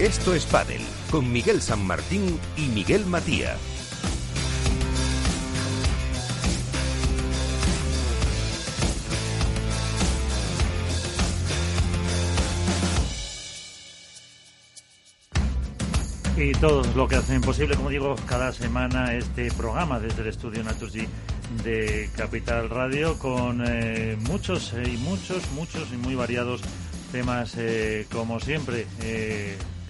Esto 0.00 0.34
es 0.34 0.46
Padel, 0.46 0.80
con 1.10 1.30
Miguel 1.30 1.60
San 1.60 1.86
Martín 1.86 2.40
y 2.56 2.68
Miguel 2.68 3.04
Matías. 3.04 3.58
y 16.38 16.52
todos 16.52 16.96
lo 16.96 17.06
que 17.06 17.16
hacen 17.16 17.42
posible, 17.42 17.76
como 17.76 17.90
digo, 17.90 18.16
cada 18.26 18.50
semana 18.52 19.14
este 19.14 19.50
programa 19.50 20.00
desde 20.00 20.22
el 20.22 20.28
estudio 20.28 20.64
Naturgy 20.64 21.06
de 21.62 22.08
Capital 22.16 22.70
Radio 22.70 23.18
con 23.18 23.62
eh, 23.66 24.16
muchos 24.20 24.72
y 24.72 24.96
muchos, 24.96 25.42
muchos 25.50 25.92
y 25.92 25.98
muy 25.98 26.14
variados 26.14 26.62
temas 27.12 27.54
eh, 27.58 28.06
como 28.10 28.40
siempre. 28.40 28.86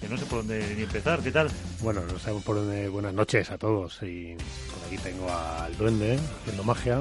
Que 0.01 0.09
no 0.09 0.17
sé 0.17 0.25
por 0.25 0.39
dónde 0.39 0.75
ni 0.75 0.83
empezar, 0.83 1.21
¿qué 1.21 1.31
tal? 1.31 1.49
Bueno, 1.79 2.01
no 2.11 2.19
sé 2.19 2.33
por 2.43 2.55
dónde. 2.55 2.89
Buenas 2.89 3.13
noches 3.13 3.51
a 3.51 3.57
todos. 3.57 4.01
Y 4.01 4.35
por 4.35 4.87
aquí 4.87 4.97
tengo 4.97 5.29
al 5.29 5.77
Duende 5.77 6.19
haciendo 6.41 6.63
magia 6.63 6.99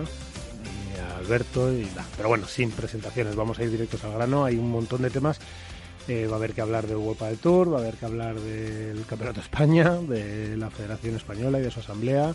y 0.95 0.99
a 1.01 1.17
Alberto 1.17 1.73
y 1.73 1.87
nada. 1.87 2.07
Pero 2.17 2.29
bueno, 2.29 2.47
sin 2.47 2.71
presentaciones, 2.71 3.35
vamos 3.35 3.59
a 3.59 3.65
ir 3.65 3.71
directos 3.71 4.05
al 4.05 4.13
grano. 4.13 4.45
Hay 4.45 4.57
un 4.57 4.71
montón 4.71 5.03
de 5.03 5.11
temas 5.11 5.41
eh, 6.09 6.27
va 6.27 6.35
a 6.35 6.37
haber 6.37 6.55
que 6.55 6.61
hablar 6.61 6.87
del 6.87 6.97
World 6.97 7.21
del 7.21 7.39
Tour, 7.39 7.73
va 7.73 7.79
a 7.79 7.81
haber 7.83 7.95
que 7.95 8.07
hablar 8.07 8.35
del 8.41 9.05
Campeonato 9.07 9.41
de 9.41 9.45
España, 9.45 9.97
de 9.97 10.57
la 10.57 10.71
Federación 10.71 11.15
Española 11.15 11.61
y 11.61 11.63
de 11.63 11.71
su 11.71 11.81
asamblea. 11.81 12.35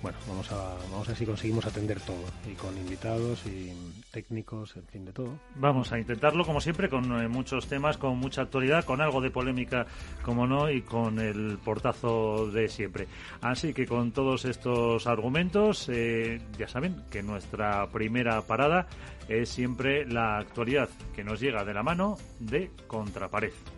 Bueno, 0.00 0.16
vamos 0.28 0.52
a, 0.52 0.76
vamos 0.90 1.08
a 1.08 1.10
ver 1.10 1.16
si 1.16 1.26
conseguimos 1.26 1.66
atender 1.66 2.00
todo, 2.00 2.22
y 2.48 2.54
con 2.54 2.76
invitados 2.76 3.44
y 3.46 3.72
técnicos, 4.12 4.76
en 4.76 4.86
fin, 4.86 5.04
de 5.04 5.12
todo. 5.12 5.40
Vamos 5.56 5.90
a 5.92 5.98
intentarlo, 5.98 6.44
como 6.44 6.60
siempre, 6.60 6.88
con 6.88 7.20
eh, 7.20 7.26
muchos 7.26 7.66
temas, 7.66 7.98
con 7.98 8.16
mucha 8.16 8.42
actualidad, 8.42 8.84
con 8.84 9.00
algo 9.00 9.20
de 9.20 9.30
polémica, 9.30 9.86
como 10.22 10.46
no, 10.46 10.70
y 10.70 10.82
con 10.82 11.18
el 11.18 11.58
portazo 11.64 12.48
de 12.50 12.68
siempre. 12.68 13.08
Así 13.40 13.74
que 13.74 13.86
con 13.86 14.12
todos 14.12 14.44
estos 14.44 15.08
argumentos, 15.08 15.88
eh, 15.88 16.40
ya 16.56 16.68
saben 16.68 17.02
que 17.10 17.24
nuestra 17.24 17.88
primera 17.88 18.40
parada 18.42 18.86
es 19.28 19.48
siempre 19.48 20.06
la 20.06 20.38
actualidad 20.38 20.88
que 21.14 21.24
nos 21.24 21.40
llega 21.40 21.64
de 21.64 21.74
la 21.74 21.82
mano 21.82 22.16
de 22.38 22.70
Contrapared. 22.86 23.77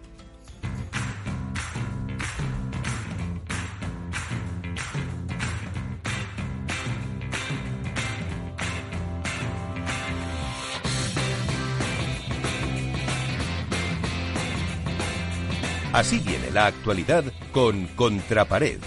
Así 15.92 16.20
viene 16.20 16.52
la 16.52 16.66
actualidad 16.66 17.24
con 17.52 17.86
Contrapared. 17.96 18.78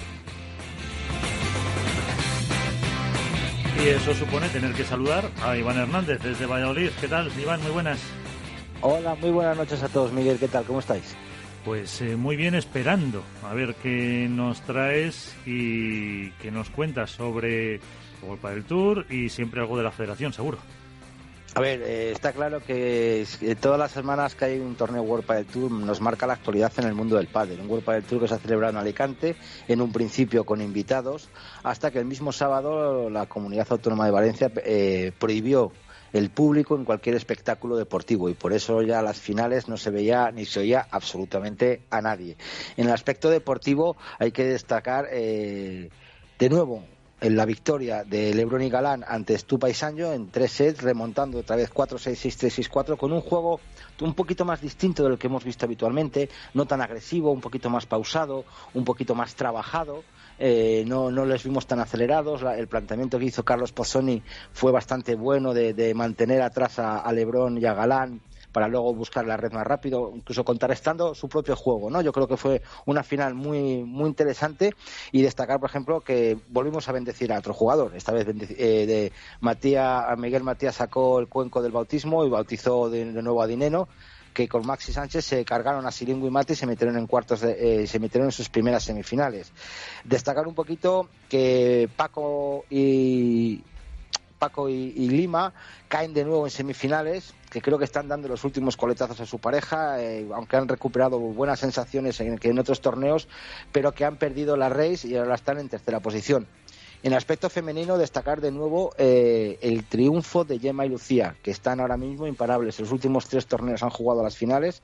Y 3.77 3.87
eso 3.87 4.13
supone 4.13 4.47
tener 4.47 4.73
que 4.73 4.85
saludar 4.85 5.29
a 5.41 5.57
Iván 5.57 5.77
Hernández 5.77 6.21
desde 6.21 6.45
Valladolid. 6.45 6.91
¿Qué 7.01 7.09
tal, 7.09 7.29
Iván? 7.37 7.61
Muy 7.61 7.71
buenas. 7.71 7.99
Hola, 8.79 9.15
muy 9.15 9.31
buenas 9.31 9.57
noches 9.57 9.83
a 9.83 9.89
todos. 9.89 10.13
Miguel, 10.13 10.39
¿qué 10.39 10.47
tal? 10.47 10.63
¿Cómo 10.63 10.79
estáis? 10.79 11.13
Pues 11.65 12.01
eh, 12.01 12.15
muy 12.15 12.37
bien, 12.37 12.55
esperando 12.55 13.21
a 13.43 13.53
ver 13.53 13.75
qué 13.75 14.27
nos 14.29 14.61
traes 14.61 15.35
y 15.45 16.29
qué 16.31 16.51
nos 16.51 16.69
cuentas 16.69 17.11
sobre 17.11 17.81
Golpa 18.21 18.51
del 18.51 18.63
Tour 18.63 19.05
y 19.09 19.27
siempre 19.27 19.59
algo 19.59 19.77
de 19.77 19.83
la 19.83 19.91
federación, 19.91 20.31
seguro. 20.31 20.59
A 21.55 21.61
ver, 21.61 21.83
eh, 21.83 22.11
está 22.11 22.31
claro 22.31 22.63
que 22.65 23.27
todas 23.61 23.77
las 23.77 23.91
semanas 23.91 24.33
que 24.33 24.45
hay 24.45 24.59
un 24.59 24.73
torneo 24.73 25.03
World 25.03 25.23
Padel 25.23 25.45
Tour 25.45 25.71
nos 25.71 26.01
marca 26.01 26.25
la 26.25 26.33
actualidad 26.33 26.73
en 26.77 26.85
el 26.85 26.95
mundo 26.95 27.15
del 27.17 27.27
pádel. 27.27 27.59
Un 27.59 27.69
World 27.69 27.85
Padel 27.85 28.03
Tour 28.05 28.21
que 28.21 28.27
se 28.27 28.33
ha 28.33 28.39
celebrado 28.39 28.71
en 28.71 28.77
Alicante, 28.77 29.35
en 29.67 29.79
un 29.79 29.91
principio 29.91 30.45
con 30.45 30.61
invitados, 30.61 31.29
hasta 31.61 31.91
que 31.91 31.99
el 31.99 32.05
mismo 32.05 32.31
sábado 32.31 33.07
la 33.11 33.27
Comunidad 33.27 33.67
Autónoma 33.69 34.05
de 34.05 34.11
Valencia 34.11 34.51
eh, 34.65 35.11
prohibió 35.19 35.71
el 36.11 36.31
público 36.31 36.75
en 36.75 36.85
cualquier 36.85 37.15
espectáculo 37.15 37.77
deportivo 37.77 38.29
y 38.29 38.33
por 38.33 38.51
eso 38.51 38.81
ya 38.81 39.03
las 39.03 39.19
finales 39.19 39.67
no 39.67 39.77
se 39.77 39.91
veía 39.91 40.31
ni 40.31 40.45
se 40.45 40.61
oía 40.61 40.87
absolutamente 40.89 41.83
a 41.91 42.01
nadie. 42.01 42.35
En 42.77 42.87
el 42.87 42.93
aspecto 42.93 43.29
deportivo 43.29 43.95
hay 44.17 44.31
que 44.31 44.45
destacar 44.45 45.07
eh, 45.11 45.89
de 46.39 46.49
nuevo 46.49 46.83
en 47.23 47.37
la 47.37 47.45
victoria 47.45 48.03
de 48.03 48.33
Lebron 48.33 48.61
y 48.63 48.69
Galán 48.69 49.05
ante 49.07 49.37
Stupa 49.37 49.69
y 49.69 49.73
en 49.79 50.29
tres 50.29 50.51
sets, 50.51 50.81
remontando 50.81 51.39
otra 51.39 51.55
vez 51.55 51.71
4-6, 51.73 52.17
6-3, 52.17 52.69
6-4, 52.69 52.97
con 52.97 53.13
un 53.13 53.21
juego 53.21 53.61
un 54.01 54.13
poquito 54.13 54.43
más 54.43 54.59
distinto 54.59 55.05
del 55.05 55.17
que 55.17 55.27
hemos 55.27 55.45
visto 55.45 55.65
habitualmente, 55.65 56.29
no 56.53 56.65
tan 56.65 56.81
agresivo, 56.81 57.31
un 57.31 57.39
poquito 57.39 57.69
más 57.69 57.85
pausado, 57.85 58.43
un 58.73 58.83
poquito 58.83 59.15
más 59.15 59.35
trabajado. 59.35 60.03
Eh, 60.37 60.83
no, 60.85 61.11
no 61.11 61.25
les 61.25 61.45
vimos 61.45 61.65
tan 61.65 61.79
acelerados. 61.79 62.41
el 62.57 62.67
planteamiento 62.67 63.17
que 63.17 63.25
hizo 63.25 63.45
Carlos 63.45 63.71
Pozzoni 63.71 64.21
fue 64.51 64.73
bastante 64.73 65.15
bueno 65.15 65.53
de, 65.53 65.93
mantener 65.95 66.41
atrás 66.41 66.77
a 66.79 67.09
Lebron 67.13 67.57
y 67.57 67.65
a 67.65 67.73
Galán 67.73 68.19
para 68.53 68.69
luego 68.69 68.93
buscar 68.93 69.25
la 69.25 69.35
red 69.35 69.51
más 69.51 69.67
rápido, 69.67 70.13
incluso 70.15 70.45
contrarrestando 70.45 71.13
su 71.13 71.27
propio 71.27 71.55
juego, 71.57 71.89
¿no? 71.89 72.01
Yo 72.01 72.13
creo 72.13 72.27
que 72.27 72.37
fue 72.37 72.61
una 72.85 73.03
final 73.03 73.33
muy 73.33 73.83
muy 73.83 74.07
interesante 74.07 74.73
y 75.11 75.21
destacar, 75.21 75.59
por 75.59 75.69
ejemplo, 75.69 75.99
que 75.99 76.37
volvimos 76.49 76.87
a 76.87 76.93
bendecir 76.93 77.33
a 77.33 77.39
otro 77.39 77.53
jugador, 77.53 77.93
esta 77.95 78.13
vez 78.13 78.27
eh, 78.27 78.85
de 78.85 79.11
Matías, 79.41 80.17
Miguel 80.17 80.43
Matías 80.43 80.75
sacó 80.75 81.19
el 81.19 81.27
cuenco 81.27 81.61
del 81.61 81.71
bautismo 81.71 82.23
y 82.25 82.29
bautizó 82.29 82.89
de, 82.89 83.05
nuevo 83.05 83.41
a 83.41 83.47
Dineno 83.47 83.89
que 84.33 84.47
con 84.47 84.65
Maxi 84.65 84.91
Sánchez 84.91 85.25
se 85.25 85.45
cargaron 85.45 85.85
a 85.85 85.91
Siringo 85.91 86.27
y 86.27 86.31
Mati 86.31 86.53
y 86.53 86.55
se 86.55 86.65
metieron 86.65 86.97
en 86.97 87.05
cuartos 87.05 87.41
de, 87.41 87.83
eh, 87.83 87.87
se 87.87 87.99
metieron 87.99 88.29
en 88.29 88.31
sus 88.31 88.49
primeras 88.49 88.83
semifinales. 88.83 89.51
Destacar 90.03 90.47
un 90.47 90.55
poquito 90.55 91.07
que 91.29 91.87
Paco 91.95 92.65
y 92.67 93.63
Paco 94.43 94.67
y 94.67 95.07
Lima 95.07 95.53
caen 95.87 96.13
de 96.13 96.25
nuevo 96.25 96.45
en 96.45 96.51
semifinales 96.51 97.33
que 97.53 97.61
creo 97.61 97.77
que 97.77 97.85
están 97.85 98.07
dando 98.07 98.27
los 98.27 98.43
últimos 98.43 98.75
coletazos 98.75 99.21
a 99.21 99.25
su 99.27 99.37
pareja, 99.37 100.01
eh, 100.01 100.27
aunque 100.33 100.57
han 100.57 100.67
recuperado 100.67 101.19
buenas 101.19 101.59
sensaciones 101.59 102.19
en, 102.19 102.39
en 102.41 102.59
otros 102.59 102.81
torneos, 102.81 103.27
pero 103.71 103.91
que 103.91 104.03
han 104.03 104.17
perdido 104.17 104.57
la 104.57 104.69
race 104.69 105.07
y 105.07 105.15
ahora 105.15 105.35
están 105.35 105.59
en 105.59 105.69
tercera 105.69 105.99
posición. 105.99 106.47
En 107.03 107.13
aspecto 107.13 107.49
femenino, 107.49 107.97
destacar 107.97 108.39
de 108.39 108.49
nuevo 108.49 108.93
eh, 108.97 109.59
el 109.61 109.83
triunfo 109.83 110.45
de 110.45 110.57
Gemma 110.57 110.85
y 110.85 110.89
Lucía, 110.89 111.35
que 111.43 111.51
están 111.51 111.81
ahora 111.81 111.97
mismo 111.97 112.27
imparables. 112.27 112.79
Los 112.79 112.93
últimos 112.93 113.27
tres 113.27 113.45
torneos 113.45 113.83
han 113.83 113.89
jugado 113.89 114.21
a 114.21 114.23
las 114.23 114.37
finales, 114.37 114.81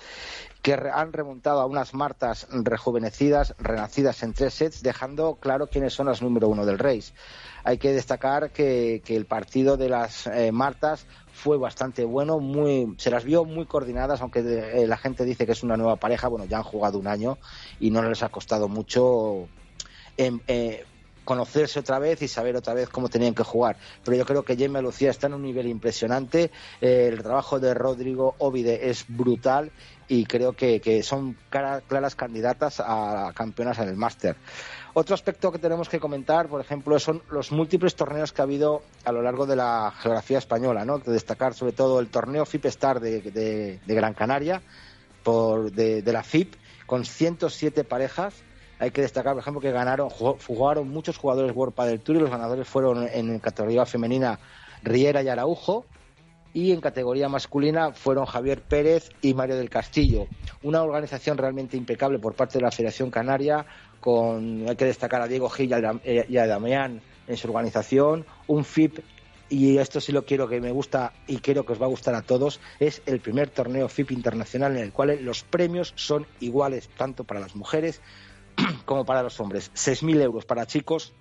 que 0.62 0.74
han 0.74 1.14
remontado 1.14 1.62
a 1.62 1.66
unas 1.66 1.94
Martas 1.94 2.46
rejuvenecidas, 2.52 3.56
renacidas 3.58 4.22
en 4.22 4.34
tres 4.34 4.54
sets, 4.54 4.84
dejando 4.84 5.36
claro 5.36 5.68
quiénes 5.68 5.94
son 5.94 6.08
las 6.08 6.22
número 6.22 6.50
uno 6.50 6.66
del 6.66 6.78
race. 6.78 7.14
Hay 7.64 7.78
que 7.78 7.94
destacar 7.94 8.52
que, 8.52 9.02
el 9.08 9.26
partido 9.26 9.78
de 9.78 9.88
las 9.88 10.28
eh, 10.28 10.52
Martas 10.52 11.08
fue 11.32 11.58
bastante 11.58 12.04
bueno, 12.04 12.40
muy, 12.40 12.96
se 12.98 13.12
las 13.12 13.24
vio 13.24 13.46
muy 13.46 13.66
coordinadas, 13.66 14.20
aunque 14.20 14.40
eh, 14.42 14.86
la 14.88 14.98
gente 14.98 15.24
dice 15.24 15.46
que 15.46 15.54
es 15.54 15.64
una 15.64 15.78
nueva 15.78 15.96
pareja, 15.96 16.28
bueno, 16.28 16.44
ya 16.44 16.58
han 16.58 16.64
jugado 16.64 17.00
un 17.00 17.08
año 17.08 17.38
y 17.80 17.92
no 17.92 18.02
les 18.02 18.24
ha 18.24 18.30
costado 18.30 18.68
mucho 18.68 19.48
em, 20.18 20.42
eh, 20.48 20.84
conocerse 21.30 21.80
otra 21.80 22.00
vez 22.00 22.24
y 22.24 22.28
saber 22.28 22.56
otra 22.56 22.74
vez 22.74 22.90
cómo 22.90 23.08
tenían 23.08 23.36
que 23.36 23.44
jugar. 23.44 23.78
Pero 24.04 24.18
yo 24.18 24.26
creo 24.26 24.42
que 24.42 24.58
Gemma 24.58 24.82
Lucía 24.82 25.12
está 25.12 25.28
en 25.28 25.36
un 25.36 25.44
nivel 25.44 25.68
impresionante, 25.68 26.50
eh, 26.82 27.10
el 27.14 27.22
trabajo 27.22 27.60
de 27.60 27.76
Rodrigo 27.76 28.34
Ovide 28.40 28.90
es 28.90 29.06
brutal 29.08 29.72
y 30.08 30.26
creo 30.26 30.54
que, 30.54 30.82
que 30.82 31.04
son 31.04 31.38
claras 31.52 32.16
candidatas 32.16 32.80
a 32.80 33.32
campeonas 33.36 33.78
en 33.78 33.90
el 33.90 33.96
máster. 33.96 34.38
Otro 34.96 35.14
aspecto 35.14 35.52
que 35.52 35.60
tenemos 35.60 35.88
que 35.88 36.00
comentar, 36.00 36.48
por 36.48 36.62
ejemplo, 36.62 36.98
son 36.98 37.22
los 37.30 37.52
múltiples 37.52 37.96
torneos 37.96 38.34
que 38.34 38.42
ha 38.42 38.46
habido 38.46 38.82
a 39.06 39.12
lo 39.12 39.22
largo 39.22 39.46
de 39.46 39.56
la 39.56 39.94
geografía 40.00 40.40
española, 40.40 40.84
¿no? 40.84 40.98
De 40.98 41.12
destacar 41.12 41.54
sobre 41.54 41.74
todo 41.74 42.00
el 42.00 42.08
torneo 42.08 42.44
FIP 42.44 42.66
Star 42.66 43.00
de, 43.00 43.80
Gran 43.86 44.16
Canaria, 44.16 44.64
por, 45.22 45.72
de, 45.72 46.02
la 46.12 46.24
FIP, 46.24 46.56
con 46.88 47.06
107 47.06 47.84
parejas. 47.84 48.34
Hay 48.80 48.92
que 48.92 49.02
destacar, 49.02 49.34
por 49.34 49.42
ejemplo, 49.42 49.62
que 49.62 49.72
ganaron, 49.72 50.10
jugaron 50.10 50.90
muchos 50.90 51.18
jugadores 51.18 51.56
World 51.56 51.76
del 51.76 52.00
Tour 52.00 52.16
y 52.18 52.20
los 52.22 52.30
ganadores 52.30 52.68
fueron 52.68 53.08
en 53.12 53.40
categoría 53.40 53.86
femenina 53.86 54.40
Riera 54.84 55.22
y 55.22 55.28
Araujo, 55.28 55.86
y 56.54 56.72
en 56.72 56.82
categoría 56.82 57.30
masculina 57.30 57.92
fueron 57.92 58.26
Javier 58.26 58.62
Pérez 58.62 59.10
y 59.22 59.34
Mario 59.34 59.58
del 59.58 59.70
Castillo. 59.70 60.28
Una 60.64 60.82
organización 60.82 61.38
realmente 61.38 61.78
impecable 61.78 62.20
por 62.20 62.34
parte 62.34 62.58
de 62.58 62.64
la 62.64 62.72
Federación 62.72 63.12
Canaria, 63.12 63.66
con, 64.00 64.68
hay 64.68 64.76
que 64.76 64.86
destacar 64.86 65.22
a 65.22 65.28
Diego 65.28 65.50
Gil 65.50 65.72
y 66.04 66.38
a 66.38 66.48
Damián 66.48 67.02
en 67.28 67.38
su 67.38 67.48
organización, 67.48 68.26
un 68.48 68.66
FIP 68.66 69.00
y 69.50 69.78
esto 69.78 70.00
sí 70.00 70.12
lo 70.12 70.26
quiero 70.26 70.48
que 70.48 70.62
me 70.62 70.72
gusta 70.72 71.14
y 71.28 71.38
creo 71.38 71.66
que 71.66 71.74
os 71.74 71.82
va 71.82 71.86
a 71.86 71.90
gustar 71.90 72.16
a 72.16 72.22
todos, 72.22 72.60
es 72.80 73.02
el 73.06 73.20
primer 73.20 73.50
torneo 73.50 73.90
FIP 73.90 74.12
internacional 74.12 74.78
en 74.78 74.84
el 74.84 74.94
cual 74.94 75.24
los 75.24 75.44
premios 75.44 75.94
son 75.96 76.26
iguales 76.40 76.90
tanto 76.98 77.24
para 77.24 77.40
las 77.40 77.56
mujeres 77.56 78.02
como 78.86 79.06
para 79.06 79.24
los 79.24 79.40
hombres. 79.40 79.72
6.000 79.74 80.22
euros 80.22 80.46
para 80.46 80.66
chicos, 80.66 81.14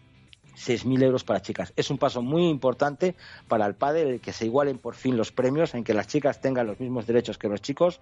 6.000 0.56 1.02
euros 1.02 1.24
para 1.24 1.40
chicas. 1.40 1.72
Es 1.76 1.90
un 1.90 1.98
paso 1.98 2.22
muy 2.22 2.48
importante 2.48 3.14
para 3.46 3.66
el 3.66 3.74
padre 3.74 4.02
el 4.02 4.20
que 4.20 4.32
se 4.32 4.46
igualen 4.46 4.78
por 4.78 4.94
fin 4.94 5.16
los 5.16 5.32
premios, 5.32 5.74
en 5.74 5.84
que 5.84 5.94
las 5.94 6.08
chicas 6.08 6.40
tengan 6.40 6.66
los 6.66 6.80
mismos 6.80 7.06
derechos 7.06 7.38
que 7.38 7.48
los 7.48 7.62
chicos. 7.62 8.00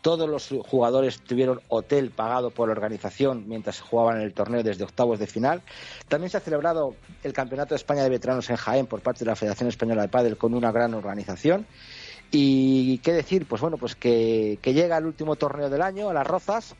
Todos 0.00 0.28
los 0.28 0.48
jugadores 0.66 1.20
tuvieron 1.20 1.60
hotel 1.68 2.10
pagado 2.10 2.50
por 2.50 2.68
la 2.68 2.72
organización 2.72 3.44
mientras 3.46 3.80
jugaban 3.80 4.16
en 4.16 4.22
el 4.22 4.34
torneo 4.34 4.64
desde 4.64 4.82
octavos 4.82 5.20
de 5.20 5.28
final. 5.28 5.62
También 6.08 6.28
se 6.28 6.38
ha 6.38 6.40
celebrado 6.40 6.96
el 7.22 7.32
Campeonato 7.32 7.70
de 7.70 7.76
España 7.76 8.02
de 8.02 8.08
Veteranos 8.08 8.50
en 8.50 8.56
Jaén 8.56 8.86
por 8.86 9.00
parte 9.00 9.20
de 9.20 9.26
la 9.26 9.36
Federación 9.36 9.68
Española 9.68 10.02
de 10.02 10.08
Pádel 10.08 10.36
con 10.36 10.54
una 10.54 10.72
gran 10.72 10.94
organización. 10.94 11.66
Y 12.34 12.98
qué 12.98 13.12
decir, 13.12 13.46
pues 13.46 13.60
bueno, 13.60 13.76
pues 13.76 13.94
que, 13.94 14.58
llega 14.64 14.96
el 14.96 15.04
último 15.04 15.36
torneo 15.36 15.68
del 15.68 15.82
año, 15.82 16.08
a 16.08 16.14
las 16.14 16.26
Rozas, 16.26 16.74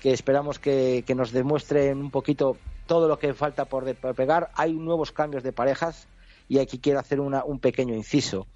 que 0.00 0.12
esperamos 0.12 0.58
que, 0.58 1.04
nos 1.16 1.32
demuestren 1.32 1.98
un 1.98 2.10
poquito 2.10 2.56
todo 2.86 3.08
lo 3.08 3.18
que 3.18 3.34
falta 3.34 3.64
por, 3.64 3.84
pegar. 4.14 4.50
Hay 4.54 4.74
nuevos 4.74 5.12
cambios 5.12 5.42
de 5.42 5.52
parejas 5.52 6.06
y 6.48 6.58
aquí 6.58 6.78
quiero 6.78 7.00
hacer 7.00 7.20
un 7.20 7.58
pequeño 7.58 7.94
inciso. 7.94 8.46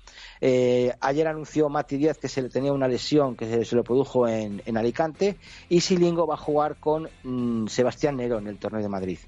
Eh, 0.41 0.95
ayer 1.01 1.27
anunció 1.27 1.69
Mati 1.69 1.97
Díaz 1.97 2.19
que 2.19 2.29
se 2.29 2.41
le 2.43 2.49
tenía 2.49 2.73
una 2.73 2.87
lesión 2.87 3.37
que 3.37 3.65
se, 3.65 3.77
le 3.77 3.83
produjo 3.83 4.29
en, 4.29 4.77
Alicante 4.77 5.37
y 5.69 5.81
Silingo 5.81 6.27
va 6.27 6.35
a 6.35 6.39
jugar 6.39 6.77
con 6.77 7.09
mm, 7.25 7.67
Sebastián 7.67 8.17
Nero 8.17 8.39
en 8.39 8.47
el 8.47 8.59
torneo 8.59 8.81
de 8.81 8.89
Madrid. 8.89 9.19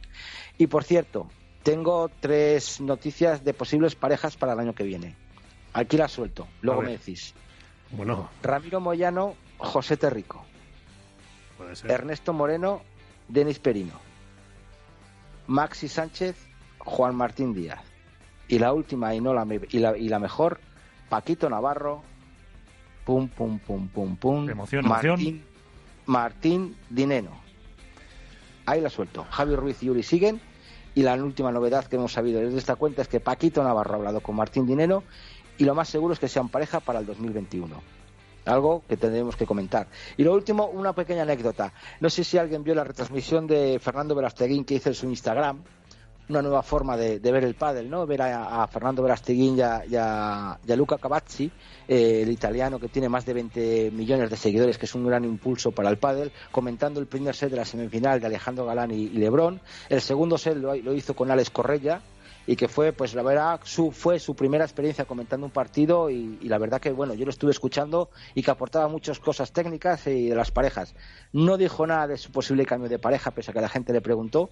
Y 0.58 0.68
por 0.68 0.84
cierto, 0.84 1.28
tengo 1.62 2.10
tres 2.20 2.80
noticias 2.80 3.44
de 3.44 3.54
posibles 3.54 3.94
parejas 3.94 4.36
para 4.36 4.52
el 4.52 4.60
año 4.60 4.74
que 4.74 4.84
viene. 4.84 5.16
Aquí 5.72 5.96
la 5.96 6.08
suelto, 6.08 6.46
luego 6.60 6.82
me 6.82 6.92
decís. 6.92 7.34
Bueno. 7.90 8.30
Ramiro 8.42 8.80
Moyano, 8.80 9.34
José 9.58 9.96
Terrico. 9.96 10.44
Ernesto 11.84 12.32
Moreno, 12.32 12.82
Denis 13.28 13.58
Perino. 13.58 13.94
Maxi 15.46 15.88
Sánchez, 15.88 16.36
Juan 16.78 17.14
Martín 17.14 17.54
Díaz. 17.54 17.80
Y 18.48 18.58
la 18.58 18.72
última 18.72 19.14
y, 19.14 19.20
no 19.20 19.34
la, 19.34 19.46
y, 19.70 19.78
la, 19.78 19.96
y 19.96 20.08
la 20.08 20.18
mejor, 20.18 20.60
Paquito 21.08 21.48
Navarro, 21.48 22.02
pum, 23.04 23.28
pum, 23.28 23.58
pum, 23.58 23.88
pum, 23.88 24.16
pum. 24.16 24.48
Emoción, 24.48 24.86
Martín, 24.86 25.44
Martín 26.06 26.76
Dineno. 26.90 27.40
Ahí 28.66 28.80
la 28.80 28.90
suelto. 28.90 29.26
Javi 29.30 29.56
Ruiz 29.56 29.82
y 29.82 29.86
Yuri 29.86 30.02
siguen. 30.02 30.40
Y 30.94 31.02
la 31.02 31.14
última 31.14 31.50
novedad 31.50 31.86
que 31.86 31.96
hemos 31.96 32.12
sabido 32.12 32.40
desde 32.40 32.58
esta 32.58 32.76
cuenta 32.76 33.00
es 33.00 33.08
que 33.08 33.18
Paquito 33.18 33.64
Navarro 33.64 33.94
ha 33.94 33.96
hablado 33.96 34.20
con 34.20 34.36
Martín 34.36 34.66
Dineno 34.66 35.02
y 35.56 35.64
lo 35.64 35.74
más 35.74 35.88
seguro 35.88 36.12
es 36.12 36.20
que 36.20 36.28
sean 36.28 36.50
pareja 36.50 36.80
para 36.80 36.98
el 36.98 37.06
2021 37.06 38.01
algo 38.44 38.82
que 38.88 38.96
tendremos 38.96 39.36
que 39.36 39.46
comentar. 39.46 39.88
Y 40.16 40.24
lo 40.24 40.34
último, 40.34 40.66
una 40.66 40.92
pequeña 40.92 41.22
anécdota. 41.22 41.72
No 42.00 42.10
sé 42.10 42.24
si 42.24 42.38
alguien 42.38 42.64
vio 42.64 42.74
la 42.74 42.84
retransmisión 42.84 43.46
de 43.46 43.78
Fernando 43.78 44.14
Verasteguín 44.14 44.64
que 44.64 44.74
hizo 44.74 44.88
en 44.88 44.94
su 44.94 45.06
Instagram, 45.06 45.62
una 46.28 46.42
nueva 46.42 46.62
forma 46.62 46.96
de, 46.96 47.18
ver 47.18 47.44
el 47.44 47.54
pádel, 47.54 47.90
¿no? 47.90 48.06
Ver 48.06 48.22
a, 48.22 48.66
Fernando 48.68 49.02
Verasteguín 49.02 49.58
y 49.58 49.60
a, 49.96 50.58
Luca 50.76 50.98
Cavazzi, 50.98 51.50
eh, 51.88 52.20
el 52.22 52.30
italiano 52.30 52.78
que 52.78 52.88
tiene 52.88 53.08
más 53.08 53.26
de 53.26 53.34
20 53.34 53.90
millones 53.90 54.30
de 54.30 54.36
seguidores, 54.36 54.78
que 54.78 54.86
es 54.86 54.94
un 54.94 55.06
gran 55.06 55.24
impulso 55.24 55.72
para 55.72 55.90
el 55.90 55.98
pádel, 55.98 56.32
comentando 56.50 57.00
el 57.00 57.06
primer 57.06 57.34
set 57.34 57.50
de 57.50 57.56
la 57.56 57.64
semifinal 57.64 58.20
de 58.20 58.26
Alejandro 58.26 58.64
Galán 58.64 58.90
y, 58.92 59.08
Lebrón. 59.10 59.60
El 59.88 60.00
segundo 60.00 60.38
set 60.38 60.56
lo, 60.56 60.74
lo 60.74 60.94
hizo 60.94 61.14
con 61.14 61.30
Alex 61.30 61.50
Correia, 61.50 62.00
y 62.46 62.56
que 62.56 62.68
fue, 62.68 62.92
pues 62.92 63.14
la 63.14 63.22
verdad, 63.22 63.60
su, 63.64 63.92
fue 63.92 64.18
su 64.18 64.34
primera 64.34 64.64
experiencia 64.64 65.04
comentando 65.04 65.46
un 65.46 65.52
partido 65.52 66.10
y, 66.10 66.38
la 66.42 66.58
verdad 66.58 66.80
que, 66.80 66.90
bueno, 66.90 67.14
yo 67.14 67.24
lo 67.24 67.30
estuve 67.30 67.50
escuchando 67.50 68.10
y 68.34 68.42
que 68.42 68.50
aportaba 68.50 68.88
muchas 68.88 69.18
cosas 69.18 69.52
técnicas 69.52 70.06
y 70.06 70.28
de 70.28 70.34
las 70.34 70.50
parejas. 70.50 70.94
No 71.32 71.56
dijo 71.56 71.86
nada 71.86 72.08
de 72.08 72.18
su 72.18 72.32
posible 72.32 72.66
cambio 72.66 72.88
de 72.88 72.98
pareja, 72.98 73.30
pese 73.30 73.50
a 73.50 73.54
que 73.54 73.60
la 73.60 73.68
gente 73.68 73.92
le 73.92 74.00
preguntó, 74.00 74.50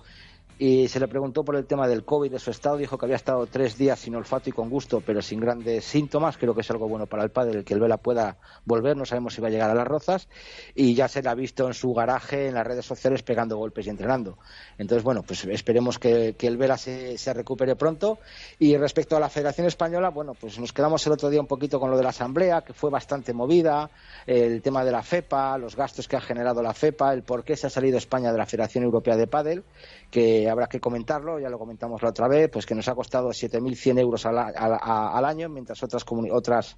y 0.59 0.89
se 0.89 1.01
le 1.01 1.09
preguntó 1.09 1.45
por 1.45 1.57
el 1.57 1.67
tema 1.67 1.89
del 1.89 2.05
COVID, 2.05 2.31
de 2.31 2.39
su 2.39 2.51
estado, 2.51 2.77
dijo 2.77 2.99
que 2.99 3.07
había 3.07 3.17
estado 3.17 3.47
tres 3.47 3.79
días 3.79 3.99
sin 3.99 4.15
olfato 4.15 4.51
y 4.51 4.53
con 4.53 4.69
gusto, 4.69 5.03
pero 5.05 5.23
sin 5.23 5.41
grandes 5.41 5.85
síntomas, 5.85 6.37
creo 6.37 6.55
que 6.55 6.61
es 6.61 6.71
algo 6.71 6.89
bueno 6.89 7.07
para 7.07 7.23
el 7.23 7.31
padre, 7.31 7.65
que 7.65 7.75
el 7.75 7.81
Vela 7.81 7.97
pueda 7.97 8.39
volver, 8.65 8.97
no 8.97 9.05
sabemos 9.05 9.35
si 9.35 9.41
va 9.41 9.49
a 9.49 9.51
llegar 9.51 9.71
a 9.71 9.75
las 9.75 9.87
rozas, 9.87 10.29
y 10.75 10.95
ya 10.95 11.09
se 11.09 11.23
le 11.23 11.29
ha 11.29 11.35
visto 11.35 11.67
en 11.67 11.75
su 11.75 11.93
garaje, 11.95 12.49
en 12.49 12.55
las 12.55 12.67
redes 12.67 12.85
sociales, 12.85 13.23
pegando 13.23 13.57
golpes 13.57 13.87
y 13.87 13.91
entrenando. 13.91 14.39
Entonces, 14.79 15.03
bueno, 15.03 15.23
pues 15.23 15.45
esperemos 15.45 15.99
que, 15.99 16.37
el 16.39 16.57
Vela 16.57 16.77
se, 16.77 17.17
se, 17.17 17.33
recupere 17.33 17.77
pronto. 17.77 18.19
Y 18.59 18.77
respecto 18.77 19.17
a 19.17 19.21
la 19.21 19.29
Federación 19.29 19.67
Española, 19.67 20.11
bueno, 20.11 20.35
pues 20.35 20.59
nos 20.59 20.73
quedamos 20.73 21.07
el 21.07 21.13
otro 21.13 21.31
día 21.31 21.41
un 21.41 21.47
poquito 21.47 21.79
con 21.79 21.91
lo 21.91 21.97
de 21.97 22.03
la 22.03 22.11
Asamblea, 22.11 22.63
que 22.63 22.73
fue 22.73 22.91
bastante 22.91 23.33
movida, 23.33 23.91
el 24.27 24.63
tema 24.63 24.85
de 24.85 24.93
la 24.93 25.03
FEPA, 25.03 25.59
los 25.59 25.77
gastos 25.77 26.09
que 26.09 26.17
ha 26.17 26.21
generado 26.21 26.63
la 26.63 26.75
FEPA, 26.75 27.13
el 27.13 27.23
por 27.23 27.45
qué 27.45 27.57
se 27.57 27.67
ha 27.67 27.71
salido 27.71 27.99
España 27.99 28.33
de 28.33 28.39
la 28.39 28.47
Federación 28.47 28.85
Europea 28.85 29.17
de 29.17 29.27
Padel, 29.27 29.65
que 30.11 30.40
habrá 30.49 30.67
que 30.67 30.81
comentarlo, 30.81 31.39
ya 31.39 31.49
lo 31.49 31.59
comentamos 31.59 32.03
la 32.03 32.11
otra 32.11 32.29
vez, 32.29 32.51
pues 32.51 32.67
que 32.67 32.75
nos 32.75 32.89
ha 32.89 32.95
costado 32.95 33.31
7.100 33.31 33.99
euros 33.99 34.27
al, 34.27 34.39
al, 34.39 35.25
año, 35.25 35.49
mientras 35.49 35.83
otras, 35.83 36.05
otras 36.31 36.77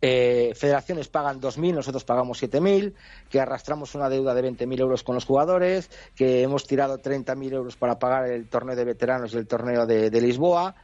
eh, 0.00 0.52
federaciones 0.54 1.08
pagan 1.08 1.40
2.000, 1.40 1.74
nosotros 1.74 2.04
pagamos 2.04 2.42
7.000, 2.42 2.94
que 3.30 3.40
arrastramos 3.40 3.94
una 3.94 4.08
deuda 4.08 4.34
de 4.34 4.50
20.000 4.50 4.80
euros 4.80 5.02
con 5.02 5.14
los 5.14 5.24
jugadores, 5.24 5.90
que 6.14 6.42
hemos 6.42 6.66
tirado 6.66 6.98
30.000 6.98 7.52
euros 7.52 7.76
para 7.76 7.98
pagar 7.98 8.26
el 8.28 8.48
torneo 8.48 8.76
de 8.76 8.84
veteranos 8.84 9.34
y 9.34 9.38
el 9.38 9.46
torneo 9.46 9.86
de 9.86 10.20
Lisboa, 10.20 10.74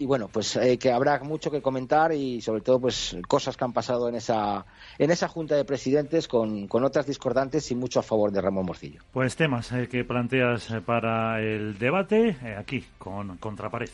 y 0.00 0.06
bueno, 0.06 0.28
pues 0.32 0.56
eh, 0.56 0.78
que 0.78 0.90
habrá 0.90 1.22
mucho 1.22 1.50
que 1.50 1.60
comentar 1.60 2.10
y 2.12 2.40
sobre 2.40 2.62
todo 2.62 2.80
pues 2.80 3.14
cosas 3.28 3.58
que 3.58 3.64
han 3.64 3.74
pasado 3.74 4.08
en 4.08 4.14
esa 4.14 4.64
en 4.98 5.10
esa 5.10 5.28
junta 5.28 5.56
de 5.56 5.66
presidentes 5.66 6.26
con, 6.26 6.68
otras 6.72 7.06
discordantes 7.06 7.70
y 7.70 7.74
mucho 7.74 8.00
a 8.00 8.02
favor 8.02 8.32
de 8.32 8.40
Ramón 8.40 8.64
Morcillo. 8.64 9.02
Pues 9.12 9.36
temas 9.36 9.70
eh, 9.72 9.88
que 9.90 10.02
planteas 10.04 10.70
eh, 10.70 10.80
para 10.80 11.42
el 11.42 11.78
debate 11.78 12.34
aquí 12.58 12.82
con 12.96 13.36
Contrapared. 13.36 13.90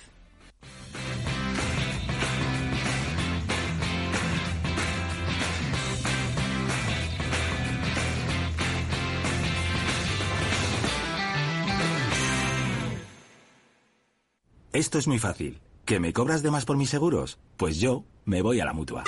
Esto 14.73 14.99
es 14.99 15.09
muy 15.09 15.19
fácil. 15.19 15.59
¿Que 15.87 15.99
me 16.01 16.13
cobras 16.13 16.43
de 16.43 16.51
más 16.51 16.65
por 16.65 16.77
mis 16.77 16.91
seguros? 16.91 17.39
Pues 17.57 17.79
yo 17.79 18.03
me 18.25 18.43
voy 18.43 18.59
a 18.59 18.65
la 18.65 18.73
mutua. 18.73 19.05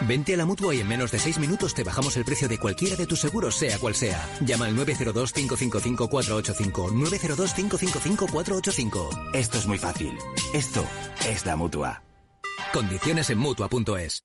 Vente 0.00 0.34
a 0.34 0.36
la 0.36 0.44
mutua 0.44 0.74
y 0.74 0.80
en 0.80 0.88
menos 0.88 1.12
de 1.12 1.20
seis 1.20 1.38
minutos 1.38 1.74
te 1.74 1.84
bajamos 1.84 2.16
el 2.16 2.24
precio 2.24 2.48
de 2.48 2.58
cualquiera 2.58 2.96
de 2.96 3.06
tus 3.06 3.20
seguros, 3.20 3.54
sea 3.54 3.78
cual 3.78 3.94
sea. 3.94 4.20
Llama 4.40 4.66
al 4.66 4.76
902-555-485. 4.78 6.90
902-555-485. 6.90 9.30
Esto 9.32 9.58
es 9.58 9.66
muy 9.68 9.78
fácil. 9.78 10.18
Esto 10.52 10.84
es 11.24 11.46
la 11.46 11.54
mutua. 11.54 12.02
Condiciones 12.72 13.30
en 13.30 13.38
mutua.es. 13.38 14.24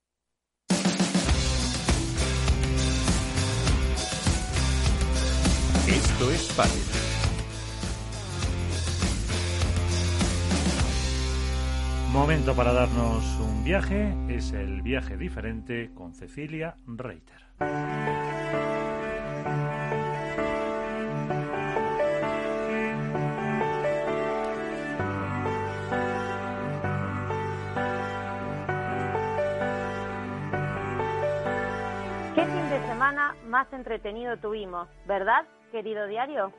Esto 5.86 6.30
es 6.32 6.48
fácil. 6.48 7.11
Momento 12.12 12.54
para 12.54 12.74
darnos 12.74 13.40
un 13.40 13.64
viaje, 13.64 14.14
es 14.28 14.52
el 14.52 14.82
viaje 14.82 15.16
diferente 15.16 15.90
con 15.94 16.12
Cecilia 16.12 16.76
Reiter. 16.86 17.38
¿Qué 32.34 32.44
fin 32.44 32.68
de 32.68 32.86
semana 32.88 33.34
más 33.46 33.72
entretenido 33.72 34.36
tuvimos, 34.36 34.86
verdad, 35.06 35.46
querido 35.70 36.06
diario? 36.06 36.52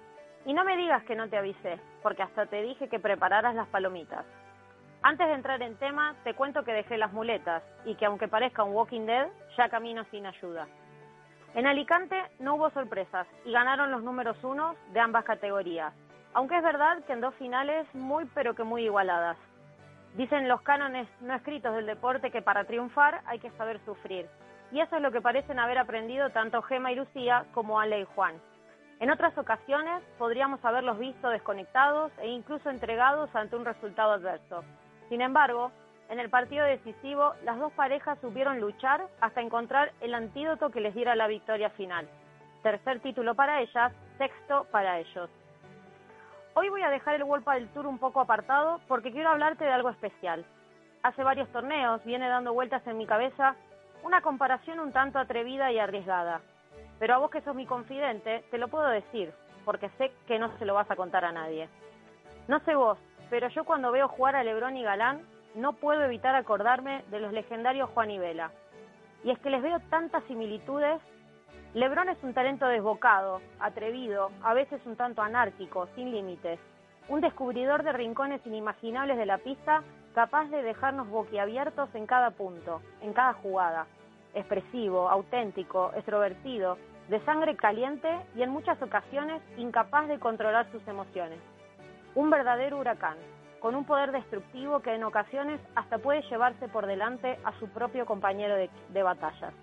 Y 0.47 0.53
no 0.55 0.65
me 0.65 0.75
digas 0.77 1.03
que 1.03 1.15
no 1.15 1.29
te 1.29 1.37
avisé, 1.37 1.79
porque 2.01 2.23
hasta 2.23 2.47
te 2.47 2.63
dije 2.63 2.89
que 2.89 2.99
prepararas 2.99 3.53
las 3.53 3.67
palomitas. 3.67 4.25
Antes 5.05 5.27
de 5.27 5.33
entrar 5.33 5.61
en 5.61 5.75
tema, 5.75 6.15
te 6.23 6.33
cuento 6.33 6.63
que 6.63 6.71
dejé 6.71 6.97
las 6.97 7.11
muletas 7.11 7.61
y 7.83 7.95
que 7.95 8.05
aunque 8.05 8.29
parezca 8.29 8.63
un 8.63 8.73
Walking 8.73 9.05
Dead, 9.05 9.27
ya 9.57 9.67
camino 9.67 10.05
sin 10.05 10.25
ayuda. 10.25 10.65
En 11.55 11.67
Alicante 11.67 12.15
no 12.39 12.55
hubo 12.55 12.69
sorpresas 12.69 13.27
y 13.43 13.51
ganaron 13.51 13.91
los 13.91 14.01
números 14.01 14.41
unos 14.45 14.77
de 14.93 15.01
ambas 15.01 15.25
categorías, 15.25 15.93
aunque 16.33 16.55
es 16.55 16.63
verdad 16.63 17.03
que 17.05 17.11
en 17.11 17.19
dos 17.19 17.35
finales 17.35 17.85
muy 17.93 18.23
pero 18.33 18.55
que 18.55 18.63
muy 18.63 18.85
igualadas. 18.85 19.35
Dicen 20.15 20.47
los 20.47 20.61
cánones 20.61 21.05
no 21.19 21.35
escritos 21.35 21.75
del 21.75 21.85
deporte 21.85 22.31
que 22.31 22.41
para 22.41 22.63
triunfar 22.63 23.23
hay 23.25 23.39
que 23.39 23.51
saber 23.51 23.83
sufrir, 23.83 24.29
y 24.71 24.79
eso 24.79 24.95
es 24.95 25.01
lo 25.01 25.11
que 25.11 25.19
parecen 25.19 25.59
haber 25.59 25.79
aprendido 25.79 26.29
tanto 26.29 26.61
Gema 26.61 26.93
y 26.93 26.95
Lucía 26.95 27.45
como 27.53 27.77
Ale 27.77 27.99
y 27.99 28.05
Juan. 28.15 28.35
En 29.01 29.11
otras 29.11 29.37
ocasiones 29.37 30.01
podríamos 30.17 30.63
haberlos 30.63 30.97
visto 30.97 31.27
desconectados 31.27 32.09
e 32.19 32.29
incluso 32.29 32.69
entregados 32.69 33.29
ante 33.35 33.57
un 33.57 33.65
resultado 33.65 34.13
adverso. 34.13 34.63
Sin 35.13 35.21
embargo, 35.21 35.71
en 36.09 36.19
el 36.19 36.31
partido 36.31 36.65
decisivo, 36.65 37.35
las 37.43 37.59
dos 37.59 37.71
parejas 37.73 38.17
supieron 38.19 38.59
luchar 38.59 39.05
hasta 39.21 39.41
encontrar 39.41 39.91
el 40.01 40.15
antídoto 40.15 40.71
que 40.71 40.81
les 40.81 40.95
diera 40.95 41.15
la 41.15 41.27
victoria 41.27 41.69
final. 41.69 42.09
Tercer 42.63 42.99
título 42.99 43.35
para 43.35 43.61
ellas, 43.61 43.93
sexto 44.17 44.65
para 44.71 44.97
ellos. 44.97 45.29
Hoy 46.55 46.69
voy 46.69 46.81
a 46.81 46.89
dejar 46.89 47.13
el 47.13 47.25
World 47.25 47.47
del 47.47 47.67
Tour 47.73 47.85
un 47.85 47.99
poco 47.99 48.21
apartado 48.21 48.81
porque 48.87 49.11
quiero 49.11 49.29
hablarte 49.29 49.65
de 49.65 49.71
algo 49.71 49.91
especial. 49.91 50.43
Hace 51.03 51.23
varios 51.23 51.47
torneos 51.49 52.03
viene 52.05 52.27
dando 52.27 52.51
vueltas 52.51 52.81
en 52.87 52.97
mi 52.97 53.05
cabeza 53.05 53.55
una 54.01 54.21
comparación 54.21 54.79
un 54.79 54.93
tanto 54.93 55.19
atrevida 55.19 55.71
y 55.71 55.77
arriesgada. 55.77 56.41
Pero 56.97 57.13
a 57.13 57.17
vos 57.19 57.29
que 57.29 57.41
sos 57.41 57.53
mi 57.53 57.67
confidente, 57.67 58.45
te 58.49 58.57
lo 58.57 58.67
puedo 58.67 58.87
decir, 58.87 59.31
porque 59.63 59.89
sé 59.99 60.11
que 60.25 60.39
no 60.39 60.57
se 60.57 60.65
lo 60.65 60.73
vas 60.73 60.89
a 60.89 60.95
contar 60.95 61.23
a 61.23 61.31
nadie. 61.31 61.69
No 62.47 62.59
sé 62.61 62.73
vos, 62.73 62.97
pero 63.33 63.47
yo 63.47 63.63
cuando 63.63 63.91
veo 63.91 64.07
jugar 64.07 64.35
a 64.35 64.43
Lebrón 64.43 64.77
y 64.77 64.83
Galán, 64.83 65.23
no 65.55 65.73
puedo 65.73 66.03
evitar 66.03 66.35
acordarme 66.35 67.03
de 67.09 67.19
los 67.19 67.33
legendarios 67.33 67.89
Juan 67.89 68.11
y 68.11 68.19
Vela. 68.19 68.51
Y 69.23 69.31
es 69.31 69.39
que 69.39 69.49
les 69.49 69.63
veo 69.63 69.79
tantas 69.89 70.23
similitudes. 70.25 71.01
Lebrón 71.73 72.09
es 72.09 72.23
un 72.23 72.35
talento 72.35 72.67
desbocado, 72.67 73.41
atrevido, 73.59 74.29
a 74.43 74.53
veces 74.53 74.79
un 74.85 74.95
tanto 74.95 75.23
anárquico, 75.23 75.87
sin 75.95 76.11
límites. 76.11 76.59
Un 77.09 77.21
descubridor 77.21 77.81
de 77.81 77.93
rincones 77.93 78.45
inimaginables 78.45 79.17
de 79.17 79.25
la 79.25 79.39
pista, 79.39 79.81
capaz 80.13 80.45
de 80.51 80.61
dejarnos 80.61 81.09
boquiabiertos 81.09 81.89
en 81.95 82.05
cada 82.05 82.29
punto, 82.29 82.83
en 83.01 83.13
cada 83.13 83.33
jugada. 83.33 83.87
Expresivo, 84.35 85.09
auténtico, 85.09 85.91
extrovertido, 85.95 86.77
de 87.09 87.19
sangre 87.21 87.55
caliente 87.55 88.15
y 88.35 88.43
en 88.43 88.51
muchas 88.51 88.79
ocasiones 88.79 89.41
incapaz 89.57 90.07
de 90.07 90.19
controlar 90.19 90.71
sus 90.71 90.87
emociones. 90.87 91.39
Un 92.15 92.29
verdadero 92.29 92.77
huracán, 92.77 93.17
con 93.59 93.75
un 93.75 93.85
poder 93.85 94.11
destructivo 94.11 94.81
que 94.81 94.93
en 94.93 95.03
ocasiones 95.03 95.59
hasta 95.75 95.97
puede 95.97 96.21
llevarse 96.23 96.67
por 96.67 96.85
delante 96.85 97.39
a 97.43 97.57
su 97.59 97.69
propio 97.69 98.05
compañero 98.05 98.55
de, 98.55 98.69
de 98.89 99.03
batallas. 99.03 99.53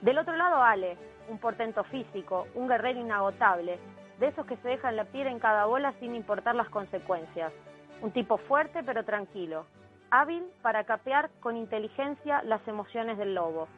Del 0.00 0.18
otro 0.18 0.36
lado, 0.36 0.62
Ale, 0.62 0.96
un 1.28 1.38
portento 1.38 1.84
físico, 1.84 2.46
un 2.54 2.68
guerrero 2.68 2.98
inagotable, 2.98 3.78
de 4.18 4.28
esos 4.28 4.46
que 4.46 4.56
se 4.56 4.68
dejan 4.68 4.96
la 4.96 5.04
piel 5.04 5.26
en 5.26 5.38
cada 5.38 5.66
bola 5.66 5.92
sin 6.00 6.14
importar 6.14 6.54
las 6.54 6.68
consecuencias. 6.68 7.52
Un 8.00 8.12
tipo 8.12 8.38
fuerte 8.38 8.82
pero 8.82 9.04
tranquilo, 9.04 9.66
hábil 10.10 10.44
para 10.60 10.84
capear 10.84 11.30
con 11.40 11.56
inteligencia 11.56 12.42
las 12.42 12.66
emociones 12.66 13.18
del 13.18 13.34
lobo. 13.34 13.68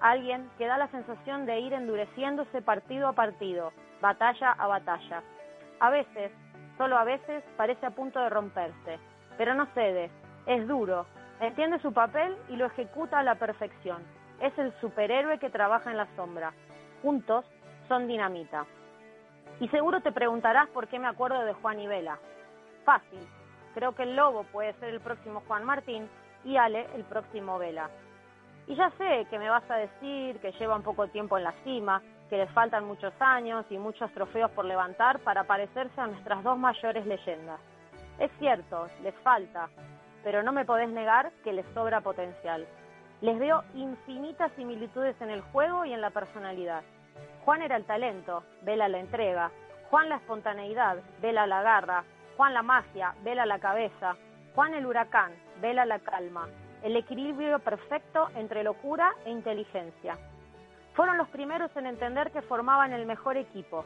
Alguien 0.00 0.50
que 0.58 0.66
da 0.66 0.78
la 0.78 0.88
sensación 0.88 1.46
de 1.46 1.60
ir 1.60 1.72
endureciéndose 1.72 2.62
partido 2.62 3.08
a 3.08 3.12
partido, 3.12 3.72
batalla 4.00 4.52
a 4.52 4.66
batalla. 4.66 5.22
A 5.80 5.90
veces 5.90 6.32
solo 6.82 6.98
a 6.98 7.04
veces 7.04 7.44
parece 7.56 7.86
a 7.86 7.90
punto 7.90 8.18
de 8.18 8.28
romperse, 8.28 8.98
pero 9.38 9.54
no 9.54 9.66
cede, 9.66 10.10
es 10.46 10.66
duro, 10.66 11.06
entiende 11.38 11.78
su 11.78 11.92
papel 11.92 12.36
y 12.48 12.56
lo 12.56 12.66
ejecuta 12.66 13.20
a 13.20 13.22
la 13.22 13.36
perfección. 13.36 14.02
Es 14.40 14.58
el 14.58 14.72
superhéroe 14.80 15.38
que 15.38 15.48
trabaja 15.48 15.92
en 15.92 15.96
la 15.96 16.08
sombra. 16.16 16.52
Juntos 17.00 17.44
son 17.86 18.08
dinamita. 18.08 18.66
Y 19.60 19.68
seguro 19.68 20.00
te 20.00 20.10
preguntarás 20.10 20.68
por 20.70 20.88
qué 20.88 20.98
me 20.98 21.06
acuerdo 21.06 21.44
de 21.44 21.52
Juan 21.52 21.78
y 21.78 21.86
Vela. 21.86 22.18
Fácil. 22.84 23.20
Creo 23.74 23.94
que 23.94 24.02
el 24.02 24.16
lobo 24.16 24.42
puede 24.50 24.72
ser 24.80 24.88
el 24.88 25.00
próximo 25.00 25.44
Juan 25.46 25.62
Martín 25.62 26.08
y 26.44 26.56
Ale 26.56 26.88
el 26.96 27.04
próximo 27.04 27.60
Vela. 27.60 27.90
Y 28.66 28.74
ya 28.74 28.90
sé 28.98 29.28
que 29.30 29.38
me 29.38 29.48
vas 29.48 29.70
a 29.70 29.76
decir 29.76 30.40
que 30.40 30.50
lleva 30.58 30.74
un 30.74 30.82
poco 30.82 31.06
tiempo 31.06 31.38
en 31.38 31.44
la 31.44 31.52
cima, 31.62 32.02
que 32.32 32.38
les 32.38 32.50
faltan 32.52 32.86
muchos 32.86 33.12
años 33.20 33.66
y 33.68 33.76
muchos 33.76 34.10
trofeos 34.12 34.50
por 34.52 34.64
levantar 34.64 35.18
para 35.18 35.44
parecerse 35.44 36.00
a 36.00 36.06
nuestras 36.06 36.42
dos 36.42 36.56
mayores 36.56 37.04
leyendas. 37.04 37.60
Es 38.18 38.30
cierto, 38.38 38.86
les 39.02 39.14
falta, 39.16 39.68
pero 40.24 40.42
no 40.42 40.50
me 40.50 40.64
podés 40.64 40.88
negar 40.88 41.30
que 41.44 41.52
les 41.52 41.66
sobra 41.74 42.00
potencial. 42.00 42.66
Les 43.20 43.38
veo 43.38 43.62
infinitas 43.74 44.50
similitudes 44.52 45.14
en 45.20 45.28
el 45.28 45.42
juego 45.42 45.84
y 45.84 45.92
en 45.92 46.00
la 46.00 46.08
personalidad. 46.08 46.80
Juan 47.44 47.60
era 47.60 47.76
el 47.76 47.84
talento, 47.84 48.44
Vela 48.62 48.88
la 48.88 49.00
entrega. 49.00 49.50
Juan 49.90 50.08
la 50.08 50.16
espontaneidad, 50.16 51.00
Vela 51.20 51.46
la 51.46 51.60
garra. 51.60 52.02
Juan 52.38 52.54
la 52.54 52.62
magia, 52.62 53.14
Vela 53.22 53.44
la 53.44 53.58
cabeza. 53.58 54.16
Juan 54.54 54.72
el 54.72 54.86
huracán, 54.86 55.32
Vela 55.60 55.84
la 55.84 55.98
calma. 55.98 56.48
El 56.82 56.96
equilibrio 56.96 57.58
perfecto 57.58 58.30
entre 58.36 58.64
locura 58.64 59.12
e 59.26 59.30
inteligencia. 59.30 60.16
Fueron 60.94 61.16
los 61.16 61.28
primeros 61.28 61.74
en 61.76 61.86
entender 61.86 62.30
que 62.32 62.42
formaban 62.42 62.92
el 62.92 63.06
mejor 63.06 63.36
equipo. 63.38 63.84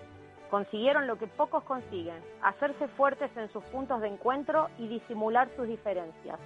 Consiguieron 0.51 1.07
lo 1.07 1.17
que 1.17 1.27
pocos 1.27 1.63
consiguen, 1.65 2.21
hacerse 2.43 2.89
fuertes 2.89 3.31
en 3.37 3.51
sus 3.53 3.63
puntos 3.65 4.01
de 4.01 4.09
encuentro 4.09 4.69
y 4.79 4.89
disimular 4.89 5.49
sus 5.57 5.69
diferencias. 5.69 6.39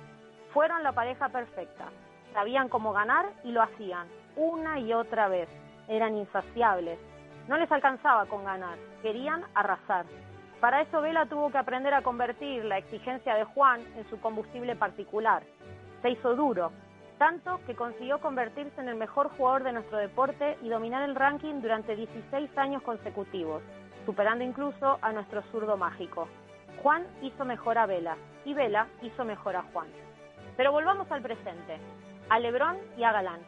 Fueron 0.53 0.83
la 0.83 0.93
pareja 0.93 1.29
perfecta. 1.29 1.87
Sabían 2.35 2.69
cómo 2.69 2.93
ganar 2.93 3.27
y 3.45 3.53
lo 3.53 3.63
hacían, 3.63 4.07
una 4.37 4.79
y 4.79 4.93
otra 4.93 5.29
vez. 5.29 5.49
Eran 5.89 6.17
insaciables. 6.17 6.99
No 7.49 7.57
les 7.57 7.71
alcanzaba 7.73 8.27
con 8.27 8.45
ganar, 8.45 8.79
querían 9.03 9.45
arrasar. 9.55 10.05
Para 10.61 10.83
eso 10.83 11.01
Vela 11.01 11.25
tuvo 11.25 11.51
que 11.51 11.59
aprender 11.59 11.95
a 11.95 12.03
convertir 12.03 12.65
la 12.67 12.77
exigencia 12.77 13.35
de 13.35 13.45
Juan 13.45 13.81
en 13.97 14.09
su 14.11 14.21
combustible 14.21 14.77
particular. 14.77 15.43
Se 16.03 16.11
hizo 16.11 16.37
duro, 16.37 16.71
tanto 17.21 17.61
que 17.67 17.75
consiguió 17.75 18.19
convertirse 18.19 18.81
en 18.81 18.89
el 18.89 18.97
mejor 18.97 19.29
jugador 19.37 19.63
de 19.63 19.73
nuestro 19.73 19.99
deporte 19.99 20.57
y 20.63 20.71
dominar 20.71 21.03
el 21.03 21.15
ranking 21.15 21.61
durante 21.61 21.95
16 21.95 22.57
años 22.57 22.83
consecutivos, 22.83 23.63
superando 24.07 24.43
incluso 24.43 24.99
a 25.03 25.13
nuestro 25.13 25.43
zurdo 25.53 25.77
mágico. 25.77 26.29
Juan 26.83 27.07
hizo 27.21 27.45
mejor 27.45 27.77
a 27.77 27.85
Vela 27.85 28.17
y 28.47 28.55
Vela 28.55 28.87
hizo 29.03 29.27
mejor 29.27 29.55
a 29.55 29.65
Juan. 29.65 29.89
Pero 30.57 30.73
volvamos 30.73 31.13
al 31.13 31.21
presente, 31.21 31.77
a 32.31 32.39
Lebrón 32.39 32.79
y 32.97 33.05
a 33.05 33.13
Galán. 33.13 33.41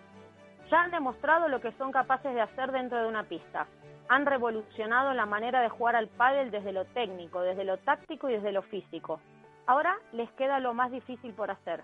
Ya 0.70 0.82
han 0.82 0.90
demostrado 0.90 1.48
lo 1.48 1.62
que 1.62 1.72
son 1.72 1.92
capaces 1.92 2.34
de 2.34 2.42
hacer 2.42 2.72
dentro 2.72 3.00
de 3.00 3.08
una 3.08 3.24
pista. 3.24 3.66
Han 4.10 4.26
revolucionado 4.26 5.14
la 5.14 5.24
manera 5.24 5.62
de 5.62 5.70
jugar 5.70 5.96
al 5.96 6.08
pádel 6.08 6.50
desde 6.50 6.74
lo 6.74 6.84
técnico, 6.84 7.40
desde 7.40 7.64
lo 7.64 7.78
táctico 7.78 8.28
y 8.28 8.34
desde 8.34 8.52
lo 8.52 8.60
físico. 8.60 9.18
Ahora 9.66 9.96
les 10.12 10.30
queda 10.32 10.60
lo 10.60 10.74
más 10.74 10.90
difícil 10.90 11.32
por 11.32 11.50
hacer, 11.50 11.82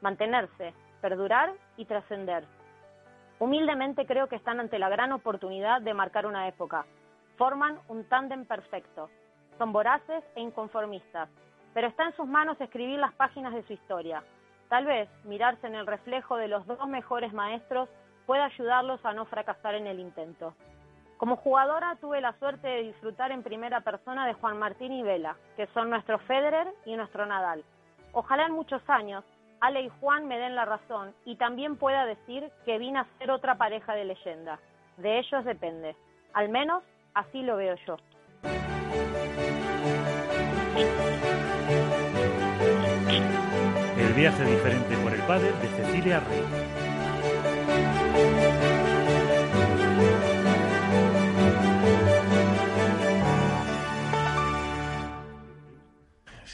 mantenerse, 0.00 0.74
perdurar 1.04 1.52
y 1.76 1.84
trascender. 1.84 2.46
Humildemente 3.38 4.06
creo 4.06 4.26
que 4.26 4.36
están 4.36 4.58
ante 4.58 4.78
la 4.78 4.88
gran 4.88 5.12
oportunidad 5.12 5.82
de 5.82 5.92
marcar 5.92 6.24
una 6.24 6.48
época. 6.48 6.86
Forman 7.36 7.78
un 7.88 8.08
tándem 8.08 8.46
perfecto. 8.46 9.10
Son 9.58 9.70
voraces 9.70 10.24
e 10.34 10.40
inconformistas, 10.40 11.28
pero 11.74 11.88
está 11.88 12.04
en 12.04 12.16
sus 12.16 12.26
manos 12.26 12.58
escribir 12.58 12.98
las 12.98 13.12
páginas 13.12 13.52
de 13.52 13.62
su 13.64 13.74
historia. 13.74 14.22
Tal 14.70 14.86
vez 14.86 15.10
mirarse 15.24 15.66
en 15.66 15.74
el 15.74 15.86
reflejo 15.86 16.36
de 16.36 16.48
los 16.48 16.66
dos 16.66 16.88
mejores 16.88 17.34
maestros 17.34 17.90
pueda 18.24 18.46
ayudarlos 18.46 19.04
a 19.04 19.12
no 19.12 19.26
fracasar 19.26 19.74
en 19.74 19.86
el 19.86 20.00
intento. 20.00 20.54
Como 21.18 21.36
jugadora 21.36 21.98
tuve 22.00 22.22
la 22.22 22.32
suerte 22.38 22.66
de 22.66 22.82
disfrutar 22.84 23.30
en 23.30 23.42
primera 23.42 23.82
persona 23.82 24.26
de 24.26 24.32
Juan 24.32 24.58
Martín 24.58 24.90
y 24.94 25.02
Vela, 25.02 25.36
que 25.58 25.66
son 25.74 25.90
nuestro 25.90 26.18
Federer 26.20 26.66
y 26.86 26.96
nuestro 26.96 27.26
Nadal. 27.26 27.62
Ojalá 28.14 28.46
en 28.46 28.52
muchos 28.52 28.80
años 28.88 29.22
Ale 29.64 29.80
y 29.80 29.88
Juan 29.98 30.28
me 30.28 30.38
den 30.38 30.54
la 30.56 30.66
razón 30.66 31.14
y 31.24 31.36
también 31.36 31.76
pueda 31.76 32.04
decir 32.04 32.50
que 32.66 32.76
vine 32.76 32.98
a 32.98 33.06
ser 33.18 33.30
otra 33.30 33.54
pareja 33.54 33.94
de 33.94 34.04
leyenda. 34.04 34.58
De 34.98 35.18
ellos 35.18 35.42
depende. 35.42 35.96
Al 36.34 36.50
menos 36.50 36.82
así 37.14 37.40
lo 37.40 37.56
veo 37.56 37.74
yo. 37.86 37.96
El 43.96 44.12
viaje 44.12 44.44
diferente 44.44 44.96
por 44.98 45.14
el 45.14 45.22
padre 45.22 45.50
de 45.52 45.68
Cecilia 45.68 46.20
Rey. 46.20 46.83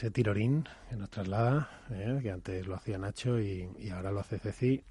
Ese 0.01 0.11
tirorín 0.11 0.67
que 0.89 0.97
nos 0.97 1.11
traslada, 1.11 1.69
¿eh? 1.91 2.21
que 2.23 2.31
antes 2.31 2.67
lo 2.67 2.75
hacía 2.75 2.97
Nacho 2.97 3.39
y, 3.39 3.69
ahora 3.93 4.11
lo 4.11 4.21
hace 4.21 4.39
Ceci. 4.39 4.83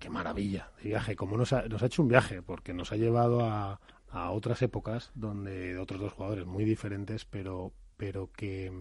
qué, 0.00 0.10
maravilla 0.10 0.72
de 0.78 0.88
viaje, 0.88 1.14
como 1.14 1.36
nos 1.36 1.52
ha, 1.52 1.68
nos 1.68 1.80
ha 1.84 1.86
hecho 1.86 2.02
un 2.02 2.08
viaje, 2.08 2.42
porque 2.42 2.74
nos 2.74 2.90
ha 2.90 2.96
llevado 2.96 3.44
a, 3.44 3.80
a 4.10 4.30
otras 4.32 4.60
épocas 4.62 5.12
donde 5.14 5.78
otros 5.78 6.00
dos 6.00 6.14
jugadores 6.14 6.46
muy 6.46 6.64
diferentes, 6.64 7.24
pero 7.26 7.72
pero 8.00 8.30
que, 8.34 8.72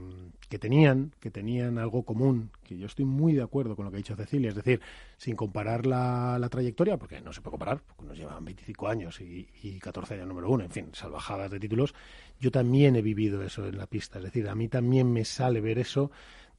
que, 0.47 0.57
tenían 0.57 1.11
que 1.19 1.29
tenían 1.29 1.77
algo 1.77 2.03
común, 2.03 2.51
que 2.63 2.77
yo 2.77 2.85
estoy 2.85 3.03
muy 3.03 3.33
de 3.33 3.43
acuerdo 3.43 3.75
con 3.75 3.83
lo 3.83 3.91
que 3.91 3.97
ha 3.97 4.03
dicho 4.05 4.15
Cecilia, 4.15 4.47
es 4.47 4.55
decir, 4.55 4.79
sin 5.17 5.35
comparar 5.35 5.85
la, 5.85 6.39
la 6.39 6.47
trayectoria, 6.47 6.95
porque 6.95 7.19
no 7.19 7.33
se 7.33 7.41
puede 7.41 7.51
comparar, 7.51 7.81
porque 7.85 8.05
nos 8.05 8.17
llevan 8.17 8.45
25 8.45 8.88
años 8.88 9.19
y, 9.19 9.49
y 9.61 9.77
14 9.77 10.13
años 10.13 10.27
número 10.29 10.49
uno, 10.49 10.63
en 10.63 10.71
fin, 10.71 10.89
salvajadas 10.93 11.51
de 11.51 11.59
títulos, 11.59 11.93
yo 12.39 12.49
también 12.49 12.95
he 12.95 13.01
vivido 13.01 13.43
eso 13.43 13.67
en 13.67 13.77
la 13.77 13.88
pista, 13.88 14.19
es 14.19 14.23
decir, 14.23 14.47
a 14.47 14.55
mí 14.55 14.69
también 14.69 15.11
me 15.11 15.25
sale 15.25 15.59
ver 15.59 15.79
eso 15.79 16.11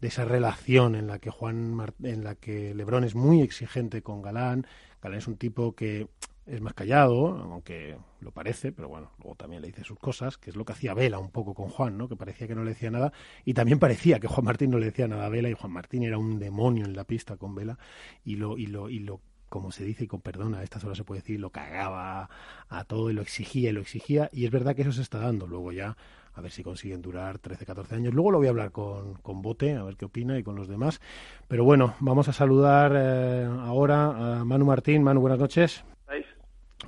de 0.03 0.09
esa 0.09 0.27
relación 0.27 0.97
en 0.97 1.07
la 1.07 1.19
que 1.19 1.31
Juan 1.31 1.81
en 2.03 2.25
la 2.25 2.35
que 2.35 2.75
Lebrón 2.75 3.05
es 3.05 3.15
muy 3.15 3.41
exigente 3.41 4.03
con 4.03 4.21
Galán, 4.21 4.67
Galán 5.01 5.19
es 5.19 5.29
un 5.29 5.39
tipo 5.39 5.75
que 5.75 6.09
es 6.51 6.61
más 6.61 6.75
callado, 6.75 7.29
aunque 7.29 7.97
lo 8.21 8.33
parece, 8.33 8.73
pero 8.73 8.89
bueno, 8.89 9.13
luego 9.19 9.37
también 9.37 9.63
le 9.63 9.69
dice 9.69 9.85
sus 9.85 9.99
cosas, 9.99 10.37
que 10.37 10.51
es 10.51 10.57
lo 10.57 10.65
que 10.65 10.73
hacía 10.73 10.95
Vela 10.95 11.19
un 11.19 11.31
poco 11.31 11.55
con 11.55 11.69
Juan, 11.69 11.97
¿no? 11.97 12.09
Que 12.09 12.17
parecía 12.17 12.49
que 12.49 12.55
no 12.55 12.65
le 12.65 12.71
decía 12.71 12.91
nada, 12.91 13.13
y 13.45 13.55
también 13.55 13.79
parecía 13.79 14.19
que 14.19 14.27
Juan 14.27 14.45
Martín 14.45 14.71
no 14.71 14.79
le 14.79 14.87
decía 14.87 15.07
nada 15.07 15.27
a 15.27 15.29
Vela, 15.29 15.49
y 15.49 15.55
Juan 15.55 15.73
Martín 15.73 16.03
era 16.03 16.19
un 16.19 16.39
demonio 16.39 16.85
en 16.85 16.95
la 16.95 17.05
pista 17.05 17.37
con 17.37 17.55
Vela, 17.55 17.79
y 18.25 18.37
lo, 18.37 18.59
y 18.59 18.67
lo, 18.67 18.91
y 18.91 18.99
lo 18.99 19.21
como 19.49 19.73
se 19.73 19.85
dice 19.85 20.05
y 20.05 20.07
con 20.07 20.21
perdón, 20.21 20.55
a 20.55 20.63
estas 20.63 20.85
horas 20.85 20.97
se 20.97 21.05
puede 21.05 21.23
decir, 21.23 21.41
lo 21.41 21.51
cagaba 21.51 22.31
a 22.69 22.85
todo 22.85 23.11
y 23.11 23.15
lo 23.15 23.21
exigía 23.21 23.71
y 23.71 23.73
lo 23.73 23.81
exigía, 23.81 24.31
y 24.33 24.45
es 24.45 24.51
verdad 24.51 24.77
que 24.77 24.83
eso 24.83 24.93
se 24.93 25.03
está 25.03 25.19
dando. 25.19 25.47
Luego 25.47 25.73
ya 25.73 25.97
a 26.35 26.41
ver 26.41 26.53
si 26.53 26.63
consiguen 26.63 27.03
durar 27.03 27.39
13, 27.39 27.67
14 27.67 27.97
años. 27.97 28.15
Luego 28.15 28.31
lo 28.31 28.39
voy 28.39 28.47
a 28.47 28.51
hablar 28.51 28.71
con, 28.71 29.15
con 29.15 29.43
Bote, 29.43 29.75
a 29.75 29.83
ver 29.83 29.97
qué 29.97 30.05
opina 30.05 30.39
y 30.39 30.45
con 30.45 30.55
los 30.55 30.69
demás. 30.69 31.01
Pero 31.49 31.65
bueno, 31.65 31.95
vamos 31.99 32.29
a 32.29 32.33
saludar 32.33 32.93
eh, 32.97 33.45
ahora 33.45 34.39
a 34.39 34.45
Manu 34.45 34.65
Martín. 34.65 35.03
Manu, 35.03 35.21
buenas 35.21 35.41
noches. 35.41 35.85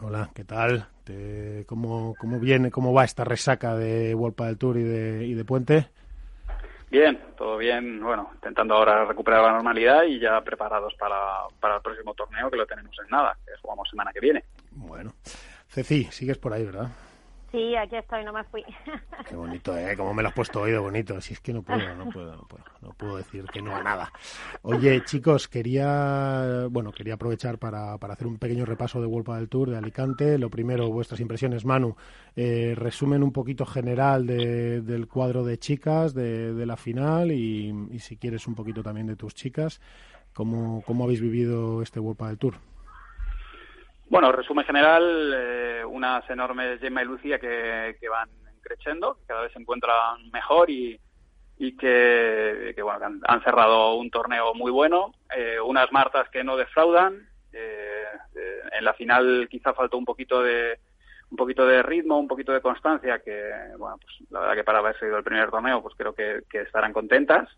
Hola, 0.01 0.31
¿qué 0.35 0.45
tal? 0.45 0.89
¿Cómo, 1.67 2.15
¿Cómo 2.19 2.39
viene, 2.39 2.71
cómo 2.71 2.93
va 2.93 3.05
esta 3.05 3.25
resaca 3.25 3.77
de 3.77 4.15
World 4.15 4.37
del 4.37 4.59
Tour 4.59 4.79
y 4.79 4.83
de, 4.83 5.27
y 5.27 5.35
de 5.35 5.45
Puente? 5.45 5.89
Bien, 6.91 7.19
todo 7.37 7.57
bien. 7.59 8.03
Bueno, 8.03 8.31
intentando 8.35 8.75
ahora 8.75 9.05
recuperar 9.05 9.43
la 9.43 9.53
normalidad 9.53 10.05
y 10.05 10.19
ya 10.19 10.41
preparados 10.41 10.95
para, 10.95 11.17
para 11.61 11.77
el 11.77 11.83
próximo 11.83 12.15
torneo 12.15 12.51
que 12.51 12.57
lo 12.57 12.67
tenemos 12.67 12.95
en 13.03 13.09
nada, 13.11 13.37
que 13.45 13.53
jugamos 13.61 13.89
semana 13.89 14.13
que 14.13 14.21
viene. 14.21 14.45
Bueno. 14.73 15.13
Ceci, 15.69 16.05
sigues 16.05 16.39
por 16.39 16.53
ahí, 16.53 16.65
¿verdad? 16.65 16.89
Sí, 17.52 17.76
aquí 17.76 17.97
estoy, 17.97 18.25
no 18.25 18.32
me 18.32 18.42
fui. 18.44 18.64
Qué 19.28 19.37
bonito, 19.37 19.76
¿eh? 19.76 19.94
Como 19.94 20.14
me 20.14 20.23
lo 20.23 20.30
has 20.30 20.35
puesto 20.35 20.62
hoy 20.62 20.71
de 20.73 20.78
bonito. 20.78 21.21
Si 21.21 21.35
es 21.35 21.40
que 21.40 21.52
no 21.52 21.62
puedo, 21.62 21.94
no 21.94 22.09
puedo, 22.09 22.35
no 22.35 22.49
puedo, 22.49 22.64
no 22.80 22.94
puedo 22.94 23.16
decir 23.18 23.44
que 23.52 23.61
no 23.61 23.76
a 23.76 23.82
nada. 23.82 24.11
Oye, 24.62 25.04
chicos, 25.04 25.49
quería, 25.49 26.66
bueno, 26.71 26.92
quería 26.92 27.14
aprovechar 27.14 27.59
para, 27.59 27.99
para 27.99 28.14
hacer 28.14 28.26
un 28.26 28.38
pequeño 28.38 28.64
repaso 28.64 29.02
de 29.02 29.06
Vuelta 29.06 29.37
del 29.37 29.50
Tour 29.50 29.68
de 29.68 29.76
Alicante. 29.76 30.38
Lo 30.38 30.49
primero, 30.49 30.88
vuestras 30.88 31.21
impresiones, 31.21 31.66
Manu. 31.66 31.94
Eh, 32.37 32.73
resumen 32.75 33.23
un 33.23 33.32
poquito 33.32 33.66
general 33.66 34.26
de, 34.26 34.80
del 34.80 35.06
cuadro 35.06 35.44
de 35.44 35.59
chicas 35.59 36.14
de, 36.14 36.64
la 36.64 36.78
final 36.78 37.32
y, 37.32 37.99
si 37.99 38.16
quieres 38.16 38.47
un 38.47 38.54
poquito 38.54 38.82
también 38.82 39.06
de 39.06 39.16
tus 39.16 39.35
chicas. 39.35 39.78
¿Cómo, 40.32 40.82
cómo 40.87 41.04
habéis 41.04 41.21
vivido 41.21 41.82
este 41.82 42.00
Vuelta 42.00 42.28
del 42.28 42.38
Tour? 42.38 42.72
Bueno, 44.12 44.31
resumen 44.31 44.66
general, 44.66 45.33
eh, 45.35 45.83
unas 45.87 46.28
enormes 46.28 46.78
Gemma 46.81 47.00
y 47.00 47.07
Lucía 47.07 47.38
que, 47.38 47.97
van 48.11 48.28
creciendo, 48.61 49.14
que 49.14 49.25
cada 49.25 49.40
vez 49.40 49.52
se 49.54 49.59
encuentran 49.59 50.31
mejor 50.31 50.69
y, 50.69 51.00
que, 51.78 52.75
bueno, 52.83 53.07
han, 53.25 53.42
cerrado 53.42 53.95
un 53.95 54.11
torneo 54.11 54.52
muy 54.52 54.71
bueno. 54.71 55.12
Eh, 55.35 55.59
unas 55.59 55.90
Martas 55.92 56.28
que 56.28 56.45
no 56.45 56.59
defraudan. 56.59 57.26
Eh, 57.54 58.04
eh, 58.37 58.61
en 58.73 58.85
la 58.85 58.92
final 58.92 59.49
quizá 59.50 59.73
faltó 59.73 59.97
un 59.97 60.04
poquito 60.04 60.42
de 60.42 60.78
un 61.31 61.37
poquito 61.38 61.66
de 61.66 61.83
ritmo, 61.83 62.19
un 62.19 62.28
poquito 62.28 62.52
de 62.52 62.61
constancia, 62.61 63.21
que 63.21 63.50
bueno, 63.78 63.97
pues 63.97 64.31
la 64.31 64.40
verdad 64.40 64.57
que 64.57 64.64
para 64.64 64.81
haber 64.81 64.99
sido 64.99 65.16
el 65.16 65.25
primer 65.25 65.50
torneo, 65.50 65.81
pues 65.81 65.95
creo 65.97 66.14
que 66.14 66.45
estarán 66.50 66.92
contentas. 66.92 67.49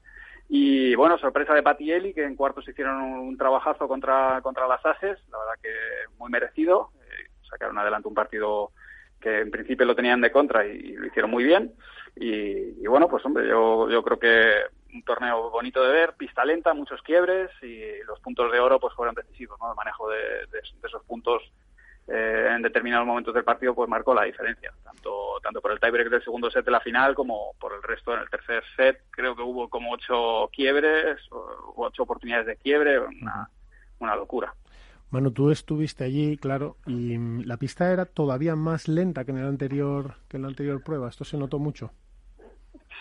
Y 0.49 0.95
bueno, 0.95 1.19
sorpresa 1.19 1.55
de 1.55 1.63
Patielli, 1.63 2.13
que 2.13 2.25
en 2.25 2.37
cuartos 2.37 2.69
hicieron 2.69 3.01
un 3.03 3.37
trabajazo 3.37 3.89
contra, 3.89 4.41
contra 4.43 4.69
las 4.69 4.85
Ases, 4.85 5.19
la 5.31 5.39
verdad 5.39 5.55
que 5.63 5.71
muy 6.19 6.31
merecido. 6.31 6.91
Eh, 7.01 7.31
sacaron 7.49 7.79
adelante 7.79 8.09
un 8.09 8.15
partido 8.15 8.73
que 9.21 9.41
en 9.41 9.51
principio 9.51 9.87
lo 9.87 9.97
tenían 9.97 10.21
de 10.21 10.31
contra 10.31 10.67
y, 10.67 10.93
lo 10.93 11.07
hicieron 11.07 11.31
muy 11.31 11.45
bien. 11.45 11.73
Y, 12.17 12.83
y, 12.83 12.87
bueno, 12.87 13.09
pues 13.09 13.25
hombre, 13.25 13.49
yo, 13.49 13.89
yo 13.89 14.03
creo 14.03 14.19
que 14.19 14.53
un 14.95 15.03
torneo 15.03 15.51
bonito 15.51 15.83
de 15.83 15.93
ver, 15.93 16.15
pista 16.15 16.45
lenta, 16.45 16.75
muchos 16.75 17.03
quiebres 17.03 17.51
y 17.63 18.03
los 18.07 18.21
puntos 18.21 18.53
de 18.53 18.61
oro 18.61 18.79
pues 18.79 18.95
fueron 18.95 19.15
decisivos, 19.15 19.59
¿no? 19.61 19.71
El 19.71 19.77
manejo 19.77 20.09
de, 20.09 20.19
de, 20.19 20.61
de 20.61 20.89
esos 20.89 21.03
puntos 21.05 21.43
eh, 22.09 22.53
en 22.55 22.63
determinados 22.63 23.07
momentos 23.07 23.35
del 23.35 23.45
partido 23.45 23.75
pues 23.75 23.89
marcó 23.89 24.15
la 24.15 24.25
diferencia 24.25 24.73
tanto 24.83 25.41
tanto 25.43 25.61
por 25.61 25.73
el 25.73 25.81
tiebreak 25.81 26.11
del 26.11 26.23
segundo 26.23 26.51
set 26.51 26.65
de 26.65 26.71
la 26.71 26.81
final 26.81 27.15
como 27.15 27.53
por 27.59 27.73
el 27.73 27.83
resto 27.83 28.15
en 28.15 28.21
el 28.21 28.31
tercer 28.31 28.63
set 28.77 29.03
creo 29.11 29.35
que 29.35 29.43
hubo 29.43 29.69
como 29.69 29.93
ocho 29.93 30.51
quiebres 30.53 31.19
ocho 31.77 32.03
oportunidades 32.03 32.47
de 32.47 32.57
quiebre 32.57 32.99
una, 32.99 33.49
una 33.99 34.17
locura 34.17 34.55
Manu, 35.11 35.31
tú 35.31 35.53
estuviste 35.53 36.03
allí, 36.03 36.37
claro, 36.37 36.77
y 36.87 37.17
la 37.45 37.57
pista 37.57 37.93
era 37.93 38.05
todavía 38.05 38.57
más 38.57 38.89
lenta 38.89 39.25
que 39.25 39.31
en 39.31 39.39
el 39.39 39.47
anterior 39.47 40.17
que 40.27 40.39
en 40.39 40.43
la 40.43 40.49
anterior 40.49 40.83
prueba. 40.83 41.09
Esto 41.09 41.25
se 41.25 41.37
notó 41.37 41.61
mucho. 41.61 41.93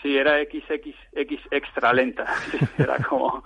Sí, 0.02 0.16
era 0.16 0.38
XXX 0.42 1.46
extra 1.50 1.92
lenta. 1.92 2.26
era 2.78 2.98
como, 2.98 3.42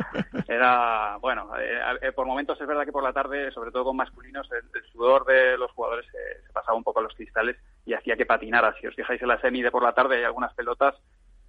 era, 0.48 1.16
bueno, 1.20 1.50
eh, 1.58 2.12
por 2.12 2.26
momentos 2.26 2.61
es 2.61 2.66
verdad 2.66 2.84
que 2.84 2.92
por 2.92 3.02
la 3.02 3.12
tarde, 3.12 3.50
sobre 3.52 3.70
todo 3.70 3.84
con 3.84 3.96
masculinos, 3.96 4.48
el, 4.52 4.82
sudor 4.92 5.24
de 5.24 5.56
los 5.56 5.70
jugadores 5.72 6.06
se, 6.06 6.46
se, 6.46 6.52
pasaba 6.52 6.76
un 6.76 6.84
poco 6.84 7.00
a 7.00 7.02
los 7.02 7.14
cristales 7.14 7.56
y 7.87 7.94
hacía 7.94 8.16
que 8.16 8.26
patinara. 8.26 8.74
Si 8.80 8.87
os 8.87 8.94
fijáis 8.94 9.22
en 9.22 9.28
la 9.28 9.40
semi 9.40 9.62
de 9.62 9.70
por 9.70 9.82
la 9.82 9.92
tarde 9.92 10.16
hay 10.16 10.24
algunas 10.24 10.52
pelotas 10.54 10.94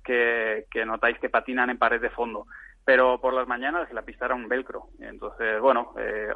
que, 0.04 0.66
que 0.72 0.86
notáis 0.86 1.20
que 1.20 1.30
patinan 1.30 1.70
en 1.70 1.78
pared 1.78 2.02
de 2.02 2.10
fondo. 2.10 2.46
Pero 2.86 3.20
por 3.22 3.34
las 3.34 3.48
mañanas 3.48 3.92
la 3.94 4.02
pista 4.02 4.26
era 4.26 4.36
un 4.36 4.48
velcro. 4.48 4.88
Entonces, 5.00 5.60
bueno, 5.60 5.94
eh, 5.98 6.30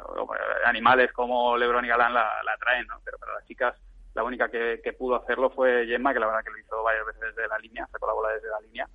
animales 0.64 1.12
como 1.12 1.56
Lebron 1.56 1.84
y 1.84 1.88
Galán 1.88 2.14
la, 2.14 2.42
la 2.44 2.56
traen, 2.58 2.86
¿no? 2.86 3.00
Pero 3.04 3.18
para 3.18 3.34
las 3.34 3.46
chicas 3.46 3.76
la 4.14 4.22
única 4.22 4.48
que, 4.48 4.80
que, 4.82 4.92
pudo 4.92 5.16
hacerlo 5.16 5.50
fue 5.50 5.86
Gemma, 5.86 6.12
que 6.14 6.20
la 6.20 6.26
verdad 6.26 6.44
que 6.44 6.50
lo 6.50 6.58
hizo 6.58 6.82
varias 6.82 7.06
veces 7.06 7.34
desde 7.34 7.48
la 7.48 7.58
línea, 7.58 7.88
sacó 7.90 8.06
la 8.06 8.12
bola 8.12 8.30
desde 8.30 8.48
la 8.48 8.60
línea, 8.60 8.88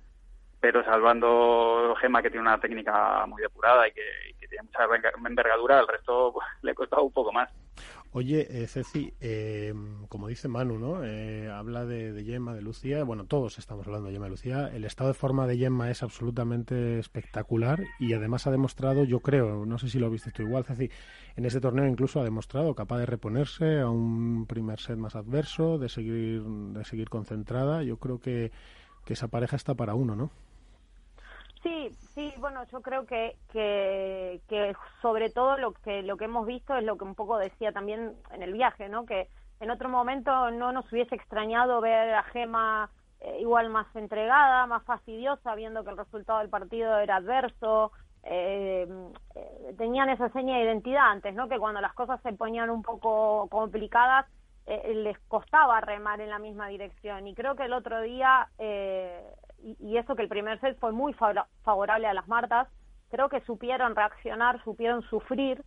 pero 0.60 0.84
salvando 0.84 1.94
Gemma, 2.00 2.22
que 2.22 2.30
tiene 2.30 2.46
una 2.46 2.60
técnica 2.60 3.24
muy 3.26 3.40
depurada 3.42 3.88
y 3.88 3.92
que, 3.92 4.02
tiene 4.48 4.64
mucha 4.64 4.84
envergadura, 5.28 5.80
el 5.80 5.86
resto 5.86 6.34
le 6.62 6.74
costaba 6.74 7.02
un 7.02 7.12
poco 7.12 7.32
más. 7.32 7.50
Oye, 8.12 8.48
eh, 8.50 8.66
Ceci, 8.66 9.14
eh, 9.20 9.72
como 10.08 10.26
dice 10.26 10.48
Manu, 10.48 10.80
¿no? 10.80 11.04
Eh, 11.04 11.48
habla 11.48 11.86
de, 11.86 12.12
de, 12.12 12.24
Gemma, 12.24 12.54
de 12.54 12.60
Lucía. 12.60 13.04
Bueno, 13.04 13.26
todos 13.26 13.56
estamos 13.60 13.86
hablando 13.86 14.08
de 14.08 14.14
Gemma 14.14 14.26
y 14.26 14.30
Lucía. 14.30 14.68
El 14.74 14.84
estado 14.84 15.08
de 15.08 15.14
forma 15.14 15.46
de 15.46 15.56
Gemma 15.56 15.92
es 15.92 16.02
absolutamente 16.02 16.98
espectacular 16.98 17.84
y 18.00 18.12
además 18.14 18.48
ha 18.48 18.50
demostrado, 18.50 19.04
yo 19.04 19.20
creo, 19.20 19.64
no 19.64 19.78
sé 19.78 19.88
si 19.88 20.00
lo 20.00 20.10
viste 20.10 20.32
tú 20.32 20.42
igual, 20.42 20.64
Ceci, 20.64 20.90
en 21.36 21.44
este 21.46 21.60
torneo 21.60 21.86
incluso 21.86 22.20
ha 22.20 22.24
demostrado 22.24 22.74
capaz 22.74 22.98
de 22.98 23.06
reponerse 23.06 23.78
a 23.78 23.88
un 23.88 24.44
primer 24.46 24.80
set 24.80 24.96
más 24.96 25.14
adverso, 25.14 25.78
de 25.78 25.88
seguir, 25.88 26.42
de 26.42 26.84
seguir 26.84 27.08
concentrada. 27.08 27.84
Yo 27.84 27.98
creo 27.98 28.18
que, 28.18 28.50
que 29.04 29.12
esa 29.12 29.28
pareja 29.28 29.54
está 29.54 29.74
para 29.74 29.94
uno, 29.94 30.16
¿no? 30.16 30.32
Sí, 31.62 31.90
sí, 32.14 32.32
bueno, 32.38 32.64
yo 32.72 32.80
creo 32.80 33.04
que, 33.04 33.36
que, 33.52 34.74
sobre 35.02 35.28
todo 35.30 35.58
lo 35.58 35.72
que, 35.74 36.02
lo 36.02 36.16
que 36.16 36.24
hemos 36.24 36.46
visto 36.46 36.74
es 36.74 36.84
lo 36.84 36.96
que 36.96 37.04
un 37.04 37.14
poco 37.14 37.36
decía 37.38 37.72
también 37.72 38.14
en 38.32 38.42
el 38.42 38.52
viaje, 38.54 38.88
¿no? 38.88 39.04
Que 39.04 39.28
en 39.60 39.70
otro 39.70 39.90
momento 39.90 40.50
no 40.52 40.72
nos 40.72 40.90
hubiese 40.90 41.14
extrañado 41.14 41.82
ver 41.82 42.14
a 42.14 42.22
Gema 42.24 42.90
eh, 43.20 43.38
igual 43.40 43.68
más 43.68 43.94
entregada, 43.94 44.66
más 44.66 44.82
fastidiosa, 44.84 45.54
viendo 45.54 45.84
que 45.84 45.90
el 45.90 45.98
resultado 45.98 46.38
del 46.38 46.48
partido 46.48 46.98
era 46.98 47.16
adverso. 47.16 47.92
Eh, 48.22 48.86
eh, 49.34 49.74
tenían 49.76 50.08
esa 50.08 50.30
seña 50.30 50.56
de 50.56 50.64
identidad 50.64 51.10
antes, 51.10 51.34
¿no? 51.34 51.48
Que 51.48 51.58
cuando 51.58 51.82
las 51.82 51.92
cosas 51.92 52.20
se 52.22 52.32
ponían 52.32 52.70
un 52.70 52.82
poco 52.82 53.48
complicadas, 53.50 54.26
eh, 54.66 54.94
les 54.94 55.18
costaba 55.28 55.80
remar 55.80 56.20
en 56.20 56.30
la 56.30 56.38
misma 56.38 56.68
dirección. 56.68 57.26
Y 57.26 57.34
creo 57.34 57.56
que 57.56 57.64
el 57.64 57.72
otro 57.72 58.00
día 58.02 58.48
eh, 58.58 59.20
y, 59.62 59.96
eso 59.96 60.14
que 60.14 60.22
el 60.22 60.28
primer 60.28 60.60
set 60.60 60.78
fue 60.78 60.92
muy 60.92 61.14
favorable 61.14 62.06
a 62.06 62.14
las 62.14 62.28
Martas, 62.28 62.68
creo 63.10 63.28
que 63.28 63.40
supieron 63.42 63.94
reaccionar, 63.94 64.62
supieron 64.64 65.02
sufrir 65.02 65.62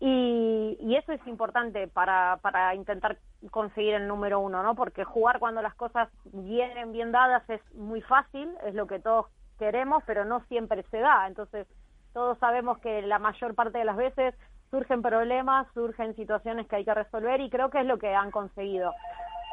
y, 0.00 0.76
y 0.80 0.96
eso 0.96 1.12
es 1.12 1.26
importante 1.26 1.88
para, 1.88 2.38
para 2.42 2.74
intentar 2.74 3.18
conseguir 3.50 3.94
el 3.94 4.08
número 4.08 4.40
uno, 4.40 4.62
¿no? 4.62 4.74
Porque 4.74 5.04
jugar 5.04 5.38
cuando 5.38 5.62
las 5.62 5.74
cosas 5.74 6.08
vienen 6.24 6.92
bien 6.92 7.12
dadas 7.12 7.48
es 7.48 7.60
muy 7.74 8.02
fácil, 8.02 8.50
es 8.64 8.74
lo 8.74 8.86
que 8.86 8.98
todos 8.98 9.26
queremos, 9.58 10.02
pero 10.06 10.24
no 10.24 10.40
siempre 10.46 10.82
se 10.90 10.98
da. 10.98 11.26
Entonces, 11.26 11.66
todos 12.12 12.38
sabemos 12.38 12.78
que 12.78 13.02
la 13.02 13.18
mayor 13.18 13.54
parte 13.54 13.78
de 13.78 13.84
las 13.84 13.96
veces 13.96 14.34
surgen 14.70 15.02
problemas, 15.02 15.66
surgen 15.72 16.16
situaciones 16.16 16.66
que 16.66 16.76
hay 16.76 16.84
que 16.84 16.94
resolver 16.94 17.40
y 17.40 17.50
creo 17.50 17.70
que 17.70 17.80
es 17.80 17.86
lo 17.86 17.98
que 17.98 18.14
han 18.14 18.30
conseguido. 18.30 18.92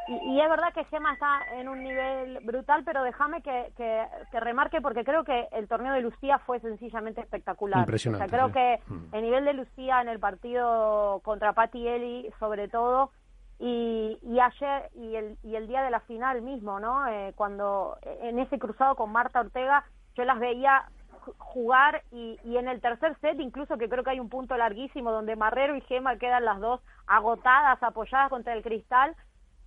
Y, 0.08 0.14
y, 0.14 0.42
es 0.42 0.50
verdad 0.50 0.74
que 0.74 0.84
Gema 0.86 1.14
está 1.14 1.42
en 1.54 1.70
un 1.70 1.84
nivel 1.84 2.40
brutal, 2.44 2.84
pero 2.84 3.04
déjame 3.04 3.42
que, 3.42 3.72
que, 3.78 4.06
que, 4.32 4.40
remarque 4.40 4.82
porque 4.82 5.04
creo 5.04 5.24
que 5.24 5.48
el 5.52 5.68
torneo 5.68 5.94
de 5.94 6.02
Lucía 6.02 6.40
fue 6.40 6.60
sencillamente 6.60 7.22
espectacular. 7.22 7.82
Impresionante. 7.82 8.26
O 8.26 8.28
sea, 8.28 8.38
creo 8.38 8.48
sí. 8.48 8.54
que 8.54 8.94
mm. 8.94 9.16
el 9.16 9.22
nivel 9.22 9.46
de 9.46 9.54
Lucía 9.54 10.02
en 10.02 10.10
el 10.10 10.20
partido 10.20 11.22
contra 11.24 11.54
Patti 11.54 11.88
Eli, 11.88 12.32
sobre 12.40 12.68
todo, 12.68 13.12
y, 13.60 14.18
y 14.24 14.40
ayer 14.40 14.90
y 14.96 15.16
el, 15.16 15.38
y 15.44 15.56
el 15.56 15.68
día 15.68 15.84
de 15.84 15.92
la 15.92 16.00
final 16.02 16.42
mismo, 16.42 16.80
¿no? 16.80 17.08
Eh, 17.08 17.34
cuando 17.36 17.98
en 18.22 18.40
ese 18.40 18.58
cruzado 18.58 18.96
con 18.96 19.12
Marta 19.12 19.40
Ortega, 19.40 19.86
yo 20.16 20.26
las 20.26 20.40
veía 20.40 20.86
jugar 21.38 22.02
y, 22.12 22.40
y 22.44 22.58
en 22.58 22.68
el 22.68 22.82
tercer 22.82 23.16
set 23.22 23.40
incluso 23.40 23.78
que 23.78 23.88
creo 23.88 24.04
que 24.04 24.10
hay 24.10 24.20
un 24.20 24.30
punto 24.30 24.58
larguísimo 24.58 25.12
donde 25.12 25.36
Marrero 25.36 25.76
y 25.76 25.82
Gema 25.82 26.18
quedan 26.18 26.46
las 26.46 26.60
dos 26.60 26.82
agotadas, 27.06 27.82
apoyadas 27.84 28.30
contra 28.30 28.54
el 28.54 28.64
cristal 28.64 29.16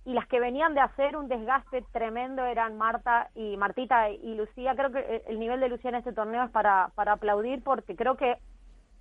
y 0.05 0.13
las 0.13 0.27
que 0.27 0.39
venían 0.39 0.75
de 0.75 0.81
hacer 0.81 1.17
un 1.17 1.27
desgaste 1.27 1.83
tremendo 1.91 2.45
eran 2.45 2.77
Marta 2.77 3.29
y 3.33 3.57
Martita 3.57 4.11
y 4.11 4.35
Lucía. 4.35 4.75
Creo 4.75 4.91
que 4.91 5.23
el 5.27 5.39
nivel 5.39 5.59
de 5.59 5.69
Lucía 5.69 5.89
en 5.89 5.95
este 5.95 6.13
torneo 6.13 6.43
es 6.43 6.51
para, 6.51 6.91
para 6.93 7.13
aplaudir 7.13 7.63
porque 7.63 7.95
creo 7.95 8.15
que 8.15 8.37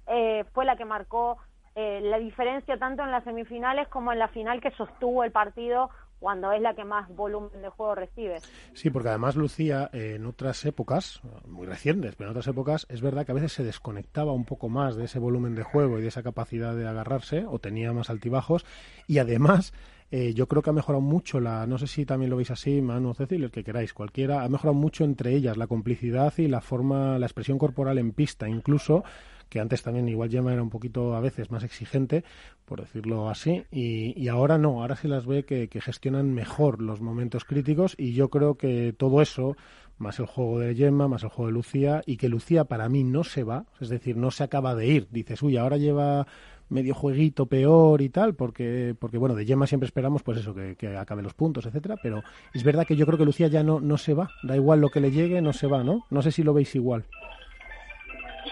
eh, 0.07 0.45
fue 0.55 0.65
la 0.65 0.77
que 0.77 0.87
marcó 0.87 1.37
eh, 1.75 2.01
la 2.03 2.19
diferencia 2.19 2.79
tanto 2.79 3.03
en 3.03 3.11
las 3.11 3.25
semifinales 3.25 3.87
como 3.89 4.13
en 4.13 4.19
la 4.19 4.29
final 4.29 4.61
que 4.61 4.71
sostuvo 4.73 5.25
el 5.25 5.33
partido 5.33 5.91
cuando 6.25 6.51
es 6.53 6.63
la 6.63 6.73
que 6.75 6.85
más 6.85 7.15
volumen 7.15 7.61
de 7.61 7.69
juego 7.69 7.95
recibe. 7.95 8.39
Sí, 8.73 8.89
porque 8.89 9.11
además 9.11 9.37
Lucía 9.37 9.91
en 9.93 10.25
otras 10.25 10.65
épocas, 10.65 11.21
muy 11.47 11.67
recientes, 11.67 12.15
pero 12.17 12.31
en 12.31 12.37
otras 12.37 12.49
épocas 12.49 12.87
es 12.89 13.03
verdad 13.03 13.27
que 13.27 13.33
a 13.33 13.35
veces 13.35 13.53
se 13.53 13.63
desconectaba 13.63 14.33
un 14.33 14.47
poco 14.47 14.71
más 14.71 14.97
de 14.97 15.05
ese 15.05 15.19
volumen 15.19 15.55
de 15.55 15.65
juego 15.65 15.99
y 15.99 16.01
de 16.01 16.09
esa 16.09 16.23
capacidad 16.23 16.75
de 16.75 16.89
agarrarse 16.89 17.45
o 17.47 17.59
tenía 17.59 17.93
más 17.93 18.09
altibajos 18.09 18.65
y 19.07 19.19
además 19.19 19.75
eh, 20.11 20.33
yo 20.33 20.49
creo 20.49 20.63
que 20.63 20.71
ha 20.71 20.73
mejorado 20.73 21.03
mucho 21.03 21.41
la, 21.41 21.67
no 21.67 21.77
sé 21.77 21.87
si 21.87 22.07
también 22.07 22.31
lo 22.31 22.37
veis 22.37 22.51
así, 22.51 22.81
Manu, 22.81 23.13
Cecil, 23.13 23.45
el 23.45 23.51
que 23.51 23.63
queráis, 23.63 23.93
cualquiera, 23.93 24.45
ha 24.45 24.49
mejorado 24.49 24.73
mucho 24.75 25.05
entre 25.05 25.35
ellas 25.35 25.59
la 25.59 25.67
complicidad 25.67 26.33
y 26.39 26.49
la 26.49 26.63
forma, 26.63 27.19
la 27.19 27.27
expresión 27.27 27.59
corporal 27.59 27.99
en 27.99 28.13
pista, 28.13 28.49
incluso 28.49 29.05
que 29.49 29.61
antes 29.61 29.83
también 29.83 30.09
igual 30.09 30.31
Gemma 30.31 30.53
era 30.53 30.63
un 30.63 30.71
poquito 30.71 31.15
a 31.15 31.21
veces 31.21 31.51
más 31.51 31.63
exigente, 31.65 32.25
por 32.65 32.81
decirlo 32.81 33.29
así, 33.29 33.65
y, 33.71 34.29
ahora 34.29 34.59
no, 34.59 34.81
ahora 34.83 34.97
sí 34.97 35.09
las 35.09 35.27
ve 35.27 35.45
que, 35.45 35.69
gestionan 35.81 36.33
mejor 36.33 36.81
los 36.81 37.01
momentos 37.01 37.45
críticos 37.45 37.95
y 37.99 38.15
yo 38.15 38.31
creo 38.31 38.57
que 38.57 38.95
todo 38.97 39.21
eso, 39.21 39.57
más 39.99 40.19
el 40.19 40.27
juego 40.27 40.59
de 40.61 40.75
Gemma, 40.75 41.09
más 41.09 41.23
el 41.23 41.29
juego 41.29 41.49
de 41.49 41.53
Lucía, 41.53 42.03
y 42.07 42.17
que 42.17 42.29
Lucía 42.29 42.65
para 42.65 42.89
mí 42.89 43.05
no 43.05 43.25
se 43.25 43.45
va, 43.45 43.67
es 43.81 43.89
decir, 43.89 44.17
no 44.17 44.31
se 44.31 44.45
acaba 44.45 44.75
de 44.75 44.87
ir, 44.87 45.09
dices, 45.11 45.43
uy, 45.43 45.57
ahora 45.57 45.77
lleva 45.77 46.27
medio 46.69 46.95
jueguito 46.95 47.47
peor 47.47 48.01
y 48.01 48.09
tal, 48.09 48.35
porque, 48.35 48.97
porque 48.99 49.19
bueno, 49.19 49.35
de 49.35 49.45
Gemma 49.45 49.67
siempre 49.67 49.87
esperamos 49.87 50.23
pues 50.23 50.39
eso, 50.39 50.55
que, 50.55 50.77
que 50.77 50.97
acabe 50.97 51.23
los 51.23 51.35
puntos, 51.35 51.67
etcétera, 51.67 51.97
pero 52.03 52.23
es 52.53 52.65
verdad 52.65 52.87
que 52.87 52.97
yo 52.97 53.07
creo 53.07 53.19
que 53.19 53.25
Lucía 53.25 53.49
ya 53.49 53.63
no, 53.63 53.81
no 53.81 53.99
se 53.99 54.15
va, 54.15 54.31
da 54.43 54.57
igual 54.57 54.81
lo 54.81 54.89
que 54.89 55.01
le 55.01 55.11
llegue, 55.11 55.41
no 55.43 55.53
se 55.53 55.67
va, 55.67 55.85
¿no? 55.85 56.07
No 56.11 56.23
sé 56.23 56.33
si 56.33 56.43
lo 56.43 56.55
veis 56.55 56.75
igual. 56.75 57.05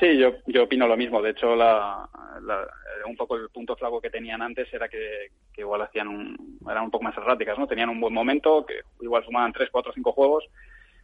Sí, 0.02 0.18
yo, 0.18 0.32
yo 0.46 0.64
opino 0.64 0.88
lo 0.88 0.96
mismo. 0.96 1.22
De 1.22 1.30
hecho, 1.30 1.54
la, 1.54 2.08
un 3.06 3.16
poco 3.16 3.36
el 3.36 3.50
punto 3.50 3.76
flaco 3.76 4.00
que 4.00 4.10
tenían 4.10 4.42
antes 4.42 4.66
era 4.74 4.88
que, 4.88 5.30
igual 5.56 5.82
hacían 5.82 6.08
un, 6.08 6.58
eran 6.68 6.82
un 6.82 6.90
poco 6.90 7.04
más 7.04 7.16
erráticas, 7.16 7.56
¿no? 7.56 7.68
Tenían 7.68 7.88
un 7.88 8.00
buen 8.00 8.12
momento, 8.12 8.66
que 8.66 8.80
igual 9.00 9.24
sumaban 9.24 9.52
tres, 9.52 9.68
cuatro, 9.70 9.92
cinco 9.94 10.10
juegos. 10.10 10.44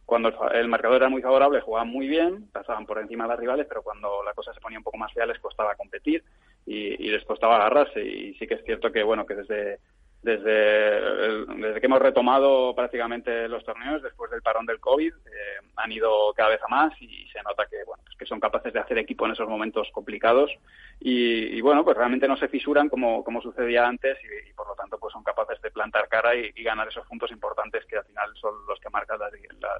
Cuando 0.05 0.33
el, 0.51 0.67
marcador 0.67 0.97
era 0.97 1.07
muy 1.07 1.21
favorable, 1.21 1.61
jugaban 1.61 1.87
muy 1.87 2.09
bien, 2.09 2.49
pasaban 2.51 2.85
por 2.85 2.99
encima 2.99 3.23
de 3.23 3.29
las 3.29 3.39
rivales, 3.39 3.67
pero 3.69 3.83
cuando 3.83 4.21
la 4.21 4.33
cosa 4.33 4.53
se 4.53 4.59
ponía 4.59 4.79
un 4.79 4.83
poco 4.83 4.97
más 4.97 5.13
fea 5.13 5.25
les 5.25 5.39
costaba 5.39 5.75
competir 5.75 6.21
y, 6.65 7.01
y 7.01 7.09
les 7.09 7.23
costaba 7.23 7.55
agarrarse. 7.55 8.03
Y 8.03 8.33
sí 8.33 8.47
que 8.47 8.55
es 8.55 8.65
cierto 8.65 8.91
que, 8.91 9.03
bueno, 9.03 9.25
que 9.25 9.35
desde 9.35 9.79
desde, 10.21 11.45
desde 11.55 11.79
que 11.79 11.85
hemos 11.85 12.01
retomado 12.01 12.75
prácticamente 12.75 13.47
los 13.47 13.63
torneos 13.63 14.03
después 14.03 14.29
del 14.29 14.41
parón 14.41 14.65
del 14.65 14.79
COVID 14.79 15.13
eh, 15.13 15.65
han 15.77 15.91
ido 15.91 16.33
cada 16.33 16.49
vez 16.49 16.59
a 16.61 16.67
más 16.67 16.93
y 17.01 17.25
se 17.29 17.41
nota 17.41 17.65
que 17.69 17.77
bueno 17.85 18.03
pues 18.03 18.17
que 18.17 18.25
son 18.25 18.39
capaces 18.39 18.73
de 18.73 18.79
hacer 18.79 18.97
equipo 18.97 19.25
en 19.25 19.31
esos 19.31 19.47
momentos 19.47 19.87
complicados 19.93 20.51
y, 20.99 21.61
bueno 21.61 21.85
pues 21.85 21.95
realmente 21.95 22.27
no 22.27 22.35
se 22.35 22.49
fisuran 22.49 22.89
como, 22.89 23.23
como 23.23 23.41
sucedía 23.41 23.87
antes 23.87 24.17
y, 24.23 24.53
por 24.53 24.67
lo 24.67 24.75
tanto 24.75 24.99
pues 24.99 25.13
son 25.13 25.23
capaces 25.23 25.61
de 25.61 25.71
plantar 25.71 26.09
cara 26.09 26.35
y, 26.35 26.51
ganar 26.63 26.89
esos 26.89 27.07
puntos 27.07 27.31
importantes 27.31 27.85
que 27.85 27.97
al 27.97 28.03
final 28.03 28.29
son 28.35 28.53
los 28.67 28.79
que 28.79 28.89
marcan 28.89 29.17
las, 29.19 29.31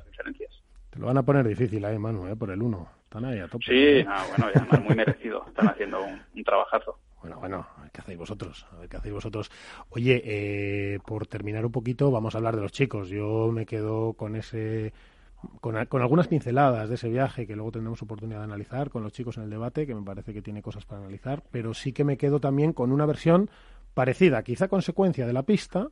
diferencias. 0.06 0.52
Te 0.90 0.98
lo 0.98 1.08
van 1.08 1.18
a 1.18 1.24
poner 1.24 1.48
difícil 1.48 1.84
ahí, 1.86 2.00
Manu, 2.00 2.28
¿eh? 2.28 2.36
por 2.36 2.50
el 2.50 2.62
uno. 2.62 2.90
Están 3.04 3.26
ahí 3.26 3.40
a 3.40 3.48
tope. 3.48 3.66
Sí, 3.66 4.00
¿eh? 4.00 4.08
bueno, 4.30 4.52
ya 4.54 4.80
muy 4.80 4.96
merecido. 4.96 5.46
Están 5.48 5.68
haciendo 5.68 6.04
un 6.04 6.44
trabajazo. 6.44 6.98
Bueno, 7.22 7.38
bueno, 7.40 7.68
a 7.78 7.82
ver 7.82 7.92
qué 7.92 8.02
hacéis 8.02 8.18
vosotros, 8.18 8.66
a 8.72 8.78
ver 8.78 8.90
qué 8.90 8.98
hacéis 8.98 9.14
vosotros. 9.14 9.52
Oye, 9.90 10.22
eh, 10.24 11.00
por 11.06 11.28
terminar 11.28 11.66
un 11.66 11.72
poquito, 11.72 12.12
vamos 12.12 12.34
a 12.34 12.38
hablar 12.38 12.56
de 12.56 12.62
los 12.62 12.72
chicos. 12.72 13.10
Yo 13.10 13.52
me 13.52 13.66
quedo 13.66 14.14
con 14.14 14.36
ese, 14.38 14.94
con, 15.62 15.76
algunas 15.76 16.28
pinceladas 16.28 16.90
de 16.90 16.96
ese 16.96 17.10
viaje 17.10 17.46
que 17.46 17.56
luego 17.56 17.72
tendremos 17.72 18.02
oportunidad 18.02 18.40
de 18.40 18.46
analizar 18.46 18.90
con 18.90 19.04
los 19.04 19.14
chicos 19.14 19.38
en 19.38 19.44
el 19.44 19.50
debate, 19.50 19.86
que 19.86 19.96
me 19.96 20.04
parece 20.04 20.34
que 20.34 20.42
tiene 20.42 20.62
cosas 20.62 20.86
para 20.86 21.02
analizar, 21.02 21.44
pero 21.52 21.74
sí 21.74 21.92
que 21.94 22.04
me 22.04 22.18
quedo 22.18 22.40
también 22.40 22.74
con 22.74 22.92
una 22.92 23.06
versión 23.06 23.50
parecida, 23.94 24.44
quizá 24.44 24.68
consecuencia 24.68 25.28
de 25.28 25.34
la 25.34 25.44
pista, 25.44 25.90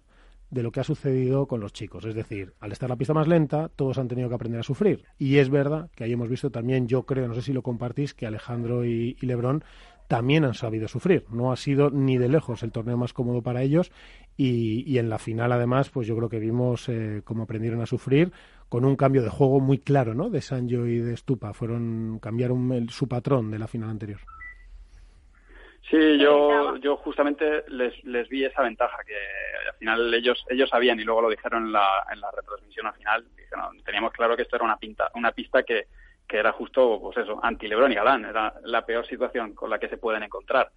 de 0.50 0.64
lo 0.64 0.72
que 0.72 0.80
ha 0.80 0.84
sucedido 0.86 1.46
con 1.46 1.60
los 1.60 1.74
chicos. 1.74 2.06
Es 2.06 2.16
decir, 2.16 2.54
al 2.62 2.72
estar 2.72 2.90
la 2.90 2.96
pista 2.96 3.14
más 3.14 3.28
lenta, 3.28 3.70
todos 3.76 3.98
han 3.98 4.08
tenido 4.08 4.30
que 4.30 4.36
aprender 4.36 4.62
a 4.62 4.64
sufrir. 4.64 5.04
Y 5.18 5.38
es 5.38 5.50
verdad 5.50 5.90
que 5.94 6.06
ahí 6.06 6.14
hemos 6.14 6.30
visto 6.30 6.50
también, 6.50 6.88
yo 6.88 7.04
creo, 7.04 7.28
no 7.28 7.34
sé 7.34 7.42
si 7.42 7.52
lo 7.52 7.62
compartís, 7.62 8.14
que 8.14 8.26
Alejandro 8.28 8.86
y, 8.86 9.18
y 9.20 9.26
Lebrón 9.26 9.64
también 10.08 10.46
han 10.46 10.54
sabido 10.54 10.88
sufrir. 10.88 11.26
No 11.30 11.52
ha 11.52 11.56
sido 11.56 11.90
ni 11.90 12.18
de 12.18 12.30
lejos 12.30 12.64
el 12.64 12.72
torneo 12.72 12.98
más 12.98 13.14
cómodo 13.14 13.42
para 13.42 13.62
ellos 13.62 13.92
y, 14.38 14.98
en 14.98 15.10
la 15.10 15.20
final 15.20 15.52
además 15.52 15.90
pues 15.90 16.08
yo 16.08 16.16
creo 16.16 16.30
que 16.30 16.40
vimos 16.40 16.90
eh, 16.90 17.22
cómo 17.24 17.44
aprendieron 17.44 17.82
a 17.82 17.86
sufrir 17.86 18.32
con 18.70 18.86
un 18.86 18.96
cambio 18.96 19.24
de 19.24 19.30
juego 19.30 19.60
muy 19.60 19.80
claro 19.80 20.14
¿no? 20.14 20.30
de 20.30 20.42
Sanjo 20.42 20.86
y 20.86 21.00
de 21.00 21.16
Stupa. 21.18 21.54
Fueron, 21.54 22.20
cambiaron 22.20 22.88
su 22.90 23.08
patrón 23.08 23.52
de 23.52 23.60
la 23.60 23.68
final 23.68 23.90
anterior. 23.90 24.20
Sí, 25.90 26.18
yo, 26.20 26.76
yo 26.78 26.98
justamente 26.98 27.64
les, 27.70 28.04
les 28.04 28.28
vi 28.28 28.44
esa 28.44 28.62
ventaja 28.62 28.98
que 29.06 29.16
al 29.70 29.76
final 29.78 30.14
ellos 30.14 30.44
ellos 30.50 30.70
sabían 30.70 31.00
y 31.00 31.06
luego 31.06 31.22
lo 31.22 31.30
dijeron 31.30 31.68
en 31.68 31.72
la, 31.72 32.06
en 32.12 32.20
la 32.20 32.30
retransmisión 32.32 32.88
al 32.88 32.94
final. 32.94 33.26
Dijeron, 33.38 33.82
teníamos 33.86 34.12
claro 34.12 34.36
que 34.36 34.42
esto 34.42 34.58
era 34.58 34.66
una, 34.66 34.76
pinta, 34.76 35.10
una 35.16 35.32
pista 35.32 35.64
que, 35.64 35.88
que 36.28 36.38
era 36.38 36.52
justo, 36.52 37.00
pues 37.02 37.18
eso, 37.18 37.40
anti-Lebron 37.42 37.92
y 37.92 37.96
Galán, 37.96 38.26
era 38.26 38.54
la 38.64 38.86
peor 38.86 39.08
situación 39.08 39.54
con 39.54 39.70
la 39.70 39.80
que 39.80 39.90
se 39.90 39.98
pueden 39.98 40.24
encontrar. 40.24 40.70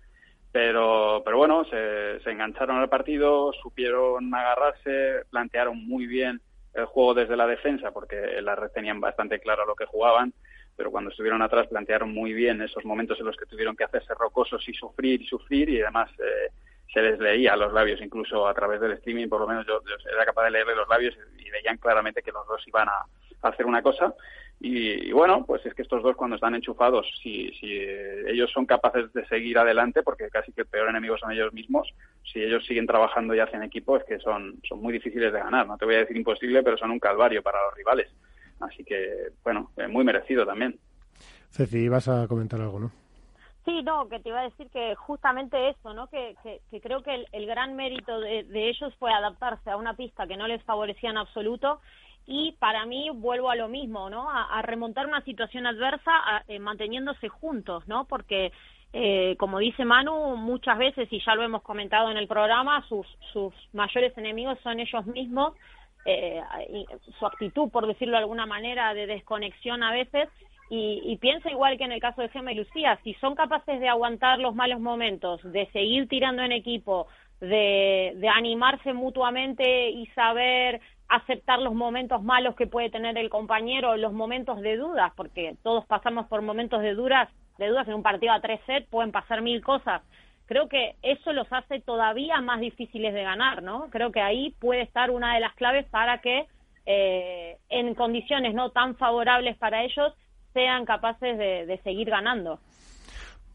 Pero, 0.53 1.23
pero 1.25 1.37
bueno, 1.37 1.65
se, 1.65 2.21
se 2.21 2.31
engancharon 2.31 2.79
al 2.79 2.89
partido, 2.89 3.53
supieron 3.53 4.33
agarrarse, 4.35 5.23
plantearon 5.31 5.87
muy 5.87 6.07
bien 6.07 6.41
el 6.75 6.85
juego 6.87 7.15
desde 7.15 7.37
la 7.37 7.47
defensa, 7.47 7.91
porque 7.93 8.39
en 8.39 8.45
la 8.45 8.57
red 8.57 8.71
tenían 8.71 9.01
bastante 9.01 9.41
claro 9.41 9.67
lo 9.67 9.75
que 9.75 9.87
jugaban, 9.87 10.33
pero 10.77 10.91
cuando 10.91 11.11
estuvieron 11.11 11.43
atrás 11.43 11.67
plantearon 11.67 12.13
muy 12.13 12.33
bien 12.33 12.63
esos 12.63 12.85
momentos 12.85 13.19
en 13.21 13.27
los 13.27 13.37
que 13.37 13.47
tuvieron 13.47 13.77
que 13.77 13.85
hacerse 13.85 14.15
rocosos 14.15 14.67
y 14.69 14.73
sufrir 14.73 15.21
y 15.21 15.27
sufrir, 15.27 15.69
y 15.69 15.83
además 15.83 16.11
eh, 16.19 16.51
se 16.93 17.03
les 17.03 17.19
leía 17.19 17.57
los 17.57 17.73
labios, 17.73 18.01
incluso 18.01 18.47
a 18.47 18.55
través 18.55 18.81
del 18.81 18.93
streaming, 18.93 19.29
por 19.29 19.41
lo 19.41 19.47
menos 19.47 19.67
yo, 19.67 19.81
era 20.13 20.25
capaz 20.25 20.45
de 20.45 20.53
leerle 20.53 20.75
los 20.75 20.89
labios 20.89 21.17
y 21.39 21.51
veían 21.51 21.77
claramente 21.77 22.23
que 22.23 22.33
los 22.33 22.47
dos 22.47 22.67
iban 22.67 22.89
a 22.89 23.05
hacer 23.43 23.67
una 23.67 23.83
cosa 23.83 24.15
y, 24.63 25.11
bueno, 25.13 25.47
pues 25.47 25.65
es 25.65 25.73
que 25.73 25.81
estos 25.81 26.03
dos 26.03 26.17
cuando 26.17 26.37
están 26.37 26.55
enchufados, 26.55 27.07
si, 27.23 27.49
si 27.55 27.79
ellos 28.27 28.51
son 28.53 28.67
capaces 28.67 29.11
de 29.15 29.27
seguir 29.27 29.59
adelante, 29.59 30.03
porque 30.03 30.29
casi 30.29 30.53
que 30.53 30.61
el 30.61 30.67
peor 30.67 30.91
enemigo 30.91 31.17
son 31.17 31.33
ellos 31.33 31.51
mismos, 31.55 31.89
si 32.31 32.43
ellos 32.43 32.67
siguen 32.67 32.87
trabajando 32.87 33.35
y 33.35 33.41
hacen 33.41 33.63
equipo, 33.63 33.97
es 33.97 34.05
que 34.05 34.19
son, 34.19 34.61
son 34.69 34.83
muy 34.83 34.93
difíciles 34.93 35.33
de 35.33 35.39
ganar. 35.39 35.67
No 35.67 35.79
te 35.79 35.87
voy 35.87 35.95
a 35.95 36.01
decir 36.01 36.15
imposible, 36.15 36.63
pero 36.63 36.77
son 36.77 36.91
un 36.91 36.99
calvario 36.99 37.43
para 37.43 37.65
los 37.65 37.75
rivales. 37.75 38.13
Así 38.61 38.85
que, 38.85 39.31
bueno, 39.43 39.71
eh, 39.79 39.89
muy 39.89 40.05
merecido 40.05 40.45
también. 40.45 40.79
Ceci, 41.49 41.79
ibas 41.79 42.09
a 42.09 42.29
comentar 42.29 42.61
algo, 42.61 42.81
¿no? 42.81 42.93
Sí, 43.65 43.83
no, 43.83 44.11
que 44.11 44.21
te 44.21 44.29
iba 44.29 44.41
a 44.41 44.45
decir 44.45 44.69
que 44.69 44.95
justamente 44.95 45.71
eso, 45.71 45.95
¿no? 45.95 46.09
Que, 46.09 46.37
que, 46.43 46.81
creo 46.83 47.03
que 47.03 47.25
el, 47.33 47.47
gran 47.47 47.77
mérito 47.77 48.21
de, 48.21 48.45
de, 48.45 48.69
ellos 48.69 48.95
fue 48.99 49.11
adaptarse 49.11 49.71
a 49.71 49.79
una 49.79 49.95
pista 49.95 50.27
que 50.27 50.37
no 50.37 50.47
les 50.47 50.63
favorecía 50.65 51.11
en 51.11 51.19
absoluto 51.19 51.81
y 52.27 52.53
para 52.59 52.87
mí 52.87 53.11
vuelvo 53.13 53.51
a 53.51 53.57
lo 53.57 53.69
mismo, 53.69 54.11
¿no? 54.11 54.31
A, 54.31 54.63
remontar 54.63 55.07
una 55.07 55.23
situación 55.23 55.67
adversa 55.67 56.13
eh, 56.47 56.59
manteniéndose 56.59 57.29
juntos, 57.29 57.87
¿no? 57.89 58.05
Porque 58.05 58.53
eh, 58.93 59.37
como 59.39 59.59
dice 59.59 59.85
Manu, 59.85 60.37
muchas 60.37 60.77
veces, 60.79 61.09
y 61.13 61.23
ya 61.25 61.35
lo 61.35 61.43
hemos 61.43 61.63
comentado 61.63 62.11
en 62.11 62.17
el 62.17 62.27
programa, 62.27 62.85
sus, 62.89 63.07
sus 63.33 63.55
mayores 63.73 64.17
enemigos 64.19 64.59
son 64.63 64.81
ellos 64.81 65.07
mismos, 65.07 65.55
eh, 66.05 66.41
su 67.19 67.27
actitud, 67.27 67.71
por 67.71 67.87
decirlo 67.87 68.13
de 68.13 68.23
alguna 68.23 68.47
manera, 68.47 68.93
de 68.95 69.07
desconexión 69.07 69.83
a 69.83 69.93
veces, 69.93 70.29
y, 70.71 71.03
y 71.05 71.17
piensa 71.19 71.51
igual 71.51 71.79
que 71.79 71.85
en 71.85 71.93
el 71.93 72.01
caso 72.01 72.23
de 72.23 72.29
Gemma 72.31 72.53
y 72.53 72.57
Lucía, 72.57 72.99
si 73.05 73.15
son 73.15 73.35
capaces 73.35 73.81
de 73.81 73.89
aguantar 73.89 74.39
los 74.39 74.55
malos 74.55 74.81
momentos, 74.81 75.41
de 75.45 75.67
seguir 75.73 76.09
tirando 76.09 76.43
en 76.43 76.53
equipo, 76.53 77.07
de, 77.41 78.13
de 78.17 78.29
animarse 78.29 78.93
mutuamente 78.93 79.91
y 79.91 80.07
saber 80.09 80.81
aceptar 81.11 81.59
los 81.59 81.75
momentos 81.75 82.23
malos 82.23 82.55
que 82.55 82.69
puede 82.69 82.89
tener 82.89 83.19
el 83.19 83.29
compañero, 83.29 83.97
los 83.97 84.13
momentos 84.13 84.61
de 84.61 84.77
dudas, 84.77 85.13
porque 85.17 85.57
todos 85.63 85.85
pasamos 85.87 86.27
por 86.29 86.41
momentos 86.41 86.81
de 86.83 86.95
dudas, 86.95 87.29
de 87.59 87.69
dudas 87.69 87.87
en 87.89 87.95
un 87.95 88.03
partido 88.03 88.33
a 88.33 88.41
tres 88.41 88.61
sets, 88.65 88.89
pueden 88.89 89.11
pasar 89.11 89.43
mil 89.43 89.61
cosas. 89.63 90.03
Creo 90.47 90.69
que 90.69 90.95
eso 91.03 91.33
los 91.33 91.53
hace 91.53 91.81
todavía 91.81 92.41
más 92.41 92.61
difíciles 92.61 93.13
de 93.13 93.23
ganar, 93.25 93.63
¿no? 93.63 93.91
Creo 93.91 94.13
que 94.13 94.21
ahí 94.21 94.55
puede 94.61 94.83
estar 94.83 95.11
una 95.11 95.35
de 95.35 95.41
las 95.41 95.55
claves 95.55 95.85
para 95.91 96.19
que 96.19 96.47
eh, 96.87 97.59
en 97.69 97.95
condiciones 97.95 98.55
no 98.55 98.71
tan 98.71 98.97
favorables 98.97 99.57
para 99.59 99.83
ellos 99.83 100.15
sean 100.55 100.85
capaces 100.85 101.39
de 101.39 101.81
seguir 101.85 102.11
ganando. 102.11 102.61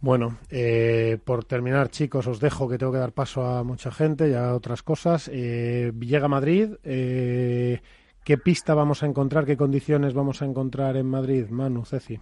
Bueno, 0.06 0.38
eh, 0.52 1.18
por 1.26 1.46
terminar, 1.46 1.90
chicos, 1.90 2.28
os 2.28 2.40
dejo 2.40 2.70
que 2.70 2.78
tengo 2.78 2.92
que 2.92 3.00
dar 3.00 3.12
paso 3.12 3.44
a 3.44 3.64
mucha 3.64 3.90
gente 3.90 4.30
y 4.30 4.36
a 4.36 4.54
otras 4.54 4.84
cosas. 4.84 5.32
Eh, 5.34 5.92
llega 6.00 6.28
Madrid. 6.28 6.76
Eh, 6.84 7.82
¿Qué 8.24 8.38
pista 8.38 8.76
vamos 8.76 9.02
a 9.02 9.08
encontrar? 9.08 9.48
¿Qué 9.48 9.58
condiciones 9.58 10.14
vamos 10.14 10.44
a 10.44 10.46
encontrar 10.46 10.96
en 10.96 11.08
Madrid? 11.08 11.50
Manu, 11.50 11.86
Ceci. 11.86 12.20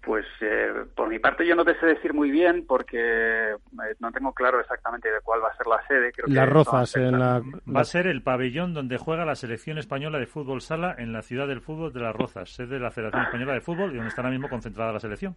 Pues 0.00 0.24
eh, 0.42 0.84
por 0.94 1.08
mi 1.08 1.18
parte 1.18 1.44
yo 1.44 1.56
no 1.56 1.64
te 1.64 1.76
sé 1.80 1.86
decir 1.86 2.14
muy 2.14 2.30
bien 2.30 2.64
porque 2.64 3.56
no 3.98 4.12
tengo 4.12 4.32
claro 4.32 4.60
exactamente 4.60 5.10
de 5.10 5.20
cuál 5.22 5.42
va 5.42 5.48
a 5.48 5.56
ser 5.56 5.66
la 5.66 5.84
sede. 5.88 6.12
Creo 6.12 6.26
Las 6.28 6.48
Rozas 6.48 6.94
en 6.94 7.18
la... 7.18 7.42
Va 7.66 7.80
a 7.80 7.84
ser 7.84 8.06
el 8.06 8.22
pabellón 8.22 8.74
donde 8.74 8.96
juega 8.96 9.24
la 9.24 9.34
selección 9.34 9.76
española 9.78 10.20
de 10.20 10.26
fútbol 10.26 10.60
sala 10.60 10.94
en 10.96 11.12
la 11.12 11.22
ciudad 11.22 11.48
del 11.48 11.62
fútbol 11.62 11.92
de 11.92 11.98
Las 11.98 12.14
Rozas, 12.14 12.50
sede 12.50 12.74
de 12.74 12.78
la 12.78 12.92
Federación 12.92 13.24
Española 13.24 13.54
de 13.54 13.60
Fútbol 13.60 13.90
y 13.90 13.96
donde 13.96 14.10
está 14.10 14.22
ahora 14.22 14.30
mismo 14.30 14.48
concentrada 14.48 14.92
la 14.92 15.00
selección. 15.00 15.34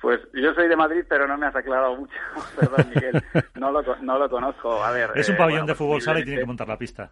Pues 0.00 0.20
yo 0.32 0.54
soy 0.54 0.68
de 0.68 0.76
Madrid, 0.76 1.04
pero 1.08 1.26
no 1.26 1.36
me 1.36 1.46
has 1.46 1.54
aclarado 1.54 1.96
mucho. 1.96 2.14
Perdón, 2.58 2.90
Miguel. 2.94 3.22
No 3.54 3.70
lo, 3.70 3.82
no 3.96 4.18
lo 4.18 4.30
conozco. 4.30 4.82
A 4.82 4.90
ver. 4.92 5.10
Es 5.14 5.28
un 5.28 5.34
eh, 5.34 5.38
pabellón 5.38 5.66
de 5.66 5.74
fútbol 5.74 6.00
sala 6.00 6.20
y 6.20 6.24
tiene 6.24 6.40
que 6.40 6.46
montar 6.46 6.68
la 6.68 6.78
pista. 6.78 7.10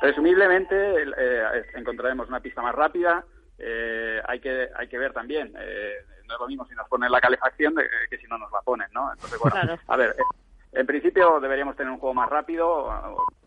Presumiblemente 0.00 1.02
eh, 1.02 1.64
encontraremos 1.74 2.28
una 2.28 2.40
pista 2.40 2.62
más 2.62 2.74
rápida. 2.74 3.24
Eh, 3.58 4.20
hay 4.26 4.40
que 4.40 4.68
hay 4.74 4.88
que 4.88 4.98
ver 4.98 5.12
también. 5.12 5.52
no 5.52 6.34
es 6.34 6.40
lo 6.40 6.48
mismo 6.48 6.66
si 6.66 6.74
nos 6.74 6.88
ponen 6.88 7.12
la 7.12 7.20
calefacción 7.20 7.74
que 8.08 8.18
si 8.18 8.26
no 8.26 8.38
nos 8.38 8.50
la 8.50 8.60
ponen, 8.62 8.88
¿no? 8.92 9.12
Entonces, 9.12 9.38
bueno, 9.38 9.78
a 9.86 9.96
ver. 9.96 10.16
En 10.72 10.86
principio 10.86 11.38
deberíamos 11.38 11.76
tener 11.76 11.92
un 11.92 11.98
juego 11.98 12.14
más 12.14 12.30
rápido. 12.30 12.88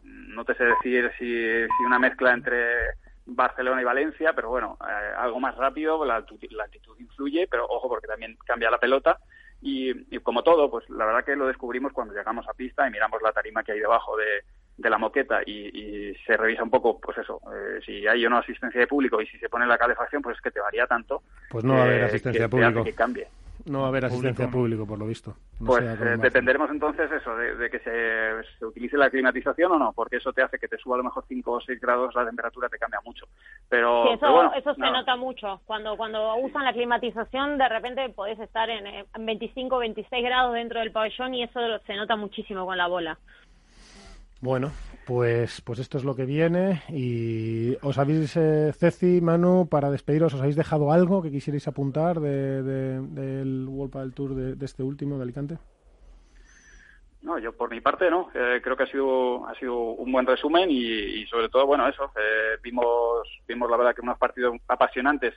No 0.03 0.45
te 0.45 0.53
sé 0.53 0.65
decir 0.65 1.11
si, 1.17 1.25
si 1.25 1.83
una 1.83 1.97
mezcla 1.97 2.33
entre 2.33 2.93
Barcelona 3.25 3.81
y 3.81 3.85
Valencia, 3.85 4.33
pero 4.33 4.49
bueno, 4.49 4.77
eh, 4.81 5.13
algo 5.17 5.39
más 5.39 5.55
rápido, 5.55 6.03
la, 6.05 6.23
la, 6.51 6.63
altitud 6.63 6.99
influye, 6.99 7.47
pero 7.49 7.65
ojo 7.65 7.89
porque 7.89 8.07
también 8.07 8.37
cambia 8.45 8.69
la 8.69 8.77
pelota. 8.77 9.19
Y, 9.61 10.19
como 10.19 10.43
todo, 10.43 10.69
pues 10.69 10.87
la 10.89 11.05
verdad 11.05 11.23
que 11.23 11.35
lo 11.35 11.47
descubrimos 11.47 11.91
cuando 11.91 12.13
llegamos 12.13 12.47
a 12.47 12.53
pista 12.53 12.87
y 12.87 12.91
miramos 12.91 13.21
la 13.23 13.31
tarima 13.31 13.63
que 13.63 13.71
hay 13.71 13.79
debajo 13.79 14.15
de, 14.15 14.43
de 14.77 14.89
la 14.89 14.99
moqueta 14.99 15.41
y, 15.43 16.13
se 16.25 16.37
revisa 16.37 16.63
un 16.63 16.69
poco, 16.69 16.99
pues 16.99 17.17
eso, 17.17 17.41
eh, 17.53 17.79
si 17.85 18.05
hay 18.07 18.25
o 18.25 18.29
no 18.29 18.37
asistencia 18.37 18.81
de 18.81 18.87
público 18.87 19.21
y 19.21 19.27
si 19.27 19.39
se 19.39 19.49
pone 19.49 19.65
la 19.65 19.77
calefacción, 19.77 20.21
pues 20.21 20.35
es 20.37 20.41
que 20.41 20.51
te 20.51 20.59
varía 20.59 20.85
tanto. 20.85 21.23
Pues 21.49 21.63
no 21.63 21.73
va 21.73 21.81
a 21.81 21.83
haber 21.83 22.03
asistencia 22.03 22.43
de 22.43 22.49
público. 22.49 22.83
Que 22.83 22.93
cambie. 22.93 23.27
No 23.65 23.79
va 23.79 23.85
a 23.85 23.89
haber 23.89 24.05
asistencia 24.05 24.47
público, 24.47 24.85
por 24.85 24.99
lo 24.99 25.07
visto. 25.07 25.35
pues 25.65 25.83
eh, 25.83 26.17
dependeremos 26.21 26.69
entonces 26.69 27.11
eso, 27.11 27.35
de, 27.35 27.69
que 27.69 27.79
se, 27.79 28.65
utilice 28.65 28.95
la 28.95 29.09
climatización 29.09 29.71
o 29.71 29.79
no, 29.79 29.91
porque 29.93 30.17
eso 30.17 30.31
te 30.33 30.43
hace 30.43 30.59
que 30.59 30.67
te 30.67 30.77
suba 30.77 30.95
a 30.95 30.97
lo 30.99 31.05
mejor 31.05 31.25
5 31.27 31.51
o 31.51 31.59
6 31.61 31.81
grados, 31.81 32.13
la 32.13 32.25
temperatura 32.25 32.69
te 32.69 32.77
cambia 32.77 32.99
mucho. 33.03 33.25
Pero, 33.67 34.13
eso, 34.13 34.53
eso 34.53 34.75
se 34.75 34.81
nota 34.81 35.15
mucho. 35.15 35.61
Cuando, 35.65 35.97
cuando 35.97 36.35
usan 36.35 36.63
la 36.63 36.73
climatización, 36.73 37.57
de 37.57 37.67
repente 37.67 38.09
podés 38.09 38.39
estar 38.39 38.69
en, 38.69 38.85
en 38.85 39.25
25 39.25 39.79
26 39.79 40.23
grados 40.23 40.53
dentro 40.53 40.79
del 40.79 40.91
pabellón 40.91 41.33
y 41.33 41.43
eso 41.43 41.59
se 41.87 41.95
nota 41.95 42.15
muchísimo 42.15 42.65
con 42.65 42.77
la 42.77 42.87
bola. 42.87 43.17
Bueno, 44.45 44.71
pues, 45.07 45.59
pues 45.61 45.79
esto 45.79 45.97
es 45.97 46.03
lo 46.03 46.15
que 46.15 46.25
viene. 46.25 46.83
¿Y 46.89 47.75
os 47.81 47.97
habéis, 47.97 48.37
eh, 48.37 48.71
Ceci, 48.73 49.19
Manu, 49.19 49.67
para 49.67 49.89
despediros, 49.89 50.35
os 50.35 50.39
habéis 50.39 50.55
dejado 50.55 50.91
algo 50.91 51.23
que 51.23 51.31
quisierais 51.31 51.67
apuntar 51.67 52.19
de, 52.19 52.61
del 52.61 53.65
World 53.67 54.13
Tour 54.13 54.35
de, 54.35 54.63
este 54.63 54.83
último 54.83 55.17
de 55.17 55.23
Alicante? 55.23 55.57
No, 57.23 57.39
yo 57.39 57.53
por 57.53 57.71
mi 57.71 57.81
parte 57.81 58.07
no. 58.11 58.29
Eh, 58.35 58.61
creo 58.63 58.77
que 58.77 58.83
ha 58.83 58.91
sido 58.91 59.47
ha 59.47 59.55
sido 59.55 59.79
un 59.79 60.11
buen 60.11 60.27
resumen 60.27 60.69
y, 60.69 61.25
sobre 61.25 61.49
todo, 61.49 61.65
bueno, 61.65 61.87
eso. 61.87 62.11
Eh, 62.15 62.59
vimos 62.61 63.27
vimos 63.47 63.67
la 63.67 63.77
verdad 63.77 63.95
que 63.95 64.01
unos 64.01 64.19
partidos 64.19 64.55
apasionantes 64.67 65.33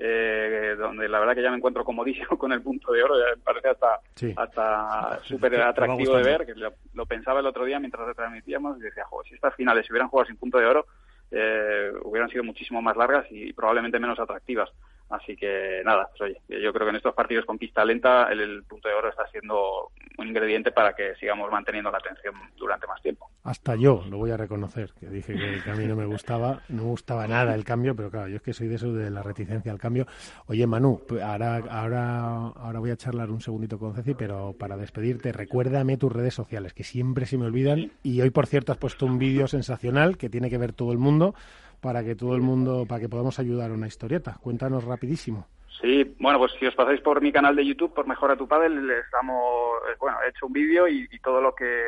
eh, 0.00 0.76
donde 0.78 1.08
la 1.08 1.18
verdad 1.18 1.34
que 1.34 1.42
ya 1.42 1.50
me 1.50 1.56
encuentro 1.56 1.84
comodísimo 1.84 2.28
con 2.38 2.52
el 2.52 2.62
punto 2.62 2.92
de 2.92 3.02
oro, 3.02 3.18
ya 3.18 3.34
me 3.36 3.42
parece 3.42 3.68
hasta 3.68 4.00
hasta 4.36 5.24
súper 5.24 5.60
atractivo 5.60 6.16
de 6.16 6.22
ver, 6.22 6.46
que 6.46 6.54
lo, 6.54 7.06
pensaba 7.06 7.40
el 7.40 7.46
otro 7.46 7.64
día 7.64 7.80
mientras 7.80 8.06
retransmitíamos 8.06 8.78
y 8.78 8.82
decía, 8.82 9.04
joder, 9.04 9.28
si 9.28 9.34
estas 9.34 9.54
finales 9.56 9.84
se 9.84 9.92
hubieran 9.92 10.08
jugado 10.08 10.28
sin 10.28 10.36
punto 10.36 10.58
de 10.58 10.66
oro, 10.66 10.86
eh, 11.30 11.90
hubieran 12.04 12.30
sido 12.30 12.44
muchísimo 12.44 12.80
más 12.80 12.96
largas 12.96 13.26
y 13.30 13.52
probablemente 13.52 13.98
menos 13.98 14.18
atractivas. 14.20 14.70
Así 15.10 15.36
que 15.36 15.80
nada, 15.84 16.08
pues 16.10 16.20
oye, 16.20 16.62
yo 16.62 16.72
creo 16.72 16.86
que 16.86 16.90
en 16.90 16.96
estos 16.96 17.14
partidos 17.14 17.46
con 17.46 17.56
pista 17.56 17.82
lenta 17.84 18.30
el, 18.30 18.62
punto 18.64 18.88
de 18.88 18.94
oro 18.94 19.08
está 19.08 19.26
siendo 19.28 19.90
un 20.18 20.28
ingrediente 20.28 20.70
para 20.70 20.92
que 20.92 21.14
sigamos 21.14 21.50
manteniendo 21.50 21.90
la 21.90 21.98
atención 21.98 22.34
durante 22.58 22.86
más 22.86 23.00
tiempo. 23.00 23.30
Hasta 23.44 23.74
yo 23.74 24.04
lo 24.10 24.18
voy 24.18 24.32
a 24.32 24.36
reconocer, 24.36 24.90
que 25.00 25.06
dije 25.06 25.34
que, 25.34 25.70
a 25.70 25.74
mí 25.74 25.86
no 25.86 25.96
me 25.96 26.04
gustaba, 26.04 26.60
no 26.68 26.82
me 26.82 26.88
gustaba 26.90 27.26
nada 27.26 27.54
el 27.54 27.64
cambio, 27.64 27.96
pero 27.96 28.10
claro, 28.10 28.28
yo 28.28 28.36
es 28.36 28.42
que 28.42 28.52
soy 28.52 28.68
de 28.68 28.74
eso 28.74 28.92
de 28.92 29.10
la 29.10 29.22
reticencia 29.22 29.72
al 29.72 29.78
cambio. 29.78 30.06
Oye, 30.46 30.66
Manu, 30.66 31.00
pues 31.08 31.22
ahora, 31.22 31.62
ahora, 31.70 32.48
ahora 32.48 32.78
voy 32.78 32.90
a 32.90 32.96
charlar 32.96 33.30
un 33.30 33.40
segundito 33.40 33.78
con 33.78 33.94
Ceci, 33.94 34.12
pero 34.12 34.54
para 34.58 34.76
despedirte, 34.76 35.32
recuérdame 35.32 35.96
tus 35.96 36.12
redes 36.12 36.34
sociales, 36.34 36.74
que 36.74 36.84
siempre 36.84 37.24
se 37.24 37.38
me 37.38 37.46
olvidan. 37.46 37.92
Y 38.02 38.20
hoy, 38.20 38.30
por 38.30 38.46
cierto, 38.46 38.72
has 38.72 38.78
puesto 38.78 39.06
un 39.06 39.18
vídeo 39.18 39.46
sensacional 39.46 40.18
que 40.18 40.28
tiene 40.28 40.50
que 40.50 40.58
ver 40.58 40.74
todo 40.74 40.92
el 40.92 40.98
mundo 40.98 41.34
para 41.80 42.04
que 42.04 42.14
todo 42.14 42.34
el 42.34 42.42
mundo, 42.42 42.86
para 42.86 43.00
que 43.00 43.08
podamos 43.08 43.38
ayudar 43.38 43.70
a 43.70 43.74
una 43.74 43.86
historieta. 43.86 44.36
Cuéntanos 44.40 44.84
rapidísimo. 44.84 45.46
Sí, 45.80 46.16
bueno, 46.18 46.38
pues 46.38 46.52
si 46.58 46.66
os 46.66 46.74
pasáis 46.74 47.00
por 47.00 47.20
mi 47.20 47.30
canal 47.30 47.54
de 47.54 47.64
YouTube, 47.64 47.94
por 47.94 48.06
Mejora 48.06 48.36
tu 48.36 48.48
Padel, 48.48 48.90
estamos, 48.90 49.76
eh, 49.88 49.96
bueno, 50.00 50.18
he 50.24 50.30
hecho 50.30 50.46
un 50.46 50.52
vídeo 50.52 50.88
y, 50.88 51.06
todo 51.22 51.40
lo 51.40 51.54
que 51.54 51.84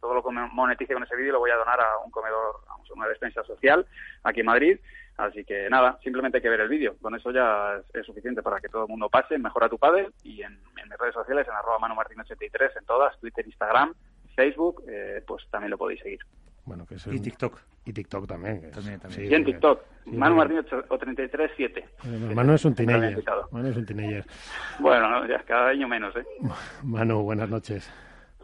todo 0.00 0.14
lo 0.14 0.22
que 0.22 0.30
monetice 0.30 0.94
con 0.94 1.02
ese 1.02 1.16
vídeo 1.16 1.32
lo 1.32 1.40
voy 1.40 1.50
a 1.50 1.56
donar 1.56 1.78
a 1.80 1.98
un 2.04 2.10
comedor, 2.10 2.56
a 2.68 2.94
una 2.94 3.08
despensa 3.08 3.44
social 3.44 3.86
aquí 4.22 4.40
en 4.40 4.46
Madrid. 4.46 4.78
Así 5.16 5.44
que 5.44 5.68
nada, 5.68 5.98
simplemente 6.02 6.38
hay 6.38 6.42
que 6.42 6.48
ver 6.48 6.60
el 6.60 6.68
vídeo. 6.68 6.96
Con 7.00 7.14
eso 7.14 7.30
ya 7.30 7.80
es, 7.92 8.06
suficiente 8.06 8.42
para 8.42 8.60
que 8.60 8.68
todo 8.68 8.84
el 8.84 8.88
mundo 8.88 9.08
pase 9.08 9.38
Mejora 9.38 9.68
tu 9.68 9.78
Padel 9.78 10.12
y 10.22 10.42
en, 10.42 10.58
mis 10.74 10.98
redes 10.98 11.14
sociales, 11.14 11.46
en 11.46 11.54
arroba 11.54 11.78
manomartin83, 11.78 12.78
en 12.78 12.86
todas, 12.86 13.18
Twitter, 13.20 13.46
Instagram, 13.46 13.94
Facebook, 14.34 14.82
eh, 14.88 15.22
pues 15.26 15.44
también 15.50 15.70
lo 15.70 15.78
podéis 15.78 16.00
seguir. 16.00 16.20
Bueno, 16.64 16.86
que 16.86 16.94
es 16.94 17.06
Y 17.06 17.20
TikTok. 17.20 17.73
Y 17.86 17.92
TikTok 17.92 18.26
también. 18.26 18.70
también, 18.70 19.00
Sí, 19.08 19.32
en 19.32 19.44
TikTok. 19.44 19.82
Manu 20.06 20.36
Martín 20.36 20.58
o 20.88 20.98
337. 20.98 21.84
Manu 22.34 22.54
es 22.54 22.64
un 22.64 22.74
teenager. 22.74 23.22
Manu 23.50 23.68
es 23.68 23.76
un 23.76 23.86
teenager. 23.86 24.24
Bueno, 24.80 25.26
ya 25.26 25.38
cada 25.44 25.68
año 25.68 25.88
menos, 25.88 26.14
¿eh? 26.16 26.24
Manu, 26.82 27.22
buenas 27.22 27.48
noches. 27.48 27.90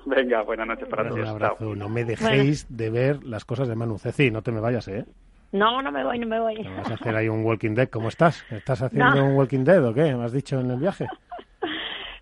Venga, 0.06 0.42
buenas 0.42 0.66
noches 0.66 0.88
para 0.88 1.04
todos. 1.08 1.20
Un 1.20 1.26
abrazo. 1.26 1.74
No 1.74 1.88
me 1.88 2.04
dejéis 2.04 2.66
de 2.74 2.90
ver 2.90 3.22
las 3.24 3.44
cosas 3.44 3.68
de 3.68 3.76
Manu. 3.76 3.98
Ceci, 3.98 4.30
no 4.30 4.42
te 4.42 4.52
me 4.52 4.60
vayas, 4.60 4.88
¿eh? 4.88 5.04
No, 5.52 5.82
no 5.82 5.90
me 5.90 6.04
voy, 6.04 6.18
no 6.18 6.26
me 6.26 6.38
voy. 6.38 6.62
¿Vas 6.76 6.90
a 6.90 6.94
hacer 6.94 7.16
ahí 7.16 7.28
un 7.28 7.44
Walking 7.44 7.74
Dead? 7.74 7.88
¿Cómo 7.88 8.08
estás? 8.08 8.44
¿Estás 8.50 8.82
haciendo 8.82 9.24
un 9.24 9.34
Walking 9.34 9.64
Dead 9.64 9.84
o 9.84 9.92
qué? 9.92 10.14
¿Me 10.14 10.24
has 10.24 10.32
dicho 10.32 10.60
en 10.60 10.70
el 10.70 10.78
viaje? 10.78 11.06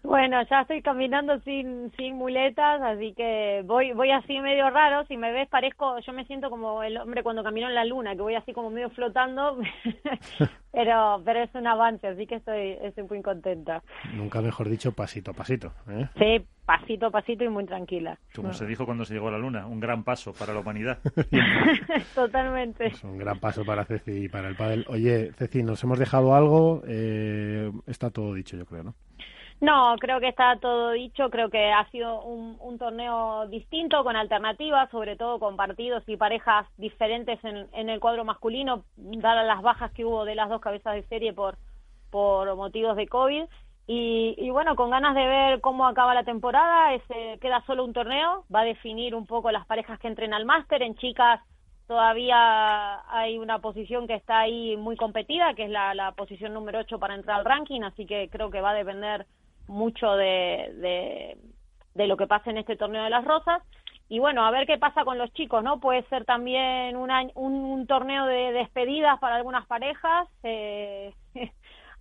Bueno, 0.09 0.42
ya 0.49 0.62
estoy 0.62 0.81
caminando 0.81 1.38
sin, 1.40 1.92
sin 1.99 2.16
muletas, 2.16 2.81
así 2.81 3.12
que 3.12 3.62
voy, 3.66 3.92
voy 3.92 4.11
así 4.11 4.40
medio 4.40 4.71
raro. 4.71 5.05
Si 5.05 5.18
me 5.18 5.31
ves, 5.33 5.51
parezco, 5.51 5.99
yo 6.01 6.14
me 6.14 6.25
siento 6.25 6.49
como 6.49 6.83
el 6.83 6.97
hombre 6.97 7.23
cuando 7.23 7.44
caminó 7.44 7.68
en 7.68 7.75
la 7.75 7.85
luna, 7.85 8.16
que 8.16 8.23
voy 8.23 8.35
así 8.35 8.55
como 8.55 8.71
medio 8.71 8.88
flotando, 8.88 9.59
pero, 10.73 11.21
pero 11.27 11.42
es 11.42 11.55
un 11.55 11.66
avance, 11.66 12.07
así 12.07 12.27
que 12.27 12.37
estoy, 12.37 12.79
estoy 12.81 13.05
muy 13.05 13.21
contenta. 13.21 13.83
Nunca 14.14 14.40
mejor 14.40 14.71
dicho, 14.71 14.92
pasito 14.92 15.33
a 15.33 15.35
pasito. 15.35 15.75
¿eh? 15.90 16.09
Sí, 16.18 16.47
pasito 16.64 17.09
a 17.09 17.11
pasito 17.11 17.44
y 17.44 17.51
muy 17.51 17.66
tranquila. 17.66 18.18
Como 18.35 18.55
se 18.55 18.64
dijo 18.64 18.87
cuando 18.87 19.05
se 19.05 19.12
llegó 19.12 19.29
a 19.29 19.33
la 19.33 19.38
luna, 19.38 19.66
un 19.66 19.79
gran 19.79 20.05
paso 20.05 20.33
para 20.33 20.55
la 20.55 20.61
humanidad. 20.61 21.01
Totalmente. 22.14 22.87
Es 22.87 23.05
un 23.05 23.18
gran 23.18 23.38
paso 23.40 23.62
para 23.62 23.85
Ceci 23.85 24.25
y 24.25 24.29
para 24.31 24.49
el 24.49 24.57
pádel. 24.57 24.87
Oye, 24.88 25.33
Ceci, 25.35 25.62
nos 25.62 25.85
hemos 25.85 25.99
dejado 25.99 26.35
algo, 26.35 26.81
eh, 26.88 27.71
está 27.87 28.09
todo 28.09 28.33
dicho, 28.33 28.57
yo 28.57 28.64
creo, 28.64 28.85
¿no? 28.85 28.94
No, 29.61 29.97
creo 29.99 30.21
que 30.21 30.29
está 30.29 30.57
todo 30.61 30.92
dicho. 30.92 31.31
Creo 31.31 31.51
que 31.51 31.73
ha 31.73 31.88
sido 31.90 32.23
un, 32.23 32.79
torneo 32.79 33.47
distinto, 33.49 34.05
con 34.05 34.14
alternativas, 34.14 34.88
sobre 34.90 35.16
todo 35.16 35.40
con 35.40 35.57
partidos 35.57 36.05
y 36.07 36.16
parejas 36.16 36.66
diferentes 36.77 37.40
en, 37.42 37.88
el 37.88 37.99
cuadro 37.99 38.25
masculino, 38.25 38.85
dadas 38.97 39.47
las 39.47 39.62
bajas 39.62 39.90
que 39.92 40.05
hubo 40.05 40.25
de 40.25 40.37
las 40.37 40.49
dos 40.49 40.61
cabezas 40.61 40.94
de 40.94 41.03
serie 41.09 41.33
por, 41.33 41.59
por 42.11 42.55
motivos 42.55 42.97
de 42.97 43.09
COVID. 43.09 43.44
Y, 43.90 44.51
bueno, 44.51 44.77
con 44.77 44.90
ganas 44.90 45.14
de 45.14 45.27
ver 45.27 45.61
cómo 45.62 45.87
acaba 45.87 46.14
la 46.14 46.23
temporada, 46.23 46.92
ese, 46.92 47.38
queda 47.40 47.64
solo 47.66 47.85
un 47.85 47.94
torneo, 47.94 48.44
va 48.55 48.61
a 48.61 48.64
definir 48.64 49.14
un 49.14 49.27
poco 49.27 49.51
las 49.51 49.66
parejas 49.66 49.99
que 49.99 50.09
entren 50.09 50.35
al 50.35 50.44
máster. 50.44 50.83
En 50.83 50.94
chicas 50.94 51.40
todavía 51.87 53.01
hay 53.11 53.38
una 53.38 53.61
posición 53.61 54.07
que 54.07 54.14
está 54.14 54.40
ahí 54.40 54.77
muy 54.77 54.94
competida, 54.97 55.55
que 55.55 55.64
es 55.64 55.71
la, 55.71 55.94
la 55.94 56.12
posición 56.12 56.53
número 56.53 56.81
8 56.81 56.99
para 56.99 57.14
entrar 57.14 57.38
al 57.38 57.47
ranking, 57.47 57.81
así 57.83 58.05
que 58.05 58.29
creo 58.31 58.51
que 58.51 58.61
va 58.61 58.71
a 58.71 58.75
depender 58.75 59.27
mucho 59.69 60.15
de, 60.15 61.37
de, 61.95 62.07
lo 62.07 62.17
que 62.17 62.27
pasa 62.27 62.51
en 62.51 62.59
este 62.59 62.77
torneo 62.77 63.05
de 63.05 63.11
las 63.11 63.25
rosas. 63.25 63.63
Y 64.09 64.19
bueno, 64.21 64.45
a 64.45 64.51
ver 64.51 64.67
qué 64.67 64.79
pasa 64.79 65.05
con 65.05 65.19
los 65.19 65.33
chicos, 65.35 65.63
¿no? 65.63 65.81
Puede 65.81 66.03
ser 66.05 66.25
también 66.25 66.97
un, 66.97 67.11
un, 67.35 67.87
torneo 67.87 68.25
de 68.27 68.53
despedidas 68.53 69.19
para 69.21 69.37
algunas 69.37 69.67
parejas. 69.67 70.29
Eh, 70.43 71.13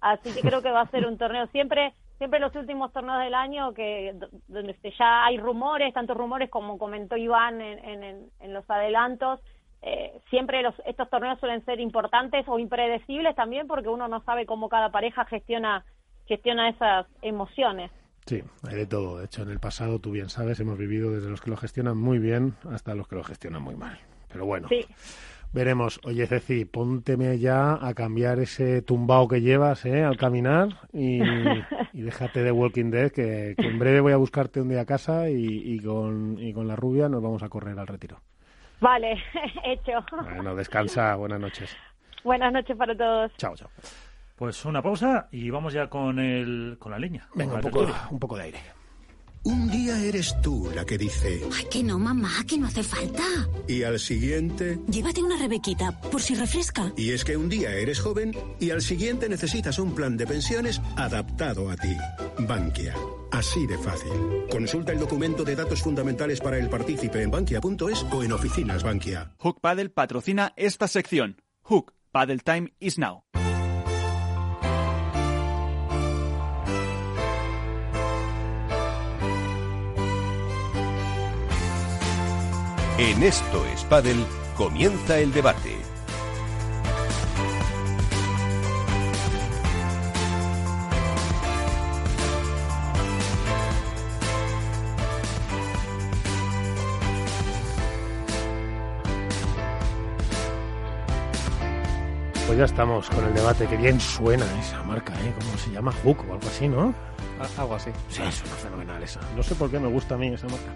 así 0.01 0.33
que 0.33 0.41
creo 0.41 0.61
que 0.61 0.71
va 0.71 0.81
a 0.81 0.91
ser 0.91 1.05
un 1.05 1.17
torneo 1.17 1.47
siempre 1.47 1.93
siempre 2.17 2.39
los 2.39 2.55
últimos 2.55 2.91
torneos 2.93 3.19
del 3.19 3.35
año 3.35 3.75
que 3.75 4.15
donde 4.47 4.75
ya 4.97 5.25
hay 5.25 5.37
rumores, 5.37 5.93
tantos 5.93 6.17
rumores 6.17 6.49
como 6.49 6.79
comentó 6.79 7.15
Iván 7.15 7.61
en, 7.61 8.03
en, 8.03 8.29
en 8.39 8.53
los 8.53 8.67
adelantos, 8.69 9.39
eh, 9.81 10.19
siempre 10.29 10.63
los, 10.63 10.73
estos 10.85 11.09
torneos 11.09 11.39
suelen 11.39 11.63
ser 11.63 11.79
importantes 11.79 12.45
o 12.47 12.57
impredecibles 12.57 13.35
también 13.35 13.67
porque 13.67 13.89
uno 13.89 14.07
no 14.07 14.21
sabe 14.21 14.45
cómo 14.45 14.69
cada 14.69 14.89
pareja 14.89 15.25
gestiona 15.25 15.85
gestiona 16.27 16.69
esas 16.69 17.07
emociones. 17.21 17.91
Sí, 18.25 18.43
hay 18.67 18.75
de 18.75 18.85
todo. 18.85 19.19
De 19.19 19.25
hecho, 19.25 19.43
en 19.43 19.49
el 19.49 19.59
pasado, 19.59 19.99
tú 19.99 20.11
bien 20.11 20.29
sabes, 20.29 20.59
hemos 20.59 20.77
vivido 20.77 21.11
desde 21.11 21.29
los 21.29 21.41
que 21.41 21.49
lo 21.49 21.57
gestionan 21.57 21.97
muy 21.97 22.19
bien 22.19 22.55
hasta 22.69 22.93
los 22.93 23.07
que 23.07 23.15
lo 23.15 23.23
gestionan 23.23 23.61
muy 23.61 23.75
mal. 23.75 23.97
Pero 24.27 24.45
bueno, 24.45 24.67
veremos. 25.53 26.01
Oye, 26.03 26.27
Ceci, 26.27 26.65
pónteme 26.65 27.39
ya 27.39 27.77
a 27.81 27.93
cambiar 27.93 28.39
ese 28.39 28.81
tumbao 28.81 29.29
que 29.29 29.39
llevas 29.39 29.85
¿eh? 29.85 30.03
al 30.03 30.17
caminar 30.17 30.69
y, 30.91 31.19
déjate 31.93 32.43
de 32.43 32.51
Walking 32.51 32.91
Dead, 32.91 33.11
que, 33.11 33.55
en 33.57 33.79
breve 33.79 34.01
voy 34.01 34.11
a 34.11 34.17
buscarte 34.17 34.59
un 34.59 34.67
día 34.67 34.81
a 34.81 34.85
casa 34.85 35.29
y, 35.29 35.79
con, 35.79 36.37
y 36.37 36.51
con 36.51 36.67
la 36.67 36.75
rubia 36.75 37.07
nos 37.07 37.23
vamos 37.23 37.43
a 37.43 37.49
correr 37.49 37.79
al 37.79 37.87
retiro. 37.87 38.19
Vale, 38.81 39.23
hecho. 39.63 40.03
Bueno, 40.11 40.53
descansa. 40.53 41.15
Buenas 41.15 41.39
noches. 41.39 41.75
Buenas 42.23 42.51
noches 42.51 42.75
para 42.75 42.95
todos. 42.95 43.31
Chao, 43.37 43.55
chao. 43.55 43.69
Pues 44.37 44.63
una 44.65 44.83
pausa 44.83 45.27
y 45.31 45.49
vamos 45.49 45.73
ya 45.73 45.89
con, 45.89 46.19
el, 46.19 46.77
con 46.79 46.91
la 46.91 46.99
leña. 46.99 47.27
Venga, 47.33 47.55
un 47.55 47.61
poco, 47.61 47.87
un 48.11 48.19
poco 48.19 48.37
de 48.37 48.43
aire. 48.43 48.59
Un 49.43 49.71
día 49.71 49.97
eres 50.03 50.35
tú 50.41 50.69
la 50.75 50.85
que 50.85 50.97
dice... 50.97 51.41
Ay, 51.55 51.65
que 51.71 51.81
no, 51.81 51.97
mamá, 51.97 52.29
que 52.45 52.57
no 52.57 52.67
hace 52.67 52.83
falta. 52.83 53.23
Y 53.67 53.81
al 53.83 53.97
siguiente... 53.97 54.77
Llévate 54.89 55.23
una 55.23 55.37
rebequita, 55.37 55.99
por 56.01 56.21
si 56.21 56.35
refresca. 56.35 56.91
Y 56.97 57.11
es 57.11 57.23
que 57.23 57.37
un 57.37 57.47
día 57.47 57.73
eres 57.73 57.99
joven 57.99 58.35
y 58.59 58.71
al 58.71 58.81
siguiente 58.81 59.29
necesitas 59.29 59.79
un 59.79 59.95
plan 59.95 60.17
de 60.17 60.27
pensiones 60.27 60.81
adaptado 60.97 61.71
a 61.71 61.77
ti. 61.77 61.95
Bankia. 62.39 62.93
Así 63.31 63.65
de 63.65 63.77
fácil. 63.77 64.11
Consulta 64.51 64.91
el 64.91 64.99
documento 64.99 65.43
de 65.45 65.55
datos 65.55 65.81
fundamentales 65.81 66.41
para 66.41 66.57
el 66.59 66.69
partícipe 66.69 67.23
en 67.23 67.31
bankia.es 67.31 68.05
o 68.11 68.23
en 68.23 68.33
oficinas 68.33 68.83
Bankia. 68.83 69.31
Hook 69.39 69.61
Paddle 69.61 69.89
patrocina 69.89 70.53
esta 70.57 70.87
sección. 70.87 71.41
Hook 71.63 71.93
Paddle 72.11 72.39
Time 72.39 72.73
is 72.79 72.99
now. 72.99 73.23
En 82.99 83.21
esto 83.21 83.63
es 83.67 83.83
comienza 84.55 85.19
el 85.19 85.31
debate. 85.31 85.77
Pues 102.47 102.57
ya 102.57 102.65
estamos 102.65 103.07
con 103.11 103.23
el 103.25 103.33
debate. 103.35 103.67
Que 103.67 103.77
bien 103.77 103.99
suena 103.99 104.45
esa 104.59 104.81
marca, 104.81 105.13
¿eh? 105.21 105.35
¿Cómo 105.39 105.55
se 105.59 105.69
llama? 105.69 105.91
Hook 106.03 106.25
o 106.27 106.33
algo 106.33 106.47
así, 106.47 106.67
¿no? 106.67 106.95
Algo 107.57 107.75
así. 107.75 107.91
Sí, 108.09 108.21
suena 108.31 108.55
fenomenal 108.55 109.03
esa. 109.03 109.19
No 109.35 109.43
sé 109.43 109.55
por 109.55 109.69
qué 109.69 109.79
me 109.79 109.87
gusta 109.87 110.15
a 110.15 110.17
mí 110.17 110.27
esa 110.27 110.47
marca. 110.47 110.73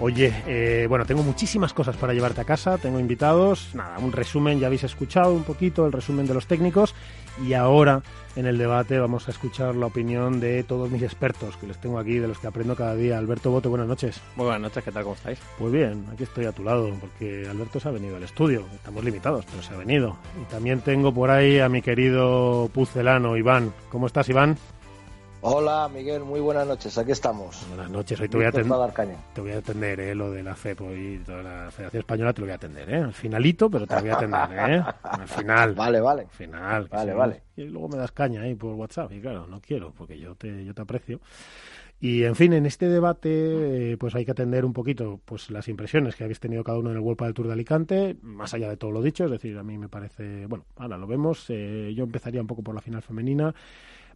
Oye, 0.00 0.32
eh, 0.46 0.86
bueno, 0.88 1.04
tengo 1.04 1.22
muchísimas 1.22 1.72
cosas 1.72 1.96
para 1.96 2.12
llevarte 2.12 2.40
a 2.40 2.44
casa. 2.44 2.78
Tengo 2.78 2.98
invitados. 2.98 3.70
Nada, 3.74 3.98
un 3.98 4.12
resumen. 4.12 4.58
Ya 4.58 4.66
habéis 4.66 4.84
escuchado 4.84 5.32
un 5.32 5.44
poquito 5.44 5.86
el 5.86 5.92
resumen 5.92 6.26
de 6.26 6.34
los 6.34 6.46
técnicos. 6.46 6.94
Y 7.46 7.54
ahora, 7.54 8.02
en 8.36 8.46
el 8.46 8.58
debate, 8.58 8.98
vamos 8.98 9.28
a 9.28 9.30
escuchar 9.30 9.74
la 9.74 9.86
opinión 9.86 10.40
de 10.40 10.64
todos 10.64 10.90
mis 10.90 11.02
expertos, 11.02 11.56
que 11.56 11.66
les 11.66 11.78
tengo 11.80 11.98
aquí, 11.98 12.18
de 12.18 12.28
los 12.28 12.38
que 12.38 12.46
aprendo 12.46 12.76
cada 12.76 12.94
día. 12.94 13.18
Alberto 13.18 13.50
Bote, 13.50 13.68
buenas 13.68 13.88
noches. 13.88 14.20
Muy 14.36 14.46
buenas 14.46 14.62
noches, 14.62 14.84
¿qué 14.84 14.92
tal? 14.92 15.02
¿Cómo 15.04 15.14
estáis? 15.14 15.38
Pues 15.58 15.72
bien, 15.72 16.06
aquí 16.12 16.24
estoy 16.24 16.46
a 16.46 16.52
tu 16.52 16.62
lado, 16.62 16.90
porque 17.00 17.46
Alberto 17.48 17.80
se 17.80 17.88
ha 17.88 17.92
venido 17.92 18.16
al 18.16 18.22
estudio. 18.22 18.66
Estamos 18.74 19.04
limitados, 19.04 19.44
pero 19.50 19.62
se 19.62 19.72
ha 19.72 19.76
venido. 19.76 20.16
Y 20.40 20.50
también 20.50 20.80
tengo 20.80 21.12
por 21.12 21.30
ahí 21.30 21.58
a 21.58 21.68
mi 21.68 21.80
querido 21.80 22.68
pucelano, 22.74 23.36
Iván. 23.36 23.72
¿Cómo 23.90 24.06
estás, 24.06 24.28
Iván? 24.28 24.58
Hola, 25.44 25.90
Miguel, 25.92 26.22
muy 26.22 26.38
buenas 26.38 26.64
noches, 26.68 26.96
aquí 26.96 27.10
estamos. 27.10 27.66
Buenas 27.66 27.90
noches, 27.90 28.20
hoy 28.20 28.28
te 28.28 28.36
voy 28.36 28.46
a 28.46 28.50
atender. 28.50 28.92
Te 29.34 29.40
voy 29.40 29.50
a 29.50 29.58
atender, 29.58 29.98
¿eh? 29.98 30.14
Lo 30.14 30.30
de 30.30 30.40
la 30.40 30.54
FEPO 30.54 30.94
y 30.94 31.18
toda 31.18 31.42
la 31.42 31.68
Federación 31.72 31.98
Española 31.98 32.32
te 32.32 32.40
lo 32.42 32.46
voy 32.46 32.52
a 32.52 32.54
atender, 32.54 32.88
¿eh? 32.88 32.98
Al 32.98 33.12
finalito, 33.12 33.68
pero 33.68 33.84
te 33.84 33.92
lo 33.96 34.00
voy 34.02 34.10
a 34.10 34.14
atender, 34.14 34.48
¿eh? 34.70 34.84
Al 35.02 35.26
final. 35.26 35.74
Vale, 35.74 36.00
vale. 36.00 36.22
Al 36.22 36.28
final. 36.28 36.88
Vale, 36.88 37.12
vale. 37.12 37.42
Y 37.56 37.64
luego 37.64 37.88
me 37.88 37.96
das 37.96 38.12
caña 38.12 38.42
ahí 38.42 38.54
por 38.54 38.74
WhatsApp, 38.74 39.10
y 39.10 39.20
claro, 39.20 39.48
no 39.48 39.60
quiero, 39.60 39.92
porque 39.92 40.16
yo 40.16 40.36
te, 40.36 40.64
yo 40.64 40.74
te 40.74 40.82
aprecio. 40.82 41.18
Y 41.98 42.22
en 42.22 42.36
fin, 42.36 42.52
en 42.52 42.64
este 42.64 42.88
debate, 42.88 43.92
eh, 43.92 43.96
pues 43.96 44.14
hay 44.14 44.24
que 44.24 44.30
atender 44.30 44.64
un 44.64 44.72
poquito 44.72 45.20
pues 45.24 45.50
las 45.50 45.66
impresiones 45.66 46.14
que 46.14 46.22
habéis 46.22 46.38
tenido 46.38 46.62
cada 46.62 46.78
uno 46.78 46.90
en 46.90 46.96
el 46.96 47.02
World 47.02 47.20
del 47.20 47.34
Tour 47.34 47.48
de 47.48 47.52
Alicante, 47.54 48.16
más 48.22 48.54
allá 48.54 48.68
de 48.68 48.76
todo 48.76 48.92
lo 48.92 49.02
dicho, 49.02 49.24
es 49.24 49.30
decir, 49.32 49.58
a 49.58 49.64
mí 49.64 49.76
me 49.76 49.88
parece, 49.88 50.46
bueno, 50.46 50.66
ahora 50.76 50.98
lo 50.98 51.08
vemos, 51.08 51.46
eh, 51.48 51.92
yo 51.96 52.04
empezaría 52.04 52.40
un 52.40 52.46
poco 52.46 52.62
por 52.62 52.76
la 52.76 52.80
final 52.80 53.02
femenina. 53.02 53.52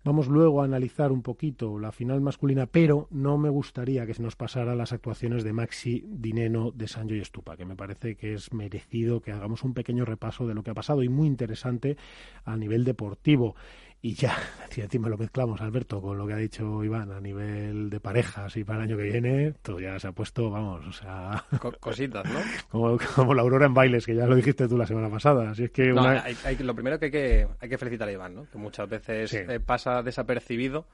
Vamos 0.07 0.29
luego 0.29 0.63
a 0.63 0.65
analizar 0.65 1.11
un 1.11 1.21
poquito 1.21 1.81
la 1.81 1.91
final 1.91 2.21
masculina, 2.21 2.67
pero 2.67 3.09
no 3.11 3.39
me 3.39 3.49
gustaría 3.49 4.07
que 4.07 4.15
se 4.15 4.23
nos 4.23 4.37
pasara 4.37 4.77
las 4.77 4.93
actuaciones 4.93 5.43
de 5.43 5.53
Maxi, 5.53 6.05
Dineno, 6.07 6.71
de 6.71 6.87
Sancho 6.87 7.17
y 7.17 7.19
Estupa, 7.19 7.57
que 7.57 7.65
me 7.65 7.75
parece 7.75 8.15
que 8.15 8.33
es 8.35 8.53
merecido 8.53 9.21
que 9.21 9.33
hagamos 9.33 9.65
un 9.65 9.75
pequeño 9.75 10.05
repaso 10.05 10.47
de 10.47 10.55
lo 10.55 10.63
que 10.63 10.71
ha 10.71 10.75
pasado 10.75 11.03
y 11.03 11.09
muy 11.09 11.27
interesante 11.27 11.97
a 12.45 12.57
nivel 12.57 12.85
deportivo. 12.85 13.57
Y 14.03 14.15
ya, 14.15 14.37
si 14.71 14.83
encima 14.83 15.09
lo 15.09 15.17
mezclamos, 15.19 15.61
Alberto, 15.61 16.01
con 16.01 16.17
lo 16.19 16.27
que 16.27 16.35
ha 16.35 16.37
dicho 16.37 16.85
Iván 16.85 17.11
a 17.11 17.21
nivel 17.21 17.91
de 17.91 17.99
parejas 17.99 18.57
y 18.57 18.63
para 18.65 18.79
el 18.81 18.85
año 18.91 18.97
que 18.97 19.05
viene, 19.05 19.53
todo 19.63 19.81
ya 19.81 19.99
se 19.99 20.09
ha 20.09 20.13
puesto, 20.13 20.51
vamos, 20.51 20.87
o 20.87 20.93
sea, 20.93 21.43
Co- 21.61 21.73
cositas, 21.81 22.25
¿no? 22.31 22.39
como, 22.71 22.99
como 23.15 23.35
la 23.35 23.43
aurora 23.43 23.67
en 23.67 23.75
bailes, 23.75 24.07
que 24.07 24.15
ya 24.15 24.27
lo 24.27 24.37
dijiste 24.37 24.69
tú 24.69 24.77
la 24.77 24.87
semana 24.87 25.09
pasada. 25.11 25.51
Así 25.51 25.65
es 25.65 25.71
que 25.71 25.89
No, 25.89 26.03
una... 26.03 26.23
hay- 26.23 26.37
hay- 26.45 26.57
lo 26.59 26.75
primero 26.75 26.99
que 26.99 27.07
hay, 27.07 27.11
que 27.11 27.49
hay 27.59 27.69
que 27.69 27.79
felicitar 27.79 28.09
a 28.09 28.13
Iván, 28.13 28.35
¿no? 28.35 28.51
Que 28.51 28.59
muchas 28.59 28.89
veces 28.89 29.31
Sí. 29.31 29.39
eh, 29.39 29.61
pasa 29.61 30.03
desapercibido, 30.03 30.87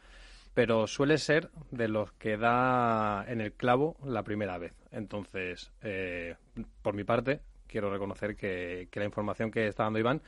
pero 0.54 0.86
suele 0.86 1.18
ser 1.18 1.50
de 1.70 1.88
los 1.88 2.12
que 2.12 2.36
da 2.36 3.24
en 3.28 3.40
el 3.40 3.52
clavo 3.52 3.96
la 4.04 4.22
primera 4.22 4.58
vez. 4.58 4.74
Entonces, 4.90 5.72
eh, 5.82 6.36
por 6.82 6.94
mi 6.94 7.04
parte, 7.04 7.40
quiero 7.66 7.90
reconocer 7.90 8.36
que, 8.36 8.88
que 8.90 9.00
la 9.00 9.06
información 9.06 9.50
que 9.50 9.66
está 9.66 9.84
dando 9.84 9.98
Iván, 9.98 10.20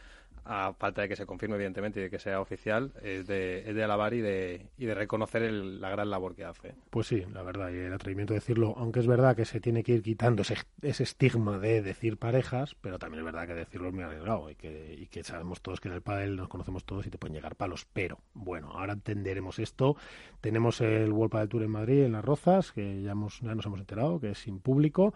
a 0.45 0.73
falta 0.75 1.03
de 1.03 1.09
que 1.09 1.17
se 1.17 1.27
confirme, 1.27 1.57
evidentemente, 1.57 2.01
y 2.01 2.05
de 2.05 2.11
que 2.11 2.19
sea 2.19 2.41
oficial, 2.41 2.93
es 3.03 3.27
de, 3.27 3.69
es 3.69 3.75
de 3.75 3.83
alabar 3.85 4.15
y 4.15 4.21
de, 4.21 4.67
y 4.79 4.87
de 4.87 4.95
reconocer 4.95 5.43
el- 5.43 5.81
la 5.81 5.91
gran 5.91 6.11
labor 6.11 6.35
que 6.35 6.45
hace. 6.45 6.75
Pues 6.91 7.07
sí, 7.07 7.25
la 7.33 7.43
verdad, 7.43 7.71
y 7.71 7.77
el 7.79 7.93
atrevimiento 7.93 8.35
de 8.35 8.41
decirlo, 8.41 8.75
aunque 8.77 9.01
es 9.01 9.07
verdad 9.07 9.35
que 9.37 9.45
se 9.45 9.61
tiene 9.61 9.83
que 9.83 9.93
ir 9.93 10.03
quitando 10.03 10.43
ese, 10.43 10.57
ese 10.83 11.03
estigma 11.03 11.59
de 11.59 11.83
decir 11.83 12.17
parejas, 12.17 12.77
pero 12.81 12.99
también 12.99 13.21
es 13.21 13.25
verdad 13.25 13.47
que 13.47 13.55
decirlo 13.55 13.89
es 13.89 13.95
muy 13.95 14.03
arriesgado 14.05 14.51
y 14.51 14.55
que, 14.55 14.95
y 14.99 15.07
que 15.07 15.25
sabemos 15.25 15.61
todos 15.63 15.81
que 15.81 15.89
en 15.89 15.95
el 15.95 16.03
pádel 16.03 16.37
nos 16.37 16.49
conocemos 16.49 16.85
todos 16.85 17.07
y 17.07 17.11
te 17.11 17.19
pueden 17.19 17.35
llegar 17.35 17.57
palos. 17.57 17.87
Pero 17.93 18.19
bueno, 18.35 18.71
ahora 18.73 18.93
entenderemos 18.95 19.59
esto. 19.59 19.97
Tenemos 20.41 20.81
el 20.81 21.13
World 21.13 21.33
Padel 21.33 21.49
Tour 21.49 21.63
en 21.63 21.71
Madrid, 21.71 22.03
en 22.05 22.13
Las 22.13 22.25
Rozas, 22.25 22.73
que 22.73 23.03
ya, 23.03 23.13
hemos, 23.13 23.41
ya 23.41 23.55
nos 23.55 23.65
hemos 23.67 23.81
enterado 23.81 24.21
que 24.21 24.31
es 24.33 24.39
sin 24.39 24.61
público. 24.61 25.15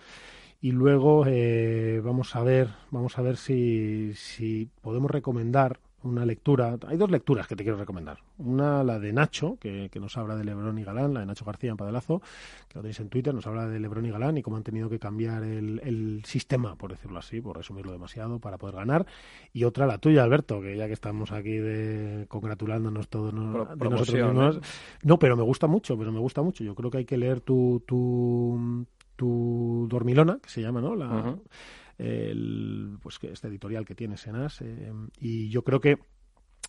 Y 0.61 0.73
luego 0.73 1.25
eh, 1.27 2.01
vamos 2.05 2.35
a 2.35 2.43
ver, 2.43 2.69
vamos 2.91 3.17
a 3.19 3.23
ver 3.23 3.37
si, 3.37 4.13
si 4.15 4.69
podemos 4.83 5.11
recomendar 5.11 5.79
una 6.03 6.25
lectura. 6.25 6.77
Hay 6.87 6.97
dos 6.97 7.11
lecturas 7.11 7.47
que 7.47 7.55
te 7.57 7.63
quiero 7.65 7.79
recomendar. 7.79 8.19
Una, 8.39 8.83
la 8.83 8.99
de 8.99 9.13
Nacho, 9.13 9.57
que, 9.61 9.89
que 9.93 10.01
nos 10.01 10.17
habla 10.17 10.35
de 10.37 10.45
Lebrón 10.45 10.79
y 10.79 10.85
Galán, 10.85 11.15
la 11.15 11.21
de 11.21 11.27
Nacho 11.27 11.45
García 11.45 11.71
en 11.71 11.77
Padelazo, 11.77 12.21
que 12.69 12.75
lo 12.77 12.83
tenéis 12.83 12.99
en 13.01 13.09
Twitter, 13.09 13.33
nos 13.35 13.47
habla 13.47 13.69
de 13.69 13.79
Lebrón 13.79 14.07
y 14.07 14.11
Galán 14.11 14.37
y 14.39 14.43
cómo 14.43 14.57
han 14.57 14.63
tenido 14.65 14.89
que 14.89 14.99
cambiar 14.99 15.43
el, 15.45 15.81
el 15.85 16.23
sistema, 16.25 16.75
por 16.77 16.91
decirlo 16.93 17.19
así, 17.19 17.41
por 17.41 17.57
resumirlo 17.57 17.93
demasiado, 17.93 18.39
para 18.41 18.59
poder 18.59 18.77
ganar. 18.77 19.07
Y 19.53 19.63
otra, 19.65 19.87
la 19.87 19.99
tuya, 19.99 20.23
Alberto, 20.25 20.61
que 20.61 20.77
ya 20.77 20.87
que 20.89 20.93
estamos 20.93 21.31
aquí 21.33 21.57
de, 21.57 22.27
congratulándonos 22.29 23.09
todos 23.09 23.33
no- 23.33 23.65
de 23.65 23.77
nosotros 23.91 24.09
mismos. 24.27 24.57
¿eh? 24.57 24.61
No, 25.05 25.19
pero 25.21 25.37
me 25.37 25.43
gusta 25.45 25.67
mucho, 25.69 25.97
pero 25.99 26.11
me 26.13 26.21
gusta 26.21 26.43
mucho. 26.43 26.63
Yo 26.65 26.75
creo 26.77 26.91
que 26.91 26.99
hay 26.99 27.05
que 27.05 27.17
leer 27.19 27.41
tu, 27.41 27.83
tu, 27.87 28.87
tu 29.19 29.89
dormilona, 29.91 30.39
que 30.41 30.49
se 30.49 30.63
llama, 30.63 30.81
¿no? 30.81 30.95
La, 30.95 31.37
el, 31.99 32.97
pues 33.03 33.19
que 33.19 33.33
este 33.33 33.49
editorial 33.49 33.85
que 33.85 33.97
tiene 33.97 34.17
Senas. 34.17 34.63
Eh, 34.63 34.93
y 35.21 35.49
yo 35.49 35.65
creo 35.65 35.81
que 35.81 35.99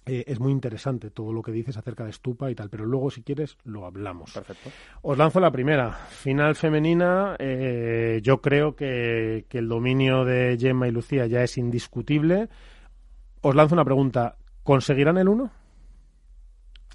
eh, 0.07 0.23
es 0.25 0.39
muy 0.39 0.51
interesante 0.51 1.11
todo 1.11 1.31
lo 1.31 1.43
que 1.43 1.51
dices 1.51 1.77
acerca 1.77 2.05
de 2.05 2.09
Estupa 2.09 2.49
y 2.49 2.55
tal, 2.55 2.71
pero 2.71 2.85
luego, 2.85 3.11
si 3.11 3.21
quieres, 3.21 3.55
lo 3.65 3.85
hablamos. 3.85 4.33
Perfecto. 4.33 4.71
Os 5.03 5.15
lanzo 5.15 5.39
la 5.39 5.51
primera. 5.51 5.91
Final 5.91 6.55
femenina. 6.55 7.35
Eh, 7.37 8.19
yo 8.23 8.41
creo 8.41 8.75
que, 8.75 9.45
que 9.47 9.59
el 9.59 9.69
dominio 9.69 10.25
de 10.25 10.57
Gemma 10.59 10.87
y 10.87 10.91
Lucía 10.91 11.27
ya 11.27 11.43
es 11.43 11.55
indiscutible. 11.59 12.49
Os 13.41 13.53
lanzo 13.53 13.75
una 13.75 13.85
pregunta. 13.85 14.37
¿Conseguirán 14.63 15.19
el 15.19 15.27
1? 15.27 15.45
Eh, 15.45 15.49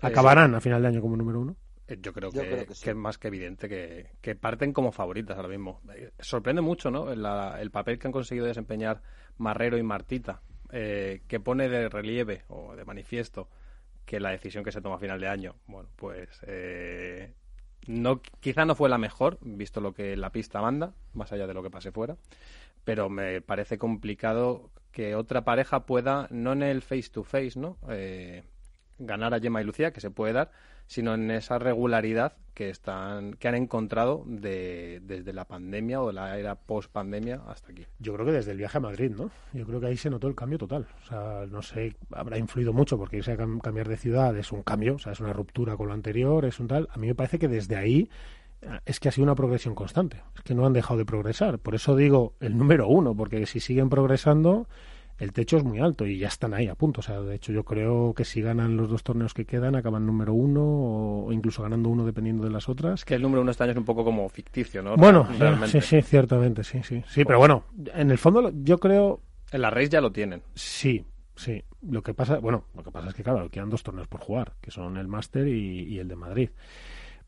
¿Acabarán 0.03 0.57
a 0.57 0.61
final 0.61 0.83
de 0.83 0.89
año 0.89 1.01
como 1.01 1.17
número 1.17 1.41
1? 1.41 1.57
Yo 1.89 2.13
creo, 2.13 2.31
Yo 2.33 2.43
que, 2.43 2.49
creo 2.49 2.67
que 2.67 2.75
sí. 2.75 2.85
que 2.85 2.91
es 2.91 2.97
más 2.97 3.19
que 3.19 3.29
evidente 3.29 3.69
que, 3.69 4.11
que 4.23 4.35
parten 4.35 4.73
como 4.73 4.91
favoritas 4.91 5.37
ahora 5.37 5.49
mismo. 5.51 5.81
Eh, 5.95 6.11
Sorprende 6.19 6.63
mucho 6.63 6.91
¿no? 6.91 7.15
La- 7.15 7.61
el 7.61 7.71
papel 7.71 7.99
que 7.99 8.07
han 8.09 8.13
conseguido 8.13 8.47
desempeñar 8.47 9.03
Marrero 9.37 9.77
y 9.77 9.83
Martita, 9.83 10.41
eh, 10.71 11.21
que 11.29 11.41
pone 11.41 11.69
de 11.69 11.89
relieve 11.91 12.45
o 12.49 12.75
de 12.75 12.85
manifiesto 12.85 13.49
que 14.07 14.21
la 14.21 14.31
decisión 14.31 14.65
que 14.65 14.73
se 14.73 14.81
toma 14.81 14.97
a 14.97 14.99
final 14.99 15.21
de 15.21 15.29
año, 15.29 15.57
bueno, 15.67 15.89
pues 15.97 16.29
eh, 16.47 17.33
no, 17.87 18.21
quizá 18.41 18.65
no 18.65 18.75
fue 18.75 18.89
la 18.89 18.99
mejor, 18.99 19.39
visto 19.43 19.81
lo 19.81 19.93
que 19.93 20.17
la 20.17 20.31
pista 20.31 20.61
manda, 20.61 20.95
más 21.13 21.33
allá 21.33 21.47
de 21.47 21.55
lo 21.55 21.63
que 21.63 21.71
pase 21.71 21.91
fuera, 21.93 22.17
pero 22.85 23.09
me 23.09 23.41
parece 23.41 23.79
complicado 23.79 24.71
que 24.93 25.15
otra 25.15 25.45
pareja 25.45 25.87
pueda, 25.87 26.29
no 26.31 26.53
en 26.53 26.63
el 26.63 26.83
face 26.83 27.09
to 27.11 27.25
face, 27.25 27.59
¿no? 27.59 27.79
Eh, 27.89 28.45
ganar 28.99 29.35
a 29.35 29.41
Gemma 29.41 29.61
y 29.61 29.65
Lucía, 29.65 29.93
que 29.93 30.01
se 30.01 30.11
puede 30.11 30.33
dar, 30.33 30.51
sino 30.87 31.15
en 31.15 31.31
esa 31.31 31.59
regularidad 31.59 32.35
que 32.53 32.71
están, 32.71 33.35
que 33.35 33.49
han 33.49 33.57
encontrado 33.57 34.23
de, 34.27 35.01
desde 35.03 35.33
la 35.33 35.45
pandemia 35.45 36.01
o 36.01 36.13
la 36.13 36.39
era 36.39 36.55
post 36.55 36.91
pandemia 36.91 37.43
hasta 37.49 37.73
aquí. 37.73 37.85
Yo 37.99 38.15
creo 38.15 38.27
que 38.27 38.33
desde 38.33 38.53
el 38.53 38.59
viaje 38.59 38.79
a 38.79 38.81
Madrid, 38.81 39.11
¿no? 39.17 39.31
Yo 39.53 39.67
creo 39.67 39.81
que 39.81 39.87
ahí 39.87 39.97
se 39.97 40.09
notó 40.09 40.29
el 40.29 40.37
cambio 40.37 40.59
total. 40.59 40.87
O 41.03 41.07
sea, 41.07 41.47
no 41.51 41.63
sé, 41.63 41.97
habrá 42.13 42.39
influido 42.39 42.73
mucho 42.73 42.97
porque 42.97 43.17
irse 43.17 43.37
cambiar 43.37 43.89
de 43.89 43.97
ciudad 43.97 44.37
es 44.37 44.53
un 44.53 44.63
cambio, 44.63 44.95
o 44.95 44.99
sea, 44.99 45.13
es 45.13 45.21
una 45.21 45.33
ruptura 45.33 45.77
con 45.77 45.89
lo 45.89 45.95
anterior, 45.95 46.45
es 46.45 46.61
un 46.61 46.69
tal. 46.69 46.89
A 46.93 46.99
mí 46.99 47.09
me 47.09 47.15
parece 47.15 47.39
que 47.39 47.49
desde 47.49 47.77
ahí 47.77 48.09
eh, 48.63 48.79
es 48.87 49.01
que 49.01 49.09
ha 49.09 49.13
sido 49.13 49.25
una 49.25 49.35
progresión 49.35 49.75
constante. 49.75 50.23
Es 50.37 50.43
que 50.43 50.55
no 50.55 50.65
han 50.65 50.73
dejado 50.73 50.99
de 50.99 51.05
progresar. 51.05 51.59
Por 51.59 51.75
eso 51.75 51.97
digo 51.97 52.35
el 52.41 52.57
número 52.57 52.87
uno, 52.87 53.17
porque 53.17 53.47
si 53.47 53.59
siguen 53.59 53.89
progresando, 53.89 54.69
el 55.19 55.33
techo 55.33 55.57
es 55.57 55.65
muy 55.65 55.79
alto 55.79 56.07
y 56.07 56.19
ya 56.19 56.29
están 56.29 56.55
ahí 56.55 56.67
a 56.69 56.75
punto. 56.75 57.01
O 57.01 57.03
sea, 57.03 57.21
de 57.21 57.35
hecho, 57.37 57.53
yo 57.53 57.65
creo 57.65 58.15
que 58.15 58.25
si 58.25 58.43
ganan 58.43 58.77
los 58.77 58.89
dos 58.89 59.03
torneos 59.03 59.33
que 59.35 59.45
quedan, 59.45 59.77
acaban 59.77 60.07
número 60.07 60.35
uno 60.35 60.63
o 60.65 61.33
incluso 61.33 61.63
ganando 61.63 61.89
uno 61.89 62.05
dependiendo 62.05 62.45
de 62.45 62.51
las 62.51 62.69
otras. 62.69 63.05
Que 63.05 63.15
el 63.15 63.23
número 63.23 63.43
uno 63.43 63.51
este 63.51 63.63
año 63.63 63.73
es 63.73 63.79
un 63.79 63.85
poco 63.85 64.05
como 64.05 64.29
ficticio, 64.29 64.83
¿no? 64.83 64.97
Bueno, 64.97 65.29
Realmente. 65.39 65.81
sí, 65.81 65.87
sí, 65.87 66.03
ciertamente, 66.03 66.65
sí, 66.65 66.83
sí. 66.83 67.03
Sí, 67.07 67.25
pero 67.25 67.39
bueno, 67.39 67.65
en 67.95 68.11
el 68.11 68.19
fondo 68.19 68.51
yo 68.63 68.79
creo 68.79 69.21
En 69.53 69.63
la 69.63 69.71
race 69.71 69.89
ya 69.91 70.01
lo 70.01 70.11
tienen. 70.11 70.43
Sí, 70.55 71.05
sí. 71.37 71.63
Lo 71.83 72.03
que 72.03 72.15
pasa, 72.15 72.39
bueno, 72.39 72.65
lo 72.75 72.83
que 72.83 72.91
pasa 72.91 73.09
es 73.09 73.15
que 73.15 73.23
claro, 73.23 73.49
quedan 73.51 73.71
dos 73.71 73.83
torneos 73.83 74.09
por 74.09 74.21
jugar, 74.21 74.55
que 74.61 74.71
son 74.71 74.97
el 74.97 75.07
Máster 75.07 75.47
y, 75.47 75.83
y 75.85 75.99
el 75.99 76.09
de 76.09 76.17
Madrid. 76.17 76.51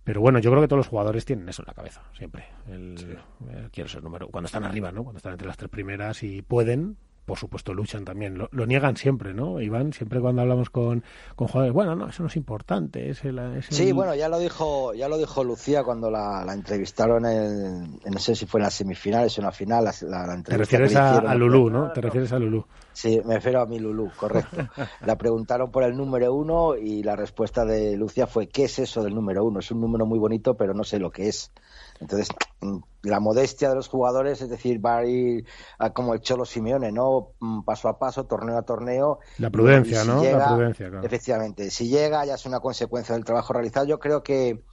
Pero 0.03 0.21
bueno, 0.21 0.39
yo 0.39 0.51
creo 0.51 0.63
que 0.63 0.69
todos 0.69 0.79
los 0.79 0.87
jugadores 0.89 1.25
tienen 1.25 1.49
eso 1.49 1.63
en 1.63 1.67
la 1.67 1.75
cabeza, 1.75 2.01
siempre. 2.17 2.45
El, 2.69 3.19
eh, 3.51 3.69
quiero 3.73 3.89
ser 3.89 4.05
número. 4.05 4.29
Cuando 4.29 4.47
están 4.47 4.63
arriba, 4.63 4.93
¿no? 4.93 5.03
Cuando 5.03 5.17
están 5.19 5.33
entre 5.33 5.49
las 5.49 5.57
tres 5.57 5.69
primeras 5.69 6.23
y 6.23 6.43
pueden, 6.43 6.97
por 7.27 7.39
supuesto 7.39 7.75
luchan 7.75 8.05
también. 8.05 8.39
Lo, 8.39 8.67
niegan 8.67 8.97
siempre, 8.97 9.35
¿no? 9.35 9.61
Iván, 9.61 9.93
siempre 9.93 10.21
cuando 10.21 10.43
hablamos 10.43 10.71
con, 10.71 11.03
con 11.35 11.49
jugadores, 11.49 11.75
bueno, 11.75 11.97
no, 11.97 12.09
eso 12.09 12.23
no 12.23 12.29
es 12.29 12.37
importante. 12.37 13.11
Es 13.11 13.23
Sí, 13.71 13.93
bueno, 13.93 14.15
ya 14.15 14.29
lo 14.29 14.39
dijo 14.39 14.95
ya 14.95 15.09
lo 15.09 15.19
dijo 15.19 15.43
Lucía 15.43 15.83
cuando 15.83 16.11
la, 16.11 16.45
entrevistaron 16.53 17.27
en, 17.27 18.01
no 18.05 18.19
sé 18.19 18.37
si 18.37 18.47
fue 18.47 18.61
en 18.61 18.65
las 18.65 18.75
semifinales 18.75 19.37
o 19.37 19.41
en 19.41 19.45
la 19.47 19.53
final. 19.53 19.85
La, 19.85 20.43
Te 20.43 20.57
refieres 20.57 20.95
a, 20.95 21.19
a 21.19 21.35
Lulú, 21.35 21.69
¿no? 21.69 21.93
Te 21.93 22.01
refieres 22.01 22.33
a 22.33 22.39
Lulú. 22.39 22.65
Sí, 22.93 23.21
me 23.27 23.35
refiero 23.35 23.61
a 23.61 23.67
mi 23.67 23.79
Lulú, 23.79 24.11
correcto. 24.17 24.57
la 25.05 25.19
preguntaron 25.19 25.71
por 25.71 25.83
el 25.83 25.95
número 25.97 26.33
uno 26.33 26.77
y 26.77 27.03
la 27.03 27.15
respuesta 27.15 27.65
de 27.67 27.95
Lucía 27.97 28.27
fue, 28.27 28.49
¿qué 28.49 28.65
es 28.65 28.79
eso 28.79 29.03
del 29.03 29.15
número 29.15 29.45
uno? 29.45 29.59
Es 29.59 29.71
un 29.71 29.83
número 29.83 30.07
muy 30.07 30.19
bonito, 30.19 30.57
pero 30.57 30.73
no 30.73 30.83
sé 30.83 30.99
lo 30.99 31.11
que 31.11 31.29
es. 31.29 31.53
Entonces, 32.01 32.29
mm, 32.61 32.79
la 33.03 33.21
modestia 33.21 33.69
de 33.69 33.75
los 33.75 33.89
jugadores, 33.89 34.41
es 34.43 34.51
decir, 34.51 34.85
va 34.85 34.99
a 34.99 35.07
ir 35.07 35.47
como 35.95 36.15
el 36.15 36.21
Cholo 36.21 36.45
Simeone, 36.45 36.93
¿no? 36.93 37.33
Mm, 37.41 37.63
paso 37.63 37.89
a 37.89 37.99
paso, 37.99 38.27
torneo 38.27 38.59
a 38.59 38.63
torneo. 38.63 39.21
La 39.39 39.51
prudencia, 39.51 40.05
¿no? 40.05 40.23
la 40.23 40.49
prudencia, 40.49 40.89
claro. 40.91 41.07
Efectivamente. 41.07 41.71
Si 41.71 41.89
llega, 41.89 42.25
ya 42.25 42.35
es 42.35 42.47
una 42.47 42.61
consecuencia 42.61 43.15
del 43.15 43.25
trabajo 43.25 43.53
realizado. 43.53 43.87
Yo 43.87 43.99
creo 43.99 44.23
que 44.23 44.65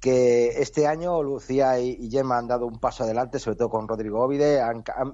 que 0.00 0.60
este 0.60 0.86
año 0.86 1.22
Lucía 1.22 1.80
y, 1.80 2.08
Gemma 2.10 2.38
han 2.38 2.46
dado 2.46 2.66
un 2.66 2.78
paso 2.78 3.02
adelante, 3.02 3.38
sobre 3.38 3.56
todo 3.56 3.68
con 3.68 3.88
Rodrigo 3.88 4.22
Ovide. 4.22 4.60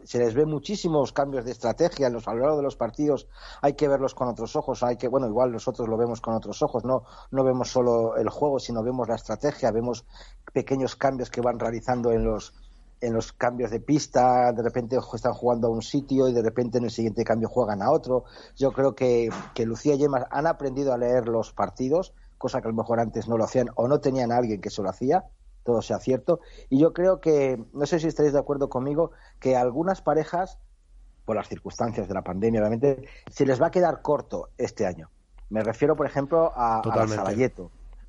se 0.04 0.18
les 0.18 0.34
ve 0.34 0.44
muchísimos 0.44 1.12
cambios 1.12 1.44
de 1.44 1.52
estrategia 1.52 2.08
en 2.08 2.12
los, 2.12 2.28
a 2.28 2.34
lo 2.34 2.40
largo 2.40 2.56
de 2.58 2.62
los 2.62 2.76
partidos. 2.76 3.26
Hay 3.62 3.74
que 3.74 3.88
verlos 3.88 4.14
con 4.14 4.28
otros 4.28 4.56
ojos. 4.56 4.82
Hay 4.82 4.96
que, 4.96 5.08
bueno, 5.08 5.26
igual 5.26 5.52
nosotros 5.52 5.88
lo 5.88 5.96
vemos 5.96 6.20
con 6.20 6.34
otros 6.34 6.60
ojos. 6.62 6.84
No, 6.84 7.04
no 7.30 7.44
vemos 7.44 7.70
solo 7.70 8.16
el 8.16 8.28
juego, 8.28 8.58
sino 8.58 8.82
vemos 8.82 9.08
la 9.08 9.14
estrategia, 9.14 9.70
vemos 9.70 10.04
pequeños 10.52 10.96
cambios 10.96 11.30
que 11.30 11.40
van 11.40 11.58
realizando 11.58 12.12
en 12.12 12.24
los 12.24 12.54
en 13.00 13.12
los 13.12 13.32
cambios 13.32 13.70
de 13.70 13.80
pista, 13.80 14.50
de 14.52 14.62
repente 14.62 14.96
están 15.12 15.34
jugando 15.34 15.66
a 15.66 15.70
un 15.70 15.82
sitio 15.82 16.26
y 16.26 16.32
de 16.32 16.40
repente 16.40 16.78
en 16.78 16.84
el 16.84 16.90
siguiente 16.90 17.22
cambio 17.22 17.50
juegan 17.50 17.82
a 17.82 17.90
otro. 17.90 18.24
Yo 18.56 18.72
creo 18.72 18.94
que, 18.94 19.28
que 19.54 19.66
Lucía 19.66 19.94
y 19.94 19.98
Gemma 19.98 20.26
han 20.30 20.46
aprendido 20.46 20.94
a 20.94 20.96
leer 20.96 21.28
los 21.28 21.52
partidos 21.52 22.14
cosa 22.38 22.60
que 22.60 22.68
a 22.68 22.70
lo 22.70 22.76
mejor 22.76 23.00
antes 23.00 23.28
no 23.28 23.36
lo 23.36 23.44
hacían 23.44 23.68
o 23.74 23.88
no 23.88 24.00
tenían 24.00 24.32
a 24.32 24.36
alguien 24.36 24.60
que 24.60 24.70
se 24.70 24.82
lo 24.82 24.88
hacía, 24.88 25.24
todo 25.62 25.82
sea 25.82 25.98
cierto. 25.98 26.40
Y 26.68 26.78
yo 26.78 26.92
creo 26.92 27.20
que, 27.20 27.62
no 27.72 27.86
sé 27.86 27.98
si 27.98 28.08
estaréis 28.08 28.34
de 28.34 28.40
acuerdo 28.40 28.68
conmigo, 28.68 29.12
que 29.40 29.56
algunas 29.56 30.02
parejas, 30.02 30.58
por 31.24 31.36
las 31.36 31.48
circunstancias 31.48 32.06
de 32.08 32.14
la 32.14 32.22
pandemia, 32.22 32.60
obviamente, 32.60 33.08
se 33.30 33.46
les 33.46 33.60
va 33.60 33.68
a 33.68 33.70
quedar 33.70 34.02
corto 34.02 34.50
este 34.58 34.86
año. 34.86 35.10
Me 35.48 35.62
refiero, 35.62 35.96
por 35.96 36.06
ejemplo, 36.06 36.52
a, 36.54 36.80
a 36.80 36.82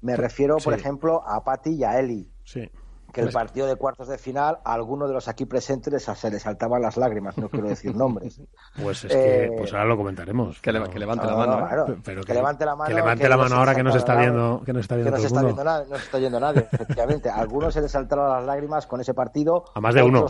Me 0.01 0.15
refiero, 0.15 0.57
por 0.57 0.73
ejemplo, 0.73 1.23
a 1.25 1.43
Patti 1.43 1.71
y 1.71 1.83
a 1.83 1.99
Eli. 1.99 2.29
Sí 2.43 2.69
que 3.15 3.21
el 3.21 3.27
pues 3.27 3.35
partido 3.35 3.65
de 3.65 3.77
cuartos 3.77 4.09
de 4.09 4.17
final 4.17 4.59
a 4.65 4.73
alguno 4.73 5.07
de 5.07 5.13
los 5.13 5.29
aquí 5.29 5.45
presentes 5.45 6.03
se 6.03 6.29
les 6.29 6.41
saltaban 6.41 6.81
las 6.81 6.97
lágrimas, 6.97 7.37
no 7.37 7.47
quiero 7.47 7.69
decir 7.69 7.95
nombres. 7.95 8.41
Pues 8.83 9.05
es 9.05 9.13
que, 9.13 9.53
pues 9.57 9.71
ahora 9.71 9.85
lo 9.85 9.95
comentaremos. 9.95 10.59
Que, 10.59 10.73
levante 10.73 10.99
la 10.99 11.35
mano. 11.37 11.65
¿eh? 11.65 11.97
pero 12.03 12.23
que, 12.23 12.33
levante 12.33 12.65
la 12.65 12.75
mano. 12.75 12.89
Que 12.89 12.93
levante 12.93 13.29
la 13.29 13.37
mano 13.37 13.55
ahora 13.55 13.73
que 13.73 13.83
no 13.83 13.91
se 13.93 13.99
está 13.99 14.15
viendo, 14.15 14.61
que 14.65 14.73
no 14.73 14.81
está 14.81 14.95
viendo, 14.95 15.11
no 15.11 15.17
se 15.17 15.27
está 15.27 15.41
viendo 15.41 15.63
nadie, 15.63 15.87
no 15.89 15.95
se 15.95 16.03
está 16.03 16.19
yendo 16.19 16.39
nadie, 16.41 16.67
efectivamente. 16.69 17.29
A 17.29 17.35
algunos 17.35 17.73
se 17.73 17.79
les 17.79 17.91
saltaron 17.91 18.29
las 18.29 18.43
lágrimas 18.43 18.85
con 18.85 18.99
ese 18.99 19.13
partido. 19.13 19.63
A 19.73 19.79
más 19.79 19.95
de 19.95 20.03
uno. 20.03 20.25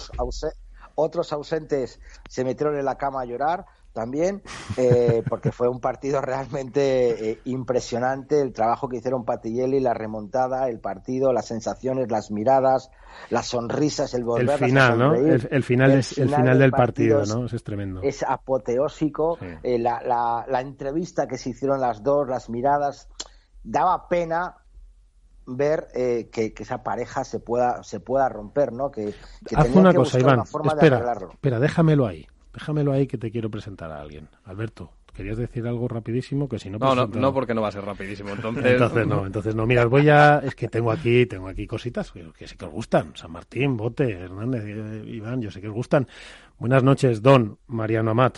otros 0.94 1.34
ausentes 1.34 2.00
se 2.30 2.44
metieron 2.44 2.78
en 2.78 2.86
la 2.86 2.98
cama 3.00 3.22
a 3.22 3.26
llorar 3.26 3.66
también, 3.96 4.44
eh, 4.78 5.24
porque 5.28 5.52
fue 5.52 5.70
un 5.70 5.80
partido 5.80 6.22
realmente 6.22 7.32
eh, 7.32 7.40
impresionante, 7.46 8.42
el 8.42 8.52
trabajo 8.52 8.90
que 8.90 8.98
hicieron 8.98 9.24
Patielli, 9.24 9.80
la 9.80 9.94
remontada, 9.94 10.70
el 10.70 10.80
partido, 10.80 11.32
las 11.34 11.48
sensaciones, 11.48 12.12
las 12.12 12.30
miradas, 12.30 12.92
las 13.30 13.48
sonrisas, 13.48 14.14
el 14.14 14.26
volver 14.26 14.62
el 14.62 14.70
final, 14.70 15.00
¿no? 15.00 15.16
El, 15.16 15.64
final, 15.64 15.94
es, 15.94 16.18
el 16.18 16.30
final 16.30 16.60
del 16.60 16.72
partido, 16.72 17.26
¿no? 17.26 17.46
Eso 17.46 17.56
es 17.56 17.64
tremendo. 17.64 18.02
Es 18.04 18.22
apoteósico, 18.22 19.40
eh, 19.64 19.80
la, 19.80 20.02
la, 20.02 20.46
la 20.48 20.62
entrevista 20.62 21.26
que 21.26 21.38
se 21.38 21.52
hicieron 21.52 21.80
las 21.80 22.04
dos, 22.04 22.28
las 22.28 22.50
miradas, 22.50 23.08
daba 23.64 24.10
pena 24.10 24.58
ver 25.48 25.88
que, 25.94 26.54
que, 26.54 26.64
esa 26.64 26.84
pareja 26.84 27.24
se 27.24 27.40
pueda 27.40 27.84
se 27.84 28.00
pueda 28.00 28.28
romper, 28.28 28.74
¿no? 28.74 28.92
Que, 28.92 29.14
que 29.46 29.56
Haz 29.56 29.70
una 29.74 29.94
cosa, 29.94 30.20
Iván. 30.20 30.42
espera, 30.42 31.18
espera, 31.32 31.60
déjamelo 31.60 32.08
ahí. 32.08 32.28
Déjamelo 32.56 32.94
ahí 32.94 33.06
que 33.06 33.18
te 33.18 33.32
quiero 33.32 33.52
presentar 33.52 33.92
a 33.92 34.00
alguien. 34.00 34.30
Alberto, 34.46 34.94
¿querías 35.14 35.38
decir 35.38 35.68
algo 35.68 35.90
rapidísimo? 35.90 36.48
Que 36.48 36.58
si 36.58 36.70
no, 36.70 36.78
no, 36.80 37.06
no, 37.06 37.34
porque 37.34 37.54
no 37.54 37.62
va 37.62 37.68
a 37.68 37.72
ser 37.74 37.84
rapidísimo. 37.84 38.30
Entonces, 38.30 38.66
entonces 38.66 39.06
no, 39.06 39.26
entonces 39.26 39.54
no. 39.56 39.66
Mira, 39.66 39.86
voy 39.88 40.08
a. 40.08 40.40
Es 40.40 40.56
que 40.56 40.70
tengo 40.70 40.90
aquí, 40.90 41.26
tengo 41.26 41.50
aquí 41.50 41.68
cositas 41.68 42.14
que, 42.14 42.48
sí 42.48 42.56
que 42.56 42.64
os 42.64 42.72
gustan. 42.72 43.12
San 43.18 43.32
Martín, 43.32 43.76
Bote, 43.76 44.10
Hernández, 44.10 44.64
eh, 44.66 45.04
Iván, 45.06 45.42
yo 45.42 45.52
sé 45.52 45.60
que 45.60 45.68
os 45.68 45.74
gustan. 45.74 46.08
Buenas 46.58 46.82
noches, 46.82 47.22
don 47.22 47.58
Mariano 47.68 48.12
Amat. 48.12 48.38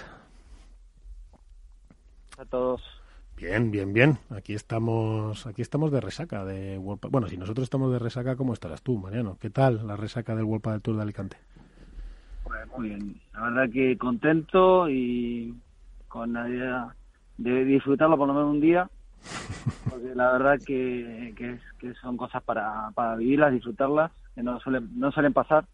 A 2.39 2.45
todos. 2.45 2.81
Bien, 3.35 3.69
bien, 3.69 3.93
bien. 3.93 4.17
Aquí 4.31 4.55
estamos, 4.55 5.45
aquí 5.45 5.61
estamos 5.61 5.91
de 5.91 6.01
resaca 6.01 6.43
de 6.43 6.79
Bueno, 6.79 7.27
si 7.27 7.37
nosotros 7.37 7.65
estamos 7.65 7.91
de 7.91 7.99
resaca, 7.99 8.35
¿cómo 8.35 8.53
estarás 8.53 8.81
tú, 8.81 8.97
Mariano? 8.97 9.37
¿Qué 9.39 9.51
tal 9.51 9.85
la 9.85 9.95
resaca 9.95 10.35
del 10.35 10.45
World 10.45 10.71
del 10.71 10.81
Tour 10.81 10.95
de 10.95 11.01
Alicante? 11.03 11.37
Pues 12.47 12.67
muy 12.77 12.89
bien, 12.89 13.21
la 13.33 13.41
verdad 13.41 13.69
que 13.73 13.97
contento 13.97 14.89
y 14.89 15.53
con 16.07 16.31
la 16.31 16.47
idea 16.47 16.95
de 17.37 17.65
disfrutarlo 17.65 18.17
por 18.17 18.27
lo 18.27 18.33
menos 18.33 18.51
un 18.51 18.61
día, 18.61 18.89
porque 19.89 20.15
la 20.15 20.31
verdad 20.31 20.57
que, 20.65 21.33
que, 21.35 21.93
son 21.95 22.15
cosas 22.15 22.41
para, 22.43 22.91
para 22.95 23.15
vivirlas, 23.15 23.51
disfrutarlas, 23.51 24.11
que 24.33 24.43
no 24.43 24.59
suelen, 24.61 24.89
no 24.97 25.11
suelen 25.11 25.33
pasar. 25.33 25.65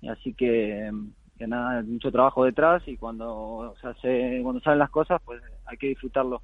Y 0.00 0.08
así 0.08 0.32
que, 0.32 0.92
que 1.36 1.46
nada, 1.48 1.82
mucho 1.82 2.12
trabajo 2.12 2.44
detrás 2.44 2.86
y 2.86 2.96
cuando, 2.96 3.74
se 3.80 3.88
hace, 3.88 4.40
cuando 4.42 4.60
salen 4.60 4.78
las 4.78 4.90
cosas, 4.90 5.20
pues 5.24 5.42
hay 5.66 5.76
que 5.76 5.88
disfrutarlo. 5.88 6.40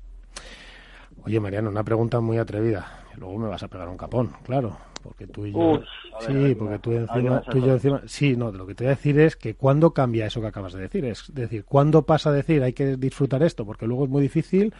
Oye, 1.25 1.41
Mariano, 1.41 1.71
una 1.71 1.85
pregunta 1.85 2.21
muy 2.21 2.39
atrevida. 2.39 3.05
Luego 3.17 3.39
me 3.39 3.49
vas 3.49 3.63
a 3.63 3.69
pegar 3.69 3.89
un 3.89 3.97
capón, 3.97 4.33
claro. 4.45 4.77
Porque 5.03 5.27
tú 5.27 5.47
y 5.47 5.53
yo. 5.53 5.83
sí, 6.21 6.55
porque 6.57 6.79
tú, 6.79 6.93
encima, 6.93 7.41
tú 7.43 7.59
y 7.59 7.61
yo 7.61 7.73
encima. 7.73 8.03
Sí, 8.07 8.37
no, 8.37 8.51
lo 8.51 8.67
que 8.67 8.75
te 8.75 8.85
voy 8.85 8.93
a 8.93 8.97
decir 8.97 9.19
es 9.21 9.37
que 9.37 9.55
cuando 9.55 9.93
cambia 9.93 10.27
eso 10.27 10.41
que 10.41 10.49
acabas 10.49 10.73
de 10.73 10.81
decir. 10.81 11.05
Es 11.05 11.33
decir, 11.33 11.65
¿cuándo 11.65 12.03
pasa 12.03 12.31
a 12.31 12.33
decir 12.33 12.63
hay 12.63 12.73
que 12.73 12.97
disfrutar 12.97 13.43
esto? 13.43 13.65
Porque 13.65 13.87
luego 13.87 14.05
es 14.05 14.11
muy 14.11 14.23
difícil 14.23 14.75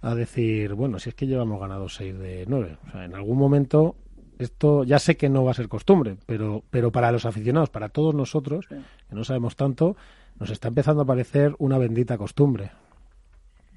a 0.00 0.14
decir, 0.14 0.74
bueno, 0.74 0.98
si 0.98 1.10
es 1.10 1.14
que 1.14 1.26
llevamos 1.26 1.60
ganado 1.60 1.88
6 1.88 2.18
de 2.18 2.44
9. 2.48 2.78
O 2.86 2.90
sea, 2.90 3.04
en 3.04 3.14
algún 3.14 3.38
momento 3.38 3.96
esto 4.38 4.84
ya 4.84 4.98
sé 4.98 5.16
que 5.16 5.28
no 5.28 5.44
va 5.44 5.50
a 5.50 5.54
ser 5.54 5.68
costumbre, 5.68 6.16
pero, 6.26 6.62
pero 6.70 6.92
para 6.92 7.10
los 7.10 7.26
aficionados, 7.26 7.70
para 7.70 7.88
todos 7.88 8.14
nosotros, 8.14 8.66
que 8.68 9.14
no 9.14 9.24
sabemos 9.24 9.56
tanto, 9.56 9.96
nos 10.38 10.50
está 10.50 10.68
empezando 10.68 11.02
a 11.02 11.06
parecer 11.06 11.54
una 11.58 11.78
bendita 11.78 12.16
costumbre. 12.16 12.70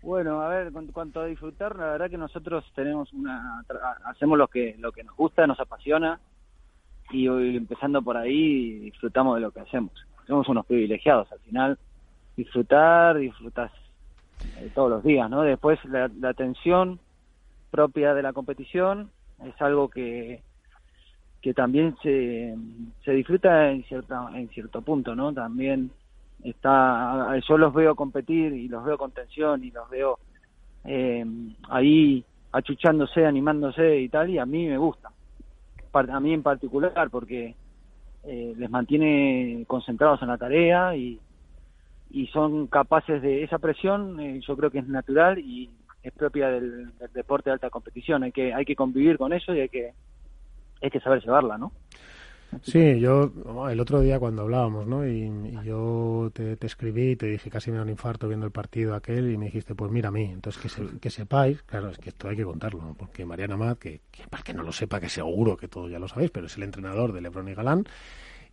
Bueno, 0.01 0.41
a 0.41 0.49
ver, 0.49 0.71
en 0.75 0.87
cuanto 0.87 1.21
a 1.21 1.27
disfrutar, 1.27 1.75
la 1.75 1.91
verdad 1.91 2.09
que 2.09 2.17
nosotros 2.17 2.65
tenemos 2.73 3.13
una, 3.13 3.63
hacemos 4.05 4.37
lo 4.37 4.47
que 4.47 4.75
lo 4.79 4.91
que 4.91 5.03
nos 5.03 5.15
gusta, 5.15 5.45
nos 5.45 5.59
apasiona 5.59 6.19
y 7.11 7.27
hoy 7.27 7.55
empezando 7.55 8.01
por 8.01 8.17
ahí 8.17 8.79
disfrutamos 8.79 9.35
de 9.35 9.41
lo 9.41 9.51
que 9.51 9.59
hacemos. 9.59 9.91
Somos 10.25 10.47
unos 10.49 10.65
privilegiados, 10.65 11.31
al 11.31 11.39
final 11.39 11.77
disfrutar, 12.35 13.17
disfrutas 13.17 13.71
todos 14.73 14.89
los 14.89 15.03
días, 15.03 15.29
¿no? 15.29 15.43
Después 15.43 15.83
la, 15.85 16.09
la 16.19 16.33
tensión 16.33 16.99
propia 17.69 18.15
de 18.15 18.23
la 18.23 18.33
competición 18.33 19.11
es 19.45 19.61
algo 19.61 19.89
que 19.89 20.41
que 21.43 21.53
también 21.53 21.95
se, 22.03 22.55
se 23.03 23.11
disfruta 23.11 23.71
en 23.71 23.83
cierto 23.83 24.29
en 24.33 24.49
cierto 24.49 24.81
punto, 24.81 25.15
¿no? 25.15 25.31
También 25.31 25.91
está 26.43 27.37
yo 27.47 27.57
los 27.57 27.73
veo 27.73 27.95
competir 27.95 28.53
y 28.53 28.67
los 28.67 28.83
veo 28.83 28.97
con 28.97 29.11
tensión 29.11 29.63
y 29.63 29.71
los 29.71 29.89
veo 29.89 30.19
eh, 30.85 31.25
ahí 31.69 32.25
achuchándose, 32.51 33.25
animándose 33.25 33.99
y 33.99 34.09
tal, 34.09 34.29
y 34.29 34.37
a 34.37 34.45
mí 34.45 34.67
me 34.67 34.77
gusta. 34.77 35.11
A 35.93 36.19
mí 36.19 36.33
en 36.33 36.43
particular, 36.43 37.09
porque 37.09 37.55
eh, 38.23 38.53
les 38.57 38.69
mantiene 38.69 39.65
concentrados 39.67 40.21
en 40.21 40.29
la 40.29 40.37
tarea 40.37 40.95
y, 40.95 41.19
y 42.11 42.27
son 42.27 42.67
capaces 42.67 43.21
de 43.21 43.43
esa 43.43 43.59
presión, 43.59 44.19
eh, 44.19 44.39
yo 44.45 44.55
creo 44.55 44.71
que 44.71 44.79
es 44.79 44.87
natural 44.87 45.39
y 45.39 45.69
es 46.03 46.13
propia 46.13 46.49
del, 46.49 46.97
del, 46.97 47.13
deporte 47.13 47.49
de 47.49 47.53
alta 47.55 47.69
competición. 47.69 48.23
Hay 48.23 48.31
que, 48.31 48.53
hay 48.53 48.65
que 48.65 48.75
convivir 48.75 49.17
con 49.17 49.33
eso 49.33 49.53
y 49.53 49.59
hay 49.59 49.69
que, 49.69 49.93
hay 50.81 50.89
que 50.89 50.99
saber 50.99 51.21
llevarla, 51.21 51.57
¿no? 51.57 51.71
Sí, 52.63 52.99
yo 52.99 53.31
el 53.69 53.79
otro 53.79 54.01
día 54.01 54.19
cuando 54.19 54.41
hablábamos, 54.41 54.85
¿no? 54.85 55.07
Y, 55.07 55.31
yo 55.63 56.31
te, 56.33 56.57
escribí 56.65 57.11
y 57.11 57.15
te 57.15 57.27
dije 57.27 57.49
casi 57.49 57.71
me 57.71 57.77
da 57.77 57.83
un 57.83 57.89
infarto 57.89 58.27
viendo 58.27 58.45
el 58.45 58.51
partido 58.51 58.95
aquel 58.95 59.31
y 59.31 59.37
me 59.37 59.45
dijiste, 59.45 59.73
pues 59.75 59.91
mira 59.91 60.09
a 60.09 60.11
mí. 60.11 60.25
Entonces 60.25 60.61
que, 60.61 60.99
que 60.99 61.09
sepáis, 61.09 61.61
claro, 61.63 61.89
es 61.89 61.97
que 61.97 62.09
esto 62.09 62.27
hay 62.27 62.35
que 62.35 62.43
contarlo, 62.43 62.95
porque 62.97 63.25
Mariana 63.25 63.55
Amat, 63.55 63.79
que, 63.79 64.01
para 64.29 64.43
que 64.43 64.53
no 64.53 64.63
lo 64.63 64.71
sepa, 64.71 64.99
que 64.99 65.09
seguro 65.09 65.57
que 65.57 65.67
todos 65.67 65.89
ya 65.89 65.99
lo 65.99 66.07
sabéis, 66.07 66.31
pero 66.31 66.47
es 66.47 66.57
el 66.57 66.63
entrenador 66.63 67.13
de 67.13 67.21
Lebron 67.21 67.47
y 67.47 67.53
Galán 67.53 67.85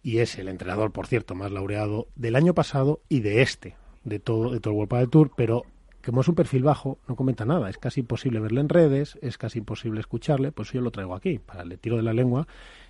y 0.03 0.19
es 0.19 0.39
el 0.39 0.49
entrenador, 0.49 0.93
por 0.93 1.07
cierto, 1.07 1.35
más 1.35 1.51
laureado 1.51 2.07
del 2.15 2.37
año 2.37 2.55
pasado 2.55 3.01
y 3.09 3.21
de 3.21 3.43
este, 3.43 3.77
de 4.05 4.21
todo, 4.21 4.51
de 4.51 4.61
todo 4.61 4.73
el 4.73 4.79
World 4.79 4.95
del 4.95 5.11
Tour, 5.11 5.31
pero 5.37 5.65
como 6.05 6.21
es 6.23 6.29
un 6.29 6.35
perfil 6.35 6.63
bajo, 6.63 6.99
no 7.07 7.17
comenta 7.17 7.45
nada. 7.45 7.69
Es 7.69 7.77
casi 7.77 8.01
imposible 8.01 8.41
verle 8.41 8.61
en 8.61 8.69
redes, 8.69 9.19
es 9.21 9.37
casi 9.37 9.59
imposible 9.59 10.01
escucharle, 10.01 10.53
pues 10.53 10.73
yo 10.73 10.81
lo 10.81 10.91
traigo 10.91 11.15
aquí, 11.15 11.39
para 11.39 11.65
le 11.65 11.77
tiro 11.77 11.97
de 11.97 12.03
la 12.03 12.13
lengua 12.13 12.47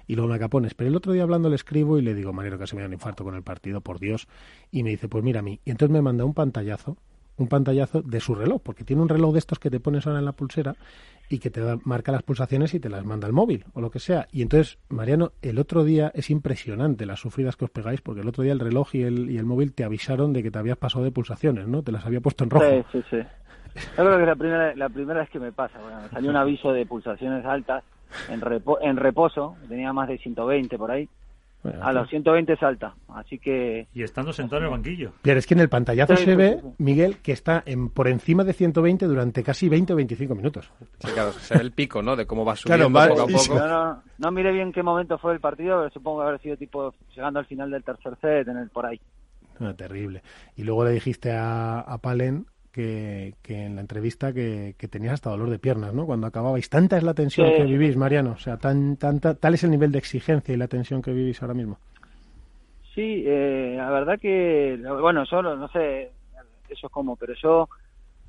y 0.09 0.16
luego 0.16 0.30
me 0.30 0.34
acapones. 0.34 0.74
Pero 0.74 0.88
el 0.88 0.96
otro 0.96 1.12
día 1.12 1.22
hablando 1.22 1.48
le 1.48 1.54
escribo 1.54 1.98
y 1.98 2.02
le 2.02 2.14
digo, 2.14 2.32
Mariano, 2.32 2.59
casi 2.59 2.74
me 2.74 2.82
da 2.82 2.88
un 2.88 2.94
infarto 2.94 3.22
con 3.22 3.36
el 3.36 3.42
partido, 3.42 3.80
por 3.80 4.00
Dios. 4.00 4.26
Y 4.72 4.82
me 4.82 4.90
dice, 4.90 5.06
pues 5.06 5.22
mira 5.22 5.40
a 5.40 5.42
mí. 5.42 5.61
Y 5.64 5.70
entonces 5.70 5.92
me 5.92 6.02
manda 6.02 6.24
un 6.24 6.34
pantallazo, 6.34 6.96
un 7.36 7.46
pantallazo 7.46 8.02
de 8.02 8.18
su 8.18 8.34
reloj, 8.34 8.62
porque 8.62 8.84
tiene 8.84 9.02
un 9.02 9.09
reloj 9.09 9.34
de 9.34 9.38
estos 9.38 9.59
que 9.59 9.70
te 9.70 9.78
pones 9.78 10.06
ahora 10.06 10.18
en 10.18 10.24
la 10.24 10.32
pulsera 10.32 10.74
y 11.28 11.38
que 11.40 11.50
te 11.50 11.61
marca 11.84 12.11
las 12.11 12.22
pulsaciones 12.22 12.72
y 12.72 12.80
te 12.80 12.88
las 12.88 13.04
manda 13.04 13.26
al 13.26 13.34
móvil 13.34 13.66
o 13.74 13.82
lo 13.82 13.90
que 13.90 13.98
sea. 13.98 14.26
Y 14.32 14.40
entonces, 14.40 14.78
Mariano, 14.88 15.32
el 15.42 15.59
otro 15.59 15.84
día 15.84 16.11
es 16.14 16.30
impresionante 16.30 17.04
las 17.04 17.20
sufridas 17.20 17.56
que 17.56 17.66
os 17.66 17.70
pegáis, 17.70 18.00
porque 18.00 18.22
el 18.22 18.28
otro 18.28 18.42
día 18.42 18.54
el 18.54 18.61
reloj 18.61 18.94
y 18.94 19.02
el, 19.02 19.30
y 19.30 19.36
el 19.36 19.44
móvil 19.44 19.74
te 19.74 19.84
avisaron 19.84 20.32
de 20.32 20.42
que 20.42 20.50
te 20.50 20.59
habías 20.59 20.78
pasado 20.78 21.04
de 21.04 21.12
pulsaciones, 21.12 21.68
¿no? 21.68 21.82
Te 21.82 21.92
las 21.92 22.06
había 22.06 22.22
puesto 22.22 22.44
en 22.44 22.50
rojo. 22.50 22.64
Sí, 22.64 22.84
sí, 22.92 23.04
sí. 23.11 23.18
Yo 23.98 24.04
creo 24.04 24.18
que 24.18 24.26
la 24.26 24.36
primera, 24.36 24.74
la 24.74 24.88
primera 24.88 25.20
vez 25.20 25.28
que 25.28 25.38
me 25.38 25.52
pasa. 25.52 25.78
Bueno, 25.80 26.00
me 26.00 26.09
salió 26.09 26.30
un 26.30 26.36
aviso 26.36 26.72
de 26.72 26.86
pulsaciones 26.86 27.44
altas 27.44 27.84
en, 28.28 28.40
repo, 28.40 28.78
en 28.80 28.96
reposo, 28.96 29.56
tenía 29.68 29.92
más 29.92 30.09
de 30.09 30.18
120 30.18 30.78
por 30.78 30.90
ahí. 30.90 31.09
Bueno, 31.61 31.84
A 31.84 31.92
los 31.92 32.09
120 32.09 32.56
salta, 32.56 32.94
así 33.09 33.36
que... 33.40 33.88
Y 33.92 34.04
estando 34.04 34.32
sentado 34.32 34.59
en 34.61 34.66
el 34.66 34.70
banquillo. 34.70 35.11
Pero 35.22 35.40
es 35.40 35.46
que 35.46 35.54
en 35.54 35.61
el 35.61 35.68
pantallazo 35.68 36.14
Sí, 36.14 36.24
se 36.24 36.36
ve. 36.36 36.61
Miguel, 36.78 37.16
que 37.16 37.32
está 37.32 37.64
en, 37.66 37.88
por 37.88 38.06
encima 38.06 38.44
de 38.44 38.52
120 38.52 39.06
durante 39.06 39.42
casi 39.42 39.68
20 39.68 39.92
o 39.92 39.96
25 39.96 40.36
minutos. 40.36 40.70
Sí, 41.00 41.11
claro, 41.12 41.32
se 41.32 41.54
ve 41.56 41.61
el 41.62 41.72
pico, 41.72 42.00
¿no? 42.00 42.14
De 42.14 42.26
cómo 42.28 42.44
va 42.44 42.54
subiendo 42.54 42.88
Claro, 42.88 43.11
va- 43.11 43.12
poco 43.12 43.28
a 43.28 43.42
poco. 43.42 43.59
No, 43.59 43.66
no, 43.66 44.02
no 44.18 44.30
miré 44.30 44.52
bien 44.52 44.70
qué 44.72 44.84
momento 44.84 45.18
fue 45.18 45.32
el 45.34 45.40
partido, 45.40 45.78
pero 45.78 45.90
supongo 45.90 46.20
que 46.22 46.28
haber 46.28 46.40
sido 46.40 46.56
tipo 46.56 46.94
llegando 47.16 47.40
al 47.40 47.46
final 47.46 47.72
del 47.72 47.82
tercer 47.82 48.16
set, 48.20 48.46
en 48.46 48.56
el 48.59 48.70
por 48.70 48.86
ahí. 48.86 49.00
Ah, 49.59 49.74
terrible. 49.76 50.22
Y 50.54 50.62
luego 50.62 50.84
le 50.84 50.92
dijiste 50.92 51.32
a, 51.32 51.80
a 51.80 51.98
Palen 51.98 52.46
que, 52.79 53.35
que 53.43 53.64
en 53.64 53.74
la 53.74 53.81
entrevista 53.81 54.33
que, 54.33 54.76
que 54.79 54.87
tenías 54.87 55.14
hasta 55.14 55.31
dolor 55.31 55.51
de 55.51 55.59
piernas, 55.59 55.93
¿no? 55.93 56.07
Cuando 56.07 56.29
acababais. 56.29 56.70
Tanta 56.70 56.97
es 56.97 57.03
la 57.03 57.12
tensión 57.12 57.49
Sí. 57.49 57.57
que 57.57 57.64
vivís, 57.64 57.97
Mariano. 57.97 58.31
O 58.31 58.39
sea, 58.39 58.57
tan, 58.57 58.97
tanta, 58.97 59.35
tal 59.35 59.55
es 59.55 59.64
el 59.64 59.72
nivel 59.72 59.91
de 59.91 59.99
exigencia 59.99 60.55
y 60.55 60.57
la 60.57 60.68
tensión 60.68 61.03
que 61.03 61.12
vivís 61.12 61.43
ahora 61.43 61.55
mismo. 61.55 61.76
Sí, 62.95 63.24
eh, 63.26 63.74
la 63.76 63.91
verdad 63.91 64.20
que, 64.20 64.81
bueno, 65.01 65.24
yo 65.24 65.43
no, 65.43 65.66
sé 65.70 66.12
eso 66.68 66.87
es 66.87 66.93
como, 66.93 67.16
pero 67.16 67.35
yo 67.35 67.68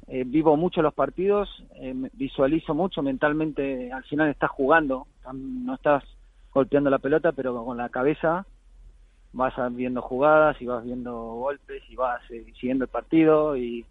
eh, 0.08 0.24
vivo 0.26 0.58
mucho 0.58 0.82
los 0.82 0.96
partidos, 0.96 1.48
eh, 1.76 1.94
visualizo 2.14 2.74
mucho 2.74 3.04
mentalmente, 3.04 3.92
al 3.92 4.04
final 4.06 4.30
estás 4.30 4.50
jugando, 4.50 5.06
no 5.32 5.76
estás 5.76 6.04
golpeando 6.52 6.90
la 6.90 6.98
pelota, 6.98 7.34
pero 7.34 7.64
con 7.64 7.78
la 7.78 7.90
cabeza 7.90 8.48
vas 9.34 9.54
viendo 9.76 10.02
jugadas 10.02 10.60
y 10.60 10.66
vas 10.66 10.84
viendo 10.84 11.14
golpes 11.36 11.84
y 11.88 11.96
vas 11.96 12.22
eh, 12.32 12.46
siguiendo 12.60 12.86
el 12.86 12.90
partido 12.90 13.56
y 13.56 13.86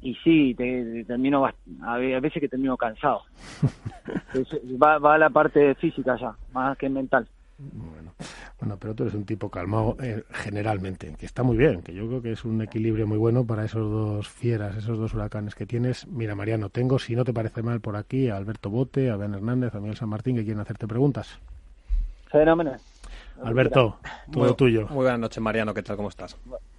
y 0.00 0.14
sí, 0.16 0.54
te, 0.56 0.84
te 0.84 1.04
termino 1.04 1.44
a 1.46 1.96
ve- 1.98 2.14
a 2.16 2.20
veces 2.20 2.40
que 2.40 2.48
termino 2.48 2.76
cansado. 2.76 3.22
Va, 4.82 4.98
va 4.98 5.14
a 5.14 5.18
la 5.18 5.30
parte 5.30 5.74
física 5.74 6.16
ya, 6.18 6.34
más 6.52 6.76
que 6.78 6.88
mental. 6.88 7.26
Bueno, 8.60 8.76
pero 8.78 8.94
tú 8.94 9.02
eres 9.04 9.14
un 9.14 9.24
tipo 9.24 9.50
calmado 9.50 9.96
eh, 10.02 10.22
generalmente, 10.30 11.14
que 11.18 11.26
está 11.26 11.42
muy 11.42 11.56
bien, 11.56 11.82
que 11.82 11.92
yo 11.92 12.06
creo 12.06 12.22
que 12.22 12.32
es 12.32 12.44
un 12.44 12.62
equilibrio 12.62 13.06
muy 13.06 13.18
bueno 13.18 13.44
para 13.44 13.64
esos 13.64 13.90
dos 13.90 14.28
fieras, 14.28 14.76
esos 14.76 14.98
dos 14.98 15.12
huracanes 15.14 15.54
que 15.54 15.66
tienes. 15.66 16.06
Mira, 16.06 16.34
Mariano, 16.34 16.68
tengo, 16.68 16.98
si 16.98 17.14
no 17.16 17.24
te 17.24 17.32
parece 17.32 17.62
mal, 17.62 17.80
por 17.80 17.96
aquí 17.96 18.28
a 18.28 18.36
Alberto 18.36 18.70
Bote, 18.70 19.10
a 19.10 19.16
Ben 19.16 19.34
Hernández, 19.34 19.74
a 19.74 19.80
Miguel 19.80 19.96
San 19.96 20.08
Martín, 20.08 20.36
que 20.36 20.44
quieren 20.44 20.60
hacerte 20.60 20.86
preguntas. 20.86 21.38
Fenómeno. 22.30 22.72
Alberto, 23.42 23.98
todo 24.32 24.44
Muy- 24.44 24.54
tuyo. 24.56 24.86
Muy 24.88 25.02
buenas 25.04 25.20
noches, 25.20 25.42
Mariano. 25.42 25.72
¿Qué 25.74 25.82
tal? 25.82 25.96
¿Cómo 25.96 26.08
estás? 26.08 26.36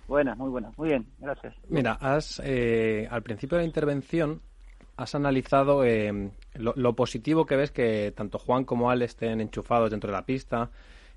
Buenas, 0.10 0.36
muy 0.40 0.50
buenas. 0.50 0.76
Muy 0.76 0.90
bien, 0.90 1.06
gracias. 1.20 1.56
Mira, 1.70 1.94
has, 2.02 2.42
eh, 2.44 3.08
al 3.12 3.22
principio 3.22 3.58
de 3.58 3.64
la 3.64 3.68
intervención 3.68 4.42
has 4.98 5.14
analizado 5.14 5.86
eh, 5.86 6.32
lo, 6.56 6.96
positivo 6.96 7.46
que 7.46 7.56
ves 7.56 7.70
que 7.70 8.12
tanto 8.18 8.40
Juan 8.40 8.66
como 8.66 8.90
Al 8.90 9.04
estén 9.04 9.40
enchufados 9.40 9.92
dentro 9.92 10.10
de 10.10 10.18
la 10.18 10.26
pista, 10.26 10.72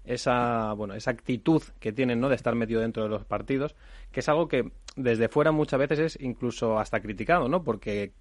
esa, 0.05 0.74
bueno, 0.74 0.93
esa 0.93 1.11
actitud 1.11 1.62
que 1.80 1.93
tienen 1.93 2.20
¿no? 2.20 2.28
de 2.28 2.34
estar 2.34 2.55
metido 2.55 2.82
dentro 2.82 3.03
de 3.03 3.09
los 3.09 3.24
partidos, 3.24 3.74
que 4.12 4.20
es 4.20 4.28
algo 4.28 4.47
que 4.47 4.70
desde 4.95 5.28
fuera 5.28 5.53
muchas 5.53 5.80
veces 5.80 5.99
es 5.99 6.18
incluso 6.20 6.78
hasta 6.78 7.01
criticado, 7.01 7.49
¿no? 7.49 7.64
porque 7.64 8.12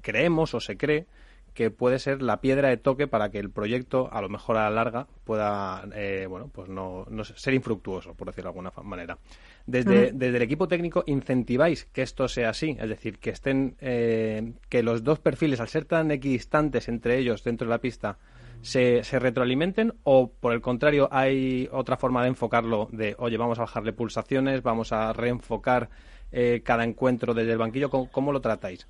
creemos 0.00 0.54
o 0.54 0.60
se 0.60 0.78
cree 0.78 1.06
que 1.54 1.70
puede 1.70 1.98
ser 1.98 2.20
la 2.20 2.40
piedra 2.40 2.68
de 2.68 2.76
toque 2.76 3.06
para 3.06 3.30
que 3.30 3.38
el 3.38 3.50
proyecto, 3.50 4.08
a 4.12 4.20
lo 4.20 4.28
mejor 4.28 4.56
a 4.56 4.64
la 4.64 4.70
larga, 4.70 5.06
pueda 5.24 5.88
eh, 5.94 6.26
bueno, 6.28 6.50
pues 6.52 6.68
no, 6.68 7.06
no 7.08 7.24
ser 7.24 7.54
infructuoso, 7.54 8.14
por 8.14 8.26
decirlo 8.26 8.52
de 8.52 8.58
alguna 8.58 8.82
manera. 8.82 9.18
Desde, 9.66 10.12
desde 10.12 10.36
el 10.36 10.42
equipo 10.42 10.68
técnico 10.68 11.04
incentiváis 11.06 11.86
que 11.86 12.02
esto 12.02 12.28
sea 12.28 12.50
así, 12.50 12.76
es 12.78 12.88
decir, 12.88 13.18
que 13.18 13.30
estén 13.30 13.76
eh, 13.80 14.52
que 14.68 14.82
los 14.82 15.04
dos 15.04 15.20
perfiles, 15.20 15.60
al 15.60 15.68
ser 15.68 15.84
tan 15.84 16.10
equidistantes 16.10 16.88
entre 16.88 17.18
ellos 17.18 17.44
dentro 17.44 17.66
de 17.66 17.70
la 17.70 17.78
pista, 17.78 18.18
se, 18.60 19.04
se 19.04 19.18
retroalimenten 19.18 19.94
o 20.02 20.32
por 20.32 20.52
el 20.52 20.60
contrario 20.60 21.08
hay 21.12 21.68
otra 21.70 21.96
forma 21.96 22.22
de 22.22 22.28
enfocarlo 22.28 22.88
de 22.92 23.14
oye 23.18 23.36
vamos 23.36 23.58
a 23.58 23.62
bajarle 23.62 23.92
pulsaciones, 23.92 24.62
vamos 24.62 24.90
a 24.92 25.12
reenfocar 25.12 25.90
eh, 26.32 26.62
cada 26.64 26.84
encuentro 26.84 27.34
desde 27.34 27.52
el 27.52 27.58
banquillo, 27.58 27.90
¿cómo, 27.90 28.10
cómo 28.10 28.32
lo 28.32 28.40
tratáis? 28.40 28.88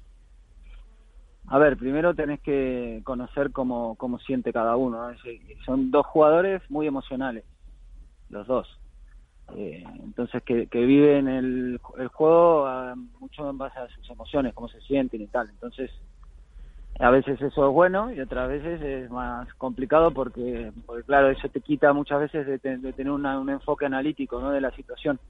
A 1.49 1.59
ver, 1.59 1.77
primero 1.77 2.15
tenés 2.15 2.41
que 2.41 3.03
conocer 3.05 3.53
cómo, 3.53 3.97
cómo 3.97 4.19
siente 4.19 4.53
cada 4.53 4.77
uno. 4.77 5.09
Son 5.67 5.91
dos 5.91 6.07
jugadores 6.07 6.63
muy 6.71 6.87
emocionales, 6.87 7.45
los 8.31 8.47
dos. 8.47 8.67
Eh, 9.55 9.85
entonces, 10.03 10.43
que, 10.43 10.69
que 10.69 10.81
viven 10.87 11.29
el, 11.29 11.81
el 11.99 12.09
juego 12.09 12.67
ah, 12.67 12.95
mucho 13.21 13.49
en 13.51 13.59
base 13.59 13.79
a 13.79 13.89
sus 13.89 14.09
emociones, 14.09 14.55
cómo 14.55 14.69
se 14.69 14.81
sienten 14.81 15.21
y 15.21 15.27
tal. 15.27 15.51
Entonces, 15.51 15.91
a 16.99 17.11
veces 17.11 17.41
eso 17.43 17.69
es 17.69 17.73
bueno 17.75 18.13
y 18.13 18.21
otras 18.21 18.49
veces 18.49 18.81
es 18.81 19.11
más 19.11 19.53
complicado 19.55 20.13
porque, 20.13 20.73
porque 20.87 21.03
claro, 21.05 21.29
eso 21.31 21.49
te 21.51 21.61
quita 21.61 21.93
muchas 21.93 22.21
veces 22.21 22.47
de, 22.47 22.59
te- 22.59 22.79
de 22.79 22.93
tener 22.95 23.13
una- 23.13 23.39
un 23.39 23.51
enfoque 23.51 23.85
analítico 23.85 24.41
¿no? 24.41 24.51
de 24.51 24.61
la 24.63 24.71
situación. 24.71 25.21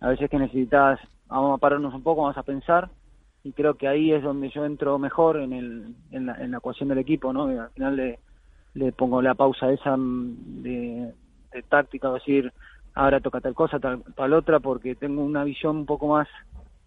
A 0.00 0.10
veces 0.10 0.30
que 0.30 0.38
necesitas, 0.38 1.00
vamos 1.26 1.56
a 1.56 1.58
pararnos 1.58 1.94
un 1.94 2.02
poco, 2.02 2.22
vamos 2.22 2.36
a 2.38 2.42
pensar 2.42 2.90
y 3.46 3.52
creo 3.52 3.74
que 3.74 3.86
ahí 3.86 4.12
es 4.12 4.24
donde 4.24 4.50
yo 4.50 4.64
entro 4.64 4.98
mejor 4.98 5.36
en, 5.36 5.52
el, 5.52 5.94
en, 6.10 6.26
la, 6.26 6.34
en 6.42 6.50
la 6.50 6.58
ecuación 6.58 6.88
del 6.88 6.98
equipo, 6.98 7.32
¿no? 7.32 7.52
Y 7.52 7.56
al 7.56 7.70
final 7.70 7.94
le, 7.94 8.18
le 8.74 8.90
pongo 8.90 9.22
la 9.22 9.34
pausa 9.36 9.70
esa 9.70 9.96
mm, 9.96 10.62
de, 10.62 11.14
de 11.52 11.62
táctica, 11.62 12.10
decir, 12.12 12.52
ahora 12.94 13.20
toca 13.20 13.40
tal 13.40 13.54
cosa, 13.54 13.78
tal, 13.78 14.02
tal 14.16 14.32
otra, 14.32 14.58
porque 14.58 14.96
tengo 14.96 15.22
una 15.22 15.44
visión 15.44 15.76
un 15.76 15.86
poco 15.86 16.08
más, 16.08 16.26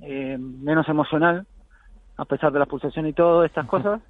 eh, 0.01 0.37
menos 0.37 0.89
emocional, 0.89 1.45
a 2.17 2.25
pesar 2.25 2.51
de 2.51 2.59
las 2.59 2.67
pulsaciones 2.67 3.11
y 3.11 3.13
todo, 3.13 3.45
estas 3.45 3.65
cosas, 3.67 4.01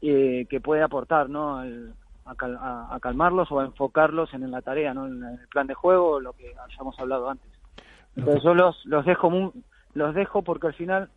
eh, 0.00 0.46
que 0.48 0.60
puede 0.60 0.82
aportar, 0.82 1.28
¿no? 1.28 1.58
Al- 1.58 1.94
a, 2.26 2.34
cal- 2.36 2.58
a- 2.60 2.94
a 2.94 3.00
calmarlos 3.00 3.50
o 3.50 3.58
a 3.58 3.64
enfocarlos 3.64 4.32
en 4.34 4.48
la 4.52 4.62
tarea, 4.62 4.94
¿no? 4.94 5.06
En 5.08 5.22
el 5.24 5.48
plan 5.48 5.66
de 5.66 5.74
juego, 5.74 6.20
lo 6.20 6.32
que 6.32 6.54
hayamos 6.68 6.96
hablado 7.00 7.28
antes. 7.28 7.50
Entonces 8.16 8.42
yo 8.44 8.54
los, 8.54 8.84
los 8.86 9.04
dejo 9.04 9.30
mu- 9.30 9.52
los 9.94 10.14
dejo 10.14 10.42
porque 10.42 10.68
al 10.68 10.74
final 10.74 11.10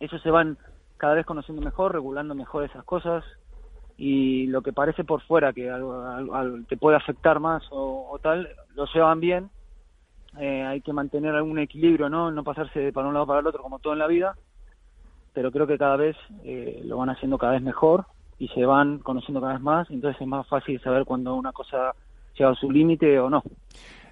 ellos 0.00 0.20
se 0.22 0.30
van 0.30 0.58
cada 0.96 1.14
vez 1.14 1.26
conociendo 1.26 1.62
mejor, 1.62 1.92
regulando 1.92 2.34
mejor 2.34 2.64
esas 2.64 2.84
cosas 2.84 3.24
y 3.96 4.46
lo 4.46 4.62
que 4.62 4.72
parece 4.72 5.04
por 5.04 5.22
fuera 5.22 5.52
que 5.52 5.70
algo, 5.70 6.02
te 6.68 6.76
puede 6.76 6.96
afectar 6.96 7.38
más 7.38 7.62
o, 7.70 8.08
o 8.10 8.18
tal, 8.18 8.48
lo 8.74 8.86
llevan 8.86 9.20
bien. 9.20 9.50
Eh, 10.38 10.62
hay 10.62 10.80
que 10.80 10.92
mantener 10.92 11.34
algún 11.34 11.58
equilibrio, 11.58 12.08
¿no? 12.08 12.30
No 12.30 12.44
pasarse 12.44 12.80
de 12.80 12.92
para 12.92 13.08
un 13.08 13.14
lado 13.14 13.26
para 13.26 13.40
el 13.40 13.46
otro 13.46 13.62
como 13.62 13.78
todo 13.78 13.92
en 13.92 13.98
la 13.98 14.06
vida, 14.06 14.36
pero 15.32 15.50
creo 15.50 15.66
que 15.66 15.78
cada 15.78 15.96
vez 15.96 16.16
eh, 16.44 16.80
lo 16.84 16.98
van 16.98 17.10
haciendo 17.10 17.36
cada 17.36 17.52
vez 17.52 17.62
mejor 17.62 18.06
y 18.38 18.48
se 18.48 18.64
van 18.64 19.00
conociendo 19.00 19.40
cada 19.40 19.54
vez 19.54 19.62
más, 19.62 19.90
entonces 19.90 20.20
es 20.20 20.26
más 20.26 20.46
fácil 20.48 20.80
saber 20.80 21.04
cuando 21.04 21.34
una 21.34 21.52
cosa 21.52 21.94
llega 22.38 22.50
a 22.50 22.54
su 22.54 22.70
límite 22.70 23.18
o 23.18 23.28
no. 23.28 23.42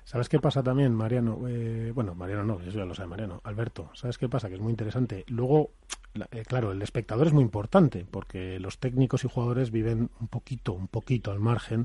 ¿Sabes 0.08 0.30
qué 0.30 0.40
pasa 0.40 0.62
también, 0.62 0.94
Mariano? 0.94 1.38
Eh, 1.46 1.92
bueno, 1.94 2.14
Mariano 2.14 2.42
no, 2.42 2.60
eso 2.62 2.78
ya 2.78 2.86
lo 2.86 2.94
sabe 2.94 3.10
Mariano. 3.10 3.42
Alberto, 3.44 3.90
¿sabes 3.92 4.16
qué 4.16 4.26
pasa? 4.26 4.48
Que 4.48 4.54
es 4.54 4.60
muy 4.60 4.70
interesante. 4.70 5.26
Luego, 5.28 5.72
eh, 6.30 6.44
claro, 6.46 6.72
el 6.72 6.80
espectador 6.80 7.26
es 7.26 7.34
muy 7.34 7.42
importante 7.42 8.06
porque 8.10 8.58
los 8.58 8.78
técnicos 8.78 9.24
y 9.24 9.28
jugadores 9.28 9.70
viven 9.70 10.08
un 10.18 10.28
poquito, 10.28 10.72
un 10.72 10.88
poquito 10.88 11.30
al 11.30 11.40
margen 11.40 11.84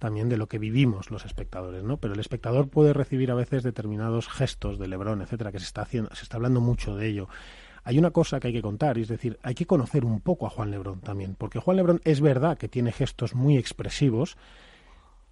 también 0.00 0.28
de 0.28 0.36
lo 0.36 0.48
que 0.48 0.58
vivimos 0.58 1.12
los 1.12 1.24
espectadores, 1.24 1.84
¿no? 1.84 1.98
Pero 1.98 2.14
el 2.14 2.18
espectador 2.18 2.68
puede 2.68 2.92
recibir 2.92 3.30
a 3.30 3.36
veces 3.36 3.62
determinados 3.62 4.26
gestos 4.28 4.76
de 4.80 4.88
Lebrón, 4.88 5.22
etcétera, 5.22 5.52
que 5.52 5.60
se 5.60 5.66
está 5.66 5.82
haciendo, 5.82 6.12
se 6.12 6.24
está 6.24 6.38
hablando 6.38 6.60
mucho 6.60 6.96
de 6.96 7.06
ello. 7.06 7.28
Hay 7.84 8.00
una 8.00 8.10
cosa 8.10 8.40
que 8.40 8.48
hay 8.48 8.52
que 8.52 8.62
contar, 8.62 8.98
es 8.98 9.06
decir, 9.06 9.38
hay 9.44 9.54
que 9.54 9.66
conocer 9.66 10.04
un 10.04 10.20
poco 10.20 10.44
a 10.44 10.50
Juan 10.50 10.72
Lebrón 10.72 11.02
también, 11.02 11.36
porque 11.38 11.60
Juan 11.60 11.76
Lebrón 11.76 12.00
es 12.02 12.20
verdad 12.20 12.58
que 12.58 12.68
tiene 12.68 12.90
gestos 12.90 13.36
muy 13.36 13.56
expresivos, 13.56 14.36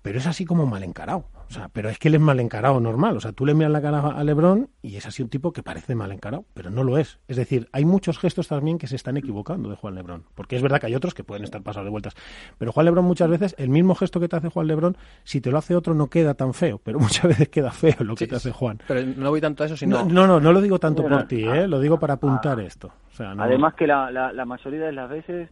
pero 0.02 0.18
es 0.18 0.26
así 0.26 0.44
como 0.44 0.66
mal 0.66 0.82
encarado. 0.82 1.24
O 1.48 1.50
sea, 1.50 1.70
pero 1.72 1.88
es 1.88 1.98
que 1.98 2.08
él 2.08 2.14
es 2.14 2.20
mal 2.20 2.38
encarado 2.40 2.78
normal. 2.78 3.16
O 3.16 3.20
sea, 3.20 3.32
tú 3.32 3.46
le 3.46 3.54
miras 3.54 3.72
la 3.72 3.80
cara 3.80 4.00
a 4.00 4.22
Lebron 4.22 4.68
y 4.82 4.96
es 4.96 5.06
así 5.06 5.22
un 5.22 5.30
tipo 5.30 5.50
que 5.52 5.62
parece 5.62 5.94
mal 5.94 6.12
encarado, 6.12 6.44
pero 6.52 6.70
no 6.70 6.84
lo 6.84 6.98
es. 6.98 7.18
Es 7.26 7.36
decir, 7.38 7.68
hay 7.72 7.86
muchos 7.86 8.18
gestos 8.18 8.48
también 8.48 8.76
que 8.76 8.86
se 8.86 8.96
están 8.96 9.16
equivocando 9.16 9.70
de 9.70 9.76
Juan 9.76 9.94
Lebron. 9.94 10.24
Porque 10.34 10.56
es 10.56 10.62
verdad 10.62 10.78
que 10.78 10.86
hay 10.86 10.94
otros 10.94 11.14
que 11.14 11.24
pueden 11.24 11.44
estar 11.44 11.62
pasados 11.62 11.86
de 11.86 11.90
vueltas. 11.90 12.14
Pero 12.58 12.70
Juan 12.72 12.84
Lebron 12.84 13.06
muchas 13.06 13.30
veces, 13.30 13.54
el 13.58 13.70
mismo 13.70 13.94
gesto 13.94 14.20
que 14.20 14.28
te 14.28 14.36
hace 14.36 14.50
Juan 14.50 14.66
Lebron, 14.66 14.96
si 15.24 15.40
te 15.40 15.50
lo 15.50 15.56
hace 15.56 15.74
otro 15.74 15.94
no 15.94 16.08
queda 16.08 16.34
tan 16.34 16.52
feo, 16.52 16.78
pero 16.84 16.98
muchas 17.00 17.24
veces 17.28 17.48
queda 17.48 17.70
feo 17.70 17.94
lo 18.00 18.14
que 18.14 18.26
te 18.26 18.36
hace 18.36 18.52
Juan. 18.52 18.78
Pero 18.86 19.00
no 19.16 19.30
voy 19.30 19.40
tanto 19.40 19.62
a 19.62 19.66
eso, 19.66 19.76
sino... 19.76 20.04
No, 20.04 20.26
no, 20.26 20.38
no, 20.38 20.52
lo 20.52 20.60
digo 20.60 20.78
tanto 20.78 21.02
por 21.02 21.24
ti, 21.26 21.44
¿eh? 21.44 21.66
lo 21.66 21.80
digo 21.80 21.98
para 21.98 22.14
apuntar 22.14 22.60
esto. 22.60 22.88
O 23.10 23.14
sea, 23.14 23.34
no- 23.34 23.42
Además 23.42 23.72
que 23.74 23.86
la, 23.86 24.10
la, 24.10 24.32
la 24.34 24.44
mayoría 24.44 24.80
de 24.84 24.92
las 24.92 25.08
veces 25.08 25.48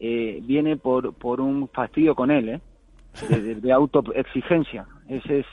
eh, 0.00 0.40
viene 0.42 0.76
por, 0.76 1.14
por 1.14 1.40
un 1.40 1.68
fastidio 1.68 2.16
con 2.16 2.32
él, 2.32 2.48
¿eh? 2.48 2.60
De, 3.28 3.54
de- 3.56 3.72
autoexigencia. 3.72 4.86
Ese 5.08 5.40
es, 5.40 5.46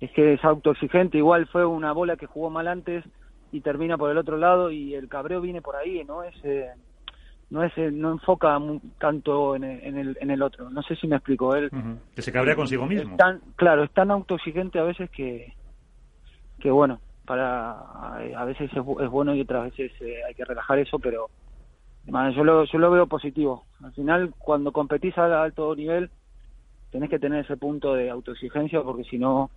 es 0.00 0.10
que 0.12 0.34
es 0.34 0.44
autoexigente. 0.44 1.18
Igual 1.18 1.46
fue 1.46 1.64
una 1.64 1.92
bola 1.92 2.16
que 2.16 2.26
jugó 2.26 2.50
mal 2.50 2.68
antes 2.68 3.04
y 3.52 3.60
termina 3.60 3.96
por 3.96 4.10
el 4.10 4.18
otro 4.18 4.36
lado 4.36 4.70
y 4.70 4.94
el 4.94 5.08
cabreo 5.08 5.40
viene 5.40 5.62
por 5.62 5.76
ahí, 5.76 6.04
no 6.04 6.22
es... 6.22 6.34
eh, 6.44 6.70
no 7.48 7.62
es 7.62 7.72
eh, 7.78 7.92
no 7.92 8.10
enfoca 8.10 8.58
tanto 8.98 9.54
en 9.54 9.62
el, 9.62 9.80
en 9.84 9.96
el 9.98 10.18
en 10.20 10.30
el 10.32 10.42
otro 10.42 10.68
no 10.68 10.82
sé 10.82 10.96
si 10.96 11.06
me 11.06 11.14
explico 11.14 11.54
él 11.54 11.70
Que 12.16 12.20
se 12.20 12.32
cabrea 12.32 12.56
consigo 12.56 12.86
mismo. 12.86 13.12
es 13.12 13.16
tan, 13.18 13.40
claro, 13.54 13.84
es 13.84 13.92
tan 13.92 14.10
autoexigente 14.10 14.80
a 14.80 14.82
veces 14.82 15.08
que, 15.10 15.54
que 16.58 16.72
bueno, 16.72 16.98
para 17.24 17.70
a 18.36 18.44
veces 18.44 18.68
es, 18.72 18.76
es 18.78 19.10
bueno 19.10 19.32
y 19.32 19.42
otras 19.42 19.62
veces 19.70 19.92
eh, 20.00 20.24
hay 20.26 20.34
que 20.34 20.44
relajar 20.44 20.80
eso, 20.80 20.98
pero 20.98 21.28
man, 22.08 22.32
yo 22.32 22.42
lo, 22.42 22.64
yo 22.64 22.78
lo 22.80 22.90
veo 22.90 23.06
positivo. 23.06 23.64
Al 23.80 23.92
final, 23.92 24.34
cuando 24.38 24.72
competís 24.72 25.16
a 25.16 25.40
alto 25.42 25.74
nivel, 25.76 26.10
tenés 26.96 27.10
que 27.10 27.18
tener 27.18 27.44
ese 27.44 27.56
punto 27.56 27.94
de 27.94 28.08
autoexigencia 28.10 28.82
porque 28.82 29.04
si 29.04 29.18
no, 29.18 29.50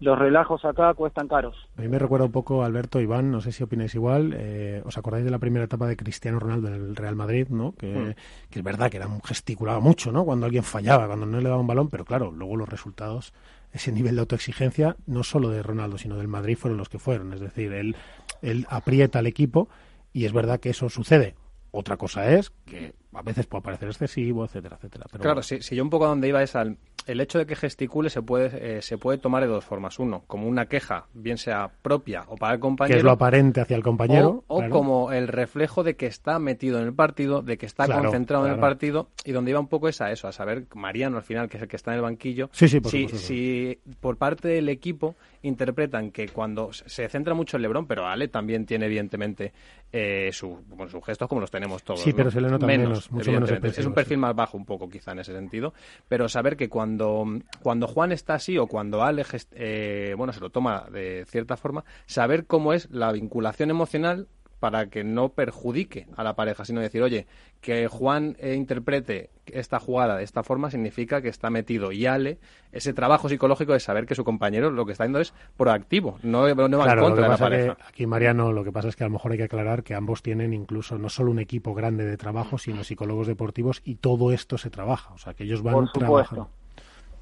los 0.00 0.18
relajos 0.18 0.64
acá 0.64 0.92
cuestan 0.94 1.28
caros. 1.28 1.56
A 1.78 1.80
mí 1.82 1.88
me 1.88 1.98
recuerda 1.98 2.26
un 2.26 2.32
poco, 2.32 2.62
Alberto, 2.64 3.00
Iván, 3.00 3.30
no 3.30 3.40
sé 3.40 3.52
si 3.52 3.62
opináis 3.62 3.94
igual. 3.94 4.34
eh, 4.36 4.82
¿Os 4.84 4.98
acordáis 4.98 5.24
de 5.24 5.30
la 5.30 5.38
primera 5.38 5.64
etapa 5.64 5.86
de 5.86 5.96
Cristiano 5.96 6.38
Ronaldo 6.40 6.68
en 6.68 6.74
el 6.74 6.96
Real 6.96 7.14
Madrid? 7.16 7.46
¿no? 7.48 7.72
Que, 7.76 7.86
Mm. 7.94 8.14
que 8.50 8.58
es 8.58 8.64
verdad 8.64 8.90
que 8.90 8.96
era 8.98 9.06
un 9.06 9.22
gesticulaba 9.22 9.80
mucho, 9.80 10.10
¿no? 10.12 10.24
Cuando 10.24 10.44
alguien 10.46 10.64
fallaba, 10.64 11.06
cuando 11.06 11.24
no 11.26 11.38
le 11.40 11.48
daba 11.48 11.60
un 11.60 11.66
balón, 11.68 11.88
pero 11.88 12.04
claro, 12.04 12.32
luego 12.32 12.56
los 12.56 12.68
resultados, 12.68 13.32
ese 13.72 13.92
nivel 13.92 14.16
de 14.16 14.20
autoexigencia, 14.22 14.96
no 15.06 15.22
solo 15.22 15.48
de 15.50 15.62
Ronaldo, 15.62 15.96
sino 15.98 16.16
del 16.16 16.28
Madrid, 16.28 16.56
fueron 16.58 16.76
los 16.78 16.88
que 16.88 16.98
fueron. 16.98 17.32
Es 17.32 17.40
decir, 17.40 17.72
él, 17.72 17.94
él 18.42 18.66
aprieta 18.68 19.20
al 19.20 19.26
equipo 19.28 19.68
y 20.12 20.24
es 20.26 20.32
verdad 20.32 20.58
que 20.60 20.70
eso 20.70 20.88
sucede. 20.90 21.36
Otra 21.70 21.96
cosa 21.96 22.28
es 22.34 22.50
que 22.66 22.92
a 23.14 23.22
veces 23.22 23.46
puede 23.46 23.62
parecer 23.62 23.88
excesivo, 23.88 24.44
etcétera, 24.44 24.76
etcétera. 24.76 25.06
Pero 25.10 25.22
claro, 25.22 25.34
bueno. 25.36 25.42
si, 25.42 25.60
si 25.62 25.76
yo 25.76 25.82
un 25.82 25.90
poco 25.90 26.06
a 26.06 26.08
donde 26.08 26.28
iba 26.28 26.42
es 26.42 26.56
al 26.56 26.76
el 27.04 27.20
hecho 27.20 27.38
de 27.38 27.46
que 27.46 27.56
gesticule 27.56 28.10
se 28.10 28.22
puede 28.22 28.76
eh, 28.78 28.80
se 28.80 28.96
puede 28.96 29.18
tomar 29.18 29.42
de 29.42 29.48
dos 29.48 29.64
formas. 29.64 29.98
Uno, 29.98 30.22
como 30.28 30.46
una 30.46 30.66
queja, 30.66 31.06
bien 31.14 31.36
sea 31.36 31.68
propia 31.82 32.24
o 32.28 32.36
para 32.36 32.54
el 32.54 32.60
compañero. 32.60 32.94
que 32.94 32.98
es 32.98 33.04
lo 33.04 33.10
aparente 33.10 33.60
hacia 33.60 33.76
el 33.76 33.82
compañero. 33.82 34.44
O, 34.46 34.56
o 34.56 34.58
claro. 34.58 34.72
como 34.72 35.10
el 35.12 35.26
reflejo 35.26 35.82
de 35.82 35.96
que 35.96 36.06
está 36.06 36.38
metido 36.38 36.78
en 36.78 36.86
el 36.86 36.94
partido, 36.94 37.42
de 37.42 37.58
que 37.58 37.66
está 37.66 37.86
Claro, 37.86 38.02
concentrado 38.02 38.46
en 38.46 38.52
el 38.52 38.60
partido, 38.60 39.08
y 39.24 39.32
donde 39.32 39.50
iba 39.50 39.58
un 39.58 39.66
poco 39.66 39.88
es 39.88 40.00
a 40.00 40.12
eso, 40.12 40.28
a 40.28 40.32
saber, 40.32 40.66
Mariano 40.76 41.16
al 41.16 41.24
final, 41.24 41.48
que 41.48 41.56
es 41.56 41.62
el 41.64 41.68
que 41.68 41.74
está 41.76 41.90
en 41.90 41.96
el 41.96 42.02
banquillo, 42.02 42.48
Sí, 42.52 42.68
sí, 42.68 42.78
por 42.80 42.92
si, 42.92 43.02
supuesto. 43.02 43.26
si 43.26 43.78
por 43.98 44.16
parte 44.16 44.46
del 44.46 44.68
equipo 44.68 45.16
interpretan 45.42 46.12
que 46.12 46.28
cuando 46.28 46.72
se 46.72 47.08
centra 47.08 47.34
mucho 47.34 47.56
en 47.56 47.62
Lebron, 47.62 47.86
pero 47.86 48.06
Ale 48.06 48.28
también 48.28 48.64
tiene 48.64 48.86
evidentemente 48.86 49.52
eh, 49.92 50.30
su- 50.32 50.60
bueno, 50.68 50.88
sus 50.88 51.04
gestos 51.04 51.28
como 51.28 51.40
los 51.40 51.50
tenemos 51.50 51.82
todos. 51.82 52.00
Sí, 52.00 52.10
¿no? 52.10 52.16
pero 52.16 52.30
se 52.30 52.40
le 52.40 52.48
nota 52.48 52.64
menos, 52.64 53.01
mucho 53.10 53.30
menos 53.32 53.48
evidentemente. 53.50 53.80
Es 53.80 53.86
un 53.86 53.94
perfil 53.94 54.18
más 54.18 54.34
bajo 54.34 54.56
un 54.56 54.64
poco 54.64 54.88
quizá 54.88 55.12
en 55.12 55.18
ese 55.20 55.32
sentido, 55.32 55.72
pero 56.08 56.28
saber 56.28 56.56
que 56.56 56.68
cuando, 56.68 57.24
cuando 57.62 57.86
Juan 57.88 58.12
está 58.12 58.34
así 58.34 58.58
o 58.58 58.66
cuando 58.66 59.02
Ale 59.02 59.24
gest- 59.24 59.52
eh, 59.52 60.14
bueno, 60.16 60.32
se 60.32 60.40
lo 60.40 60.50
toma 60.50 60.86
de 60.90 61.24
cierta 61.28 61.56
forma, 61.56 61.84
saber 62.06 62.46
cómo 62.46 62.72
es 62.72 62.90
la 62.90 63.12
vinculación 63.12 63.70
emocional 63.70 64.28
para 64.62 64.86
que 64.86 65.02
no 65.02 65.30
perjudique 65.30 66.06
a 66.16 66.22
la 66.22 66.36
pareja, 66.36 66.64
sino 66.64 66.80
decir, 66.80 67.02
oye, 67.02 67.26
que 67.60 67.88
Juan 67.88 68.36
eh, 68.38 68.54
interprete 68.54 69.30
esta 69.46 69.80
jugada 69.80 70.16
de 70.16 70.22
esta 70.22 70.44
forma 70.44 70.70
significa 70.70 71.20
que 71.20 71.28
está 71.28 71.50
metido 71.50 71.90
y 71.90 72.06
Ale, 72.06 72.38
ese 72.70 72.94
trabajo 72.94 73.28
psicológico 73.28 73.72
de 73.72 73.80
saber 73.80 74.06
que 74.06 74.14
su 74.14 74.22
compañero 74.22 74.70
lo 74.70 74.86
que 74.86 74.92
está 74.92 75.02
haciendo 75.02 75.18
es 75.18 75.34
proactivo, 75.56 76.20
no, 76.22 76.46
no 76.54 76.78
va 76.78 76.84
Claro, 76.84 77.00
en 77.02 77.06
contra 77.08 77.24
de 77.24 77.30
la 77.30 77.36
pareja. 77.36 77.74
que 77.74 77.82
aquí 77.88 78.06
Mariano, 78.06 78.52
lo 78.52 78.62
que 78.62 78.70
pasa 78.70 78.86
es 78.86 78.94
que 78.94 79.02
a 79.02 79.08
lo 79.08 79.14
mejor 79.14 79.32
hay 79.32 79.38
que 79.38 79.44
aclarar 79.44 79.82
que 79.82 79.96
ambos 79.96 80.22
tienen 80.22 80.52
incluso 80.52 80.96
no 80.96 81.08
solo 81.08 81.32
un 81.32 81.40
equipo 81.40 81.74
grande 81.74 82.04
de 82.04 82.16
trabajo, 82.16 82.56
sino 82.56 82.84
psicólogos 82.84 83.26
deportivos 83.26 83.82
y 83.84 83.96
todo 83.96 84.30
esto 84.30 84.58
se 84.58 84.70
trabaja, 84.70 85.12
o 85.12 85.18
sea, 85.18 85.34
que 85.34 85.42
ellos 85.42 85.64
van 85.64 85.74
Por 85.74 85.86
supuesto. 85.88 86.06
trabajando. 86.06 86.50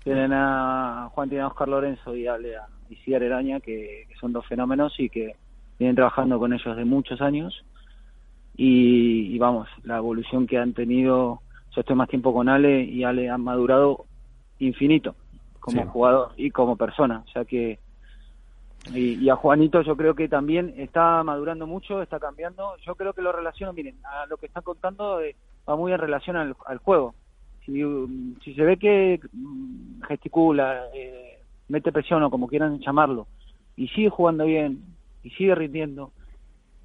Tienen 0.05 0.33
a 0.35 1.09
Juan, 1.15 1.31
tiene 1.31 1.45
a 1.45 1.47
Oscar 1.49 1.69
Lorenzo 1.69 2.15
y 2.15 2.27
a 2.27 2.37
Lea 2.37 2.67
y 2.91 2.97
Ciar 2.97 3.23
Eraña, 3.23 3.61
que, 3.61 4.05
que 4.09 4.15
son 4.21 4.33
dos 4.35 4.47
fenómenos 4.47 4.93
y 4.99 5.09
que 5.09 5.37
vienen 5.81 5.97
trabajando 5.97 6.39
con 6.39 6.53
ellos 6.53 6.77
de 6.77 6.85
muchos 6.85 7.21
años. 7.23 7.65
Y, 8.55 9.35
y 9.35 9.39
vamos, 9.39 9.67
la 9.83 9.97
evolución 9.97 10.47
que 10.47 10.59
han 10.59 10.75
tenido, 10.75 11.41
yo 11.75 11.81
estoy 11.81 11.97
más 11.97 12.09
tiempo 12.11 12.35
con 12.35 12.51
Ale 12.51 12.83
y 12.83 13.03
Ale 13.03 13.31
han 13.31 13.41
madurado 13.43 14.05
infinito 14.59 15.15
como 15.59 15.83
Sí. 15.83 15.89
jugador 15.89 16.33
y 16.37 16.51
como 16.51 16.77
persona. 16.77 17.25
O 17.27 17.31
sea 17.31 17.47
que, 17.47 17.79
y, 18.95 19.15
y 19.15 19.31
a 19.31 19.37
Juanito 19.37 19.81
yo 19.81 19.97
creo 19.97 20.15
que 20.15 20.29
también 20.29 20.75
está 20.77 21.23
madurando 21.25 21.67
mucho, 21.67 22.03
está 22.03 22.21
cambiando. 22.21 22.77
Yo 22.85 22.95
creo 22.95 23.15
que 23.15 23.23
lo 23.23 23.33
relaciono, 23.33 23.73
miren, 23.73 23.97
a 24.05 24.27
lo 24.27 24.37
que 24.37 24.47
están 24.47 24.63
contando 24.63 25.21
eh, 25.23 25.35
va 25.67 25.77
muy 25.77 25.93
en 25.93 25.99
relación 25.99 26.37
al, 26.37 26.55
al 26.67 26.79
juego. 26.79 27.15
Si, 27.65 27.83
um, 27.83 28.35
si 28.45 28.53
se 28.55 28.65
ve 28.65 28.77
que 28.77 29.19
mm, 29.33 30.03
gesticula, 30.09 30.85
eh, 30.95 31.39
mete 31.69 31.91
presión 31.93 32.23
o 32.23 32.31
como 32.31 32.49
quieran 32.49 32.81
llamarlo, 32.81 33.27
y 33.77 33.89
sigue 33.89 34.11
jugando 34.11 34.45
bien, 34.45 34.83
y 35.23 35.31
sigue 35.31 35.55
rindiendo, 35.55 36.13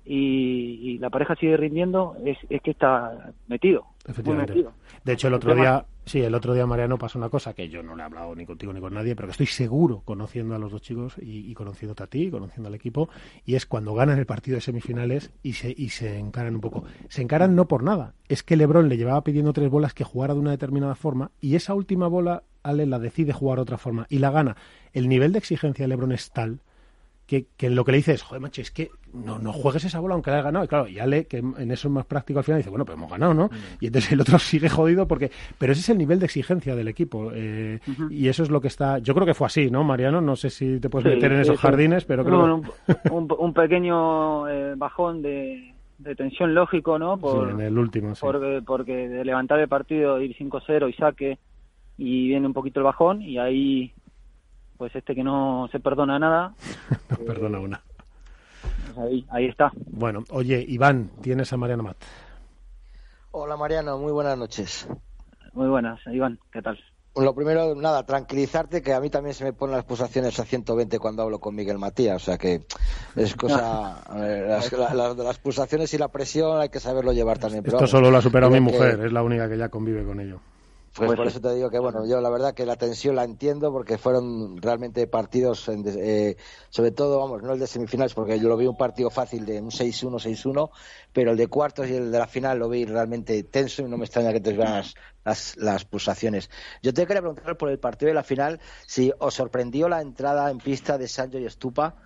y, 0.07 0.79
y 0.83 0.97
la 0.99 1.09
pareja 1.09 1.35
sigue 1.35 1.57
rindiendo, 1.57 2.15
es, 2.23 2.37
es 2.49 2.61
que 2.61 2.71
está 2.71 3.33
metido, 3.47 3.81
muy 3.81 4.11
Efectivamente. 4.11 4.53
metido. 4.53 4.73
De 5.03 5.13
hecho, 5.13 5.27
el 5.29 5.33
otro 5.33 5.55
día, 5.55 5.83
sí, 6.05 6.21
el 6.21 6.35
otro 6.35 6.53
día 6.53 6.67
Mariano 6.67 6.99
pasó 6.99 7.17
una 7.17 7.29
cosa 7.29 7.55
que 7.55 7.69
yo 7.69 7.81
no 7.81 7.95
le 7.95 8.03
he 8.03 8.05
hablado 8.05 8.35
ni 8.35 8.45
contigo 8.45 8.71
ni 8.71 8.79
con 8.79 8.93
nadie, 8.93 9.15
pero 9.15 9.27
que 9.27 9.31
estoy 9.31 9.47
seguro, 9.47 10.03
conociendo 10.05 10.53
a 10.53 10.59
los 10.59 10.71
dos 10.71 10.83
chicos 10.83 11.15
y, 11.19 11.49
y 11.49 11.53
conociéndote 11.55 12.03
a 12.03 12.07
ti, 12.07 12.25
y 12.25 12.29
conociendo 12.29 12.67
al 12.69 12.75
equipo, 12.75 13.09
y 13.45 13.55
es 13.55 13.65
cuando 13.65 13.95
ganan 13.95 14.19
el 14.19 14.27
partido 14.27 14.55
de 14.55 14.61
semifinales 14.61 15.31
y 15.41 15.53
se, 15.53 15.73
y 15.75 15.89
se 15.89 16.19
encaran 16.19 16.53
un 16.53 16.61
poco. 16.61 16.83
Se 17.09 17.23
encaran 17.23 17.55
no 17.55 17.67
por 17.67 17.81
nada, 17.81 18.13
es 18.27 18.43
que 18.43 18.55
Lebron 18.57 18.89
le 18.89 18.97
llevaba 18.97 19.23
pidiendo 19.23 19.53
tres 19.53 19.71
bolas 19.71 19.95
que 19.95 20.03
jugara 20.03 20.35
de 20.35 20.39
una 20.39 20.51
determinada 20.51 20.93
forma 20.93 21.31
y 21.41 21.55
esa 21.55 21.73
última 21.73 22.07
bola 22.07 22.43
Ale 22.61 22.85
la 22.85 22.99
decide 22.99 23.33
jugar 23.33 23.57
de 23.57 23.63
otra 23.63 23.77
forma 23.79 24.05
y 24.09 24.19
la 24.19 24.29
gana. 24.29 24.55
El 24.93 25.09
nivel 25.09 25.31
de 25.31 25.39
exigencia 25.39 25.83
de 25.83 25.87
Lebron 25.87 26.11
es 26.11 26.31
tal 26.31 26.59
que, 27.25 27.47
que 27.57 27.69
lo 27.69 27.83
que 27.83 27.91
le 27.91 27.97
dice 27.97 28.13
es, 28.13 28.21
joder, 28.21 28.41
macho, 28.41 28.61
es 28.61 28.69
que 28.71 28.89
no, 29.13 29.39
no 29.39 29.51
juegues 29.51 29.83
esa 29.85 29.99
bola 29.99 30.13
aunque 30.13 30.29
la 30.29 30.37
hayas 30.37 30.45
ganado. 30.45 30.65
Y 30.65 30.67
claro, 30.67 30.87
y 30.87 30.99
Ale, 30.99 31.25
que 31.25 31.37
en 31.37 31.71
eso 31.71 31.87
es 31.87 31.91
más 31.91 32.05
práctico 32.05 32.39
al 32.39 32.45
final, 32.45 32.59
dice, 32.59 32.69
bueno, 32.69 32.85
pues 32.85 32.97
hemos 32.97 33.09
ganado, 33.09 33.33
¿no? 33.33 33.49
Y 33.79 33.87
entonces 33.87 34.11
el 34.11 34.21
otro 34.21 34.37
sigue 34.39 34.69
jodido 34.69 35.07
porque... 35.07 35.31
Pero 35.57 35.71
ese 35.73 35.81
es 35.81 35.89
el 35.89 35.97
nivel 35.97 36.19
de 36.19 36.25
exigencia 36.25 36.75
del 36.75 36.87
equipo. 36.87 37.31
eh, 37.33 37.79
Y 38.09 38.27
eso 38.27 38.43
es 38.43 38.49
lo 38.49 38.61
que 38.61 38.67
está... 38.67 38.99
Yo 38.99 39.13
creo 39.15 39.25
que 39.25 39.33
fue 39.33 39.47
así, 39.47 39.71
¿no, 39.71 39.83
Mariano? 39.83 40.21
No 40.21 40.35
sé 40.35 40.49
si 40.49 40.79
te 40.79 40.89
puedes 40.89 41.07
Sí, 41.09 41.15
meter 41.15 41.31
en 41.31 41.39
esos 41.41 41.55
sí. 41.55 41.61
jardines, 41.61 42.05
pero 42.05 42.23
creo 42.23 42.45
No, 42.47 42.61
que... 42.61 42.69
un, 43.09 43.23
un- 43.23 43.35
un 43.39 43.53
pequeño 43.53 44.47
eh, 44.49 44.73
bajón 44.77 45.21
de, 45.21 45.73
de 45.97 46.15
tensión 46.15 46.53
lógico, 46.53 46.99
¿no? 46.99 47.17
Por, 47.17 47.47
Sí, 47.47 47.53
en 47.55 47.61
el 47.61 47.77
último, 47.77 48.13
sí. 48.15 48.21
porque, 48.21 48.61
porque 48.65 49.07
de 49.09 49.25
levantar 49.25 49.59
el 49.59 49.67
partido, 49.67 50.21
ir 50.21 50.35
5-0 50.37 50.89
y 50.89 50.93
saque, 50.93 51.39
y 51.97 52.27
viene 52.27 52.45
un 52.45 52.53
poquito 52.53 52.81
el 52.81 52.83
bajón, 52.83 53.21
y 53.21 53.37
ahí, 53.37 53.93
pues 54.77 54.95
este 54.95 55.15
que 55.15 55.23
no 55.23 55.67
se 55.71 55.79
perdona 55.79 56.19
nada, 56.19 56.53
No, 57.09 57.17
perdona 57.25 57.59
una. 57.59 57.81
pues 58.85 58.97
ahí, 58.97 59.25
ahí 59.29 59.45
está. 59.45 59.71
Bueno, 59.87 60.23
oye, 60.31 60.63
Iván, 60.67 61.09
tienes 61.21 61.51
a 61.53 61.57
Mariano 61.57 61.83
Mat. 61.83 61.97
Hola 63.31 63.57
Mariano, 63.57 63.97
muy 63.97 64.11
buenas 64.11 64.37
noches. 64.37 64.87
Muy 65.53 65.67
buenas, 65.67 65.99
Iván, 66.07 66.39
¿qué 66.51 66.61
tal? 66.61 66.79
Lo 67.17 67.33
primero, 67.33 67.75
nada, 67.75 68.05
tranquilizarte 68.05 68.81
que 68.81 68.93
a 68.93 68.99
mí 68.99 69.09
también 69.09 69.33
se 69.33 69.45
me 69.45 69.53
ponen 69.53 69.77
las 69.77 69.85
pulsaciones 69.85 70.37
a 70.37 70.43
120 70.43 70.99
cuando 70.99 71.21
hablo 71.23 71.39
con 71.39 71.55
Miguel 71.55 71.77
Matías, 71.79 72.21
o 72.21 72.25
sea 72.25 72.37
que 72.37 72.65
es 73.15 73.35
cosa. 73.37 74.03
las, 74.09 74.71
la- 74.73 74.93
las- 74.93 75.15
las 75.17 75.37
pulsaciones 75.39 75.93
y 75.93 75.97
la 75.97 76.09
presión 76.09 76.59
hay 76.59 76.67
que 76.67 76.81
saberlo 76.81 77.13
llevar 77.13 77.37
también. 77.39 77.63
pero 77.63 77.77
Esto 77.77 77.83
vamos, 77.83 77.89
solo 77.91 78.11
lo 78.11 78.17
ha 78.17 78.21
superado 78.21 78.51
mi 78.51 78.57
que- 78.57 78.61
mujer, 78.77 78.99
es 79.05 79.13
la 79.13 79.23
única 79.23 79.47
que 79.47 79.57
ya 79.57 79.69
convive 79.69 80.03
con 80.03 80.19
ello. 80.19 80.41
Pues, 80.95 81.07
Pues 81.07 81.17
por 81.17 81.25
sí. 81.25 81.37
eso 81.37 81.41
te 81.41 81.53
digo 81.55 81.69
que, 81.69 81.77
bueno, 81.77 82.05
yo 82.07 82.21
la 82.21 82.29
verdad 82.29 82.53
que 82.53 82.65
la 82.65 82.77
tensión 82.77 83.15
la 83.17 83.25
entiendo 83.25 83.69
porque 83.69 83.97
fueron 83.97 84.61
realmente 84.61 85.05
partidos, 85.07 85.67
en 85.67 85.83
eh, 85.87 86.37
sobre 86.69 86.91
todo, 86.91 87.19
vamos, 87.19 87.43
no 87.43 87.51
el 87.51 87.59
de 87.59 87.67
semifinales, 87.67 88.13
porque 88.13 88.39
yo 88.39 88.47
lo 88.47 88.55
vi 88.55 88.65
un 88.65 88.77
partido 88.77 89.09
fácil 89.09 89.45
de 89.45 89.59
un 89.61 89.71
6-1, 89.71 90.19
6-1, 90.19 90.69
pero 91.11 91.31
el 91.31 91.37
de 91.37 91.47
cuartos 91.47 91.89
y 91.89 91.95
el 91.95 92.11
de 92.13 92.19
la 92.19 92.27
final 92.27 92.59
lo 92.59 92.69
vi 92.69 92.85
realmente 92.85 93.43
tenso 93.43 93.81
y 93.81 93.89
no 93.89 93.97
me 93.97 94.05
extraña 94.05 94.31
que 94.31 94.39
te 94.39 94.53
vean 94.53 94.71
las, 94.71 94.93
las, 95.25 95.57
las 95.57 95.83
pulsaciones. 95.83 96.49
Yo 96.81 96.93
te 96.93 97.05
quería 97.05 97.21
preguntar 97.21 97.57
por 97.57 97.69
el 97.69 97.79
partido 97.79 98.07
de 98.07 98.13
la 98.15 98.23
final 98.23 98.61
si 98.87 99.11
os 99.19 99.33
sorprendió 99.33 99.89
la 99.89 100.01
entrada 100.01 100.49
en 100.49 100.59
pista 100.59 100.97
de 100.97 101.09
Sancho 101.09 101.39
y 101.39 101.45
Estupa 101.45 101.97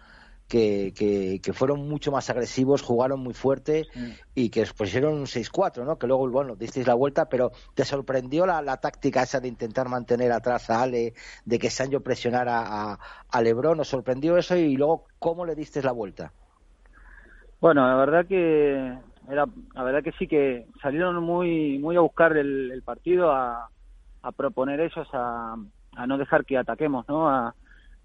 que, 0.49 1.39
que, 1.41 1.53
fueron 1.53 1.87
mucho 1.87 2.11
más 2.11 2.29
agresivos, 2.29 2.81
jugaron 2.81 3.19
muy 3.19 3.35
fuerte 3.35 3.85
y 4.33 4.49
que 4.49 4.65
pusieron 4.75 5.13
un 5.13 5.25
6-4, 5.25 5.85
¿no? 5.85 5.97
Que 5.97 6.07
luego, 6.07 6.27
bueno, 6.29 6.55
disteis 6.55 6.87
la 6.87 6.95
vuelta, 6.95 7.29
pero 7.29 7.51
¿te 7.75 7.85
sorprendió 7.85 8.47
la, 8.47 8.61
la, 8.63 8.77
táctica 8.77 9.21
esa 9.21 9.39
de 9.39 9.47
intentar 9.47 9.87
mantener 9.87 10.31
atrás 10.31 10.69
a 10.71 10.81
Ale, 10.81 11.13
de 11.45 11.59
que 11.59 11.69
Sancho 11.69 12.01
presionara 12.01 12.63
a, 12.65 12.99
a 13.29 13.41
Lebron? 13.41 13.77
¿Nos 13.77 13.89
sorprendió 13.89 14.37
eso 14.37 14.55
y 14.55 14.75
luego 14.75 15.05
cómo 15.19 15.45
le 15.45 15.53
disteis 15.53 15.85
la 15.85 15.91
vuelta? 15.91 16.33
Bueno, 17.61 17.87
la 17.87 17.95
verdad 17.95 18.25
que 18.25 18.97
era, 19.29 19.45
la 19.75 19.83
verdad 19.83 20.03
que 20.03 20.13
sí 20.13 20.27
que 20.27 20.65
salieron 20.81 21.23
muy, 21.23 21.77
muy 21.77 21.95
a 21.95 22.01
buscar 22.01 22.35
el, 22.35 22.81
partido, 22.83 23.31
a, 23.31 23.69
a, 24.23 24.31
proponer 24.31 24.79
ellos, 24.79 25.07
a, 25.13 25.55
a, 25.95 26.07
no 26.07 26.17
dejar 26.17 26.43
que 26.45 26.57
ataquemos, 26.57 27.07
¿no? 27.07 27.29
A, 27.29 27.53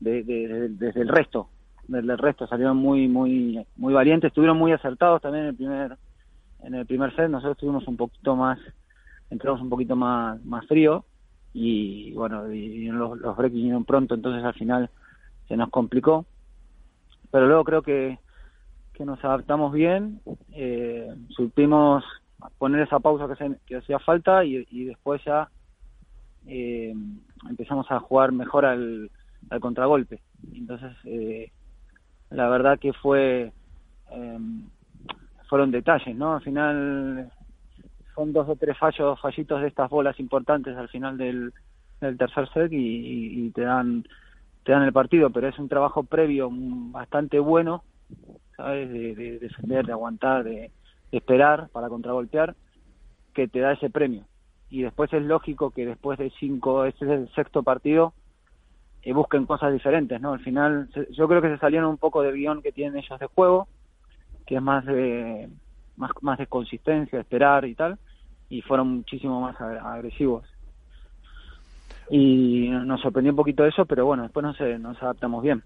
desde 0.01 1.01
el 1.01 1.09
resto, 1.09 1.49
desde 1.89 2.13
el 2.13 2.19
resto 2.19 2.47
salieron 2.47 2.77
muy, 2.77 3.09
muy, 3.09 3.65
muy 3.77 3.95
valientes, 3.95 4.29
estuvieron 4.29 4.59
muy 4.59 4.73
acertados 4.73 5.23
también 5.23 5.45
en 5.45 5.51
el 5.51 5.57
primer, 5.57 5.97
en 6.63 6.75
el 6.75 6.87
primer 6.87 7.15
set. 7.15 7.29
Nosotros 7.29 7.57
estuvimos 7.57 7.87
un 7.89 7.97
poquito 7.97 8.37
más, 8.37 8.59
entramos 9.31 9.61
un 9.61 9.71
poquito 9.71 9.97
más, 9.97 10.45
más 10.45 10.67
frío 10.67 11.05
y 11.53 12.13
bueno, 12.13 12.45
los, 12.47 13.19
los 13.19 13.37
breaks 13.37 13.55
vinieron 13.55 13.85
pronto, 13.85 14.15
entonces 14.15 14.45
al 14.45 14.55
final 14.55 14.91
se 15.49 15.57
nos 15.57 15.71
complicó. 15.71 16.27
Pero 17.31 17.47
luego 17.47 17.65
creo 17.65 17.83
que 17.83 18.19
que 18.95 19.05
nos 19.05 19.23
adaptamos 19.25 19.73
bien, 19.73 20.21
eh, 20.53 21.13
supimos 21.29 22.05
poner 22.59 22.83
esa 22.83 23.01
pausa 23.01 23.27
que, 23.27 23.57
que 23.67 23.77
hacía 23.77 23.99
falta 23.99 24.45
y, 24.45 24.85
después 24.85 25.23
ya 25.25 25.51
eh, 26.47 26.95
empezamos 27.49 27.91
a 27.91 27.99
jugar 27.99 28.33
mejor 28.33 28.65
al, 28.65 29.11
al 29.51 29.61
contragolpe. 29.61 30.23
Entonces, 30.55 30.93
eh, 31.05 31.51
la 32.35 32.49
verdad 32.49 32.79
que 32.79 32.93
fue 32.93 33.53
eh, 34.11 34.39
fueron 35.49 35.71
detalles, 35.71 36.17
¿no? 36.17 36.35
Al 36.35 36.43
final 36.43 37.31
son 38.15 38.33
dos 38.33 38.49
o 38.49 38.57
tres 38.57 38.77
fallos, 38.79 39.21
fallitos 39.21 39.61
de 39.61 39.69
estas 39.69 39.91
bolas 39.91 40.19
importantes 40.21 40.77
al 40.77 40.89
final 40.89 41.17
del, 41.17 41.53
tercer 42.19 42.49
set 42.53 42.73
y, 42.73 43.47
y 43.47 43.51
te 43.51 43.63
dan 43.63 44.05
te 44.65 44.73
dan 44.73 44.83
el 44.83 44.93
partido, 44.93 45.31
pero 45.31 45.49
es 45.49 45.59
un 45.59 45.69
trabajo 45.69 46.03
previo 46.03 46.49
bastante 46.53 47.39
bueno 47.39 47.83
¿sabes? 48.57 48.91
De, 48.91 49.39
defender, 49.39 49.87
de 49.87 49.93
aguantar, 49.93 50.45
de, 50.45 50.71
esperar 51.13 51.69
para 51.69 51.89
contragolpear, 51.89 52.57
que 53.35 53.47
te 53.47 53.61
da 53.61 53.73
ese 53.73 53.91
premio. 53.91 54.25
Y 54.69 54.83
después 54.83 55.13
es 55.13 55.23
lógico 55.23 55.71
que 55.71 55.87
después 55.87 56.19
de 56.19 56.33
cinco, 56.41 56.85
este 56.85 57.05
es 57.05 57.11
el 57.13 57.35
sexto 57.35 57.63
partido, 57.63 58.15
eh, 59.05 59.13
busquen 59.13 59.47
cosas 59.47 59.73
diferentes, 59.73 60.21
¿no? 60.21 60.33
Al 60.33 60.41
final, 60.41 60.89
yo 61.11 61.29
creo 61.29 61.43
que 61.43 61.51
se 61.51 61.59
salieron 61.59 61.91
un 61.91 61.99
poco 61.99 62.23
del 62.23 62.35
guion 62.35 62.63
que 62.63 62.73
tienen 62.73 62.97
ellos 62.97 63.21
de 63.21 63.27
juego, 63.27 63.69
que 64.47 64.57
es 64.57 64.63
más 64.63 64.85
de, 64.87 65.49
más, 65.97 66.11
más 66.23 66.39
de 66.39 66.47
consistencia, 66.47 67.21
esperar 67.21 67.65
y 67.67 67.75
tal, 67.75 67.99
y 68.49 68.63
fueron 68.63 68.89
muchísimo 68.97 69.41
más 69.41 69.61
agresivos. 69.61 70.45
Y 72.11 72.69
nos 72.69 73.01
sorprendió 73.01 73.33
un 73.33 73.37
poquito 73.37 73.65
eso, 73.65 73.85
pero 73.87 74.07
bueno, 74.07 74.25
después 74.25 74.45
no 74.45 74.55
sé, 74.55 74.79
nos 74.79 75.03
adaptamos 75.03 75.43
bien. 75.43 75.63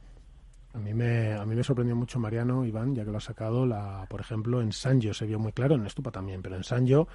A 0.75 0.79
mí, 0.79 0.93
me, 0.95 1.33
a 1.33 1.45
mí 1.45 1.55
me 1.55 1.65
sorprendió 1.65 1.97
mucho 1.97 2.21
Mariano, 2.21 2.65
Iván, 2.65 2.95
ya 2.95 3.05
que 3.05 3.11
lo 3.11 3.17
ha 3.17 3.21
sacado, 3.21 3.67
la, 3.67 4.07
por 4.09 4.21
ejemplo, 4.21 4.61
en 4.61 4.73
Sanjo 4.73 5.15
se 5.15 5.27
vio 5.27 5.39
muy 5.39 5.53
claro, 5.53 5.75
en 5.75 5.87
Estupa 5.87 6.11
también, 6.11 6.43
pero 6.43 6.57
en 6.57 6.63
Sanjo 6.63 7.09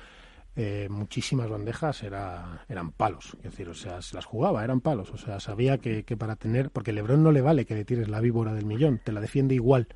eh, 0.56 0.88
muchísimas 0.90 1.50
bandejas 1.50 2.04
era, 2.04 2.66
eran 2.70 2.92
palos, 2.92 3.36
es 3.38 3.52
decir, 3.52 3.70
o 3.70 3.74
sea, 3.74 4.02
se 4.02 4.16
las 4.16 4.26
jugaba, 4.26 4.64
eran 4.64 4.82
palos, 4.82 5.12
o 5.12 5.18
sea, 5.18 5.40
sabía 5.40 5.78
que, 5.78 6.04
que 6.04 6.18
para 6.18 6.36
tener, 6.36 6.70
porque 6.70 6.94
Lebron 6.94 7.24
no 7.24 7.32
le 7.32 7.42
vale 7.42 7.66
que 7.66 7.76
le 7.76 7.86
tires 7.86 8.08
la 8.10 8.22
víbora 8.22 8.54
del 8.54 8.66
millón, 8.66 9.00
te 9.04 9.12
la 9.12 9.22
defiende 9.22 9.56
igual 9.56 9.88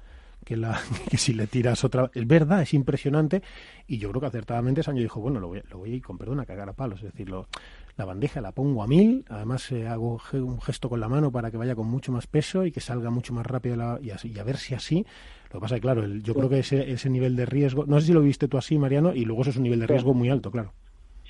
que, 0.47 0.55
la, 0.55 0.79
que 1.09 1.17
si 1.17 1.33
le 1.33 1.45
tiras 1.45 1.83
otra. 1.83 2.09
Es 2.13 2.25
verdad, 2.25 2.61
es 2.61 2.73
impresionante. 2.73 3.43
Y 3.85 3.97
yo 3.97 4.09
creo 4.09 4.21
que 4.21 4.27
acertadamente 4.27 4.81
Sancho 4.81 5.01
dijo, 5.01 5.19
bueno, 5.19 5.39
lo 5.39 5.49
voy, 5.49 5.61
lo 5.69 5.79
voy 5.79 5.99
con 5.99 6.17
perdón 6.17 6.39
a 6.39 6.45
cagar 6.45 6.69
a 6.69 6.73
palos. 6.73 7.03
Es 7.03 7.11
decir, 7.11 7.29
la 7.29 8.05
bandeja 8.05 8.39
la 8.39 8.53
pongo 8.53 8.81
a 8.81 8.87
mil, 8.87 9.25
además 9.27 9.69
eh, 9.71 9.87
hago 9.87 10.21
un 10.33 10.61
gesto 10.61 10.87
con 10.87 11.01
la 11.01 11.09
mano 11.09 11.31
para 11.31 11.51
que 11.51 11.57
vaya 11.57 11.75
con 11.75 11.87
mucho 11.87 12.11
más 12.13 12.27
peso 12.27 12.65
y 12.65 12.71
que 12.71 12.79
salga 12.79 13.09
mucho 13.09 13.33
más 13.33 13.45
rápido 13.45 13.99
y 14.01 14.09
a 14.39 14.43
ver 14.43 14.57
si 14.57 14.73
así. 14.73 15.05
Lo 15.51 15.59
que 15.59 15.59
pasa 15.59 15.75
es 15.75 15.81
que, 15.81 15.85
claro, 15.85 16.05
yo 16.05 16.33
creo 16.33 16.49
que 16.49 16.59
ese, 16.59 16.91
ese 16.91 17.09
nivel 17.09 17.35
de 17.35 17.45
riesgo, 17.45 17.85
no 17.85 17.99
sé 17.99 18.07
si 18.07 18.13
lo 18.13 18.21
viste 18.21 18.47
tú 18.47 18.57
así, 18.57 18.77
Mariano, 18.77 19.13
y 19.13 19.25
luego 19.25 19.41
eso 19.41 19.51
es 19.51 19.57
un 19.57 19.63
nivel 19.63 19.79
de 19.79 19.87
riesgo 19.87 20.13
muy 20.13 20.29
alto, 20.29 20.51
claro. 20.51 20.73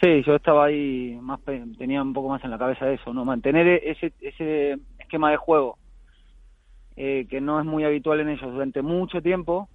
Sí, 0.02 0.22
yo 0.26 0.36
estaba 0.36 0.66
ahí, 0.66 1.18
más 1.22 1.40
tenía 1.78 2.02
un 2.02 2.14
poco 2.14 2.30
más 2.30 2.44
en 2.44 2.52
la 2.52 2.58
cabeza 2.58 2.92
eso, 2.92 3.14
¿no? 3.14 3.26
Mantener 3.26 3.68
ese, 3.84 4.14
ese 4.22 4.78
esquema 5.00 5.32
de 5.32 5.38
juego 5.38 5.78
eh, 6.96 7.28
que 7.30 7.42
no 7.42 7.60
es 7.60 7.66
muy 7.66 7.84
habitual 7.84 8.20
en 8.20 8.30
ellos 8.30 8.52
durante 8.52 8.82
mucho 8.82 9.22
tiempo, 9.22 9.70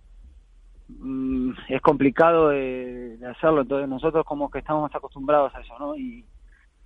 mm, 0.88 1.52
es 1.68 1.80
complicado 1.80 2.48
de, 2.48 3.18
hacerlo. 3.30 3.62
Entonces 3.62 3.88
nosotros 3.88 4.24
como 4.24 4.50
que 4.50 4.58
estamos 4.58 4.82
más 4.82 4.94
acostumbrados 4.94 5.54
a 5.54 5.60
eso, 5.60 5.76
¿no? 5.78 5.96
Y, 5.96 6.24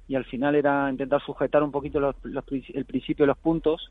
y 0.09 0.15
al 0.15 0.25
final 0.27 0.55
era 0.55 0.91
intentar 0.91 1.23
sujetar 1.23 1.63
un 1.63 1.73
poquito 1.73 2.01
los, 2.01 2.17
el 2.25 2.85
principio 2.85 3.25
de 3.25 3.29
los 3.29 3.39
puntos 3.39 3.91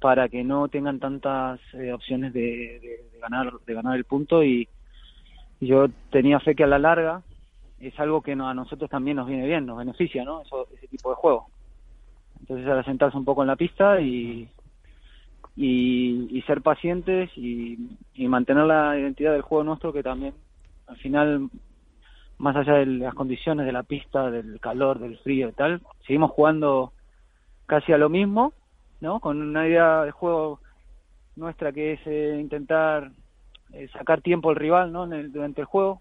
para 0.00 0.28
que 0.28 0.44
no 0.44 0.68
tengan 0.68 1.00
tantas 1.00 1.60
eh, 1.74 1.92
opciones 1.92 2.32
de, 2.32 3.08
ganar 3.20 3.52
de 3.66 3.74
ganar 3.74 3.96
el 3.96 4.04
punto 4.04 4.42
y, 4.44 4.68
yo 5.58 5.88
tenía 6.10 6.38
fe 6.38 6.54
que 6.54 6.64
a 6.64 6.66
la 6.66 6.78
larga 6.78 7.22
es 7.80 7.98
algo 7.98 8.20
que 8.20 8.32
a 8.32 8.36
nosotros 8.54 8.90
también 8.90 9.16
nos 9.16 9.26
viene 9.26 9.46
bien, 9.46 9.64
nos 9.64 9.78
beneficia, 9.78 10.22
¿no? 10.22 10.42
Eso, 10.42 10.68
ese 10.76 10.86
tipo 10.86 11.08
de 11.08 11.16
juego. 11.16 11.46
Entonces 12.40 12.66
era 12.66 12.84
sentarse 12.84 13.16
un 13.16 13.24
poco 13.24 13.40
en 13.40 13.48
la 13.48 13.56
pista 13.56 13.98
y, 13.98 14.50
y, 15.56 16.42
ser 16.46 16.60
pacientes 16.60 17.30
y, 17.36 17.78
mantener 18.28 18.64
la 18.64 18.98
identidad 18.98 19.32
del 19.32 19.42
juego 19.42 19.64
nuestro 19.64 19.92
que 19.92 20.02
también 20.02 20.34
al 20.86 20.96
final 20.98 21.48
más 22.38 22.54
allá 22.54 22.74
de 22.74 22.86
las 22.86 23.14
condiciones 23.14 23.64
de 23.64 23.72
la 23.72 23.82
pista, 23.82 24.30
del 24.30 24.60
calor, 24.60 24.98
del 24.98 25.16
frío 25.18 25.48
y 25.48 25.52
tal, 25.52 25.80
seguimos 26.06 26.32
jugando 26.32 26.92
casi 27.64 27.92
a 27.92 27.98
lo 27.98 28.10
mismo, 28.10 28.52
¿no? 29.00 29.20
Con 29.20 29.40
una 29.40 29.66
idea 29.66 30.02
de 30.02 30.10
juego 30.10 30.60
nuestra 31.36 31.72
que 31.72 31.92
es 31.94 32.00
eh, 32.06 32.38
intentar 32.40 33.10
eh, 33.72 33.88
sacar 33.92 34.22
tiempo 34.22 34.50
al 34.50 34.56
rival, 34.56 34.92
¿no? 34.92 35.06
durante 35.06 35.60
el 35.60 35.66
juego. 35.66 36.00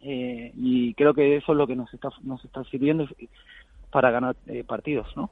Eh, 0.00 0.52
y 0.54 0.94
creo 0.94 1.14
que 1.14 1.36
eso 1.36 1.52
es 1.52 1.58
lo 1.58 1.66
que 1.66 1.74
nos 1.74 1.92
está, 1.92 2.10
nos 2.22 2.44
está 2.44 2.62
sirviendo 2.64 3.06
para 3.90 4.10
ganar 4.10 4.36
partidos, 4.66 5.08
¿no? 5.16 5.30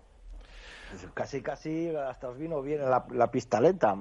Casi, 1.14 1.43
casi 1.43 1.89
hasta 1.97 2.28
os 2.28 2.39
vino 2.39 2.62
bien 2.62 2.80
la, 2.80 3.05
la 3.11 3.30
pista 3.30 3.61
lenta, 3.61 3.95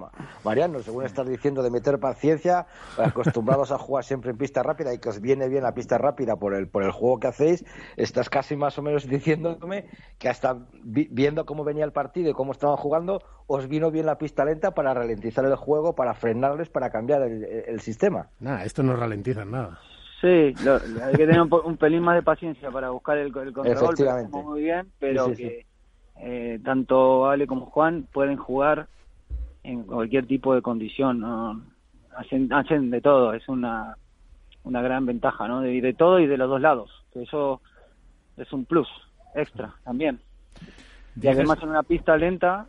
Mariano, 0.44 0.80
según 0.80 1.06
estás 1.06 1.28
diciendo 1.28 1.64
de 1.64 1.72
meter 1.72 2.00
paciencia, 2.00 2.68
acostumbrados 2.98 3.72
a 3.72 3.78
jugar 3.78 4.04
siempre 4.04 4.32
en 4.32 4.38
pista 4.38 4.62
rápida 4.62 4.94
y 4.94 5.00
que 5.00 5.10
os 5.10 5.20
viene 5.20 5.50
bien 5.50 5.64
la 5.64 5.74
pista 5.74 5.98
rápida 5.98 6.36
por 6.36 6.54
el, 6.54 6.68
por 6.68 6.84
el 6.84 6.92
juego 6.92 7.20
que 7.20 7.28
hacéis, 7.28 7.66
estás 7.98 8.30
casi 8.30 8.56
más 8.56 8.78
o 8.78 8.82
menos 8.82 9.08
diciéndome 9.08 9.86
que 10.20 10.30
hasta 10.30 10.58
viendo 10.84 11.46
cómo 11.46 11.64
venía 11.64 11.86
el 11.86 11.92
partido 11.92 12.30
y 12.30 12.34
cómo 12.34 12.52
estaban 12.52 12.78
jugando, 12.78 13.22
os 13.48 13.68
vino 13.68 13.90
bien 13.90 14.06
la 14.06 14.18
pista 14.18 14.46
lenta 14.46 14.72
para 14.72 14.94
ralentizar 14.94 15.46
el 15.46 15.56
juego, 15.56 15.96
para 15.96 16.14
frenarles, 16.14 16.70
para 16.70 16.90
cambiar 16.90 17.24
el, 17.24 17.80
sistema. 17.80 18.30
Nada, 18.40 18.64
esto 18.64 18.84
no 18.84 18.96
ralentiza 18.96 19.44
nada. 19.44 19.80
Sí, 20.22 20.28
hay 20.28 21.12
que 21.16 21.26
tener 21.26 21.42
un, 21.42 21.78
pelín 21.78 22.02
más 22.02 22.16
de 22.16 22.24
paciencia 22.24 22.72
para 22.72 22.90
buscar 22.90 23.18
el, 23.18 23.28
el 23.28 23.54
contragolpe, 23.54 24.04
muy 24.32 24.62
bien, 24.62 24.92
pero 24.98 25.28
que 25.34 25.66
eh, 26.20 26.60
tanto 26.64 27.28
Ale 27.28 27.48
como 27.48 27.66
Juan 27.68 28.08
pueden 28.12 28.38
jugar 28.38 28.88
en 29.64 29.84
cualquier 29.84 30.28
tipo 30.28 30.54
de 30.54 30.62
condición, 30.62 31.20
¿no? 31.20 31.62
hacen, 32.16 32.52
hacen 32.54 32.90
de 32.90 33.02
todo, 33.02 33.34
es 33.34 33.48
una, 33.48 33.98
una 34.64 34.82
gran 34.82 35.06
ventaja, 35.06 35.48
¿no? 35.48 35.62
De, 35.62 35.82
de 35.82 35.94
todo 35.94 36.20
y 36.20 36.28
de 36.28 36.38
los 36.38 36.50
dos 36.50 36.62
lados, 36.62 36.92
que 37.14 37.24
eso 37.24 37.62
es 38.38 38.52
un 38.54 38.66
plus 38.66 38.88
extra 39.36 39.76
también. 39.84 40.20
Y 41.22 41.28
además 41.28 41.60
en 41.62 41.70
una 41.70 41.84
pista 41.84 42.18
lenta, 42.18 42.68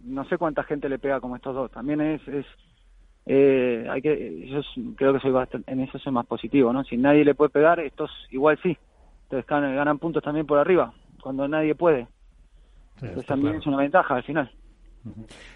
no 0.00 0.24
sé 0.24 0.38
cuánta 0.38 0.64
gente 0.64 0.88
le 0.88 0.98
pega 0.98 1.20
como 1.20 1.36
estos 1.36 1.54
dos, 1.54 1.70
también 1.70 2.00
es, 2.00 2.26
es 2.28 2.46
eh, 3.26 3.86
hay 3.90 4.02
que, 4.02 4.48
yo 4.48 4.60
creo 4.96 5.12
que 5.12 5.20
soy 5.20 5.30
bastante, 5.30 5.70
en 5.70 5.80
eso 5.80 5.98
soy 5.98 6.12
más 6.12 6.26
positivo, 6.26 6.72
¿no? 6.72 6.84
Si 6.84 6.96
nadie 6.96 7.24
le 7.24 7.34
puede 7.34 7.50
pegar, 7.50 7.80
estos 7.80 8.10
igual 8.30 8.58
sí, 8.62 8.76
entonces 9.24 9.46
ganan, 9.46 9.74
ganan 9.76 9.98
puntos 9.98 10.22
también 10.22 10.46
por 10.46 10.58
arriba, 10.58 10.92
cuando 11.22 11.46
nadie 11.46 11.74
puede. 11.74 12.08
Pues 13.00 13.26
también 13.26 13.56
es 13.56 13.66
una 13.66 13.78
ventaja 13.78 14.14
al 14.14 14.22
final. 14.22 14.50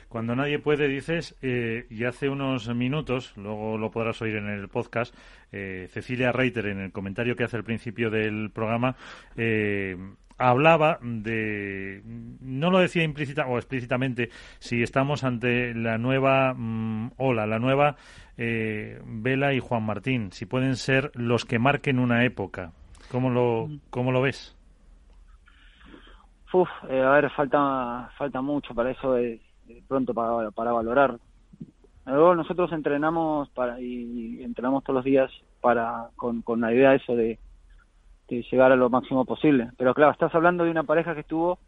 Cuando 0.08 0.34
nadie 0.34 0.58
puede, 0.58 0.88
dices, 0.88 1.36
eh, 1.42 1.86
y 1.90 2.04
hace 2.04 2.28
unos 2.28 2.72
minutos, 2.74 3.34
luego 3.36 3.76
lo 3.76 3.90
podrás 3.90 4.22
oír 4.22 4.36
en 4.36 4.48
el 4.48 4.68
podcast, 4.68 5.14
eh, 5.52 5.88
Cecilia 5.90 6.32
Reiter, 6.32 6.66
en 6.66 6.80
el 6.80 6.92
comentario 6.92 7.36
que 7.36 7.44
hace 7.44 7.56
al 7.56 7.64
principio 7.64 8.10
del 8.10 8.50
programa, 8.50 8.96
eh, 9.36 9.96
hablaba 10.38 10.98
de, 11.02 12.02
no 12.40 12.70
lo 12.70 12.78
decía 12.78 13.02
implícita 13.02 13.46
o 13.46 13.58
explícitamente, 13.58 14.30
si 14.60 14.82
estamos 14.82 15.24
ante 15.24 15.74
la 15.74 15.98
nueva 15.98 16.54
mm, 16.54 17.12
ola, 17.16 17.46
la 17.46 17.58
nueva 17.58 17.96
Vela 18.36 19.54
y 19.54 19.60
Juan 19.60 19.84
Martín, 19.84 20.32
si 20.32 20.46
pueden 20.46 20.76
ser 20.76 21.12
los 21.14 21.44
que 21.44 21.58
marquen 21.58 21.98
una 21.98 22.24
época. 22.24 22.72
¿Cómo 23.10 23.30
lo, 23.30 23.68
cómo 23.90 24.10
lo 24.10 24.22
ves? 24.22 24.53
Uf, 26.54 26.68
eh, 26.88 27.02
a 27.02 27.10
ver, 27.10 27.30
falta 27.30 28.08
falta 28.16 28.40
mucho 28.40 28.76
para 28.76 28.92
eso 28.92 29.14
de, 29.14 29.40
pronto 29.88 30.14
para, 30.14 30.52
para 30.52 30.70
valorar. 30.70 31.18
Luego 32.06 32.36
nosotros 32.36 32.70
entrenamos 32.70 33.48
para 33.48 33.80
y, 33.80 34.40
entrenamos 34.40 34.84
todos 34.84 34.98
los 34.98 35.04
días 35.04 35.32
para 35.60 36.10
con, 36.14 36.42
con 36.42 36.60
la 36.60 36.72
idea 36.72 36.94
eso 36.94 37.16
de, 37.16 37.40
de 38.28 38.42
llegar 38.52 38.70
a 38.70 38.76
lo 38.76 38.88
máximo 38.88 39.24
posible. 39.24 39.72
Pero 39.76 39.94
claro, 39.94 40.12
estás 40.12 40.32
hablando 40.32 40.62
de 40.62 40.70
una 40.70 40.84
pareja 40.84 41.14
que 41.14 41.22
estuvo 41.22 41.58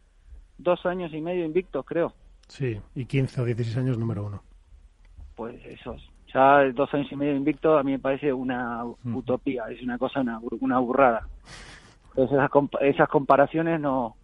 dos 0.57 0.85
años 0.85 1.13
y 1.13 1.19
medio 1.19 1.43
invictos, 1.43 1.85
creo. 1.85 2.13
Sí, 2.47 2.79
y 2.95 3.03
15 3.03 3.41
o 3.41 3.43
16 3.43 3.77
años 3.79 3.97
número 3.97 4.25
uno. 4.25 4.41
Pues 5.35 5.65
eso, 5.65 5.97
ya 6.33 6.63
dos 6.71 6.93
años 6.93 7.11
y 7.11 7.15
medio 7.17 7.35
invictos 7.35 7.77
a 7.77 7.83
mí 7.83 7.91
me 7.91 7.99
parece 7.99 8.31
una 8.31 8.85
utopía, 9.03 9.65
es 9.69 9.83
una 9.83 9.97
cosa, 9.97 10.21
una, 10.21 10.39
una 10.61 10.79
burrada. 10.79 11.27
Entonces 12.11 12.37
esas, 12.37 12.51
esas 12.83 13.09
comparaciones 13.09 13.81
no... 13.81 14.15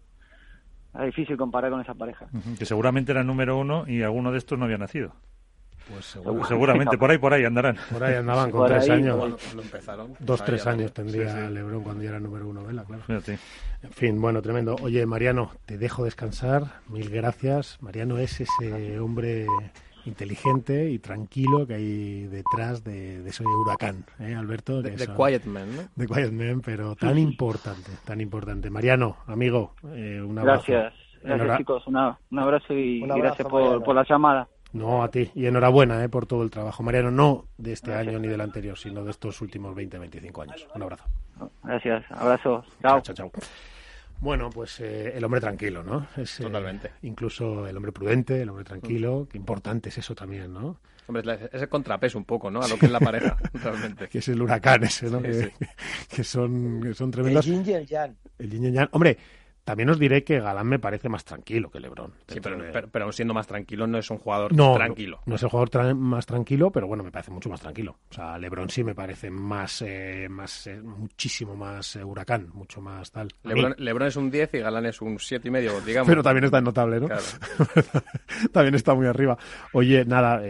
Es 0.94 1.06
difícil 1.06 1.36
comparar 1.36 1.70
con 1.70 1.80
esa 1.80 1.94
pareja. 1.94 2.26
Que 2.58 2.64
seguramente 2.64 3.12
era 3.12 3.24
número 3.24 3.58
uno 3.58 3.84
y 3.86 4.02
alguno 4.02 4.30
de 4.30 4.38
estos 4.38 4.58
no 4.58 4.64
había 4.64 4.78
nacido. 4.78 5.12
Pues 5.90 6.16
seguramente, 6.48 6.96
por 6.96 7.10
ahí, 7.10 7.18
por 7.18 7.34
ahí 7.34 7.44
andarán. 7.44 7.76
Por 7.92 8.02
ahí 8.02 8.14
andaban 8.14 8.50
con 8.50 8.66
tres 8.66 8.88
años. 8.88 9.36
Dos, 10.18 10.44
tres 10.44 10.66
años 10.66 10.92
tendría 10.92 11.50
Lebron 11.50 11.82
cuando 11.82 12.02
ya 12.02 12.10
era 12.10 12.20
número 12.20 12.48
uno, 12.48 12.64
¿verdad? 12.64 12.86
Claro. 12.86 13.22
En 13.82 13.92
fin, 13.92 14.20
bueno, 14.20 14.40
tremendo. 14.40 14.76
Oye, 14.80 15.04
Mariano, 15.04 15.50
te 15.66 15.76
dejo 15.76 16.04
descansar. 16.04 16.80
Mil 16.88 17.10
gracias. 17.10 17.76
Mariano 17.82 18.16
es 18.16 18.40
ese 18.40 18.98
hombre 18.98 19.46
inteligente 20.06 20.90
y 20.90 20.98
tranquilo 20.98 21.66
que 21.66 21.74
hay 21.74 22.26
detrás 22.26 22.84
de, 22.84 23.26
ese 23.28 23.44
huracán, 23.44 24.04
¿eh, 24.18 24.34
Alberto? 24.34 24.82
De, 24.82 24.94
Quiet 24.94 25.44
Man, 25.44 25.76
¿no? 25.76 25.82
De 25.94 26.06
Quiet 26.06 26.32
Man, 26.32 26.60
pero 26.64 26.94
tan 26.94 27.18
importante, 27.18 27.90
tan 28.04 28.20
importante. 28.20 28.70
Mariano, 28.70 29.16
amigo, 29.26 29.74
eh, 29.94 30.20
un 30.22 30.38
abrazo. 30.38 30.64
Gracias, 30.68 30.94
gracias 31.22 31.58
chicos, 31.58 31.86
un 31.86 31.96
abrazo 32.38 32.74
y, 32.74 33.00
gracias 33.00 33.48
por, 33.48 33.82
por, 33.82 33.94
la 33.94 34.04
llamada. 34.08 34.48
No, 34.72 35.04
a 35.04 35.08
ti. 35.08 35.30
Y 35.36 35.46
enhorabuena 35.46 36.02
eh, 36.02 36.08
por 36.08 36.26
todo 36.26 36.42
el 36.42 36.50
trabajo. 36.50 36.82
Mariano, 36.82 37.12
no 37.12 37.44
de 37.56 37.72
este 37.72 37.94
año 37.94 38.18
ni 38.18 38.26
del 38.26 38.40
anterior, 38.40 38.76
sino 38.76 39.04
de 39.04 39.12
estos 39.12 39.40
últimos 39.40 39.72
20, 39.74 39.98
25 39.98 40.42
años. 40.42 40.66
Un 40.74 40.82
abrazo. 40.82 41.04
Gracias. 41.62 42.04
Abrazo. 42.10 42.64
Chao. 42.82 43.00
Chao, 43.00 43.14
chao. 43.14 43.30
Bueno, 44.20 44.50
pues 44.50 44.80
eh, 44.80 45.12
el 45.16 45.24
hombre 45.24 45.40
tranquilo, 45.40 45.82
¿no? 45.82 46.06
Es, 46.16 46.40
eh, 46.40 46.44
Totalmente. 46.44 46.92
incluso 47.02 47.66
el 47.66 47.76
hombre 47.76 47.92
prudente, 47.92 48.40
el 48.40 48.48
hombre 48.48 48.64
tranquilo, 48.64 49.28
qué 49.30 49.36
importante 49.36 49.90
es 49.90 49.98
eso 49.98 50.14
también, 50.14 50.52
¿no? 50.52 50.80
Hombre, 51.06 51.48
es 51.52 51.60
el 51.60 51.68
contrapeso 51.68 52.16
un 52.16 52.24
poco, 52.24 52.50
¿no? 52.50 52.62
A 52.62 52.68
lo 52.68 52.78
que 52.78 52.86
es 52.86 52.92
la 52.92 53.00
pareja, 53.00 53.36
realmente. 53.52 54.08
que 54.08 54.18
es 54.18 54.28
el 54.28 54.40
huracán 54.40 54.84
ese, 54.84 55.10
¿no? 55.10 55.20
que, 56.08 56.24
son, 56.24 56.80
que 56.82 56.94
son 56.94 57.10
tremendos. 57.10 57.46
El 57.46 57.52
yin 57.52 57.64
y 57.66 57.72
el 57.74 57.86
yang. 57.86 58.16
El 58.38 58.50
yin 58.50 58.64
y 58.64 58.66
el 58.68 58.72
yang. 58.72 58.88
Hombre, 58.92 59.18
también 59.64 59.88
os 59.88 59.98
diré 59.98 60.24
que 60.24 60.40
Galán 60.40 60.66
me 60.66 60.78
parece 60.78 61.08
más 61.08 61.24
tranquilo 61.24 61.70
que 61.70 61.80
Lebron. 61.80 62.12
Sí, 62.28 62.38
pero, 62.40 62.58
pero, 62.92 63.12
siendo 63.12 63.32
más 63.32 63.46
tranquilo 63.46 63.86
no 63.86 63.96
es 63.96 64.10
un 64.10 64.18
jugador 64.18 64.54
tranquilo. 64.54 65.20
No, 65.24 65.36
es 65.36 65.42
el 65.42 65.48
jugador 65.48 65.94
más 65.94 66.26
tranquilo, 66.26 66.70
pero 66.70 66.86
bueno, 66.86 67.02
me 67.02 67.10
parece 67.10 67.30
mucho 67.30 67.48
más 67.48 67.60
tranquilo. 67.60 67.96
O 68.10 68.14
sea, 68.14 68.36
Lebron 68.36 68.68
sí 68.68 68.84
me 68.84 68.94
parece 68.94 69.30
más, 69.30 69.80
eh, 69.80 70.28
más 70.28 70.66
eh, 70.66 70.82
muchísimo 70.82 71.56
más 71.56 71.96
eh, 71.96 72.04
huracán, 72.04 72.50
mucho 72.52 72.82
más 72.82 73.10
tal. 73.10 73.28
Lebron, 73.42 74.06
es 74.06 74.16
un 74.16 74.30
10 74.30 74.52
y 74.52 74.58
Galán 74.58 74.84
es 74.84 75.00
un 75.00 75.18
siete 75.18 75.48
y 75.48 75.50
medio, 75.50 75.80
digamos. 75.86 76.10
pero 76.10 76.22
también 76.22 76.44
está 76.44 76.60
notable, 76.60 77.00
¿no? 77.00 77.08
también 78.52 78.74
está 78.74 78.94
muy 78.94 79.06
arriba. 79.06 79.38
Oye, 79.72 80.04
nada, 80.04 80.42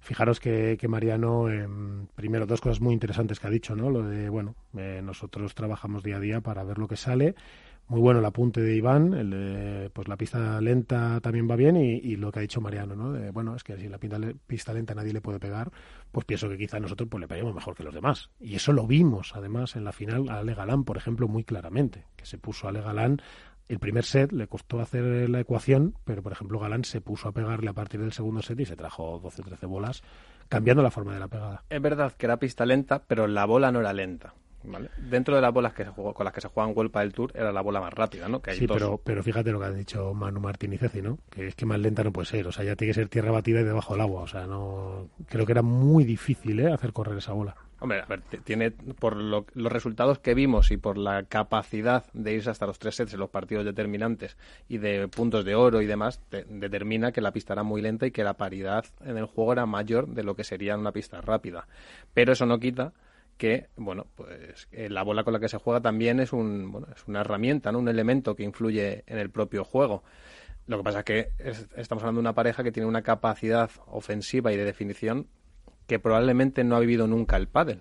fijaros 0.00 0.40
que, 0.40 0.76
que 0.80 0.88
Mariano, 0.88 1.48
em, 1.48 2.06
primero, 2.16 2.44
dos 2.44 2.60
cosas 2.60 2.80
muy 2.80 2.92
interesantes 2.92 3.38
que 3.38 3.46
ha 3.46 3.50
dicho, 3.50 3.76
¿no? 3.76 3.88
Lo 3.88 4.02
de, 4.02 4.28
bueno, 4.28 4.56
nosotros 4.72 5.54
trabajamos 5.54 6.02
día 6.02 6.16
a 6.16 6.20
día 6.20 6.40
para 6.40 6.64
ver 6.64 6.78
lo 6.78 6.88
que 6.88 6.96
sale 6.96 7.36
muy 7.88 8.00
bueno 8.00 8.20
el 8.20 8.24
apunte 8.24 8.60
de 8.60 8.74
Iván, 8.74 9.12
el 9.12 9.90
pues 9.92 10.08
la 10.08 10.16
pista 10.16 10.60
lenta 10.60 11.20
también 11.20 11.48
va 11.50 11.56
bien 11.56 11.76
y, 11.76 12.16
lo 12.16 12.32
que 12.32 12.38
ha 12.38 12.42
dicho 12.42 12.60
Mariano, 12.60 12.96
¿no? 12.96 13.12
De, 13.12 13.30
bueno, 13.30 13.54
es 13.54 13.64
que 13.64 13.76
si 13.76 13.88
la 13.88 13.98
pista, 13.98 14.18
pista 14.46 14.72
lenta 14.72 14.94
nadie 14.94 15.12
le 15.12 15.20
puede 15.20 15.38
pegar, 15.38 15.70
pues 16.10 16.24
pienso 16.24 16.48
que 16.48 16.56
quizá 16.56 16.80
nosotros 16.80 17.08
pues 17.10 17.20
le 17.20 17.28
peguemos 17.28 17.54
mejor 17.54 17.74
que 17.74 17.82
los 17.82 17.94
demás. 17.94 18.30
Y 18.40 18.54
eso 18.54 18.72
lo 18.72 18.86
vimos, 18.86 19.32
además, 19.34 19.76
en 19.76 19.84
la 19.84 19.92
final 19.92 20.28
a 20.30 20.38
Ale 20.38 20.54
Galán, 20.54 20.84
por 20.84 20.96
ejemplo, 20.96 21.28
muy 21.28 21.44
claramente, 21.44 22.06
que 22.16 22.24
se 22.24 22.38
puso 22.38 22.66
a 22.66 22.70
Ale 22.70 22.80
Galán 22.80 23.20
el 23.68 23.78
primer 23.78 24.04
set 24.04 24.32
le 24.32 24.48
costó 24.48 24.80
hacer 24.80 25.30
la 25.30 25.40
ecuación, 25.40 25.94
pero 26.04 26.22
por 26.22 26.32
ejemplo 26.32 26.58
Galán 26.58 26.84
se 26.84 27.00
puso 27.00 27.28
a 27.28 27.32
pegarle 27.32 27.70
a 27.70 27.72
partir 27.72 28.00
del 28.00 28.12
segundo 28.12 28.42
set 28.42 28.60
y 28.60 28.66
se 28.66 28.76
trajo 28.76 29.18
12 29.18 29.42
13 29.42 29.66
bolas, 29.66 30.02
cambiando 30.48 30.82
la 30.82 30.90
forma 30.90 31.14
de 31.14 31.20
la 31.20 31.28
pegada. 31.28 31.64
Es 31.70 31.80
verdad 31.80 32.12
que 32.12 32.26
era 32.26 32.38
pista 32.38 32.66
lenta, 32.66 33.04
pero 33.06 33.26
la 33.26 33.46
bola 33.46 33.72
no 33.72 33.80
era 33.80 33.92
lenta. 33.92 34.34
Dentro 34.98 35.34
de 35.34 35.42
las 35.42 35.52
bolas 35.52 35.72
que 35.72 35.84
se 35.84 35.90
jugó, 35.90 36.14
con 36.14 36.24
las 36.24 36.32
que 36.32 36.40
se 36.40 36.48
juegan 36.48 36.72
World 36.76 36.92
del 36.92 37.12
Tour 37.12 37.32
era 37.34 37.52
la 37.52 37.60
bola 37.60 37.80
más 37.80 37.92
rápida, 37.92 38.28
¿no? 38.28 38.40
sí, 38.52 38.66
pero, 38.66 38.98
pero 39.02 39.22
fíjate 39.22 39.50
lo 39.50 39.60
que 39.60 39.66
han 39.66 39.76
dicho 39.76 40.14
Manu 40.14 40.40
Martín 40.40 40.72
y 40.72 40.78
Ceci, 40.78 41.02
¿no? 41.02 41.18
Que 41.30 41.48
es 41.48 41.54
que 41.54 41.66
más 41.66 41.78
lenta 41.78 42.04
no 42.04 42.12
puede 42.12 42.26
ser, 42.26 42.46
o 42.46 42.52
sea, 42.52 42.64
ya 42.64 42.76
tiene 42.76 42.90
que 42.90 42.94
ser 42.94 43.08
tierra 43.08 43.30
batida 43.30 43.60
y 43.60 43.64
debajo 43.64 43.94
del 43.94 44.02
agua, 44.02 44.22
o 44.22 44.26
sea, 44.26 44.46
no 44.46 45.08
creo 45.28 45.46
que 45.46 45.52
era 45.52 45.62
muy 45.62 46.04
difícil, 46.04 46.60
¿eh? 46.60 46.72
hacer 46.72 46.92
correr 46.92 47.18
esa 47.18 47.32
bola. 47.32 47.56
Hombre, 47.82 48.00
a 48.00 48.04
ver, 48.04 48.20
tiene 48.44 48.70
por 48.70 49.16
los 49.16 49.72
resultados 49.72 50.20
que 50.20 50.34
vimos 50.34 50.70
y 50.70 50.76
por 50.76 50.96
la 50.96 51.24
capacidad 51.24 52.04
de 52.12 52.34
irse 52.34 52.48
hasta 52.48 52.64
los 52.64 52.78
tres 52.78 52.94
sets 52.94 53.14
en 53.14 53.18
los 53.18 53.30
partidos 53.30 53.64
determinantes 53.64 54.36
y 54.68 54.78
de 54.78 55.08
puntos 55.08 55.44
de 55.44 55.56
oro 55.56 55.82
y 55.82 55.86
demás, 55.86 56.20
determina 56.48 57.10
que 57.10 57.20
la 57.20 57.32
pista 57.32 57.54
era 57.54 57.64
muy 57.64 57.82
lenta 57.82 58.06
y 58.06 58.12
que 58.12 58.22
la 58.22 58.34
paridad 58.34 58.84
en 59.04 59.18
el 59.18 59.24
juego 59.24 59.52
era 59.52 59.66
mayor 59.66 60.06
de 60.06 60.22
lo 60.22 60.36
que 60.36 60.44
sería 60.44 60.76
una 60.76 60.92
pista 60.92 61.20
rápida. 61.22 61.66
Pero 62.14 62.34
eso 62.34 62.46
no 62.46 62.60
quita 62.60 62.92
que 63.42 63.66
bueno 63.74 64.06
pues 64.14 64.68
eh, 64.70 64.88
la 64.88 65.02
bola 65.02 65.24
con 65.24 65.32
la 65.32 65.40
que 65.40 65.48
se 65.48 65.58
juega 65.58 65.80
también 65.80 66.20
es 66.20 66.32
un 66.32 66.70
bueno, 66.70 66.86
es 66.94 67.02
una 67.08 67.22
herramienta 67.22 67.72
no 67.72 67.80
un 67.80 67.88
elemento 67.88 68.36
que 68.36 68.44
influye 68.44 69.02
en 69.04 69.18
el 69.18 69.30
propio 69.30 69.64
juego. 69.64 70.04
Lo 70.68 70.76
que 70.76 70.84
pasa 70.84 71.00
es 71.00 71.04
que 71.04 71.28
estamos 71.76 72.04
hablando 72.04 72.20
de 72.20 72.26
una 72.28 72.36
pareja 72.36 72.62
que 72.62 72.70
tiene 72.70 72.88
una 72.88 73.02
capacidad 73.02 73.68
ofensiva 73.88 74.52
y 74.52 74.56
de 74.56 74.64
definición 74.64 75.26
que 75.88 75.98
probablemente 75.98 76.62
no 76.62 76.76
ha 76.76 76.78
vivido 76.78 77.08
nunca 77.08 77.36
el 77.36 77.48
pádel 77.48 77.80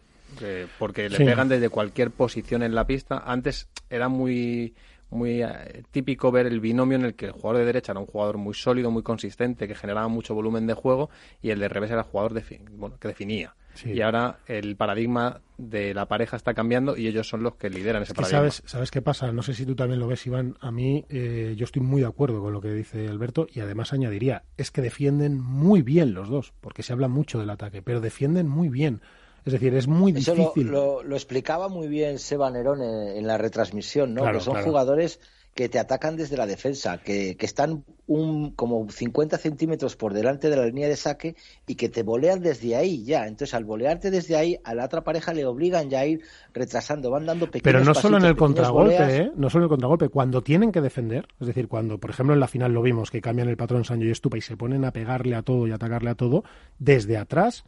porque 0.80 1.09
le 1.09 1.18
pegan 1.18 1.47
desde 1.47 1.70
cualquier 1.70 2.09
posición 2.09 2.64
en 2.64 2.74
la 2.74 2.88
pista. 2.88 3.22
Antes 3.24 3.70
era 3.91 4.09
muy 4.09 4.74
muy 5.12 5.43
eh, 5.43 5.84
típico 5.91 6.32
ver 6.32 6.47
el 6.47 6.59
binomio 6.59 6.97
en 6.97 7.05
el 7.05 7.14
que 7.14 7.28
el 7.28 7.34
jugador 7.34 7.57
de 7.57 7.66
derecha 7.66 7.91
era 7.91 7.99
un 7.99 8.07
jugador 8.07 8.38
muy 8.38 8.55
sólido, 8.55 8.89
muy 8.89 9.03
consistente, 9.03 9.68
que 9.68 9.76
generaba 9.76 10.07
mucho 10.07 10.34
volumen 10.34 10.66
de 10.66 10.74
juego, 10.74 11.12
y 11.39 11.51
el 11.51 11.59
de 11.59 11.68
revés 11.68 11.91
era 11.91 12.01
jugador 12.01 12.41
bueno, 12.72 12.97
que 12.97 13.09
definía. 13.09 13.53
Y 13.86 14.01
ahora 14.01 14.39
el 14.47 14.76
paradigma 14.76 15.41
de 15.57 15.93
la 15.93 16.07
pareja 16.07 16.38
está 16.38 16.53
cambiando 16.53 16.97
y 16.97 17.07
ellos 17.07 17.28
son 17.28 17.43
los 17.43 17.55
que 17.55 17.69
lideran 17.69 18.03
ese 18.03 18.13
paradigma. 18.13 18.39
Sabes, 18.39 18.63
¿Sabes 18.65 18.91
qué 18.91 19.01
pasa? 19.01 19.32
No 19.32 19.41
sé 19.41 19.53
si 19.53 19.65
tú 19.65 19.76
también 19.76 19.99
lo 19.99 20.07
ves, 20.07 20.26
Iván. 20.26 20.57
A 20.59 20.72
mí, 20.72 21.05
eh, 21.09 21.53
yo 21.57 21.65
estoy 21.65 21.82
muy 21.82 22.01
de 22.01 22.07
acuerdo 22.07 22.41
con 22.41 22.53
lo 22.53 22.61
que 22.61 22.74
dice 22.74 23.07
Alberto 23.07 23.47
y 23.51 23.59
además 23.59 23.93
añadiría, 23.93 24.43
es 24.57 24.72
que 24.72 24.82
defienden 24.82 25.39
muy 25.39 25.82
bien 25.82 26.13
los 26.13 26.30
dos, 26.30 26.53
porque 26.61 26.84
se 26.84 26.93
habla 26.93 27.07
mucho 27.07 27.39
del 27.39 27.49
ataque, 27.49 27.82
pero 27.82 28.01
defienden 28.01 28.47
muy 28.47 28.69
bien. 28.69 29.01
Es 29.45 29.53
decir, 29.53 29.74
es 29.74 29.88
muy 29.88 30.11
difícil. 30.11 30.67
Lo, 30.67 31.01
lo, 31.01 31.15
explicaba 31.15 31.67
muy 31.67 31.88
bien 31.88 32.19
Seba 32.19 32.51
Nerón 32.51 32.84
en, 32.84 33.26
la 33.26 33.39
retransmisión, 33.39 34.13
¿no? 34.13 34.32
que 34.32 34.39
son 34.39 34.61
jugadores 34.61 35.19
que 35.53 35.67
te 35.67 35.79
atacan 35.79 36.15
desde 36.15 36.37
la 36.37 36.45
defensa, 36.45 36.99
que, 36.99 37.35
que, 37.35 37.45
están 37.45 37.83
un, 38.07 38.51
como 38.51 38.89
50 38.89 39.37
centímetros 39.37 39.97
por 39.97 40.13
delante 40.13 40.49
de 40.49 40.55
la 40.55 40.65
línea 40.65 40.87
de 40.87 40.95
saque 40.95 41.35
y 41.67 41.75
que 41.75 41.89
te 41.89 42.03
volean 42.03 42.41
desde 42.41 42.75
ahí 42.75 43.03
ya. 43.03 43.27
Entonces, 43.27 43.53
al 43.53 43.65
volearte 43.65 44.11
desde 44.11 44.37
ahí, 44.37 44.59
a 44.63 44.73
la 44.73 44.85
otra 44.85 45.03
pareja 45.03 45.33
le 45.33 45.45
obligan 45.45 45.89
ya 45.89 45.99
a 45.99 46.05
ir 46.05 46.21
retrasando, 46.53 47.11
van 47.11 47.25
dando 47.25 47.47
pequeños 47.47 47.63
Pero 47.63 47.83
no 47.83 47.93
solo 47.93 48.17
en 48.17 48.25
el 48.25 48.37
contragolpe, 48.37 49.17
¿eh? 49.17 49.31
No 49.35 49.49
solo 49.49 49.63
en 49.63 49.65
el 49.65 49.69
contragolpe, 49.69 50.07
cuando 50.07 50.41
tienen 50.41 50.71
que 50.71 50.79
defender, 50.79 51.27
es 51.39 51.47
decir, 51.47 51.67
cuando, 51.67 51.97
por 51.97 52.11
ejemplo, 52.11 52.33
en 52.33 52.39
la 52.39 52.47
final 52.47 52.71
lo 52.71 52.81
vimos, 52.81 53.11
que 53.11 53.19
cambian 53.19 53.49
el 53.49 53.57
patrón 53.57 53.83
Sancho 53.83 54.05
y 54.05 54.11
Estupa 54.11 54.37
y 54.37 54.41
se 54.41 54.55
ponen 54.55 54.85
a 54.85 54.91
pegarle 54.91 55.35
a 55.35 55.41
todo 55.41 55.67
y 55.67 55.71
atacarle 55.71 56.11
a 56.11 56.15
todo, 56.15 56.45
desde 56.79 57.17
atrás 57.17 57.65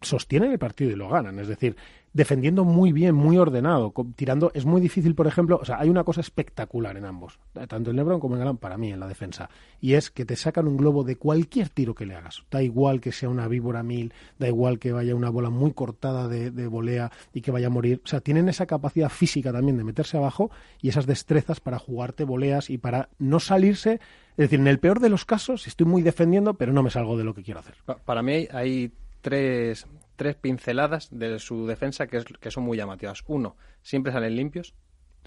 sostienen 0.00 0.52
el 0.52 0.58
partido 0.58 0.90
y 0.90 0.96
lo 0.96 1.08
ganan. 1.08 1.38
Es 1.38 1.48
decir, 1.48 1.76
defendiendo 2.14 2.64
muy 2.64 2.92
bien, 2.92 3.14
muy 3.14 3.36
ordenado, 3.36 3.92
tirando. 4.16 4.50
Es 4.54 4.64
muy 4.64 4.80
difícil, 4.80 5.14
por 5.14 5.26
ejemplo, 5.26 5.58
o 5.60 5.64
sea, 5.64 5.78
hay 5.78 5.90
una 5.90 6.04
cosa 6.04 6.22
espectacular 6.22 6.96
en 6.96 7.04
ambos, 7.04 7.38
tanto 7.68 7.90
en 7.90 7.96
Lebron 7.96 8.20
como 8.20 8.36
en 8.36 8.38
Galán, 8.38 8.56
para 8.56 8.78
mí, 8.78 8.92
en 8.92 9.00
la 9.00 9.08
defensa, 9.08 9.50
y 9.80 9.94
es 9.94 10.10
que 10.10 10.24
te 10.24 10.36
sacan 10.36 10.66
un 10.66 10.76
globo 10.76 11.04
de 11.04 11.16
cualquier 11.16 11.68
tiro 11.68 11.94
que 11.94 12.06
le 12.06 12.14
hagas. 12.14 12.44
Da 12.50 12.62
igual 12.62 13.00
que 13.00 13.12
sea 13.12 13.28
una 13.28 13.48
víbora 13.48 13.82
mil, 13.82 14.14
da 14.38 14.46
igual 14.46 14.78
que 14.78 14.92
vaya 14.92 15.14
una 15.14 15.28
bola 15.28 15.50
muy 15.50 15.72
cortada 15.72 16.28
de, 16.28 16.50
de 16.50 16.66
volea 16.68 17.10
y 17.34 17.40
que 17.40 17.50
vaya 17.50 17.66
a 17.66 17.70
morir. 17.70 18.00
O 18.04 18.08
sea, 18.08 18.20
tienen 18.20 18.48
esa 18.48 18.66
capacidad 18.66 19.08
física 19.08 19.52
también 19.52 19.76
de 19.76 19.84
meterse 19.84 20.16
abajo 20.16 20.50
y 20.80 20.88
esas 20.88 21.06
destrezas 21.06 21.58
para 21.58 21.80
jugarte 21.80 22.24
voleas 22.24 22.70
y 22.70 22.78
para 22.78 23.08
no 23.18 23.40
salirse. 23.40 23.94
Es 24.36 24.36
decir, 24.36 24.60
en 24.60 24.68
el 24.68 24.78
peor 24.78 25.00
de 25.00 25.08
los 25.08 25.24
casos, 25.24 25.66
estoy 25.66 25.86
muy 25.86 26.02
defendiendo, 26.02 26.54
pero 26.54 26.72
no 26.72 26.82
me 26.84 26.90
salgo 26.90 27.16
de 27.16 27.24
lo 27.24 27.34
que 27.34 27.42
quiero 27.42 27.60
hacer. 27.60 27.74
Para 28.04 28.22
mí 28.22 28.46
hay 28.52 28.92
tres, 29.20 29.86
tres 30.16 30.36
pinceladas 30.36 31.08
de 31.10 31.38
su 31.38 31.66
defensa 31.66 32.06
que, 32.06 32.18
es, 32.18 32.24
que 32.24 32.50
son 32.50 32.64
muy 32.64 32.76
llamativas. 32.76 33.22
Uno, 33.26 33.56
siempre 33.82 34.12
salen 34.12 34.36
limpios 34.36 34.74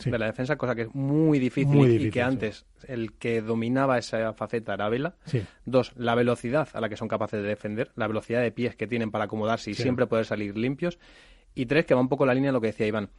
de 0.05 0.17
la 0.19 0.27
defensa, 0.27 0.57
cosa 0.57 0.75
que 0.75 0.83
es 0.83 0.93
muy 0.93 1.39
difícil, 1.39 2.01
y 2.01 2.11
que 2.11 2.21
antes 2.21 2.65
el 2.87 3.13
que 3.13 3.41
dominaba 3.41 3.97
esa 3.97 4.33
faceta 4.33 4.75
era 4.75 4.89
Vela. 4.89 5.15
Dos, 5.65 5.93
la 5.95 6.13
velocidad 6.15 6.69
a 6.73 6.81
la 6.81 6.89
que 6.89 6.97
son 6.97 7.07
capaces 7.07 7.41
de 7.41 7.47
defender, 7.47 7.91
la 7.95 8.07
velocidad 8.07 8.41
de 8.41 8.51
pies 8.51 8.75
que 8.75 8.87
tienen 8.87 9.11
para 9.11 9.25
acomodarse 9.25 9.71
y 9.71 9.73
siempre 9.73 10.05
poder 10.05 10.25
salir 10.25 10.57
limpios. 10.57 10.99
Y 11.55 11.65
tres, 11.65 11.85
que 11.85 11.95
va 11.95 12.01
un 12.01 12.09
poco 12.09 12.25
la 12.25 12.35
línea 12.35 12.49
de 12.49 12.53
lo 12.53 12.61
que 12.61 12.67
decía 12.67 12.85
Iván. 12.85 13.09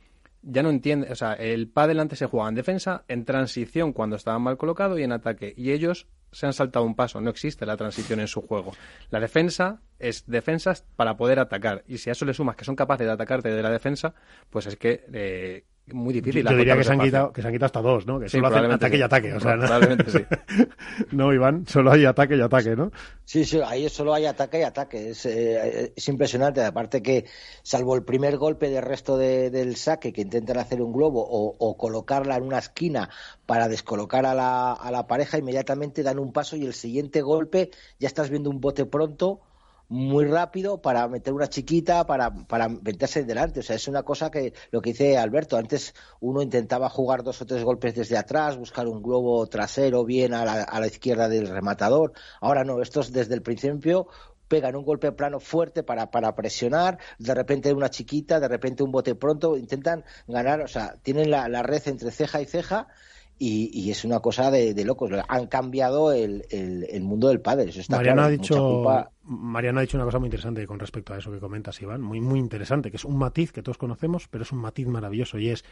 Ya 0.42 0.62
no 0.62 0.70
entiende, 0.70 1.10
o 1.10 1.16
sea, 1.16 1.32
el 1.32 1.68
pádel 1.68 1.98
antes 1.98 2.20
se 2.20 2.26
jugaba 2.26 2.48
en 2.48 2.54
defensa, 2.54 3.04
en 3.08 3.24
transición 3.24 3.92
cuando 3.92 4.14
estaba 4.14 4.38
mal 4.38 4.56
colocado 4.56 4.96
y 4.96 5.02
en 5.02 5.10
ataque. 5.10 5.52
Y 5.56 5.72
ellos 5.72 6.06
se 6.32 6.46
han 6.46 6.52
saltado 6.52 6.84
un 6.84 6.94
paso, 6.94 7.20
no 7.20 7.30
existe 7.30 7.66
la 7.66 7.76
transición 7.76 8.20
en 8.20 8.28
su 8.28 8.42
juego. 8.42 8.72
La 9.10 9.20
defensa 9.20 9.80
es 9.98 10.24
defensas 10.26 10.84
para 10.96 11.16
poder 11.16 11.38
atacar. 11.38 11.84
Y 11.86 11.98
si 11.98 12.10
a 12.10 12.12
eso 12.12 12.24
le 12.24 12.34
sumas 12.34 12.56
que 12.56 12.64
son 12.64 12.76
capaces 12.76 13.06
de 13.06 13.12
atacarte 13.12 13.50
de 13.50 13.62
la 13.62 13.70
defensa, 13.70 14.14
pues 14.50 14.66
es 14.66 14.76
que 14.76 15.04
eh, 15.12 15.64
muy 15.92 16.14
difícil. 16.14 16.44
Yo, 16.44 16.56
diría 16.56 16.76
que 16.76 16.84
se, 16.84 16.92
han 16.92 17.00
quitado, 17.00 17.32
que 17.32 17.42
se 17.42 17.48
han 17.48 17.52
quitado 17.52 17.66
hasta 17.66 17.82
dos, 17.82 18.06
¿no? 18.06 18.20
Que 18.20 18.28
solo 18.28 18.48
hacen 18.48 18.70
ataque 18.70 18.96
y 18.96 19.02
ataque. 19.02 19.34
O 19.34 19.40
sea, 19.40 19.56
probablemente 19.56 20.10
sí. 20.10 20.24
no, 21.12 21.32
Iván, 21.32 21.66
solo 21.66 21.92
hay 21.92 22.04
ataque 22.04 22.36
y 22.36 22.40
ataque, 22.40 22.76
¿no? 22.76 22.90
Sí, 23.24 23.44
sí, 23.44 23.60
ahí 23.64 23.88
solo 23.88 24.14
hay 24.14 24.26
ataque 24.26 24.60
y 24.60 24.62
ataque. 24.62 25.10
Es, 25.10 25.26
eh, 25.26 25.92
es 25.94 26.08
impresionante. 26.08 26.64
Aparte 26.64 27.02
que, 27.02 27.24
salvo 27.62 27.94
el 27.94 28.04
primer 28.04 28.36
golpe 28.36 28.70
del 28.70 28.82
resto 28.82 29.16
de, 29.16 29.50
del 29.50 29.76
saque, 29.76 30.12
que 30.12 30.22
intentan 30.22 30.58
hacer 30.58 30.82
un 30.82 30.92
globo 30.92 31.26
o, 31.28 31.54
o, 31.58 31.76
colocarla 31.76 32.36
en 32.36 32.44
una 32.44 32.58
esquina 32.58 33.10
para 33.46 33.68
descolocar 33.68 34.26
a 34.26 34.34
la, 34.34 34.72
a 34.72 34.90
la 34.90 35.06
pareja, 35.06 35.38
inmediatamente 35.38 36.02
dan 36.02 36.18
un 36.18 36.32
paso 36.32 36.56
y 36.56 36.64
el 36.64 36.74
siguiente 36.74 37.22
golpe 37.22 37.70
ya 37.98 38.08
estás 38.08 38.30
viendo 38.30 38.50
un 38.50 38.60
bote 38.60 38.86
pronto 38.86 39.40
muy 39.88 40.26
rápido 40.26 40.82
para 40.82 41.08
meter 41.08 41.32
una 41.32 41.48
chiquita, 41.48 42.06
para, 42.06 42.30
para 42.30 42.68
meterse 42.68 43.24
delante. 43.24 43.60
O 43.60 43.62
sea, 43.62 43.76
es 43.76 43.88
una 43.88 44.02
cosa 44.02 44.30
que 44.30 44.52
lo 44.70 44.80
que 44.80 44.90
dice 44.90 45.16
Alberto, 45.16 45.56
antes 45.56 45.94
uno 46.20 46.42
intentaba 46.42 46.88
jugar 46.88 47.22
dos 47.22 47.40
o 47.40 47.46
tres 47.46 47.64
golpes 47.64 47.94
desde 47.94 48.18
atrás, 48.18 48.56
buscar 48.56 48.86
un 48.86 49.02
globo 49.02 49.46
trasero 49.46 50.04
bien 50.04 50.34
a 50.34 50.44
la, 50.44 50.62
a 50.62 50.80
la 50.80 50.86
izquierda 50.86 51.28
del 51.28 51.48
rematador. 51.48 52.12
Ahora 52.40 52.64
no, 52.64 52.82
estos 52.82 53.12
desde 53.12 53.34
el 53.34 53.42
principio 53.42 54.08
pegan 54.48 54.76
un 54.76 54.84
golpe 54.84 55.12
plano 55.12 55.40
fuerte 55.40 55.82
para, 55.82 56.10
para 56.10 56.34
presionar, 56.34 56.98
de 57.18 57.34
repente 57.34 57.72
una 57.72 57.90
chiquita, 57.90 58.40
de 58.40 58.48
repente 58.48 58.82
un 58.82 58.90
bote 58.90 59.14
pronto, 59.14 59.56
intentan 59.56 60.04
ganar, 60.26 60.62
o 60.62 60.68
sea, 60.68 60.96
tienen 61.02 61.30
la, 61.30 61.48
la 61.48 61.62
red 61.62 61.82
entre 61.86 62.10
ceja 62.10 62.40
y 62.40 62.46
ceja 62.46 62.88
y, 63.38 63.70
y, 63.72 63.90
es 63.90 64.04
una 64.04 64.20
cosa 64.20 64.50
de, 64.50 64.74
de 64.74 64.84
locos. 64.84 65.10
Han 65.28 65.46
cambiado 65.46 66.12
el, 66.12 66.44
el, 66.50 66.86
el, 66.90 67.02
mundo 67.02 67.28
del 67.28 67.40
padre. 67.40 67.70
Eso 67.70 67.80
está 67.80 67.96
Mariano, 67.96 68.22
claro. 68.22 68.28
ha 68.28 68.30
dicho, 68.30 69.10
Mariano 69.22 69.78
ha 69.78 69.82
dicho 69.82 69.96
una 69.96 70.04
cosa 70.04 70.18
muy 70.18 70.26
interesante 70.26 70.66
con 70.66 70.78
respecto 70.78 71.14
a 71.14 71.18
eso 71.18 71.30
que 71.30 71.38
comentas, 71.38 71.80
Iván. 71.80 72.00
Muy, 72.00 72.20
muy 72.20 72.38
interesante, 72.38 72.90
que 72.90 72.96
es 72.96 73.04
un 73.04 73.16
matiz 73.16 73.52
que 73.52 73.62
todos 73.62 73.78
conocemos, 73.78 74.28
pero 74.28 74.42
es 74.42 74.52
un 74.52 74.58
matiz 74.58 74.86
maravilloso 74.86 75.38
y 75.38 75.50
es 75.50 75.64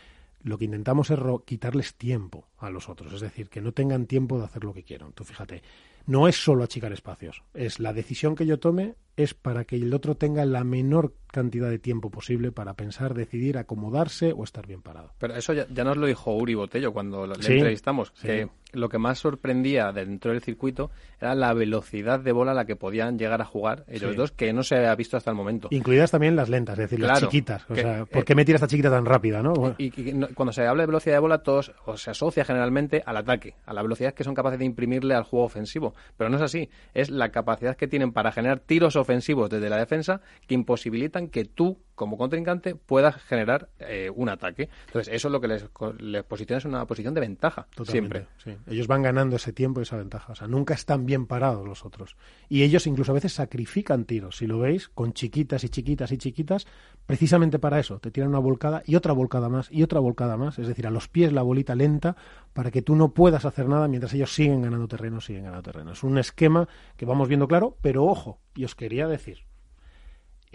lo 0.43 0.59
que 0.59 0.67
intentamos 0.67 1.11
es 1.11 1.19
quitarles 1.45 1.97
tiempo 1.97 2.47
a 2.59 2.71
los 2.71 2.89
otros. 2.89 3.12
Es 3.12 3.21
decir, 3.21 3.49
que 3.49 3.61
no 3.61 3.73
tengan 3.73 4.07
tiempo 4.07 4.39
de 4.39 4.45
hacer 4.45 4.62
lo 4.62 4.73
que 4.73 4.85
quieran. 4.85 5.12
Tú 5.12 5.25
fíjate, 5.25 5.62
no 6.07 6.29
es 6.29 6.37
solo 6.37 6.62
achicar 6.62 6.93
espacios. 6.93 7.43
Es 7.53 7.81
la 7.81 7.93
decisión 7.93 8.37
que 8.37 8.47
yo 8.47 8.59
tome 8.59 8.95
es 9.17 9.35
para 9.35 9.64
que 9.64 9.77
el 9.77 9.93
otro 9.95 10.14
tenga 10.14 10.45
la 10.45 10.62
menor 10.62 11.14
cantidad 11.27 11.69
de 11.69 11.79
tiempo 11.79 12.11
posible 12.11 12.53
para 12.53 12.75
pensar, 12.75 13.14
decidir, 13.14 13.59
acomodarse 13.59 14.33
o 14.33 14.45
estar 14.45 14.67
bien 14.67 14.83
parado. 14.83 15.12
Pero 15.19 15.35
eso 15.35 15.53
ya, 15.53 15.67
ya 15.69 15.85
nos 15.85 15.97
lo 15.97 16.07
dijo 16.07 16.35
Uri 16.35 16.55
Botello 16.55 16.93
cuando 16.93 17.27
le 17.27 17.35
sí, 17.43 17.55
entrevistamos, 17.55 18.12
sí. 18.14 18.27
que 18.27 18.49
lo 18.73 18.89
que 18.89 18.99
más 18.99 19.19
sorprendía 19.19 19.93
dentro 19.93 20.33
del 20.33 20.43
circuito 20.43 20.91
era 21.21 21.35
la 21.35 21.53
velocidad 21.53 22.21
de 22.21 22.33
bola 22.33 22.53
a 22.53 22.55
la 22.55 22.64
que 22.64 22.77
podían 22.77 23.19
llegar 23.19 23.41
a 23.41 23.45
jugar 23.45 23.85
ellos 23.89 24.12
sí. 24.12 24.17
dos, 24.17 24.33
que 24.33 24.53
no 24.53 24.62
se 24.62 24.77
había 24.77 24.95
visto 24.95 25.17
hasta 25.17 25.31
el 25.31 25.37
momento. 25.37 25.69
Incluidas 25.71 26.11
también 26.11 26.37
las 26.37 26.49
lentas, 26.49 26.79
es 26.79 26.85
decir, 26.85 26.99
claro, 26.99 27.14
las 27.14 27.23
chiquitas. 27.23 27.64
O 27.69 27.75
que, 27.75 27.83
sea, 27.83 28.05
¿por 28.05 28.25
qué 28.25 28.33
eh, 28.33 28.37
me 28.37 28.45
tira 28.45 28.57
esta 28.57 28.69
chiquita 28.69 28.91
tan 28.91 29.05
rápida? 29.05 29.43
¿no? 29.43 29.53
Bueno. 29.55 29.75
Y, 29.79 29.87
y, 30.01 30.11
y, 30.11 30.35
cuando 30.35 30.53
se 30.53 30.67
habla 30.67 30.83
de 30.83 30.87
velocidad 30.87 31.17
de 31.17 31.21
bola, 31.21 31.43
todos 31.43 31.73
o 31.85 31.97
se 31.97 32.11
asocia 32.11 32.45
generalmente 32.45 33.03
al 33.05 33.17
ataque, 33.17 33.55
a 33.67 33.75
la 33.75 33.83
velocidad 33.83 34.14
que 34.14 34.25
son 34.25 34.35
capaces 34.35 34.59
de 34.59 34.64
imprimirle 34.64 35.14
al 35.14 35.25
juego 35.25 35.47
ofensivo. 35.47 35.95
Pero 36.17 36.31
no 36.31 36.37
es 36.37 36.43
así, 36.43 36.69
es 36.95 37.11
la 37.11 37.31
capacidad 37.31 37.77
que 37.77 37.89
tienen 37.89 38.12
para 38.12 38.33
generar 38.33 38.61
tiros 38.61 38.97
ofensivos 38.97 39.05
desde 39.48 39.70
la 39.70 39.76
defensa 39.76 40.20
que 40.46 40.54
imposibilitan 40.54 41.28
que 41.28 41.44
tú, 41.44 41.78
como 41.97 42.16
contrincante, 42.16 42.76
puedas 42.76 43.16
generar 43.22 43.70
eh, 43.80 44.11
un 44.14 44.28
ataque. 44.28 44.68
Entonces, 44.86 45.12
eso 45.12 45.28
es 45.28 45.32
lo 45.32 45.40
que 45.40 45.49
les, 45.49 45.68
les 45.99 46.22
posiciona 46.22 46.62
en 46.62 46.68
una 46.68 46.86
posición 46.86 47.14
de 47.14 47.20
ventaja, 47.20 47.66
Totalmente, 47.74 48.26
siempre. 48.42 48.57
Sí. 48.64 48.70
Ellos 48.70 48.86
van 48.86 49.03
ganando 49.03 49.36
ese 49.36 49.53
tiempo 49.53 49.80
y 49.80 49.82
esa 49.82 49.97
ventaja. 49.97 50.32
O 50.32 50.36
sea, 50.36 50.47
nunca 50.47 50.74
están 50.74 51.07
bien 51.07 51.26
parados 51.26 51.66
los 51.66 51.84
otros. 51.84 52.16
Y 52.49 52.62
ellos 52.62 52.86
incluso 52.86 53.12
a 53.12 53.14
veces 53.14 53.32
sacrifican 53.32 54.05
tiros, 54.05 54.36
si 54.36 54.47
lo 54.47 54.59
veis, 54.59 54.88
con 54.88 55.14
chiquitas 55.14 55.64
y 55.64 55.70
chiquitas 55.70 56.12
y 56.12 56.18
chiquitas, 56.18 56.66
precisamente 57.07 57.59
para 57.59 57.80
eso. 57.80 57.99
Te 57.99 58.11
tiran 58.11 58.28
una 58.28 58.38
volcada 58.38 58.82
y 58.84 58.94
otra 58.94 59.12
volcada 59.12 59.49
más 59.49 59.72
y 59.72 59.82
otra 59.82 59.99
volcada 59.99 60.36
más. 60.36 60.59
Es 60.59 60.68
decir, 60.68 60.86
a 60.86 60.90
los 60.90 61.09
pies 61.09 61.32
la 61.32 61.42
bolita 61.42 61.74
lenta 61.74 62.14
para 62.53 62.70
que 62.70 62.82
tú 62.82 62.94
no 62.94 63.14
puedas 63.14 63.47
hacer 63.47 63.68
nada 63.68 63.88
mientras 63.88 64.12
ellos 64.12 64.34
siguen 64.34 64.62
ganando 64.62 64.86
terreno, 64.86 65.20
siguen 65.20 65.44
ganando 65.44 65.62
terreno. 65.62 65.92
Es 65.92 66.03
un 66.03 66.18
esquema 66.18 66.68
que 66.97 67.07
vamos 67.07 67.28
viendo 67.28 67.49
claro, 67.49 67.76
pero 67.80 68.05
ojo, 68.05 68.38
y 68.55 68.64
os 68.64 68.74
quería 68.74 69.09
decir, 69.09 69.47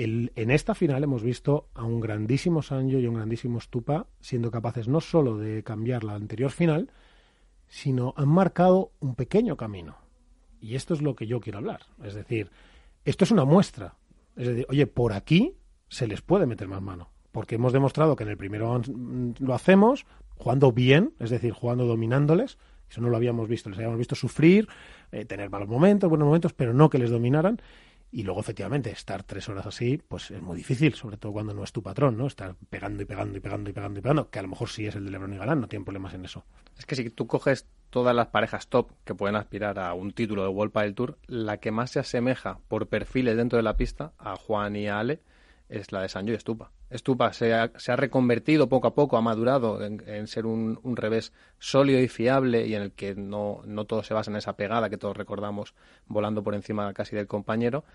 el, 0.03 0.31
en 0.35 0.51
esta 0.51 0.75
final 0.75 1.03
hemos 1.03 1.23
visto 1.23 1.69
a 1.73 1.83
un 1.83 1.99
grandísimo 1.99 2.61
Sancho 2.61 2.99
y 2.99 3.05
a 3.05 3.09
un 3.09 3.15
grandísimo 3.15 3.59
Stupa 3.59 4.07
siendo 4.19 4.51
capaces 4.51 4.87
no 4.87 5.01
solo 5.01 5.37
de 5.37 5.63
cambiar 5.63 6.03
la 6.03 6.15
anterior 6.15 6.51
final, 6.51 6.91
sino 7.67 8.13
han 8.17 8.29
marcado 8.29 8.91
un 8.99 9.15
pequeño 9.15 9.57
camino. 9.57 9.97
Y 10.59 10.75
esto 10.75 10.93
es 10.93 11.01
lo 11.01 11.15
que 11.15 11.27
yo 11.27 11.39
quiero 11.39 11.59
hablar. 11.59 11.81
Es 12.03 12.13
decir, 12.13 12.51
esto 13.05 13.23
es 13.23 13.31
una 13.31 13.45
muestra. 13.45 13.95
Es 14.35 14.47
decir, 14.47 14.65
oye, 14.69 14.87
por 14.87 15.13
aquí 15.13 15.55
se 15.87 16.07
les 16.07 16.21
puede 16.21 16.45
meter 16.45 16.67
más 16.67 16.81
mano. 16.81 17.09
Porque 17.31 17.55
hemos 17.55 17.73
demostrado 17.73 18.15
que 18.15 18.23
en 18.23 18.29
el 18.29 18.37
primero 18.37 18.81
lo 19.39 19.53
hacemos 19.53 20.05
jugando 20.35 20.71
bien, 20.71 21.13
es 21.19 21.29
decir, 21.29 21.53
jugando 21.53 21.85
dominándoles. 21.85 22.57
Eso 22.89 22.99
no 23.01 23.09
lo 23.09 23.15
habíamos 23.15 23.47
visto. 23.47 23.69
Les 23.69 23.79
habíamos 23.79 23.97
visto 23.97 24.15
sufrir, 24.15 24.67
eh, 25.11 25.23
tener 25.25 25.49
malos 25.49 25.69
momentos, 25.69 26.09
buenos 26.09 26.25
momentos, 26.25 26.53
pero 26.53 26.73
no 26.73 26.89
que 26.89 26.97
les 26.97 27.09
dominaran. 27.09 27.61
Y 28.13 28.23
luego, 28.23 28.41
efectivamente, 28.41 28.91
estar 28.91 29.23
tres 29.23 29.47
horas 29.47 29.65
así, 29.65 30.01
pues 30.05 30.31
es 30.31 30.41
muy 30.41 30.57
difícil, 30.57 30.93
sobre 30.95 31.15
todo 31.15 31.31
cuando 31.31 31.53
no 31.53 31.63
es 31.63 31.71
tu 31.71 31.81
patrón, 31.81 32.17
¿no? 32.17 32.27
Estar 32.27 32.55
pegando 32.69 33.01
y 33.01 33.05
pegando 33.05 33.37
y 33.37 33.41
pegando 33.41 33.69
y 33.69 33.73
pegando 33.73 33.99
y 33.99 34.01
pegando, 34.01 34.29
que 34.29 34.39
a 34.39 34.41
lo 34.41 34.49
mejor 34.49 34.69
sí 34.69 34.85
es 34.85 34.95
el 34.95 35.05
de 35.05 35.11
Lebron 35.11 35.33
y 35.33 35.37
Galán, 35.37 35.61
no 35.61 35.67
tienen 35.67 35.85
problemas 35.85 36.13
en 36.13 36.25
eso. 36.25 36.43
Es 36.77 36.85
que 36.85 36.95
si 36.95 37.09
tú 37.09 37.25
coges 37.27 37.67
todas 37.89 38.13
las 38.13 38.27
parejas 38.27 38.67
top 38.67 38.91
que 39.05 39.15
pueden 39.15 39.37
aspirar 39.37 39.79
a 39.79 39.93
un 39.93 40.11
título 40.11 40.43
de 40.43 40.49
World 40.49 40.73
del 40.73 40.93
Tour, 40.93 41.19
la 41.27 41.57
que 41.57 41.71
más 41.71 41.91
se 41.91 41.99
asemeja 41.99 42.59
por 42.67 42.87
perfiles 42.87 43.37
dentro 43.37 43.57
de 43.57 43.63
la 43.63 43.77
pista 43.77 44.13
a 44.17 44.35
Juan 44.35 44.75
y 44.75 44.87
a 44.87 44.99
Ale 44.99 45.21
es 45.71 45.91
la 45.91 46.01
de 46.01 46.09
Sancho 46.09 46.33
y 46.33 46.35
Estupa. 46.35 46.71
Estupa 46.89 47.31
se 47.33 47.53
ha, 47.53 47.71
se 47.77 47.91
ha, 47.91 47.95
reconvertido 47.95 48.67
poco 48.67 48.87
a 48.87 48.93
poco, 48.93 49.17
ha 49.17 49.21
madurado 49.21 49.83
en, 49.83 50.03
en 50.07 50.27
ser 50.27 50.45
un, 50.45 50.79
un, 50.83 50.97
revés 50.97 51.33
sólido 51.59 51.99
y 51.99 52.07
fiable 52.07 52.67
y 52.67 52.75
en 52.75 52.81
el 52.83 52.91
que 52.91 53.15
no, 53.15 53.61
no 53.65 53.85
todo 53.85 54.03
se 54.03 54.13
basa 54.13 54.29
en 54.29 54.37
esa 54.37 54.55
pegada 54.57 54.89
que 54.89 54.97
todos 54.97 55.15
recordamos 55.15 55.73
volando 56.05 56.43
por 56.43 56.55
encima 56.55 56.93
casi 56.93 57.15
del 57.15 57.27
compañero. 57.27 57.85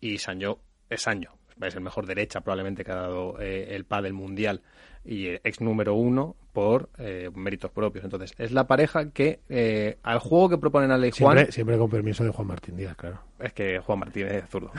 Y 0.00 0.18
Sancho 0.18 0.60
es 0.88 1.02
Sancho, 1.02 1.38
es 1.60 1.74
el 1.74 1.80
mejor 1.80 2.06
derecha 2.06 2.40
probablemente 2.40 2.84
que 2.84 2.92
ha 2.92 2.96
dado 2.96 3.40
eh, 3.40 3.68
el 3.74 3.84
pádel 3.84 4.12
mundial 4.12 4.62
y 5.04 5.28
ex 5.28 5.60
número 5.60 5.94
uno 5.94 6.34
por 6.52 6.88
eh, 6.98 7.30
méritos 7.34 7.70
propios. 7.70 8.04
Entonces, 8.04 8.34
es 8.38 8.50
la 8.50 8.66
pareja 8.66 9.10
que 9.10 9.40
eh, 9.48 9.98
al 10.02 10.18
juego 10.18 10.48
que 10.48 10.58
proponen 10.58 10.90
Ale 10.90 11.08
y 11.08 11.10
Juan... 11.12 11.36
Siempre, 11.36 11.52
siempre, 11.52 11.78
con 11.78 11.90
permiso 11.90 12.24
de 12.24 12.30
Juan 12.30 12.48
Martín 12.48 12.76
Díaz, 12.76 12.96
claro. 12.96 13.20
Es 13.38 13.52
que 13.52 13.78
Juan 13.78 14.00
Martín 14.00 14.26
es 14.26 14.48
zurdo. 14.48 14.72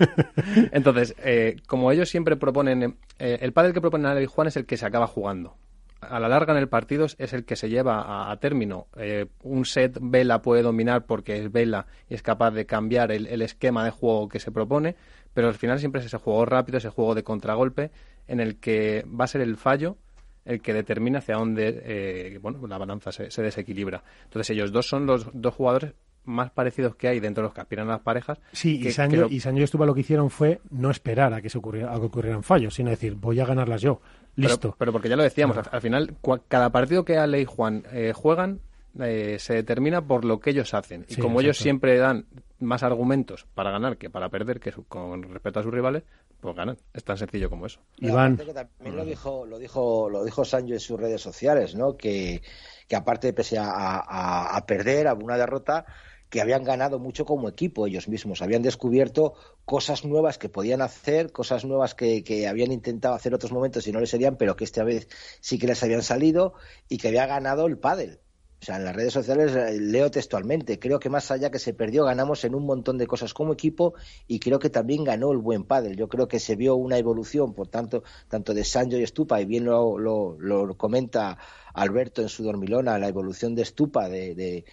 Entonces, 0.72 1.14
eh, 1.22 1.56
como 1.66 1.92
ellos 1.92 2.08
siempre 2.08 2.36
proponen... 2.36 2.96
eh, 3.18 3.38
el 3.40 3.52
pádel 3.52 3.72
que 3.72 3.80
proponen 3.80 4.06
Ale 4.06 4.22
y 4.22 4.26
Juan 4.26 4.48
es 4.48 4.56
el 4.56 4.66
que 4.66 4.76
se 4.76 4.86
acaba 4.86 5.06
jugando. 5.06 5.56
A 6.00 6.18
la 6.18 6.28
larga 6.28 6.54
en 6.54 6.58
el 6.58 6.68
partido 6.68 7.04
es 7.04 7.32
el 7.34 7.44
que 7.44 7.56
se 7.56 7.68
lleva 7.68 8.00
a, 8.00 8.32
a 8.32 8.36
término. 8.40 8.86
Eh, 8.96 9.26
un 9.42 9.66
set 9.66 9.98
Vela 10.00 10.40
puede 10.40 10.62
dominar 10.62 11.04
porque 11.04 11.36
es 11.36 11.52
Vela 11.52 11.86
y 12.08 12.14
es 12.14 12.22
capaz 12.22 12.52
de 12.52 12.64
cambiar 12.64 13.12
el, 13.12 13.26
el 13.26 13.42
esquema 13.42 13.84
de 13.84 13.90
juego 13.90 14.28
que 14.30 14.40
se 14.40 14.50
propone, 14.50 14.96
pero 15.34 15.48
al 15.48 15.54
final 15.54 15.78
siempre 15.78 16.00
es 16.00 16.06
ese 16.06 16.18
juego 16.18 16.44
rápido, 16.44 16.78
ese 16.78 16.90
juego 16.90 17.14
de 17.14 17.22
contragolpe 17.22 17.90
en 18.26 18.40
el 18.40 18.56
que 18.56 19.04
va 19.08 19.24
a 19.24 19.28
ser 19.28 19.40
el 19.40 19.56
fallo 19.56 19.96
el 20.44 20.62
que 20.62 20.72
determina 20.72 21.18
hacia 21.18 21.36
dónde 21.36 21.82
eh, 21.84 22.38
bueno, 22.40 22.66
la 22.66 22.78
balanza 22.78 23.12
se, 23.12 23.30
se, 23.30 23.42
desequilibra. 23.42 24.02
Entonces 24.24 24.50
ellos 24.50 24.72
dos 24.72 24.88
son 24.88 25.06
los 25.06 25.28
dos 25.32 25.54
jugadores 25.54 25.92
más 26.24 26.50
parecidos 26.50 26.96
que 26.96 27.08
hay 27.08 27.20
dentro 27.20 27.42
de 27.42 27.48
los 27.48 27.54
que 27.54 27.60
aspiran 27.60 27.88
a 27.88 27.92
las 27.92 28.00
parejas. 28.00 28.38
Sí, 28.52 28.80
que, 28.80 28.88
y 28.88 28.92
Sancho, 28.92 29.26
y 29.30 29.40
Sancho 29.40 29.64
Estupa 29.64 29.86
lo 29.86 29.94
que 29.94 30.00
hicieron 30.00 30.30
fue 30.30 30.60
no 30.70 30.90
esperar 30.90 31.32
a 31.34 31.40
que 31.40 31.50
se 31.50 31.58
ocurriera, 31.58 31.94
a 31.94 31.98
que 31.98 32.06
ocurrieran 32.06 32.42
fallos, 32.42 32.74
sino 32.74 32.90
decir, 32.90 33.14
voy 33.14 33.40
a 33.40 33.46
ganarlas 33.46 33.82
yo. 33.82 34.00
Listo. 34.36 34.60
Pero, 34.60 34.76
pero 34.78 34.92
porque 34.92 35.08
ya 35.08 35.16
lo 35.16 35.22
decíamos, 35.22 35.56
no. 35.56 35.62
al, 35.62 35.68
al, 35.72 35.80
final, 35.80 36.16
cada 36.48 36.70
partido 36.70 37.04
que 37.04 37.18
Ale 37.18 37.40
y 37.40 37.44
Juan 37.44 37.84
eh, 37.92 38.12
juegan 38.14 38.60
eh, 38.98 39.36
se 39.38 39.54
determina 39.54 40.02
por 40.02 40.24
lo 40.24 40.40
que 40.40 40.50
ellos 40.50 40.72
hacen. 40.74 41.04
Y 41.08 41.14
sí, 41.14 41.20
como 41.20 41.34
exacto. 41.34 41.40
ellos 41.40 41.58
siempre 41.58 41.98
dan 41.98 42.26
más 42.60 42.82
argumentos 42.82 43.46
para 43.54 43.70
ganar 43.70 43.96
que 43.96 44.10
para 44.10 44.28
perder, 44.28 44.60
que 44.60 44.72
su, 44.72 44.84
con 44.84 45.22
respecto 45.22 45.60
a 45.60 45.62
sus 45.62 45.72
rivales, 45.72 46.04
pues 46.40 46.54
ganan. 46.54 46.76
Es 46.94 47.04
tan 47.04 47.16
sencillo 47.16 47.50
como 47.50 47.66
eso. 47.66 47.80
Iván. 47.98 48.36
Que 48.36 48.52
también 48.52 48.96
lo 48.96 49.04
dijo, 49.04 49.46
lo 49.46 49.58
dijo, 49.58 50.08
lo 50.08 50.24
dijo 50.24 50.44
Sancho 50.44 50.74
en 50.74 50.80
sus 50.80 50.98
redes 50.98 51.20
sociales, 51.20 51.74
¿no? 51.74 51.96
Que, 51.96 52.42
que 52.88 52.96
aparte, 52.96 53.32
pese 53.32 53.58
a, 53.58 53.70
a, 53.70 54.56
a 54.56 54.66
perder, 54.66 55.08
a 55.08 55.14
una 55.14 55.36
derrota, 55.36 55.84
que 56.30 56.40
habían 56.40 56.62
ganado 56.62 56.98
mucho 56.98 57.24
como 57.24 57.48
equipo 57.48 57.86
ellos 57.86 58.08
mismos, 58.08 58.40
habían 58.40 58.62
descubierto 58.62 59.34
cosas 59.64 60.04
nuevas 60.04 60.38
que 60.38 60.48
podían 60.48 60.80
hacer, 60.80 61.32
cosas 61.32 61.64
nuevas 61.64 61.94
que, 61.94 62.22
que 62.22 62.46
habían 62.46 62.70
intentado 62.70 63.14
hacer 63.14 63.34
otros 63.34 63.52
momentos 63.52 63.86
y 63.86 63.92
no 63.92 64.00
les 64.00 64.10
serían, 64.10 64.36
pero 64.36 64.54
que 64.54 64.64
esta 64.64 64.84
vez 64.84 65.08
sí 65.40 65.58
que 65.58 65.66
les 65.66 65.82
habían 65.82 66.02
salido 66.02 66.54
y 66.88 66.98
que 66.98 67.08
había 67.08 67.26
ganado 67.26 67.66
el 67.66 67.78
pádel 67.78 68.20
O 68.60 68.64
sea, 68.64 68.76
en 68.76 68.84
las 68.84 68.94
redes 68.94 69.14
sociales 69.14 69.56
eh, 69.56 69.80
leo 69.80 70.10
textualmente. 70.10 70.78
Creo 70.78 71.00
que 71.00 71.08
más 71.08 71.30
allá 71.30 71.50
que 71.50 71.58
se 71.58 71.72
perdió, 71.72 72.04
ganamos 72.04 72.44
en 72.44 72.54
un 72.54 72.66
montón 72.66 72.98
de 72.98 73.06
cosas 73.06 73.32
como 73.32 73.54
equipo 73.54 73.94
y 74.26 74.38
creo 74.38 74.58
que 74.58 74.68
también 74.68 75.02
ganó 75.02 75.32
el 75.32 75.38
buen 75.38 75.64
pádel. 75.64 75.96
Yo 75.96 76.08
creo 76.08 76.28
que 76.28 76.38
se 76.38 76.56
vio 76.56 76.74
una 76.74 76.98
evolución, 76.98 77.54
por 77.54 77.68
tanto, 77.68 78.02
tanto 78.28 78.52
de 78.52 78.64
Sancho 78.64 78.98
y 78.98 79.02
Estupa, 79.02 79.40
y 79.40 79.46
bien 79.46 79.64
lo, 79.64 79.98
lo, 79.98 80.76
comenta 80.76 81.38
Alberto 81.72 82.20
en 82.20 82.28
su 82.28 82.44
dormilona, 82.44 82.98
la 82.98 83.08
evolución 83.08 83.54
de 83.54 83.62
Estupa, 83.62 84.10
de, 84.10 84.66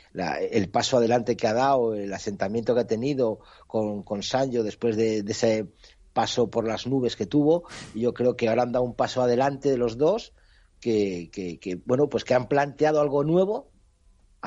el 0.52 0.70
paso 0.70 0.98
adelante 0.98 1.38
que 1.38 1.48
ha 1.48 1.54
dado, 1.54 1.96
el 1.96 2.12
asentamiento 2.12 2.76
que 2.76 2.82
ha 2.82 2.88
tenido 2.88 3.40
con, 3.68 4.04
con 4.04 4.22
Sancho 4.22 4.64
después 4.64 4.98
de, 4.98 5.20
ese 5.20 5.66
paso 6.12 6.50
por 6.50 6.68
las 6.68 6.88
nubes 6.88 7.16
que 7.16 7.26
tuvo. 7.26 7.64
Yo 7.96 8.14
creo 8.14 8.36
que 8.36 8.50
ahora 8.50 8.64
han 8.64 8.74
dado 8.74 8.84
un 8.84 8.96
paso 8.96 9.22
adelante 9.22 9.70
de 9.70 9.78
los 9.78 9.98
dos. 9.98 10.34
Que, 10.80 11.32
que, 11.32 11.58
que, 11.58 11.74
bueno 11.74 12.08
pues 12.08 12.24
que 12.24 12.36
han 12.36 12.48
planteado 12.48 13.02
algo 13.02 13.24
nuevo 13.24 13.72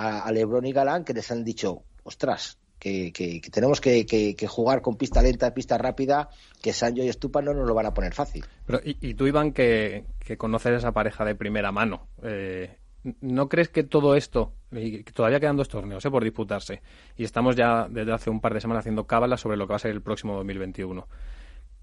a, 0.00 0.32
Lebron 0.32 0.66
y 0.66 0.72
Galán 0.72 1.04
que 1.04 1.12
les 1.12 1.30
han 1.30 1.44
dicho, 1.44 1.82
ostras, 2.02 2.58
que, 2.78 3.42
tenemos 3.52 3.80
que, 3.80 4.36
jugar 4.48 4.80
con 4.80 4.96
pista 4.96 5.22
lenta, 5.22 5.52
pista 5.52 5.76
rápida, 5.76 6.30
que 6.62 6.72
Sancho 6.72 7.02
y 7.02 7.08
Estupa 7.08 7.42
no 7.42 7.52
nos 7.52 7.66
lo 7.66 7.74
van 7.74 7.86
a 7.86 7.94
poner 7.94 8.14
fácil. 8.14 8.44
Pero, 8.66 8.80
y, 8.82 9.14
tú, 9.14 9.26
Iván, 9.26 9.52
que, 9.52 10.04
conoces 10.38 10.78
esa 10.78 10.92
pareja 10.92 11.24
de 11.24 11.34
primera 11.34 11.72
mano, 11.72 12.08
eh, 12.22 12.78
¿no 13.20 13.48
crees 13.48 13.68
que 13.68 13.82
todo 13.82 14.14
esto, 14.14 14.54
y 14.72 15.02
todavía 15.04 15.40
quedan 15.40 15.56
dos 15.56 15.68
torneos 15.68 16.04
eh, 16.04 16.10
por 16.10 16.24
disputarse, 16.24 16.80
y 17.16 17.24
estamos 17.24 17.54
ya 17.54 17.86
desde 17.90 18.12
hace 18.12 18.30
un 18.30 18.40
par 18.40 18.54
de 18.54 18.60
semanas 18.60 18.82
haciendo 18.82 19.06
cábalas 19.06 19.40
sobre 19.40 19.58
lo 19.58 19.66
que 19.66 19.72
va 19.72 19.76
a 19.76 19.80
ser 19.80 19.90
el 19.90 20.02
próximo 20.02 20.34
2021? 20.36 21.06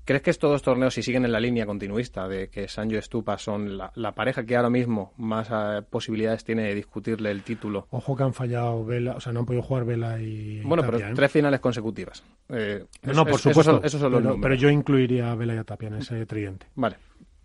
¿Crees 0.08 0.22
que 0.22 0.30
estos 0.30 0.50
dos 0.50 0.62
torneos, 0.62 0.94
si 0.94 1.04
siguen 1.04 1.26
en 1.26 1.34
la 1.34 1.40
línea 1.42 1.66
continuista 1.66 2.30
de 2.30 2.48
que 2.48 2.70
Sancho 2.70 2.96
y 2.96 3.00
Estupa 3.00 3.38
son 3.38 3.78
la, 3.78 4.12
pareja 4.14 4.46
que 4.46 4.56
ahora 4.56 4.70
mismo 4.70 5.12
más 5.18 5.50
eh, 5.52 5.82
posibilidades 5.82 6.46
tiene 6.46 6.64
de 6.64 6.76
discutirle 6.76 7.30
el 7.30 7.44
título? 7.44 7.88
Ojo 7.90 8.16
que 8.16 8.24
han 8.24 8.34
fallado 8.34 8.86
Vela, 8.86 9.18
o 9.18 9.20
sea, 9.20 9.34
no 9.34 9.42
han 9.42 9.46
podido 9.46 9.64
jugar 9.64 9.84
Vela 9.84 10.18
y. 10.22 10.62
Bueno, 10.62 10.82
pero 10.86 11.00
¿eh? 11.00 11.12
tres 11.14 11.30
finales 11.30 11.60
consecutivas. 11.60 12.24
Eh, 12.48 12.86
no, 13.04 13.26
por 13.26 13.38
supuesto. 13.38 13.82
Eso, 13.84 14.00
son, 14.00 14.24
los 14.24 14.38
pero, 14.42 14.56
yo 14.56 14.70
incluiría 14.70 15.30
a 15.30 15.36
Vela 15.36 15.56
y 15.56 15.58
a 15.58 15.66
Tapia 15.66 15.90
en 15.90 15.96
ese 15.96 16.26
tridente. 16.26 16.68
Vale, 16.76 16.96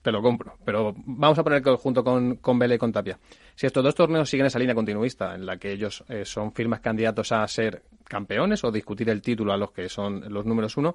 te 0.01 0.13
lo 0.13 0.23
compro. 0.23 0.55
Pero 0.65 0.95
vamos 1.05 1.37
a 1.41 1.43
poner 1.43 1.65
junto 1.65 2.05
con, 2.05 2.37
con 2.37 2.61
Vela 2.61 2.77
y 2.77 2.79
con 2.79 2.93
Tapia. 2.93 3.19
Si 3.57 3.67
estos 3.67 3.83
dos 3.83 3.97
torneos 3.97 4.31
siguen 4.31 4.47
esa 4.47 4.61
línea 4.61 4.77
continuista, 4.77 5.35
en 5.35 5.47
la 5.47 5.57
que 5.57 5.73
ellos 5.73 6.05
son 6.23 6.53
firmes 6.53 6.79
candidatos 6.79 7.33
a 7.33 7.45
ser 7.49 7.83
campeones 8.05 8.63
o 8.63 8.71
discutir 8.71 9.11
el 9.11 9.21
título 9.21 9.53
a 9.53 9.57
los 9.57 9.73
que 9.73 9.89
son 9.89 10.33
los 10.33 10.47
números 10.47 10.77
uno 10.77 10.95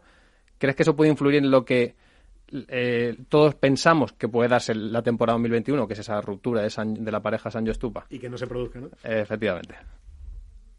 ¿Crees 0.58 0.76
que 0.76 0.84
eso 0.84 0.96
puede 0.96 1.12
influir 1.12 1.36
en 1.36 1.52
lo 1.52 1.66
que 1.66 1.96
eh, 2.52 3.18
todos 3.30 3.56
pensamos 3.56 4.14
que 4.14 4.28
puede 4.28 4.50
darse 4.50 4.74
la 4.74 5.02
temporada 5.02 5.36
2021, 5.36 5.88
que 5.88 5.94
es 5.94 6.00
esa 6.00 6.22
ruptura 6.22 6.62
de, 6.62 7.12
la 7.12 7.22
pareja 7.22 7.52
Sancho 7.52 7.72
Estupa? 7.72 8.06
Y 8.10 8.20
que 8.20 8.30
no 8.30 8.38
se 8.38 8.48
produzca, 8.48 8.80
¿no? 8.80 8.90
efectivamente. 9.04 9.76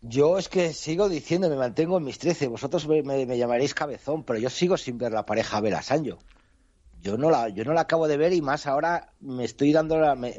Yo 0.00 0.38
es 0.38 0.48
que 0.48 0.72
sigo 0.72 1.08
diciendo, 1.08 1.50
me 1.50 1.56
mantengo 1.56 1.98
en 1.98 2.04
mis 2.04 2.18
13. 2.18 2.46
Vosotros 2.46 2.86
me, 2.86 3.36
llamaréis 3.36 3.74
cabezón, 3.74 4.22
pero 4.22 4.38
yo 4.38 4.48
sigo 4.48 4.76
sin 4.76 4.96
ver 4.96 5.12
la 5.12 5.26
pareja 5.26 5.60
Vela 5.60 5.82
Sancho. 5.82 6.18
Yo 7.08 7.16
no 7.16 7.30
la, 7.30 7.48
yo 7.48 7.64
no 7.64 7.72
la 7.72 7.80
acabo 7.82 8.06
de 8.06 8.18
ver 8.18 8.34
y 8.34 8.42
más 8.42 8.66
ahora 8.66 9.08
me 9.20 9.44
estoy 9.44 9.72
dando 9.72 9.98
la, 9.98 10.14
me, 10.14 10.34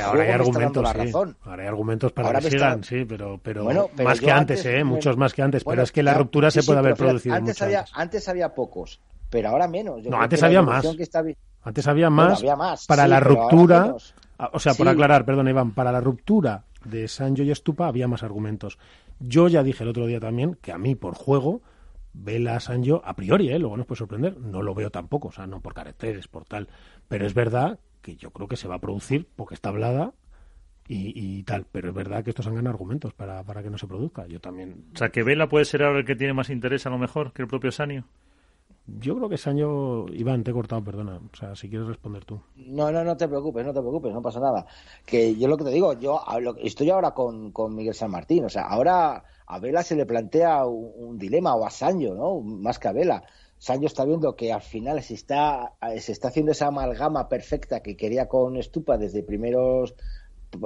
ahora 0.00 0.22
hay 0.22 0.30
argumentos, 0.30 0.82
la 0.82 0.92
razón. 0.92 1.36
Ahora 1.42 1.62
hay 1.62 1.68
argumentos 1.68 2.12
para 2.12 2.38
que 2.38 2.50
sigan, 2.50 2.84
sí, 2.84 3.04
pero, 3.04 3.40
pero, 3.42 3.64
más 4.04 4.20
que 4.20 4.30
antes, 4.30 4.64
¿eh? 4.64 4.84
muchos 4.84 5.16
más 5.16 5.34
que 5.34 5.42
antes. 5.42 5.64
pero 5.64 5.82
es 5.82 5.90
que 5.90 6.04
la 6.04 6.14
ruptura 6.14 6.52
se 6.52 6.62
puede 6.62 6.78
haber 6.78 6.94
producido 6.94 7.34
antes 7.34 7.60
había, 7.60 7.84
antes. 7.92 8.28
había 8.28 8.54
pocos, 8.54 9.00
pero 9.28 9.48
ahora 9.48 9.66
menos. 9.66 10.04
no, 10.04 10.20
antes 10.20 10.40
había 10.42 10.62
más. 10.62 10.86
Antes 11.64 11.88
había 11.88 12.10
más, 12.10 12.42
para 12.86 13.08
la 13.08 13.18
ruptura. 13.18 13.96
O 14.52 14.60
sea, 14.60 14.74
por 14.74 14.86
aclarar, 14.86 15.24
perdón, 15.24 15.48
Iván, 15.48 15.72
para 15.72 15.90
la 15.90 16.00
ruptura 16.00 16.64
de 16.84 17.08
Sancho 17.08 17.42
y 17.42 17.50
Estupa 17.50 17.88
había 17.88 18.06
más 18.06 18.22
argumentos. 18.22 18.78
Yo 19.18 19.48
ya 19.48 19.62
dije 19.62 19.82
el 19.82 19.90
otro 19.90 20.06
día 20.06 20.20
también 20.20 20.56
que 20.60 20.72
a 20.72 20.78
mí, 20.78 20.94
por 20.94 21.14
juego, 21.14 21.62
Vela 22.14 22.60
Sancho, 22.60 23.02
a 23.04 23.14
priori, 23.14 23.50
¿eh? 23.50 23.58
luego 23.58 23.76
nos 23.76 23.86
puede 23.86 23.98
sorprender, 23.98 24.38
no 24.38 24.62
lo 24.62 24.74
veo 24.74 24.90
tampoco, 24.90 25.28
o 25.28 25.32
sea, 25.32 25.46
no 25.46 25.60
por 25.60 25.74
caracteres, 25.74 26.28
por 26.28 26.44
tal. 26.44 26.68
Pero 27.08 27.26
es 27.26 27.34
verdad 27.34 27.80
que 28.00 28.16
yo 28.16 28.30
creo 28.30 28.46
que 28.46 28.56
se 28.56 28.68
va 28.68 28.76
a 28.76 28.80
producir 28.80 29.26
porque 29.34 29.54
está 29.54 29.70
hablada 29.70 30.14
y, 30.86 31.42
tal. 31.42 31.66
Pero 31.70 31.88
es 31.88 31.94
verdad 31.94 32.22
que 32.22 32.30
estos 32.30 32.46
han 32.46 32.54
ganado 32.54 32.74
argumentos 32.74 33.14
para, 33.14 33.42
para 33.42 33.62
que 33.62 33.70
no 33.70 33.78
se 33.78 33.86
produzca. 33.86 34.26
Yo 34.26 34.40
también. 34.40 34.84
O 34.94 34.98
sea, 34.98 35.08
que 35.08 35.22
Vela 35.22 35.48
puede 35.48 35.64
ser 35.64 35.82
ahora 35.82 36.00
el 36.00 36.04
que 36.04 36.14
tiene 36.14 36.34
más 36.34 36.50
interés 36.50 36.86
a 36.86 36.90
lo 36.90 36.98
mejor 36.98 37.32
que 37.32 37.42
el 37.42 37.48
propio 37.48 37.72
Sanio. 37.72 38.04
Yo 38.86 39.16
creo 39.16 39.30
que 39.30 39.38
Sancho, 39.38 40.06
Iván, 40.12 40.44
te 40.44 40.50
he 40.50 40.54
cortado, 40.54 40.84
perdona. 40.84 41.16
O 41.16 41.36
sea, 41.36 41.56
si 41.56 41.70
quieres 41.70 41.88
responder 41.88 42.24
tú. 42.26 42.40
No, 42.56 42.92
no, 42.92 43.02
no 43.02 43.16
te 43.16 43.26
preocupes, 43.26 43.64
no 43.64 43.72
te 43.72 43.80
preocupes, 43.80 44.12
no 44.12 44.20
pasa 44.20 44.40
nada. 44.40 44.66
Que 45.06 45.34
yo 45.36 45.48
lo 45.48 45.56
que 45.56 45.64
te 45.64 45.70
digo, 45.70 45.94
yo 45.94 46.20
estoy 46.62 46.90
ahora 46.90 47.12
con, 47.12 47.50
con 47.50 47.74
Miguel 47.74 47.94
San 47.94 48.10
Martín. 48.10 48.44
O 48.44 48.50
sea, 48.50 48.64
ahora 48.64 49.24
a 49.46 49.58
Vela 49.58 49.82
se 49.82 49.96
le 49.96 50.06
plantea 50.06 50.64
un, 50.66 51.18
dilema, 51.18 51.54
o 51.54 51.66
a 51.66 51.70
Sancho, 51.70 52.14
¿no? 52.14 52.40
Más 52.40 52.78
que 52.78 52.88
a 52.88 52.92
Vela. 52.92 53.24
Sancho 53.58 53.86
está 53.86 54.04
viendo 54.04 54.36
que 54.36 54.52
al 54.52 54.62
final 54.62 55.02
se 55.02 55.14
está, 55.14 55.74
se 55.98 56.12
está 56.12 56.28
haciendo 56.28 56.52
esa 56.52 56.66
amalgama 56.66 57.28
perfecta 57.28 57.80
que 57.80 57.96
quería 57.96 58.26
con 58.26 58.56
Estupa 58.56 58.98
desde 58.98 59.22
primeros 59.22 59.94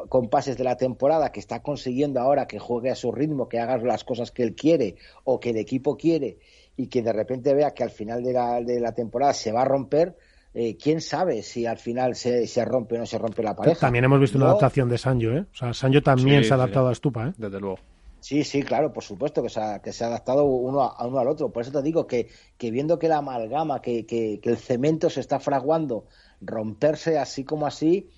compases 0.09 0.57
de 0.57 0.65
la 0.65 0.77
temporada, 0.77 1.33
que 1.33 1.41
está 1.41 1.63
consiguiendo 1.63 2.21
ahora 2.21 2.47
que 2.47 2.59
juegue 2.59 2.91
a 2.91 2.95
su 2.95 3.13
ritmo, 3.13 3.49
que 3.49 3.59
haga 3.59 3.79
las 3.79 4.05
cosas 4.05 4.31
que 4.31 4.43
él 4.43 4.55
quiere 4.55 4.97
o 5.25 5.41
que 5.41 5.51
el 5.51 5.57
equipo 5.57 5.97
quiere 5.97 6.39
y 6.77 6.89
que 6.89 7.03
de 7.03 7.13
repente 7.13 7.55
vea 7.55 7.73
que 7.73 7.83
al 7.83 7.91
final 7.91 8.23
de 8.23 8.33
la, 8.33 8.61
de 8.61 8.81
la 8.81 8.93
temporada 8.93 9.33
se 9.33 9.53
va 9.53 9.63
a 9.63 9.65
romper, 9.65 10.17
eh, 10.55 10.77
quién 10.77 11.01
sabe 11.01 11.43
si 11.43 11.67
al 11.67 11.79
final 11.79 12.15
se, 12.15 12.47
se, 12.47 12.65
rompe 12.65 12.97
o 12.97 12.99
no 12.99 13.07
se 13.07 13.19
rompe 13.19 13.43
la 13.43 13.55
pareja. 13.55 13.81
También 13.81 14.05
hemos 14.05 14.21
visto 14.21 14.39
una 14.39 14.47
adaptación 14.47 14.89
de 14.89 14.99
Sancho, 14.99 15.33
¿eh? 15.33 15.47
O 15.53 15.57
sea, 15.57 15.75
Sancho 15.75 16.03
también 16.03 16.45
se 16.45 16.53
ha 16.53 16.57
adaptado 16.57 16.89
a 16.89 16.93
Estupa, 16.93 17.29
¿eh? 17.29 17.33
Desde 17.37 17.61
luego. 17.61 17.79
Sí, 18.21 18.45
sí, 18.45 18.63
claro, 18.63 18.93
por 18.93 19.05
supuesto 19.05 19.43
que 19.43 19.49
se 19.49 19.61
ha, 19.61 19.81
que 19.81 19.93
se 19.93 20.05
ha 20.05 20.09
adaptado 20.09 20.45
uno, 20.45 20.83
a, 20.83 21.07
uno 21.07 21.19
al 21.19 21.29
otro. 21.29 21.51
Por 21.51 21.63
eso 21.63 21.73
te 21.73 21.83
digo 21.83 22.07
que, 22.07 22.29
que 22.57 22.71
viendo 22.71 22.99
que 22.99 23.09
la 23.09 23.19
amalgama, 23.19 23.81
que, 23.81 24.07
que, 24.07 24.41
el 24.43 24.57
cemento 24.57 25.09
se 25.11 25.21
está 25.21 25.39
fraguando, 25.39 26.07
romperse 26.41 27.19
así 27.19 27.45
como 27.45 27.67
así, 27.67 28.11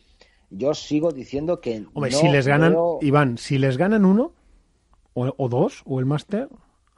yo 0.50 0.74
sigo 0.74 1.12
diciendo 1.12 1.60
que. 1.60 1.84
Hombre, 1.92 2.12
si 2.12 2.28
les 2.28 2.46
ganan, 2.46 2.76
Iván, 3.00 3.38
si 3.38 3.58
les 3.58 3.76
ganan 3.76 4.04
uno 4.04 4.32
o, 5.14 5.32
o 5.36 5.48
dos, 5.48 5.82
o 5.84 6.00
el 6.00 6.06
máster, 6.06 6.48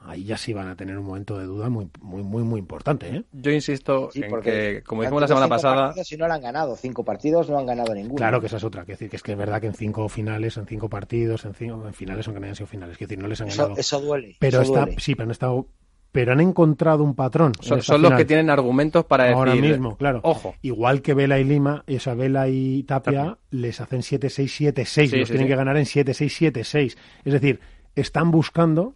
ahí 0.05 0.23
ya 0.23 0.37
sí 0.37 0.53
van 0.53 0.67
a 0.67 0.75
tener 0.75 0.97
un 0.97 1.05
momento 1.05 1.37
de 1.37 1.45
duda 1.45 1.69
muy, 1.69 1.89
muy, 2.01 2.23
muy, 2.23 2.43
muy 2.43 2.59
importante. 2.59 3.07
¿eh? 3.07 3.23
Yo 3.31 3.51
insisto 3.51 4.09
en 4.13 4.41
que, 4.41 4.83
como 4.85 5.01
dijimos 5.01 5.21
la 5.21 5.27
semana 5.27 5.47
pasada. 5.47 5.93
Si 6.03 6.17
no 6.17 6.27
lo 6.27 6.33
han 6.33 6.41
ganado, 6.41 6.75
cinco 6.75 7.03
partidos 7.03 7.49
no 7.49 7.57
han 7.57 7.65
ganado 7.65 7.93
ninguno. 7.93 8.15
Claro 8.15 8.39
que 8.39 8.47
esa 8.47 8.57
es 8.57 8.63
otra. 8.63 8.85
que 8.85 8.93
decir 8.93 9.09
que 9.09 9.15
es 9.15 9.23
que 9.23 9.31
es 9.31 9.37
verdad 9.37 9.61
que 9.61 9.67
en 9.67 9.73
cinco 9.73 10.07
finales, 10.09 10.57
en 10.57 10.67
cinco 10.67 10.89
partidos, 10.89 11.45
en 11.45 11.53
cinco 11.53 11.87
en 11.87 11.93
finales, 11.93 12.27
aunque 12.27 12.39
no 12.39 12.45
hayan 12.45 12.55
sido 12.55 12.67
finales, 12.67 12.97
que 12.97 13.05
decir, 13.05 13.19
no 13.19 13.27
les 13.27 13.41
han 13.41 13.49
ganado. 13.49 13.75
Eso 13.77 14.01
duele. 14.01 14.35
Pero 14.39 14.61
está, 14.61 14.87
sí, 14.97 15.15
pero 15.15 15.25
han 15.25 15.31
estado 15.31 15.67
pero 16.11 16.31
han 16.31 16.41
encontrado 16.41 17.03
un 17.03 17.15
patrón. 17.15 17.53
Son, 17.59 18.01
los 18.01 18.13
que 18.13 18.23
tienen 18.23 18.51
argumentos 18.51 19.03
para 19.03 19.23
decir. 19.23 19.37
Ahora 19.37 19.55
mismo, 19.55 19.97
claro. 19.97 20.19
Ojo. 20.21 20.53
Igual 20.61 21.01
que 21.01 21.15
Vela 21.15 21.39
y 21.39 21.43
Lima, 21.43 21.83
esa 21.87 22.13
Vela 22.13 22.47
y 22.47 22.83
Tapia, 22.83 23.39
les 23.49 23.81
hacen 23.81 24.01
7-6, 24.01 24.73
7-6. 24.73 25.17
los 25.17 25.29
tienen 25.29 25.47
que 25.47 25.55
ganar 25.55 25.75
en 25.75 25.85
7-6, 25.85 26.53
7-6. 26.53 26.97
Es 27.25 27.33
decir, 27.33 27.61
están 27.95 28.29
buscando 28.29 28.93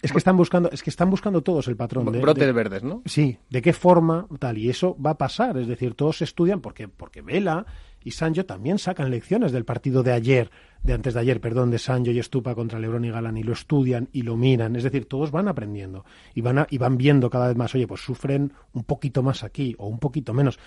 es 0.00 0.12
que 0.12 0.18
están 0.18 0.36
buscando, 0.36 0.70
es 0.70 0.82
que 0.82 0.90
están 0.90 1.10
buscando 1.10 1.42
todos 1.42 1.66
el 1.68 1.76
patrón. 1.76 2.10
De, 2.12 2.20
brotes 2.20 2.54
verdes, 2.54 2.82
¿no? 2.84 3.02
Sí, 3.04 3.38
de 3.50 3.62
qué 3.62 3.72
forma, 3.72 4.26
tal, 4.38 4.58
y 4.58 4.70
eso 4.70 4.96
va 5.04 5.10
a 5.10 5.18
pasar, 5.18 5.56
es 5.58 5.66
decir, 5.66 5.94
todos 5.94 6.22
estudian 6.22 6.60
porque, 6.60 6.88
porque 6.88 7.20
Vela 7.20 7.66
y 8.04 8.12
Sancho 8.12 8.46
también 8.46 8.78
sacan 8.78 9.10
lecciones 9.10 9.50
del 9.50 9.64
partido 9.64 10.04
de 10.04 10.12
ayer, 10.12 10.50
de 10.84 10.92
antes 10.92 11.14
de 11.14 11.20
ayer, 11.20 11.40
perdón, 11.40 11.70
de 11.70 11.78
Sancho 11.78 12.12
y 12.12 12.18
Estupa 12.20 12.54
contra 12.54 12.78
Lebron 12.78 13.04
y 13.04 13.10
Galán, 13.10 13.36
y 13.36 13.42
lo 13.42 13.52
estudian 13.52 14.08
y 14.12 14.22
lo 14.22 14.36
miran, 14.36 14.76
es 14.76 14.84
decir, 14.84 15.06
todos 15.06 15.32
van 15.32 15.48
aprendiendo 15.48 16.04
y 16.32 16.42
van, 16.42 16.66
y 16.70 16.78
van 16.78 16.96
viendo 16.96 17.28
cada 17.28 17.48
vez 17.48 17.56
más, 17.56 17.74
oye, 17.74 17.88
pues 17.88 18.00
sufren 18.00 18.52
un 18.72 18.84
poquito 18.84 19.22
más 19.24 19.42
aquí 19.42 19.74
o 19.78 19.88
un 19.88 19.98
poquito 19.98 20.32
menos. 20.32 20.60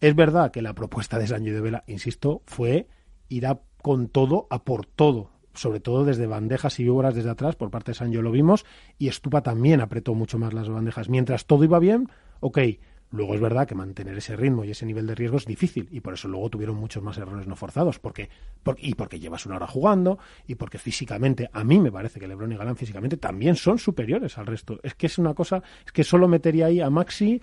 Es 0.00 0.14
verdad 0.14 0.50
que 0.50 0.60
la 0.60 0.74
propuesta 0.74 1.18
de 1.18 1.26
Sancho 1.26 1.50
y 1.50 1.52
de 1.52 1.60
Vela, 1.62 1.84
insisto, 1.86 2.42
fue 2.44 2.86
ir 3.30 3.46
a, 3.46 3.60
con 3.80 4.08
todo 4.08 4.46
a 4.50 4.62
por 4.62 4.84
todo, 4.84 5.30
sobre 5.54 5.80
todo 5.80 6.04
desde 6.04 6.26
bandejas 6.26 6.78
y 6.80 6.84
víboras 6.84 7.14
desde 7.14 7.30
atrás, 7.30 7.56
por 7.56 7.70
parte 7.70 7.92
de 7.92 7.94
Sancho 7.94 8.22
lo 8.22 8.30
vimos, 8.30 8.64
y 8.98 9.08
Estupa 9.08 9.42
también 9.42 9.80
apretó 9.80 10.14
mucho 10.14 10.38
más 10.38 10.52
las 10.52 10.68
bandejas. 10.68 11.08
Mientras 11.08 11.46
todo 11.46 11.64
iba 11.64 11.78
bien, 11.78 12.08
ok, 12.40 12.58
luego 13.10 13.34
es 13.34 13.40
verdad 13.40 13.66
que 13.66 13.74
mantener 13.74 14.18
ese 14.18 14.36
ritmo 14.36 14.64
y 14.64 14.72
ese 14.72 14.86
nivel 14.86 15.06
de 15.06 15.14
riesgo 15.14 15.36
es 15.36 15.46
difícil, 15.46 15.88
y 15.90 16.00
por 16.00 16.14
eso 16.14 16.28
luego 16.28 16.50
tuvieron 16.50 16.76
muchos 16.76 17.02
más 17.02 17.16
errores 17.18 17.46
no 17.46 17.56
forzados, 17.56 17.98
porque, 17.98 18.28
y 18.78 18.94
porque 18.94 19.18
llevas 19.18 19.46
una 19.46 19.56
hora 19.56 19.66
jugando, 19.66 20.18
y 20.46 20.56
porque 20.56 20.78
físicamente, 20.78 21.48
a 21.52 21.64
mí 21.64 21.80
me 21.80 21.92
parece 21.92 22.18
que 22.18 22.26
Lebron 22.26 22.52
y 22.52 22.56
Galán 22.56 22.76
físicamente 22.76 23.16
también 23.16 23.56
son 23.56 23.78
superiores 23.78 24.36
al 24.38 24.46
resto. 24.46 24.80
Es 24.82 24.94
que 24.94 25.06
es 25.06 25.18
una 25.18 25.34
cosa, 25.34 25.62
es 25.86 25.92
que 25.92 26.04
solo 26.04 26.28
metería 26.28 26.66
ahí 26.66 26.80
a 26.80 26.90
Maxi 26.90 27.40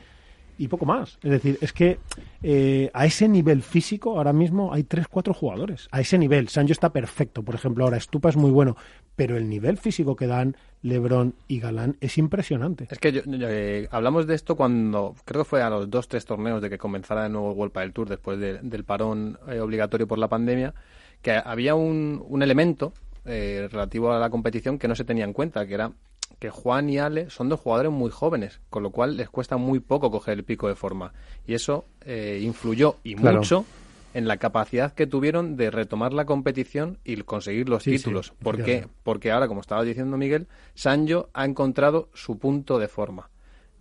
y 0.57 0.67
poco 0.67 0.85
más. 0.85 1.17
Es 1.23 1.31
decir, 1.31 1.57
es 1.61 1.73
que 1.73 1.99
eh, 2.43 2.89
a 2.93 3.05
ese 3.05 3.27
nivel 3.27 3.61
físico, 3.61 4.17
ahora 4.17 4.33
mismo 4.33 4.73
hay 4.73 4.83
tres, 4.83 5.07
cuatro 5.07 5.33
jugadores. 5.33 5.87
A 5.91 6.01
ese 6.01 6.17
nivel. 6.17 6.47
Sancho 6.49 6.73
está 6.73 6.91
perfecto, 6.91 7.43
por 7.43 7.55
ejemplo, 7.55 7.83
ahora 7.83 7.99
Stupa 7.99 8.29
es 8.29 8.35
muy 8.37 8.51
bueno, 8.51 8.75
pero 9.15 9.37
el 9.37 9.49
nivel 9.49 9.77
físico 9.77 10.15
que 10.15 10.27
dan 10.27 10.55
Lebron 10.83 11.35
y 11.47 11.59
Galán 11.59 11.97
es 12.01 12.17
impresionante. 12.17 12.87
Es 12.89 12.97
que 12.99 13.11
yo- 13.11 13.21
eh, 13.27 13.87
hablamos 13.91 14.25
de 14.27 14.35
esto 14.35 14.55
cuando, 14.55 15.15
creo 15.25 15.43
que 15.43 15.49
fue 15.49 15.61
a 15.61 15.69
los 15.69 15.89
dos, 15.89 16.07
tres 16.07 16.25
torneos 16.25 16.61
de 16.61 16.69
que 16.69 16.77
comenzara 16.77 17.23
de 17.23 17.29
nuevo 17.29 17.51
el 17.51 17.57
World 17.57 17.73
del 17.73 17.93
Tour 17.93 18.09
después 18.09 18.39
de- 18.39 18.59
del 18.59 18.83
parón 18.83 19.37
eh, 19.47 19.59
obligatorio 19.59 20.07
por 20.07 20.17
la 20.17 20.27
pandemia, 20.27 20.73
que 21.21 21.33
había 21.33 21.75
un, 21.75 22.23
un 22.27 22.41
elemento 22.41 22.93
eh, 23.25 23.67
relativo 23.71 24.11
a 24.11 24.17
la 24.19 24.31
competición 24.31 24.79
que 24.79 24.87
no 24.87 24.95
se 24.95 25.05
tenía 25.05 25.25
en 25.25 25.33
cuenta, 25.33 25.67
que 25.67 25.75
era 25.75 25.91
que 26.39 26.49
Juan 26.49 26.89
y 26.89 26.97
Ale 26.97 27.29
son 27.29 27.49
dos 27.49 27.59
jugadores 27.59 27.91
muy 27.91 28.09
jóvenes, 28.11 28.59
con 28.69 28.83
lo 28.83 28.91
cual 28.91 29.17
les 29.17 29.29
cuesta 29.29 29.57
muy 29.57 29.79
poco 29.79 30.11
coger 30.11 30.37
el 30.37 30.43
pico 30.43 30.67
de 30.67 30.75
forma. 30.75 31.13
Y 31.47 31.53
eso 31.53 31.85
eh, 32.05 32.39
influyó 32.43 32.97
y 33.03 33.15
Claro. 33.15 33.37
mucho 33.39 33.65
en 34.13 34.27
la 34.27 34.37
capacidad 34.37 34.93
que 34.93 35.07
tuvieron 35.07 35.55
de 35.55 35.71
retomar 35.71 36.11
la 36.13 36.25
competición 36.25 36.97
y 37.05 37.15
conseguir 37.21 37.69
los 37.69 37.83
Sí, 37.83 37.91
sí, 37.91 37.97
títulos. 37.97 38.33
¿Por 38.43 38.61
qué? 38.63 38.87
Porque 39.03 39.31
ahora, 39.31 39.47
como 39.47 39.61
estaba 39.61 39.83
diciendo 39.83 40.17
Miguel, 40.17 40.47
Sancho 40.75 41.29
ha 41.33 41.45
encontrado 41.45 42.09
su 42.13 42.37
punto 42.37 42.77
de 42.77 42.87
forma. 42.89 43.29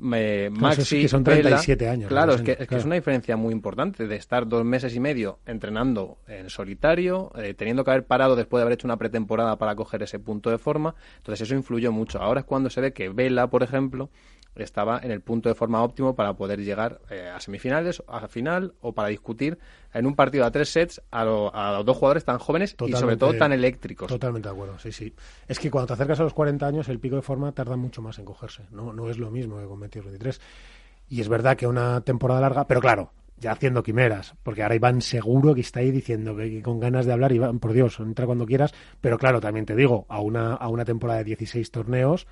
Claro, 0.01 0.51
Maxi, 0.61 0.81
eso 0.81 0.89
sí 0.89 1.01
que 1.03 1.09
son 1.09 1.25
Vela- 1.25 1.41
37 1.43 1.89
años, 1.89 2.09
Claro, 2.09 2.35
es 2.35 2.43
que, 2.43 2.53
es 2.53 2.59
que 2.59 2.67
claro. 2.67 2.81
es 2.81 2.87
una 2.87 2.95
diferencia 2.95 3.37
muy 3.37 3.53
importante 3.53 4.07
de 4.07 4.17
estar 4.17 4.47
dos 4.49 4.65
meses 4.65 4.95
y 4.97 5.01
medio 5.01 5.39
entrenando 5.47 6.19
en 6.27 6.49
solitario, 6.51 7.31
eh, 7.37 7.55
teniendo 7.55 7.85
que 7.85 7.91
haber 7.91 8.07
parado 8.07 8.37
después 8.37 8.61
de 8.61 8.63
haber 8.63 8.75
hecho 8.75 8.87
una 8.87 8.97
pretemporada 8.97 9.57
para 9.59 9.75
coger 9.77 10.03
ese 10.03 10.19
punto 10.19 10.51
de 10.51 10.59
forma. 10.59 10.95
Entonces 11.19 11.43
eso 11.47 11.55
influyó 11.55 11.93
mucho. 11.93 12.21
Ahora 12.21 12.41
es 12.41 12.47
cuando 12.47 12.71
se 12.71 12.81
ve 12.81 12.93
que 12.93 13.09
Vela, 13.11 13.49
por 13.49 13.63
ejemplo, 13.63 14.11
estaba 14.57 15.01
en 15.03 15.11
el 15.11 15.21
punto 15.21 15.49
de 15.49 15.55
forma 15.55 15.83
óptimo 15.83 16.15
para 16.15 16.35
poder 16.35 16.61
llegar 16.61 17.01
eh, 17.11 17.31
a 17.35 17.41
semifinales, 17.41 18.03
a 18.09 18.29
final 18.29 18.75
o 18.81 18.93
para 18.93 19.09
discutir 19.09 19.59
en 19.95 20.07
un 20.07 20.15
partido 20.15 20.45
a 20.45 20.51
tres 20.51 20.69
sets 20.71 21.01
a, 21.11 21.25
lo- 21.25 21.55
a 21.55 21.73
los 21.73 21.85
dos 21.87 21.97
jugadores 21.97 22.25
tan 22.25 22.39
jóvenes 22.39 22.75
y 22.89 22.93
sobre 23.01 23.17
todo 23.17 23.31
tan 23.39 23.53
eléctricos. 23.53 24.09
Totalmente 24.09 24.49
de 24.49 24.55
acuerdo, 24.55 24.79
sí, 24.79 24.93
sí. 24.93 25.15
Es 25.49 25.59
que 25.59 25.71
cuando 25.71 25.89
te 25.89 25.93
acercas 25.95 26.21
a 26.21 26.25
los 26.25 26.35
40 26.35 26.67
años, 26.67 26.89
el 26.89 26.99
pico 27.01 27.17
de 27.17 27.23
forma 27.23 27.53
tarda 27.53 27.77
mucho 27.77 28.03
más 28.03 28.19
en 28.19 28.25
cogerse. 28.25 28.65
No, 28.71 28.93
no 28.93 29.09
es 29.09 29.19
lo 29.19 29.31
mismo 29.31 29.59
que 29.59 29.67
con 29.67 29.81
22 29.81 30.07
23. 30.07 30.41
Y 31.09 31.21
es 31.21 31.29
verdad 31.29 31.57
que 31.57 31.67
una 31.67 32.01
temporada 32.03 32.41
larga, 32.41 32.67
pero 32.67 32.81
claro, 32.81 33.13
ya 33.37 33.53
haciendo 33.53 33.83
quimeras, 33.83 34.35
porque 34.43 34.63
ahora 34.63 34.75
Iván 34.77 35.01
seguro 35.01 35.55
que 35.55 35.63
está 35.63 35.81
ahí 35.81 35.91
diciendo 35.91 36.37
que, 36.37 36.51
que 36.51 36.63
con 36.63 36.79
ganas 36.79 37.07
de 37.07 37.13
hablar, 37.13 37.33
Iván, 37.33 37.59
por 37.59 37.73
Dios, 37.73 37.99
entra 37.99 38.27
cuando 38.27 38.47
quieras, 38.47 38.73
pero 39.01 39.19
claro, 39.19 39.41
también 39.41 39.65
te 39.67 39.75
digo, 39.75 40.07
a 40.09 40.21
una, 40.21 40.55
a 40.55 40.69
una 40.69 40.85
temporada 40.85 41.19
de 41.21 41.25
16 41.25 41.71
torneos, 41.71 42.27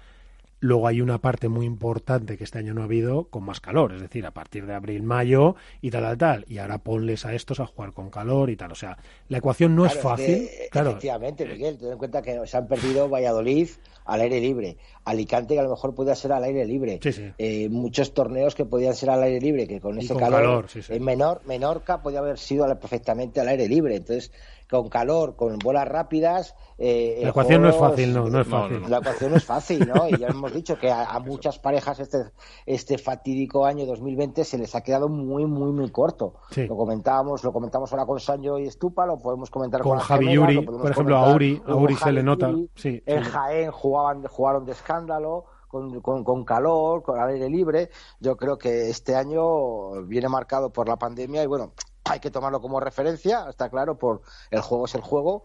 Luego 0.61 0.89
hay 0.89 1.01
una 1.01 1.19
parte 1.19 1.49
muy 1.49 1.67
importante 1.67 2.37
que 2.37 2.45
este 2.45 2.59
año 2.59 2.75
no 2.75 2.81
ha 2.83 2.85
habido 2.85 3.25
con 3.25 3.45
más 3.45 3.61
calor, 3.61 3.93
es 3.95 4.01
decir, 4.01 4.27
a 4.27 4.33
partir 4.33 4.67
de 4.67 4.75
abril, 4.75 5.03
mayo 5.03 5.55
y 5.81 5.91
tal, 5.91 6.03
tal, 6.03 6.19
tal. 6.19 6.45
Y 6.49 6.59
ahora 6.59 6.79
ponles 6.79 7.25
a 7.25 7.35
estos 7.35 7.61
a 7.61 7.67
jugar 7.67 7.93
con 7.93 8.11
calor 8.11 8.51
y 8.51 8.57
tal. 8.57 8.73
O 8.73 8.75
sea, 8.75 8.99
la 9.29 9.39
ecuación 9.39 9.77
no 9.77 9.87
es 9.87 9.95
fácil. 9.95 10.49
que, 10.49 10.69
claro, 10.71 10.91
Efectivamente, 10.91 11.47
Miguel, 11.47 11.79
ten 11.79 11.93
en 11.93 11.99
cuenta 11.99 12.23
que 12.23 12.45
se 12.47 12.57
han 12.57 12.67
perdido 12.67 13.09
Valladolid 13.09 13.69
al 14.05 14.23
aire 14.23 14.41
libre, 14.41 14.79
Alicante 15.05 15.55
que 15.55 15.61
a 15.61 15.63
lo 15.63 15.71
mejor 15.71 15.95
podía 15.95 16.15
ser 16.15 16.33
al 16.33 16.43
aire 16.43 16.65
libre, 16.65 16.99
Sí, 17.03 17.13
sí. 17.13 17.31
Eh, 17.37 17.69
muchos 17.69 18.15
torneos 18.15 18.55
que 18.55 18.65
podían 18.65 18.95
ser 18.95 19.11
al 19.11 19.23
aire 19.23 19.39
libre, 19.41 19.69
que 19.69 19.81
con 19.81 19.97
Y 19.97 20.05
ese 20.05 20.15
con 20.15 20.23
calor, 20.23 20.41
calor, 20.41 20.69
sí, 20.69 20.83
sí. 20.83 20.95
en 20.95 21.05
menor, 21.05 21.43
Menorca 21.45 22.03
podía 22.03 22.21
haber 22.21 22.39
sido 22.39 22.67
perfectamente 22.79 23.41
al 23.41 23.49
aire 23.49 23.69
libre, 23.69 23.97
entonces 23.97 24.33
con 24.71 24.89
calor, 24.89 25.35
con 25.37 25.59
bolas 25.59 25.89
rápidas. 25.89 26.55
eh, 26.77 27.21
La 27.23 27.31
ecuación 27.31 27.63
no 27.63 27.71
es 27.71 27.77
fácil, 27.77 28.13
no, 28.13 28.29
no 28.29 28.41
es 28.41 28.47
fácil. 28.47 28.83
La 28.89 28.99
ecuación 28.99 29.31
no 29.31 29.37
es 29.39 29.45
fácil, 29.45 29.89
¿no? 29.89 30.09
Y 30.09 30.19
ya 30.19 30.29
hemos 30.29 30.53
dicho 30.53 30.79
que 30.79 30.91
a, 30.91 31.05
a 31.07 31.19
muchas 31.21 31.59
parejas 31.59 31.99
este, 32.01 32.19
este 32.67 32.99
fatídico 32.99 33.65
año 33.65 33.87
2020 33.87 34.45
se 34.45 34.59
les 34.59 34.75
ha 34.75 34.83
quedado 34.83 35.09
muy, 35.09 35.47
muy, 35.47 35.73
muy 35.73 35.91
corto. 35.91 36.35
Sí. 36.51 36.67
Lo 36.67 36.77
comentábamos, 36.77 37.43
lo 37.45 37.53
comentamos 37.53 37.91
ahora 37.93 38.05
con 38.07 38.21
Sancho 38.21 38.59
y 38.59 38.67
Estupa, 38.67 39.07
lo 39.07 39.19
podemos 39.19 39.51
comentar 39.51 39.81
con, 39.81 39.93
con 39.93 40.01
Javi 40.01 40.27
gemelas, 40.27 40.45
Yuri, 40.47 40.55
lo 40.57 40.65
podemos 40.65 40.83
por 40.83 40.91
ejemplo, 40.93 41.17
a 41.17 41.35
Uri, 41.35 41.63
a 41.67 41.75
Uri 41.75 41.95
se 41.97 42.13
le 42.13 42.23
nota. 42.23 42.53
Sí, 42.75 43.03
En 43.07 43.25
sí. 43.25 43.31
Jaén 43.31 43.71
jugaban, 43.71 44.23
jugaron 44.25 44.65
de 44.65 44.73
escándalo. 44.73 45.45
Con, 45.69 46.01
con, 46.01 46.25
con 46.25 46.47
calor, 46.47 47.03
con 47.03 47.21
aire 47.21 47.51
libre. 47.51 47.91
Yo 48.21 48.39
creo 48.39 48.57
que 48.57 48.89
este 48.89 49.15
año 49.15 50.03
viene 50.07 50.27
marcado 50.27 50.71
por 50.73 50.89
la 50.89 50.97
pandemia 50.97 51.43
y 51.43 51.47
bueno, 51.47 51.73
hay 52.11 52.21
que 52.21 52.31
tomarlo 52.31 52.61
como 52.61 52.81
referencia, 52.81 53.47
está 53.49 53.69
claro, 53.69 53.99
por 53.99 54.23
el 54.51 54.61
juego 54.61 54.87
es 54.87 54.95
el 54.95 55.01
juego, 55.01 55.45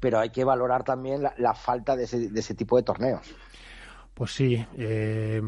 pero 0.00 0.18
hay 0.18 0.30
que 0.30 0.44
valorar 0.44 0.84
también 0.84 1.22
la, 1.22 1.34
la 1.38 1.54
falta 1.54 1.96
de 1.96 2.04
ese, 2.04 2.28
de 2.28 2.40
ese 2.40 2.54
tipo 2.54 2.76
de 2.76 2.82
torneos. 2.82 3.26
Pues 4.14 4.32
sí, 4.34 4.62
eh, 4.76 5.40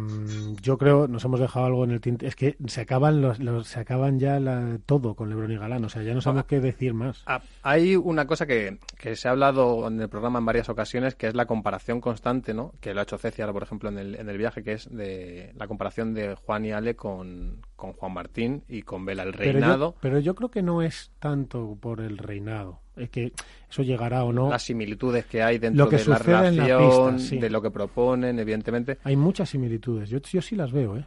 yo 0.62 0.78
creo 0.78 1.07
nos 1.07 1.23
hemos 1.24 1.39
dejado 1.39 1.66
algo 1.66 1.85
en 1.85 1.91
el 1.91 2.01
tinte. 2.01 2.27
Es 2.27 2.35
que 2.35 2.57
se 2.66 2.81
acaban 2.81 3.20
los, 3.20 3.39
los- 3.39 3.69
se 3.69 3.78
acaban 3.81 4.19
ya 4.19 4.41
la- 4.41 4.78
todo 4.86 5.15
con 5.15 5.28
Lebron 5.28 5.53
y 5.53 5.57
Galán. 5.59 5.85
O 5.85 5.89
sea, 5.91 6.03
ya 6.03 6.15
no 6.15 6.20
sabemos 6.23 6.47
qué 6.47 6.61
decir 6.61 6.95
más. 6.95 7.23
Ah, 7.27 7.43
Hay 7.62 7.95
una 7.95 8.27
cosa 8.27 8.47
que, 8.47 8.78
que 8.99 9.16
se 9.16 9.28
ha 9.28 9.32
hablado 9.32 9.86
en 9.86 10.01
el 10.01 10.09
programa 10.09 10.39
en 10.39 10.47
varias 10.47 10.69
ocasiones, 10.70 11.15
que 11.15 11.27
es 11.27 11.35
la 11.35 11.45
comparación 11.47 12.01
constante, 12.01 12.55
¿no? 12.55 12.73
Que 12.81 12.95
lo 12.95 13.01
ha 13.01 13.03
hecho 13.03 13.19
Ceci 13.19 13.43
ahora, 13.43 13.53
por 13.53 13.62
ejemplo, 13.65 13.91
en 13.91 13.99
el, 13.99 14.15
en 14.15 14.28
el 14.31 14.39
viaje, 14.39 14.62
que 14.62 14.73
es 14.73 14.89
de 14.91 15.53
la 15.57 15.69
comparación 15.69 16.15
de 16.15 16.35
Juan 16.35 16.65
y 16.65 16.73
Ale 16.73 16.97
con, 16.97 17.61
con 17.77 17.93
Juan 17.93 18.12
Martín 18.15 18.65
y 18.66 18.82
con 18.82 19.05
Vela, 19.05 19.24
el 19.24 19.32
Pero 19.32 19.45
yo- 19.45 19.53
reinado. 19.53 19.95
Pero 20.01 20.19
yo, 20.20 20.35
creo 20.35 20.51
que 20.51 20.62
no 20.62 20.81
es 20.82 21.12
tanto 21.19 21.77
por 21.81 22.01
el 22.01 22.16
reinado. 22.19 22.81
Es 22.97 23.11
que 23.11 23.33
eso 23.69 23.83
llegará 23.83 24.25
o 24.25 24.33
no. 24.33 24.51
Las 24.51 24.62
similitudes 24.62 25.27
que 25.27 25.43
hay 25.43 25.59
dentro 25.59 25.85
Lo 25.85 25.91
que 25.91 25.97
de 25.97 26.07
la 26.07 26.19
relación, 26.19 27.16
pista, 27.16 27.29
sí. 27.29 27.39
de 27.39 27.51
lo 27.51 27.61
que 27.61 27.71
proponen, 27.71 28.39
evidentemente. 28.39 28.99
Hay 29.05 29.16
muchas 29.16 29.51
similitudes. 29.51 30.09
Yo, 30.09 30.21
yo 30.21 30.41
sí 30.41 30.55
las 30.55 30.73
veo, 30.73 30.97
¿eh? 30.97 31.07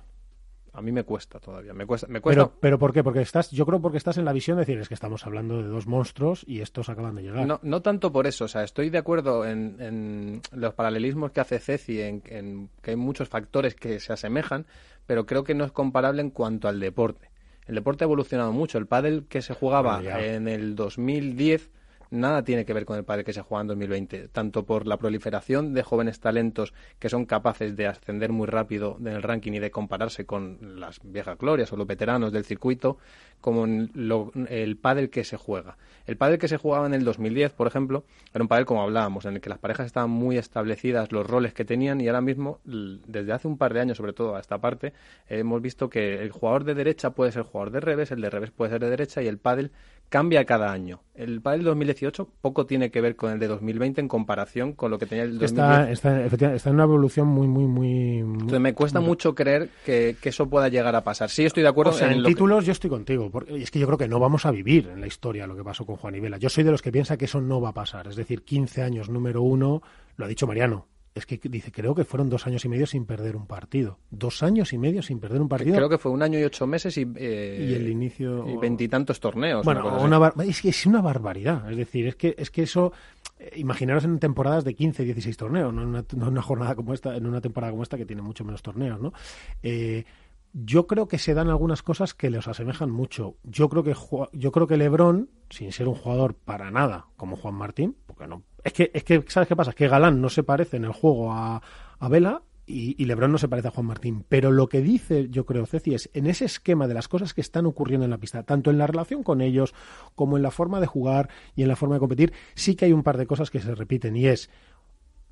A 0.74 0.82
mí 0.82 0.92
me 0.92 1.04
cuesta 1.04 1.40
todavía. 1.40 1.74
Me 1.74 1.88
cuesta, 1.88 2.06
me 2.08 2.22
cuesta 2.22 2.46
Pero, 2.46 2.60
pero 2.60 2.78
¿por 2.78 2.94
qué? 2.94 3.04
Porque 3.04 3.22
estás, 3.22 3.50
yo 3.50 3.66
creo 3.66 3.82
porque 3.82 3.98
estás 3.98 4.20
en 4.20 4.26
la 4.26 4.32
visión 4.32 4.58
de 4.58 4.62
decir 4.62 4.78
es 4.78 4.88
que 4.88 4.94
estamos 4.94 5.26
hablando 5.26 5.58
de 5.64 5.68
dos 5.68 5.88
monstruos 5.88 6.44
y 6.46 6.62
estos 6.62 6.90
acaban 6.90 7.16
de 7.16 7.24
llegar. 7.24 7.48
No, 7.48 7.60
no 7.64 7.82
tanto 7.82 8.12
por 8.12 8.28
eso, 8.28 8.46
o 8.46 8.48
sea, 8.48 8.64
estoy 8.64 8.92
de 8.92 9.00
acuerdo 9.00 9.44
en, 9.44 9.78
en 9.80 10.42
los 10.52 10.76
paralelismos 10.76 11.32
que 11.32 11.40
hace 11.40 11.58
Ceci, 11.58 12.00
en, 12.02 12.22
en 12.28 12.70
que 12.84 12.92
hay 12.92 12.96
muchos 12.96 13.28
factores 13.28 13.74
que 13.74 14.00
se 14.00 14.14
asemejan, 14.14 14.68
pero 15.08 15.26
creo 15.26 15.44
que 15.44 15.56
no 15.56 15.66
es 15.66 15.72
comparable 15.72 16.22
en 16.22 16.30
cuanto 16.30 16.68
al 16.68 16.80
deporte. 16.80 17.32
El 17.66 17.74
deporte 17.74 18.04
ha 18.04 18.06
evolucionado 18.06 18.54
mucho. 18.54 18.78
El 18.78 18.86
pádel 18.86 19.26
que 19.28 19.42
se 19.42 19.56
jugaba 19.56 19.98
Bueno, 19.98 20.18
en 20.20 20.48
el 20.48 20.76
2010 20.76 21.72
nada 22.12 22.44
tiene 22.44 22.66
que 22.66 22.74
ver 22.74 22.86
con 22.86 22.98
el 22.98 23.04
pádel 23.04 23.26
que 23.26 23.34
se 23.34 23.42
juega 23.42 23.62
en 23.62 23.68
2020, 23.68 24.28
tanto 24.30 24.66
por 24.66 24.88
la 24.88 24.98
proliferación 24.98 25.74
de 25.74 25.84
jóvenes 25.84 26.20
talentos 26.20 26.74
que 27.00 27.10
son 27.10 27.26
capaces 27.26 27.76
de 27.76 27.88
ascender 27.88 28.32
muy 28.32 28.48
rápido 28.48 28.98
en 29.00 29.08
el 29.08 29.24
ranking 29.24 29.54
y 29.54 29.60
de 29.60 29.72
compararse 29.72 30.26
con 30.26 30.80
las 30.80 31.00
viejas 31.04 31.38
glorias 31.38 31.72
o 31.74 31.78
los 31.78 31.88
veteranos 31.88 32.32
del 32.32 32.46
circuito, 32.46 32.98
como 33.42 33.66
en 33.66 33.92
lo- 33.94 34.32
el 34.50 34.78
pádel 34.78 35.10
que 35.10 35.24
se 35.24 35.38
juega. 35.38 35.78
El 36.06 36.18
pádel 36.18 36.40
que 36.40 36.48
se 36.48 36.58
jugaba 36.58 36.88
en 36.88 36.94
el 36.94 37.04
2010, 37.04 37.52
por 37.52 37.68
ejemplo, 37.68 38.04
era 38.34 38.42
un 38.44 38.48
pádel 38.48 38.66
como 38.66 38.82
hablábamos, 38.82 39.26
en 39.26 39.36
el 39.36 39.42
que 39.42 39.50
las 39.50 39.60
parejas 39.60 39.86
estaban 39.86 40.10
muy 40.10 40.38
establecidas, 40.38 41.12
los 41.12 41.28
roles 41.28 41.54
que 41.54 41.66
tenían 41.66 42.00
y 42.02 42.08
ahora 42.08 42.22
mismo, 42.22 42.60
desde 42.66 43.32
hace 43.34 43.48
un 43.48 43.58
par 43.58 43.74
de 43.74 43.82
años 43.82 43.98
sobre 43.98 44.14
todo 44.14 44.36
a 44.36 44.40
esta 44.40 44.58
parte, 44.60 44.94
hemos 45.28 45.62
visto 45.62 45.90
que 45.90 46.22
el 46.22 46.32
jugador 46.32 46.64
de 46.64 46.76
derecha 46.76 47.12
puede 47.12 47.32
ser 47.32 47.44
jugador 47.44 47.72
de 47.72 47.80
revés, 47.82 48.12
el 48.12 48.22
de 48.22 48.30
revés 48.30 48.52
puede 48.52 48.72
ser 48.72 48.80
de 48.82 48.90
derecha 48.90 49.22
y 49.22 49.28
el 49.28 49.38
pádel 49.38 49.72
cambia 50.10 50.46
cada 50.46 50.72
año. 50.72 51.02
El 51.16 51.42
pádel 51.42 51.64
2018 51.64 52.30
poco 52.42 52.66
tiene 52.66 52.92
que 52.92 53.02
ver 53.02 53.16
con 53.16 53.32
el 53.32 53.40
de 53.40 53.48
2020 53.48 54.02
en 54.02 54.08
comparación 54.08 54.74
con 54.74 54.92
lo 54.92 55.00
que 55.00 55.06
tenía 55.08 55.24
el 55.24 55.40
2010. 55.40 55.90
Está, 55.90 56.26
está, 56.54 56.70
en 56.70 56.76
una 56.76 56.84
evolución 56.84 57.28
muy, 57.28 57.48
muy, 57.48 57.66
muy. 57.66 58.18
Entonces 58.20 58.60
me 58.60 58.74
cuesta 58.74 59.00
mucho 59.00 59.34
creer 59.34 59.70
que, 59.86 60.16
que 60.22 60.30
eso 60.30 60.48
pueda 60.50 60.70
llegar 60.70 60.96
a 60.96 61.04
pasar. 61.04 61.30
Sí 61.30 61.46
estoy 61.46 61.64
de 61.64 61.70
acuerdo 61.70 61.92
O 61.92 61.96
sea, 61.96 62.12
en 62.12 62.22
que- 62.22 62.30
títulos 62.30 62.66
yo 62.66 62.72
estoy 62.72 62.90
contigo. 62.90 63.30
Porque 63.32 63.56
es 63.62 63.72
que 63.72 63.80
yo 63.80 63.88
creo 63.88 63.98
que 63.98 64.08
no 64.08 64.20
vamos 64.20 64.46
a 64.46 64.52
vivir 64.52 64.90
en 64.94 65.02
la 65.02 65.08
historia 65.08 65.48
lo 65.48 65.56
que 65.56 65.64
pasó 65.64 65.86
con 65.86 65.96
Juan 65.98 66.16
y 66.16 66.20
Vela. 66.20 66.38
Yo 66.38 66.50
soy 66.50 66.64
de 66.64 66.72
los 66.72 66.82
que 66.82 66.92
piensa 66.92 67.18
que 67.18 67.26
eso 67.26 67.42
no 67.42 67.60
va 67.60 67.70
a 67.70 67.74
pasar. 67.74 68.08
Es 68.08 68.16
decir, 68.16 68.44
15 68.44 68.84
años 68.84 69.10
número 69.10 69.42
uno, 69.42 69.82
lo 70.18 70.26
ha 70.26 70.28
dicho 70.28 70.46
Mariano. 70.46 70.86
Es 71.18 71.26
que 71.26 71.40
dice, 71.50 71.72
creo 71.72 71.94
que 71.96 72.04
fueron 72.04 72.30
dos 72.30 72.46
años 72.48 72.64
y 72.66 72.70
medio 72.70 72.86
sin 72.88 73.06
perder 73.06 73.36
un 73.36 73.48
partido. 73.48 73.98
Dos 74.12 74.44
años 74.44 74.72
y 74.74 74.78
medio 74.78 75.02
sin 75.02 75.20
perder 75.20 75.42
un 75.42 75.50
partido. 75.50 75.76
Creo 75.76 75.90
que 75.90 75.98
fue 75.98 76.12
un 76.12 76.22
año 76.22 76.40
y 76.40 76.44
ocho 76.44 76.68
meses 76.68 76.98
y, 76.98 77.08
eh, 77.16 77.68
Y 77.70 77.74
el 77.74 77.90
inicio- 77.90 78.48
y 78.48 78.58
veintitantos 78.58 79.20
torneos. 79.20 79.66
Bueno, 79.66 80.00
una 80.02 80.34
es 80.46 80.62
que 80.62 80.70
es 80.70 80.86
una 80.86 81.02
barbaridad. 81.02 81.70
Es 81.72 81.78
decir, 81.78 82.08
es 82.08 82.16
que, 82.16 82.36
es 82.38 82.52
que 82.52 82.64
eso. 82.64 82.94
eh, 83.40 83.52
imaginaros 83.58 84.04
en 84.06 84.18
temporadas 84.20 84.64
de 84.64 84.74
15, 84.74 85.04
16 85.04 85.38
torneos, 85.38 85.72
no 85.74 85.84
en 85.84 85.90
una, 85.90 86.04
no 86.16 86.26
en 86.26 86.32
una 86.32 86.42
jornada 86.42 86.74
como 86.76 86.94
esta, 86.96 87.16
en 87.16 87.26
una 87.28 87.40
temporada 87.42 87.72
como 87.72 87.84
esta 87.84 87.96
que 87.98 88.06
tiene 88.06 88.22
mucho 88.24 88.44
menos 88.44 88.64
torneos, 88.64 89.00
¿no? 89.00 89.14
Eh, 89.62 90.06
yo 90.54 90.88
creo 90.88 91.08
que 91.08 91.18
se 91.18 91.34
dan 91.34 91.50
algunas 91.50 91.84
cosas 91.84 92.14
que 92.14 92.30
les 92.30 92.48
asemejan 92.48 92.90
mucho. 92.92 93.36
Yo 93.44 93.70
creo 93.70 93.84
que 93.84 93.96
yo 94.34 94.52
creo 94.52 94.68
que 94.68 94.78
LeBron, 94.78 95.30
sin 95.50 95.72
ser 95.72 95.88
un 95.88 95.96
jugador 95.96 96.36
para 96.36 96.72
nada 96.72 97.08
como 97.16 97.36
Juan 97.36 97.56
Martín, 97.56 97.96
porque 98.06 98.28
no, 98.28 98.44
es 98.64 98.74
que 98.74 98.92
es 98.94 99.04
que 99.04 99.24
sabes 99.28 99.48
qué 99.48 99.56
pasa, 99.56 99.72
es 99.72 99.76
que 99.76 99.88
Galán 99.88 100.22
no 100.22 100.30
se 100.30 100.44
parece 100.44 100.78
en 100.78 100.86
el 100.86 100.92
juego 100.92 101.32
a, 101.32 101.62
a 102.00 102.10
Vela 102.10 102.44
y, 102.66 103.02
y 103.02 103.06
LeBron 103.06 103.32
no 103.32 103.38
se 103.38 103.48
parece 103.48 103.70
a 103.70 103.72
Juan 103.72 103.86
Martín. 103.86 104.26
Pero 104.28 104.52
lo 104.52 104.68
que 104.68 104.82
dice, 104.82 105.30
yo 105.30 105.46
creo, 105.46 105.66
Ceci, 105.66 105.94
es 105.94 106.10
en 106.14 106.28
ese 106.28 106.46
esquema 106.46 106.88
de 106.88 106.94
las 106.94 107.08
cosas 107.08 107.34
que 107.34 107.42
están 107.42 107.66
ocurriendo 107.66 108.06
en 108.06 108.12
la 108.12 108.18
pista, 108.18 108.44
tanto 108.44 108.72
en 108.72 108.78
la 108.78 108.88
relación 108.88 109.24
con 109.24 109.42
ellos 109.42 109.74
como 110.16 110.38
en 110.38 110.44
la 110.44 110.52
forma 110.52 110.80
de 110.80 110.88
jugar 110.88 111.30
y 111.56 111.62
en 111.62 111.68
la 111.68 111.76
forma 111.76 111.96
de 111.96 112.00
competir, 112.00 112.34
sí 112.56 112.76
que 112.76 112.86
hay 112.86 112.94
un 112.94 113.04
par 113.04 113.18
de 113.18 113.28
cosas 113.28 113.52
que 113.52 113.60
se 113.60 113.74
repiten 113.76 114.16
y 114.16 114.28
es 114.28 114.50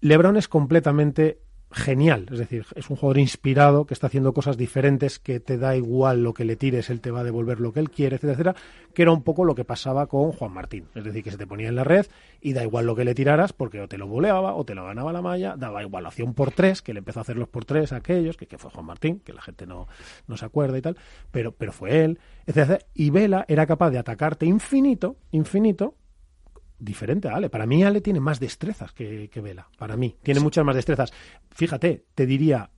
LeBron 0.02 0.38
es 0.38 0.48
completamente 0.48 1.42
genial. 1.76 2.28
Es 2.32 2.40
decir, 2.40 2.66
es 2.76 2.90
un 2.90 2.96
jugador 2.96 3.18
inspirado 3.18 3.86
que 3.86 3.94
está 3.94 4.08
haciendo 4.08 4.34
cosas 4.34 4.58
diferentes, 4.58 5.20
que 5.20 5.42
te 5.42 5.58
da 5.58 5.76
igual 5.76 6.24
lo 6.24 6.34
que 6.34 6.46
le 6.46 6.56
tires, 6.56 6.90
él 6.90 7.02
te 7.02 7.12
va 7.12 7.20
a 7.20 7.24
devolver 7.24 7.60
lo 7.60 7.74
que 7.74 7.82
él 7.82 7.92
quiere, 7.92 8.16
etcétera, 8.16 8.34
etcétera. 8.34 8.56
Que 8.94 9.02
era 9.02 9.12
un 9.12 9.24
poco 9.24 9.44
lo 9.44 9.56
que 9.56 9.66
pasaba 9.66 10.08
con 10.08 10.32
Juan 10.32 10.54
Martín. 10.54 10.88
Es 10.96 11.04
decir, 11.04 11.22
que 11.22 11.32
se 11.32 11.38
te 11.38 11.46
ponía 11.46 11.68
en 11.68 11.76
la 11.76 11.84
red 11.84 12.06
y 12.40 12.54
da 12.54 12.64
igual 12.64 12.86
lo 12.86 12.96
que 12.96 13.04
le 13.04 13.14
tiraras 13.14 13.52
porque 13.52 13.82
o 13.82 13.90
te 13.90 13.98
lo 13.98 14.08
voleaba 14.08 14.56
o 14.56 14.64
te 14.64 14.74
lo 14.74 14.86
ganaba 14.86 15.12
la 15.12 15.22
malla, 15.22 15.56
daba 15.58 15.84
igual, 15.84 16.06
hacía 16.06 16.24
un 16.24 16.34
por 16.34 16.52
tres, 16.52 16.82
que 16.82 16.94
le 16.94 17.00
empezó 17.00 17.20
a 17.20 17.24
hacer 17.24 17.36
los 17.36 17.50
por 17.50 17.66
tres 17.66 17.92
a 17.92 17.98
aquellos, 17.98 18.38
que, 18.38 18.48
que 18.48 18.58
fue 18.58 18.72
Juan 18.72 18.86
Martín, 18.86 19.20
que 19.20 19.34
la 19.34 19.42
gente 19.42 19.68
no, 19.68 19.88
no 20.28 20.38
se 20.38 20.46
acuerda 20.46 20.78
y 20.78 20.82
tal, 20.82 20.98
pero, 21.32 21.52
pero 21.52 21.74
fue 21.74 22.06
él, 22.06 22.20
etcétera. 22.46 22.80
Y 22.94 23.10
Vela 23.10 23.44
era 23.50 23.66
capaz 23.66 23.90
de 23.90 23.98
atacarte 23.98 24.46
infinito, 24.46 25.18
infinito, 25.32 25.96
diferente 26.80 27.28
a 27.30 27.36
Ale. 27.36 27.50
Para 27.50 27.66
mí 27.66 27.84
Ale 27.84 28.02
tiene 28.02 28.20
más 28.20 28.40
destrezas 28.40 28.92
que, 28.94 29.30
que 29.30 29.42
Vela. 29.42 29.68
Para 29.78 29.96
mí, 29.98 30.16
tiene 30.24 30.40
muchas 30.40 30.64
más 30.66 30.76
destrezas. 30.76 31.12
Fíjate, 31.52 32.06
te 32.16 32.26
diría, 32.26 32.70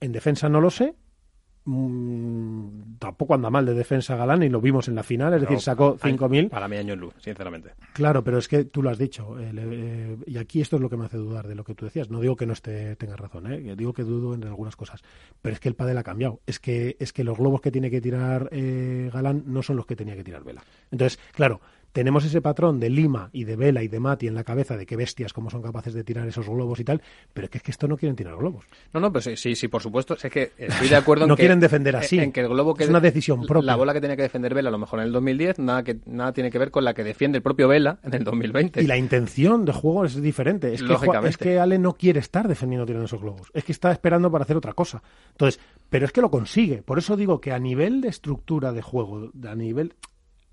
en 0.00 0.12
defensa 0.12 0.48
no 0.48 0.60
lo 0.60 0.70
sé. 0.70 0.94
Mm, 1.68 2.98
tampoco 3.00 3.34
anda 3.34 3.50
mal 3.50 3.66
de 3.66 3.74
defensa 3.74 4.14
Galán 4.14 4.42
y 4.44 4.48
lo 4.48 4.60
vimos 4.60 4.86
en 4.86 4.94
la 4.94 5.02
final, 5.02 5.34
es 5.34 5.40
decir, 5.42 5.58
sacó 5.60 5.96
5.000. 5.98 6.48
Para 6.48 6.68
mí 6.68 6.76
año 6.76 6.94
en 6.94 7.00
luz, 7.00 7.14
sinceramente. 7.18 7.72
Claro, 7.92 8.22
pero 8.22 8.38
es 8.38 8.46
que 8.46 8.64
tú 8.66 8.82
lo 8.84 8.90
has 8.90 8.98
dicho. 8.98 9.36
eh, 9.38 9.52
le- 9.52 9.62
eh, 10.12 10.16
y 10.26 10.38
aquí 10.38 10.60
esto 10.60 10.76
es 10.76 10.82
lo 10.82 10.88
que 10.88 10.96
me 10.96 11.06
hace 11.06 11.16
dudar 11.16 11.48
de 11.48 11.56
lo 11.56 11.64
que 11.64 11.74
tú 11.74 11.84
decías. 11.84 12.08
No 12.08 12.20
digo 12.20 12.36
que 12.36 12.46
no 12.46 12.52
esté, 12.52 12.94
tengas 12.96 13.18
razón, 13.18 13.52
¿eh? 13.52 13.74
digo 13.76 13.92
que 13.92 14.04
dudo 14.04 14.34
en 14.34 14.44
algunas 14.44 14.76
cosas. 14.76 15.02
Pero 15.42 15.54
es 15.54 15.60
que 15.60 15.68
el 15.68 15.74
pádel 15.74 15.98
ha 15.98 16.04
cambiado. 16.04 16.40
Es 16.46 16.60
que, 16.60 16.96
es 17.00 17.12
que 17.12 17.24
los 17.24 17.36
globos 17.36 17.60
que 17.60 17.72
tiene 17.72 17.90
que 17.90 18.00
tirar 18.00 18.48
eh, 18.52 19.10
Galán 19.12 19.42
no 19.46 19.62
son 19.62 19.76
los 19.76 19.86
que 19.86 19.96
tenía 19.96 20.14
que 20.14 20.24
tirar 20.24 20.44
Vela. 20.44 20.62
Entonces, 20.92 21.18
claro, 21.32 21.60
tenemos 21.96 22.26
ese 22.26 22.42
patrón 22.42 22.78
de 22.78 22.90
Lima 22.90 23.30
y 23.32 23.44
de 23.44 23.56
Vela 23.56 23.82
y 23.82 23.88
de 23.88 24.00
Mati 24.00 24.26
en 24.26 24.34
la 24.34 24.44
cabeza 24.44 24.76
de 24.76 24.84
qué 24.84 24.96
bestias, 24.96 25.32
cómo 25.32 25.48
son 25.48 25.62
capaces 25.62 25.94
de 25.94 26.04
tirar 26.04 26.28
esos 26.28 26.46
globos 26.46 26.78
y 26.78 26.84
tal, 26.84 27.00
pero 27.32 27.46
es 27.46 27.50
que, 27.50 27.56
es 27.56 27.64
que 27.64 27.70
esto 27.70 27.88
no 27.88 27.96
quieren 27.96 28.14
tirar 28.14 28.36
globos. 28.36 28.66
No, 28.92 29.00
no, 29.00 29.10
pero 29.10 29.22
sí, 29.22 29.34
sí, 29.38 29.56
sí, 29.56 29.68
por 29.68 29.80
supuesto. 29.80 30.14
Es 30.22 30.30
que 30.30 30.52
estoy 30.58 30.88
de 30.90 30.96
acuerdo 30.96 31.24
en 31.24 31.30
No 31.30 31.36
que... 31.36 31.44
quieren 31.44 31.58
defender 31.58 31.96
así. 31.96 32.18
En 32.18 32.32
que 32.32 32.40
el 32.40 32.48
globo 32.48 32.74
que... 32.74 32.84
Es 32.84 32.90
una 32.90 33.00
decisión 33.00 33.46
propia. 33.46 33.64
La 33.64 33.76
bola 33.76 33.94
que 33.94 34.02
tenía 34.02 34.14
que 34.14 34.24
defender 34.24 34.52
Vela 34.52 34.68
a 34.68 34.72
lo 34.72 34.76
mejor 34.76 35.00
en 35.00 35.06
el 35.06 35.12
2010, 35.12 35.58
nada, 35.60 35.84
que, 35.84 35.96
nada 36.04 36.34
tiene 36.34 36.50
que 36.50 36.58
ver 36.58 36.70
con 36.70 36.84
la 36.84 36.92
que 36.92 37.02
defiende 37.02 37.38
el 37.38 37.42
propio 37.42 37.66
Vela 37.66 37.98
en 38.02 38.12
el 38.12 38.24
2020. 38.24 38.82
Y 38.82 38.86
la 38.86 38.98
intención 38.98 39.64
de 39.64 39.72
juego 39.72 40.04
es 40.04 40.20
diferente. 40.20 40.74
Es 40.74 40.82
que, 40.82 40.98
es 41.24 41.38
que 41.38 41.58
Ale 41.58 41.78
no 41.78 41.94
quiere 41.94 42.20
estar 42.20 42.46
defendiendo 42.46 42.84
tirando 42.84 43.06
esos 43.06 43.22
globos. 43.22 43.50
Es 43.54 43.64
que 43.64 43.72
está 43.72 43.90
esperando 43.90 44.30
para 44.30 44.44
hacer 44.44 44.58
otra 44.58 44.74
cosa. 44.74 45.02
Entonces, 45.30 45.58
pero 45.88 46.04
es 46.04 46.12
que 46.12 46.20
lo 46.20 46.30
consigue. 46.30 46.82
Por 46.82 46.98
eso 46.98 47.16
digo 47.16 47.40
que 47.40 47.52
a 47.52 47.58
nivel 47.58 48.02
de 48.02 48.08
estructura 48.08 48.74
de 48.74 48.82
juego, 48.82 49.30
a 49.48 49.54
nivel 49.54 49.94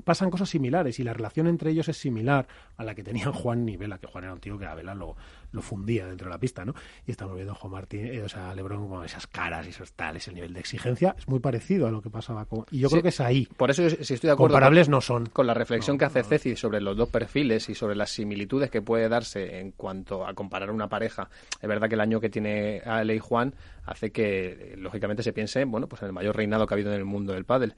pasan 0.03 0.29
cosas 0.29 0.49
similares 0.49 0.99
y 0.99 1.03
la 1.03 1.13
relación 1.13 1.47
entre 1.47 1.71
ellos 1.71 1.87
es 1.89 1.97
similar 1.97 2.47
a 2.77 2.83
la 2.83 2.93
que 2.95 3.03
tenían 3.03 3.31
Juan 3.33 3.67
y 3.69 3.77
Vela, 3.77 3.97
que 3.97 4.07
Juan 4.07 4.23
era 4.25 4.33
un 4.33 4.39
tío 4.39 4.57
que 4.57 4.65
a 4.65 4.75
Vela 4.75 4.93
lo, 4.95 5.15
lo 5.51 5.61
fundía 5.61 6.05
dentro 6.07 6.25
de 6.27 6.31
la 6.31 6.39
pista, 6.39 6.65
¿no? 6.65 6.73
Y 7.07 7.11
estamos 7.11 7.35
viendo 7.35 7.53
a 7.53 7.55
Juan 7.55 7.71
Martín, 7.73 8.05
eh, 8.05 8.21
o 8.23 8.29
sea, 8.29 8.51
a 8.51 8.55
Lebron 8.55 8.87
con 8.87 9.03
esas 9.05 9.27
caras 9.27 9.65
y 9.65 9.69
esos 9.69 9.93
tales, 9.93 10.27
el 10.27 10.35
nivel 10.35 10.53
de 10.53 10.59
exigencia 10.59 11.15
es 11.17 11.27
muy 11.27 11.39
parecido 11.39 11.87
a 11.87 11.91
lo 11.91 12.01
que 12.01 12.09
pasaba 12.09 12.45
con... 12.45 12.65
Y 12.71 12.79
yo 12.79 12.89
Sí, 12.89 12.93
creo 12.93 13.03
que 13.03 13.09
es 13.09 13.21
ahí. 13.21 13.47
Por 13.57 13.71
eso 13.71 13.87
sí 13.89 13.95
estoy 14.13 14.27
de 14.27 14.33
acuerdo. 14.33 14.53
Comparables 14.53 14.87
con- 14.87 14.91
no 14.91 15.01
son. 15.01 15.25
Con 15.27 15.47
la 15.47 15.53
reflexión 15.53 15.97
que 15.97 16.05
hace 16.05 16.23
Ceci 16.23 16.55
sobre 16.55 16.81
los 16.81 16.95
dos 16.97 17.09
perfiles 17.09 17.69
y 17.69 17.75
sobre 17.75 17.95
las 17.95 18.09
similitudes 18.11 18.69
que 18.69 18.81
puede 18.81 19.09
darse 19.09 19.59
en 19.59 19.71
cuanto 19.71 20.25
a 20.25 20.33
comparar 20.33 20.71
una 20.71 20.87
pareja. 20.89 21.29
Es 21.61 21.67
verdad 21.69 21.87
que 21.87 21.95
el 21.95 22.01
año 22.01 22.19
que 22.19 22.29
tiene 22.29 22.81
Ale 22.85 23.15
y 23.15 23.19
Juan 23.19 23.53
hace 23.85 24.11
que, 24.11 24.73
eh, 24.73 24.75
lógicamente, 24.77 25.23
se 25.23 25.33
piense, 25.33 25.63
bueno, 25.65 25.87
pues 25.87 26.01
en 26.01 26.07
el 26.07 26.13
mayor 26.13 26.35
reinado 26.35 26.65
que 26.65 26.73
ha 26.73 26.75
habido 26.75 26.91
en 26.93 26.97
el 26.99 27.05
mundo 27.05 27.33
del 27.33 27.45
pádel. 27.45 27.75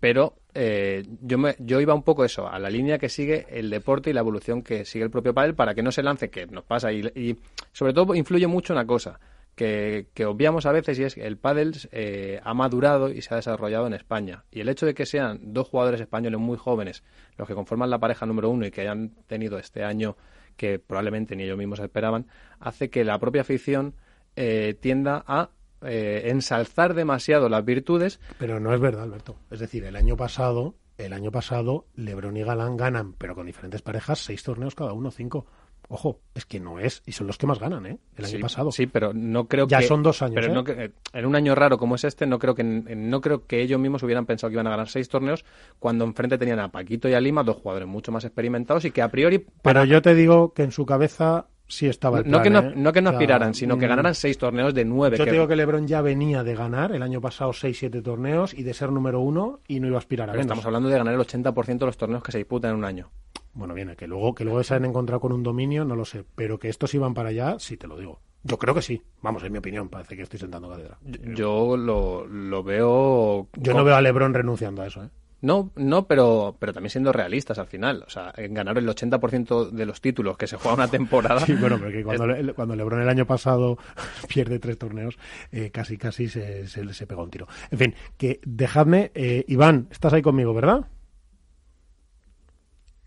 Pero 0.00 0.36
eh, 0.54 1.04
yo, 1.20 1.38
me, 1.38 1.56
yo 1.58 1.80
iba 1.80 1.94
un 1.94 2.02
poco 2.02 2.24
eso, 2.24 2.48
a 2.48 2.58
la 2.58 2.70
línea 2.70 2.98
que 2.98 3.08
sigue 3.08 3.46
el 3.50 3.70
deporte 3.70 4.10
y 4.10 4.12
la 4.12 4.20
evolución 4.20 4.62
que 4.62 4.84
sigue 4.84 5.04
el 5.04 5.10
propio 5.10 5.34
pádel 5.34 5.54
para 5.54 5.74
que 5.74 5.82
no 5.82 5.92
se 5.92 6.02
lance, 6.02 6.30
que 6.30 6.46
nos 6.46 6.64
pasa. 6.64 6.92
Y, 6.92 7.36
sobre 7.72 7.92
todo 7.92 8.14
influye 8.14 8.46
mucho 8.46 8.72
una 8.72 8.86
cosa, 8.86 9.18
que, 9.54 10.06
que 10.14 10.24
obviamos 10.24 10.66
a 10.66 10.72
veces 10.72 10.98
y 10.98 11.04
es 11.04 11.14
que 11.16 11.26
el 11.26 11.36
pádel 11.36 11.74
eh, 11.90 12.40
ha 12.44 12.54
madurado 12.54 13.10
y 13.10 13.22
se 13.22 13.34
ha 13.34 13.36
desarrollado 13.36 13.86
en 13.86 13.94
España. 13.94 14.44
Y 14.50 14.60
el 14.60 14.68
hecho 14.68 14.86
de 14.86 14.94
que 14.94 15.06
sean 15.06 15.40
dos 15.52 15.68
jugadores 15.68 16.00
españoles 16.00 16.38
muy 16.38 16.56
jóvenes 16.56 17.02
los 17.36 17.48
que 17.48 17.54
conforman 17.54 17.90
la 17.90 17.98
pareja 17.98 18.26
número 18.26 18.50
uno 18.50 18.66
y 18.66 18.70
que 18.70 18.82
hayan 18.82 19.10
tenido 19.26 19.58
este 19.58 19.82
año 19.82 20.16
que 20.58 20.78
probablemente 20.78 21.36
ni 21.36 21.44
ellos 21.44 21.56
mismos 21.56 21.78
esperaban, 21.78 22.26
hace 22.60 22.90
que 22.90 23.04
la 23.04 23.18
propia 23.18 23.42
afición 23.42 23.94
eh, 24.36 24.76
tienda 24.78 25.24
a 25.26 25.50
eh, 25.82 26.22
ensalzar 26.26 26.94
demasiado 26.94 27.48
las 27.48 27.64
virtudes. 27.64 28.20
Pero 28.38 28.60
no 28.60 28.72
es 28.74 28.80
verdad, 28.80 29.04
Alberto. 29.04 29.36
Es 29.50 29.60
decir, 29.60 29.84
el 29.84 29.96
año 29.96 30.16
pasado, 30.16 30.74
el 30.96 31.12
año 31.12 31.30
pasado, 31.30 31.86
Lebron 31.94 32.36
y 32.36 32.42
Galán 32.42 32.76
ganan, 32.76 33.12
pero 33.14 33.34
con 33.34 33.46
diferentes 33.46 33.82
parejas, 33.82 34.18
seis 34.18 34.42
torneos 34.42 34.74
cada 34.74 34.92
uno, 34.92 35.10
cinco. 35.10 35.46
Ojo, 35.90 36.20
es 36.34 36.44
que 36.44 36.60
no 36.60 36.80
es, 36.80 37.02
y 37.06 37.12
son 37.12 37.26
los 37.28 37.38
que 37.38 37.46
más 37.46 37.58
ganan, 37.58 37.86
¿eh? 37.86 37.98
El 38.16 38.24
año 38.26 38.36
Sí, 38.36 38.42
pasado. 38.42 38.70
Sí, 38.72 38.86
pero 38.86 39.14
no 39.14 39.46
creo 39.48 39.66
Ya 39.66 39.78
que. 39.78 39.86
son 39.86 40.02
dos 40.02 40.20
años, 40.20 40.34
Pero 40.34 40.48
¿eh? 40.48 40.54
no 40.54 40.62
que- 40.64 40.92
en 41.14 41.24
un 41.24 41.34
año 41.34 41.54
raro 41.54 41.78
como 41.78 41.94
es 41.94 42.04
este, 42.04 42.26
no 42.26 42.38
creo 42.38 42.54
que 42.54 42.62
no 42.62 43.20
creo 43.22 43.46
que 43.46 43.62
ellos 43.62 43.80
mismos 43.80 44.02
hubieran 44.02 44.26
pensado 44.26 44.50
que 44.50 44.54
iban 44.56 44.66
a 44.66 44.70
ganar 44.70 44.88
seis 44.88 45.08
torneos 45.08 45.46
cuando 45.78 46.04
enfrente 46.04 46.36
tenían 46.36 46.58
a 46.58 46.70
Paquito 46.70 47.08
y 47.08 47.14
a 47.14 47.20
Lima, 47.20 47.42
dos 47.42 47.56
jugadores 47.56 47.88
mucho 47.88 48.12
más 48.12 48.24
experimentados 48.24 48.84
y 48.84 48.90
que 48.90 49.00
a 49.00 49.08
priori. 49.08 49.46
Pero 49.62 49.84
yo 49.86 50.02
te 50.02 50.14
digo 50.14 50.52
que 50.52 50.64
en 50.64 50.72
su 50.72 50.84
cabeza 50.84 51.46
sí 51.68 51.86
estaba 51.86 52.18
el 52.20 52.30
no, 52.30 52.42
que 52.42 52.50
no, 52.50 52.58
¿eh? 52.60 52.72
no 52.74 52.92
que 52.92 53.00
no 53.02 53.10
O 53.10 53.12
sea, 53.12 53.18
aspiraran, 53.18 53.54
sino 53.54 53.78
que 53.78 53.86
mm, 53.86 53.88
ganaran 53.90 54.14
seis 54.14 54.36
torneos 54.38 54.74
de 54.74 54.84
nueve. 54.84 55.16
Yo 55.16 55.24
que- 55.24 55.30
te 55.30 55.36
digo 55.36 55.46
que 55.46 55.54
Lebron 55.56 55.86
ya 55.86 56.00
venía 56.02 56.42
de 56.42 56.54
ganar 56.56 56.92
el 56.92 57.02
año 57.02 57.20
pasado 57.20 57.52
seis, 57.52 57.78
siete 57.78 58.02
torneos 58.02 58.54
y 58.54 58.62
de 58.64 58.74
ser 58.74 58.90
número 58.90 59.20
uno 59.20 59.60
y 59.68 59.78
no 59.80 59.86
iba 59.86 59.96
a 59.96 59.98
aspirar 59.98 60.28
a 60.30 60.32
pero 60.32 60.40
menos. 60.42 60.46
estamos 60.52 60.66
hablando 60.66 60.88
de 60.88 60.98
ganar 60.98 61.14
el 61.14 61.20
80% 61.20 61.78
de 61.78 61.86
los 61.86 61.96
torneos 61.96 62.22
que 62.22 62.32
se 62.32 62.38
disputan 62.38 62.72
en 62.72 62.76
un 62.78 62.84
año. 62.84 63.10
Bueno, 63.54 63.74
viene, 63.74 63.96
que 63.96 64.06
luego, 64.06 64.34
que 64.34 64.44
luego 64.44 64.62
se 64.62 64.74
han 64.74 64.84
encontrado 64.84 65.20
con 65.20 65.32
un 65.32 65.42
dominio, 65.42 65.84
no 65.84 65.96
lo 65.96 66.04
sé. 66.04 66.24
Pero 66.34 66.58
que 66.58 66.68
estos 66.68 66.94
iban 66.94 67.12
para 67.14 67.30
allá, 67.30 67.56
sí 67.58 67.76
te 67.76 67.86
lo 67.86 67.96
digo. 67.98 68.20
Yo 68.44 68.56
creo 68.56 68.72
que 68.74 68.82
sí. 68.82 69.02
Vamos, 69.20 69.42
en 69.42 69.50
mi 69.52 69.58
opinión, 69.58 69.88
parece 69.88 70.16
que 70.16 70.22
estoy 70.22 70.38
sentando 70.38 70.68
cátedra. 70.70 70.96
Yo 71.34 71.76
lo, 71.76 72.24
lo 72.26 72.62
veo. 72.62 73.48
Yo 73.56 73.74
no 73.74 73.82
veo 73.84 73.96
a 73.96 74.00
Lebron 74.00 74.32
renunciando 74.32 74.82
a 74.82 74.86
eso, 74.86 75.02
¿eh? 75.02 75.08
No, 75.40 75.70
no, 75.76 76.08
pero, 76.08 76.56
pero 76.58 76.72
también 76.72 76.90
siendo 76.90 77.12
realistas 77.12 77.58
al 77.60 77.68
final. 77.68 78.02
O 78.06 78.10
sea, 78.10 78.32
en 78.36 78.54
ganar 78.54 78.76
el 78.76 78.88
80% 78.88 79.70
de 79.70 79.86
los 79.86 80.00
títulos 80.00 80.36
que 80.36 80.48
se 80.48 80.56
juega 80.56 80.74
una 80.74 80.88
temporada. 80.88 81.40
Sí, 81.40 81.54
bueno, 81.54 81.78
porque 81.78 82.02
cuando, 82.04 82.28
es- 82.34 82.44
Le- 82.44 82.54
cuando 82.54 82.74
Lebron 82.74 83.00
el 83.00 83.08
año 83.08 83.24
pasado 83.24 83.78
pierde 84.28 84.58
tres 84.58 84.78
torneos, 84.78 85.16
eh, 85.52 85.70
casi 85.70 85.96
casi 85.96 86.28
se, 86.28 86.66
se, 86.66 86.92
se 86.92 87.06
pega 87.06 87.22
un 87.22 87.30
tiro. 87.30 87.46
En 87.70 87.78
fin, 87.78 87.94
que 88.16 88.40
dejadme, 88.44 89.12
eh, 89.14 89.44
Iván, 89.46 89.86
estás 89.92 90.12
ahí 90.12 90.22
conmigo, 90.22 90.52
¿verdad? 90.54 90.86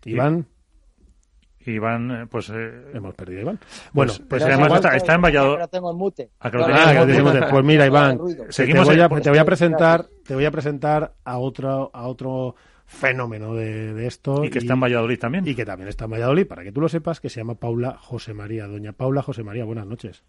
Iván, 0.06 0.48
Iván, 1.67 2.11
eh, 2.11 2.27
pues... 2.29 2.49
eh, 2.49 2.91
hemos 2.93 3.13
perdido 3.13 3.39
a 3.39 3.41
Iván. 3.43 3.59
Bueno, 3.93 4.13
pues, 4.13 4.27
pues 4.27 4.43
pero 4.43 4.55
además 4.55 4.73
está, 4.75 4.95
está 4.95 5.13
en 5.15 5.21
Valladolid. 5.21 5.65
Tengo 5.69 5.93
mute. 5.93 6.29
Ah, 6.39 6.49
que 6.49 6.57
lo 6.57 6.65
Ah, 6.65 6.93
en 7.03 7.23
mute. 7.23 7.41
Pues 7.49 7.63
mira, 7.63 7.85
Iván, 7.85 8.17
ruido. 8.17 8.45
te 8.45 8.53
Seguimos 8.53 8.88
voy, 8.88 8.99
a, 8.99 9.09
te 9.09 9.29
voy 9.29 9.39
a 9.39 9.45
presentar, 9.45 10.05
te 10.25 10.33
voy 10.35 10.45
a 10.45 10.51
presentar 10.51 11.13
a 11.23 11.38
otro, 11.38 11.91
a 11.93 12.07
otro 12.07 12.55
fenómeno 12.85 13.53
de, 13.55 13.93
de 13.93 14.07
esto. 14.07 14.43
Y 14.43 14.49
que 14.49 14.59
está 14.59 14.73
en 14.73 14.79
Valladolid 14.81 15.19
también. 15.19 15.47
Y 15.47 15.55
que 15.55 15.65
también 15.65 15.88
está 15.89 16.05
en 16.05 16.11
Valladolid, 16.11 16.47
para 16.47 16.63
que 16.63 16.71
tú 16.71 16.81
lo 16.81 16.89
sepas, 16.89 17.19
que 17.19 17.29
se 17.29 17.39
llama 17.39 17.55
Paula 17.55 17.97
José 17.99 18.33
María. 18.33 18.67
Doña 18.67 18.91
Paula 18.93 19.21
José 19.21 19.43
María, 19.43 19.63
buenas 19.65 19.85
noches. 19.85 20.23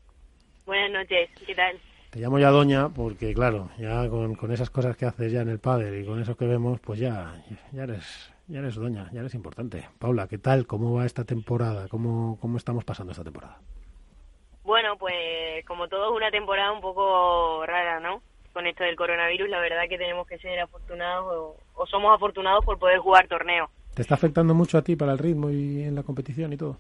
Buenas 0.66 0.90
noches, 0.92 1.28
¿qué 1.46 1.54
tal? 1.54 1.76
Te 2.10 2.20
llamo 2.20 2.38
ya 2.38 2.50
Doña 2.50 2.90
porque, 2.90 3.32
claro, 3.34 3.70
ya 3.78 4.06
con, 4.08 4.34
con 4.34 4.52
esas 4.52 4.68
cosas 4.70 4.96
que 4.96 5.06
haces 5.06 5.32
ya 5.32 5.40
en 5.40 5.48
el 5.48 5.58
padre 5.58 6.00
y 6.00 6.04
con 6.04 6.20
eso 6.20 6.36
que 6.36 6.46
vemos, 6.46 6.78
pues 6.80 7.00
ya, 7.00 7.42
ya 7.72 7.84
eres 7.84 8.31
ya 8.52 8.58
eres 8.58 8.74
Doña, 8.74 9.08
ya 9.12 9.20
eres 9.20 9.34
importante. 9.34 9.88
Paula, 9.98 10.28
¿qué 10.28 10.36
tal? 10.36 10.66
¿Cómo 10.66 10.94
va 10.94 11.06
esta 11.06 11.24
temporada? 11.24 11.88
¿Cómo, 11.88 12.38
cómo 12.38 12.58
estamos 12.58 12.84
pasando 12.84 13.12
esta 13.12 13.24
temporada? 13.24 13.58
Bueno, 14.62 14.96
pues 14.98 15.64
como 15.66 15.88
todo 15.88 16.10
es 16.10 16.16
una 16.16 16.30
temporada 16.30 16.70
un 16.70 16.82
poco 16.82 17.64
rara, 17.64 17.98
¿no? 17.98 18.22
Con 18.52 18.66
esto 18.66 18.84
del 18.84 18.94
coronavirus, 18.94 19.48
la 19.48 19.58
verdad 19.58 19.88
que 19.88 19.96
tenemos 19.96 20.26
que 20.26 20.38
ser 20.38 20.60
afortunados 20.60 21.24
o, 21.34 21.56
o 21.74 21.86
somos 21.86 22.14
afortunados 22.14 22.62
por 22.62 22.78
poder 22.78 22.98
jugar 22.98 23.26
torneos. 23.26 23.70
¿Te 23.94 24.02
está 24.02 24.16
afectando 24.16 24.52
mucho 24.52 24.76
a 24.76 24.82
ti 24.82 24.96
para 24.96 25.12
el 25.12 25.18
ritmo 25.18 25.50
y 25.50 25.84
en 25.84 25.94
la 25.94 26.02
competición 26.02 26.52
y 26.52 26.58
todo? 26.58 26.76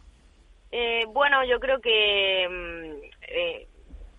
Eh, 0.70 1.06
bueno, 1.08 1.42
yo 1.46 1.58
creo 1.58 1.80
que 1.80 2.48
mm, 2.50 3.04
eh, 3.28 3.66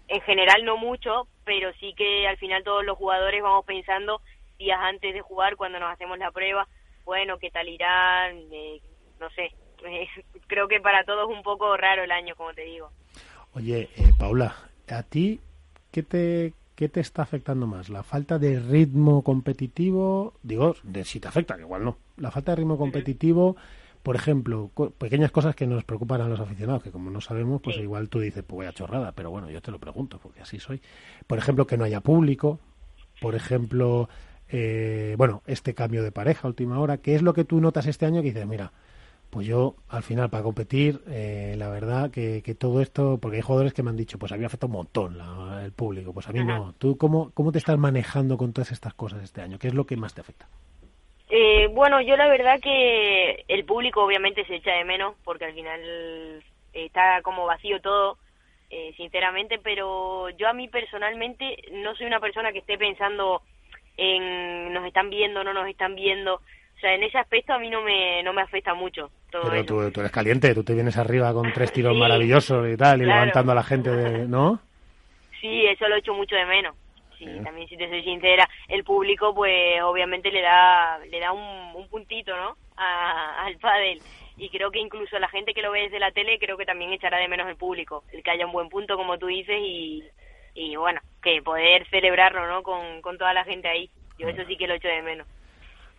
en 0.08 0.22
general 0.22 0.66
no 0.66 0.78
mucho, 0.78 1.28
pero 1.46 1.72
sí 1.74 1.94
que 1.96 2.28
al 2.28 2.38
final 2.38 2.64
todos 2.64 2.84
los 2.84 2.98
jugadores 2.98 3.44
vamos 3.44 3.66
pensando 3.66 4.22
días 4.58 4.80
antes 4.82 5.14
de 5.14 5.22
jugar 5.22 5.56
cuando 5.56 5.80
nos 5.80 5.92
hacemos 5.92 6.18
la 6.18 6.32
prueba, 6.32 6.68
bueno, 7.06 7.38
qué 7.40 7.50
tal 7.52 7.68
irán, 7.70 8.38
eh, 8.52 8.82
no 9.20 9.30
sé. 9.32 9.52
creo 10.48 10.68
que 10.68 10.80
para 10.80 11.04
todos 11.04 11.28
un 11.30 11.44
poco 11.44 11.76
raro 11.78 12.04
el 12.04 12.12
año, 12.12 12.36
como 12.36 12.54
te 12.54 12.62
digo. 12.64 12.90
Oye, 13.54 13.90
eh, 13.96 14.14
Paula, 14.18 14.56
¿a 14.90 15.04
ti 15.04 15.40
qué 15.92 16.04
te, 16.04 16.54
qué 16.76 16.90
te 16.90 17.00
está 17.02 17.22
afectando 17.22 17.68
más? 17.68 17.90
¿La 17.90 18.04
falta 18.04 18.40
de 18.40 18.60
ritmo 18.60 19.22
competitivo? 19.24 20.34
Digo, 20.42 20.76
de 20.84 21.04
si 21.06 21.20
te 21.20 21.28
afecta, 21.28 21.56
que 21.56 21.62
igual 21.62 21.84
no. 21.84 21.98
La 22.18 22.32
falta 22.32 22.52
de 22.54 22.58
ritmo 22.58 22.78
competitivo, 22.78 23.56
por 24.02 24.16
ejemplo, 24.16 24.72
co- 24.74 24.90
pequeñas 24.92 25.32
cosas 25.32 25.56
que 25.56 25.68
nos 25.68 25.84
preocupan 25.84 26.22
a 26.22 26.28
los 26.28 26.40
aficionados, 26.40 26.82
que 26.84 26.92
como 26.92 27.12
no 27.12 27.22
sabemos, 27.22 27.62
pues 27.62 27.78
igual 27.78 28.10
tú 28.10 28.20
dices, 28.20 28.44
pues 28.44 28.56
voy 28.56 28.66
a 28.66 28.74
chorrada, 28.74 29.12
pero 29.12 29.30
bueno, 29.30 29.50
yo 29.52 29.62
te 29.62 29.72
lo 29.72 29.80
pregunto, 29.80 30.20
porque 30.22 30.42
así 30.42 30.60
soy. 30.60 30.82
Por 31.28 31.38
ejemplo, 31.38 31.68
que 31.68 31.78
no 31.78 31.84
haya 31.84 32.02
público, 32.02 32.60
por 33.22 33.36
ejemplo, 33.36 34.10
eh, 34.56 35.16
bueno, 35.18 35.42
este 35.48 35.74
cambio 35.74 36.04
de 36.04 36.12
pareja 36.12 36.48
a 36.48 36.48
última 36.48 36.80
hora, 36.80 36.98
¿qué 37.00 37.16
es 37.16 37.24
lo 37.24 37.34
que 37.34 37.44
tú 37.44 37.60
notas 37.60 37.88
este 37.88 38.06
año 38.06 38.22
que 38.22 38.28
dices, 38.28 38.46
mira, 38.46 38.72
Pues 39.32 39.48
yo, 39.48 39.76
al 39.90 40.04
final, 40.04 40.30
para 40.30 40.44
competir, 40.44 41.02
eh, 41.08 41.56
la 41.58 41.68
verdad 41.70 42.12
que, 42.12 42.44
que, 42.44 42.54
todo 42.54 42.80
esto, 42.80 43.18
porque 43.20 43.38
hay 43.38 43.42
jugadores 43.42 43.74
que 43.74 43.82
me 43.82 43.90
han 43.90 43.98
dicho, 43.98 44.20
pues 44.20 44.32
a 44.32 44.36
mí 44.36 44.42
me 44.42 44.46
afecta 44.46 44.68
un 44.68 44.74
montón 44.74 45.18
la, 45.18 45.64
el 45.66 45.72
público, 45.72 46.14
pues 46.14 46.30
a 46.30 46.32
mí 46.32 46.44
no. 46.44 46.76
¿Tú 46.78 46.98
cómo, 46.98 47.32
cómo 47.34 47.52
te 47.52 47.58
estás 47.58 47.80
manejando 47.80 48.38
con 48.38 48.54
todas 48.54 48.72
estas 48.72 48.94
cosas 48.94 49.24
este 49.24 49.42
año? 49.42 49.58
¿Qué 49.58 49.70
es 49.70 49.74
lo 49.74 49.86
que 49.86 49.98
más 49.98 50.14
te 50.14 50.22
afecta? 50.22 50.48
Eh, 51.30 51.66
bueno, 51.74 52.00
yo 52.02 52.16
la 52.16 52.28
verdad 52.28 52.60
que 52.62 53.44
el 53.48 53.66
público 53.66 54.04
obviamente 54.04 54.46
se 54.46 54.58
echa 54.58 54.74
de 54.74 54.86
menos, 54.86 55.16
porque 55.24 55.46
al 55.46 55.56
final 55.56 56.44
está 56.74 57.24
como 57.24 57.48
vacío 57.48 57.82
todo, 57.82 58.20
eh, 58.70 58.94
sinceramente, 58.98 59.58
pero 59.58 60.30
yo 60.30 60.48
a 60.48 60.54
mí 60.54 60.68
personalmente 60.68 61.58
no 61.72 61.96
soy 61.96 62.06
una 62.06 62.20
persona 62.20 62.52
que 62.52 62.60
esté 62.60 62.78
pensando 62.78 63.42
en 63.98 64.74
nos 64.74 64.86
están 64.86 65.10
viendo, 65.10 65.44
no 65.44 65.54
nos 65.54 65.68
están 65.68 65.96
viendo 65.96 66.42
sea, 66.84 66.94
en 66.96 67.04
ese 67.04 67.18
aspecto 67.18 67.54
a 67.54 67.60
mí 67.60 67.70
no 67.70 67.82
me, 67.82 68.22
no 68.24 68.34
me 68.34 68.42
afecta 68.42 68.74
mucho. 68.74 69.10
Todo 69.32 69.50
Pero 69.50 69.66
tú, 69.66 69.92
tú, 69.92 70.02
eres 70.02 70.12
caliente, 70.12 70.54
tú 70.54 70.64
te 70.64 70.74
vienes 70.74 70.98
arriba 70.98 71.34
con 71.34 71.52
tres 71.54 71.72
tiros 71.74 71.98
maravillosos 71.98 72.70
y 72.72 72.78
tal, 72.78 73.02
y 73.02 73.06
levantando 73.06 73.54
a 73.54 73.56
la 73.56 73.64
gente, 73.64 73.90
de, 73.90 74.28
¿no? 74.28 74.60
Sí, 75.40 75.66
eso 75.66 75.88
lo 75.88 75.96
he 75.96 76.00
hecho 76.00 76.14
mucho 76.14 76.36
de 76.36 76.46
menos. 76.46 76.76
Sí, 77.18 77.26
también 77.42 77.70
si 77.70 77.78
te 77.78 77.88
soy 77.88 78.04
sincera, 78.04 78.50
el 78.68 78.84
público 78.84 79.34
pues 79.34 79.82
obviamente 79.82 80.30
le 80.30 80.42
da 80.42 81.00
le 81.10 81.20
da 81.22 81.32
un, 81.32 81.74
un 81.74 81.88
puntito, 81.88 82.36
¿no? 82.36 82.58
al 82.76 83.56
pádel 83.60 84.02
y 84.36 84.50
creo 84.50 84.72
que 84.72 84.80
incluso 84.80 85.18
la 85.20 85.30
gente 85.30 85.54
que 85.54 85.62
lo 85.62 85.72
ve 85.72 85.84
desde 85.84 86.00
la 86.00 86.12
tele 86.12 86.40
creo 86.40 86.58
que 86.58 86.66
también 86.66 86.92
echará 86.92 87.20
de 87.20 87.28
menos 87.28 87.48
el 87.48 87.56
público, 87.56 88.04
el 88.12 88.24
que 88.24 88.32
haya 88.32 88.48
un 88.48 88.52
buen 88.52 88.68
punto 88.68 88.98
como 88.98 89.18
tú 89.20 89.28
dices 89.28 89.58
y, 89.62 90.04
y 90.54 90.76
bueno, 90.76 91.02
que 91.22 91.42
poder 91.42 91.88
celebrarlo, 91.90 92.48
¿no? 92.48 92.64
Con, 92.64 93.02
con 93.02 93.18
toda 93.18 93.34
la 93.34 93.44
gente 93.44 93.68
ahí. 93.68 93.90
Yo 94.18 94.28
eso 94.28 94.44
sí 94.48 94.56
que 94.56 94.68
lo 94.68 94.76
echo 94.76 94.88
de 94.88 95.02
menos. 95.02 95.28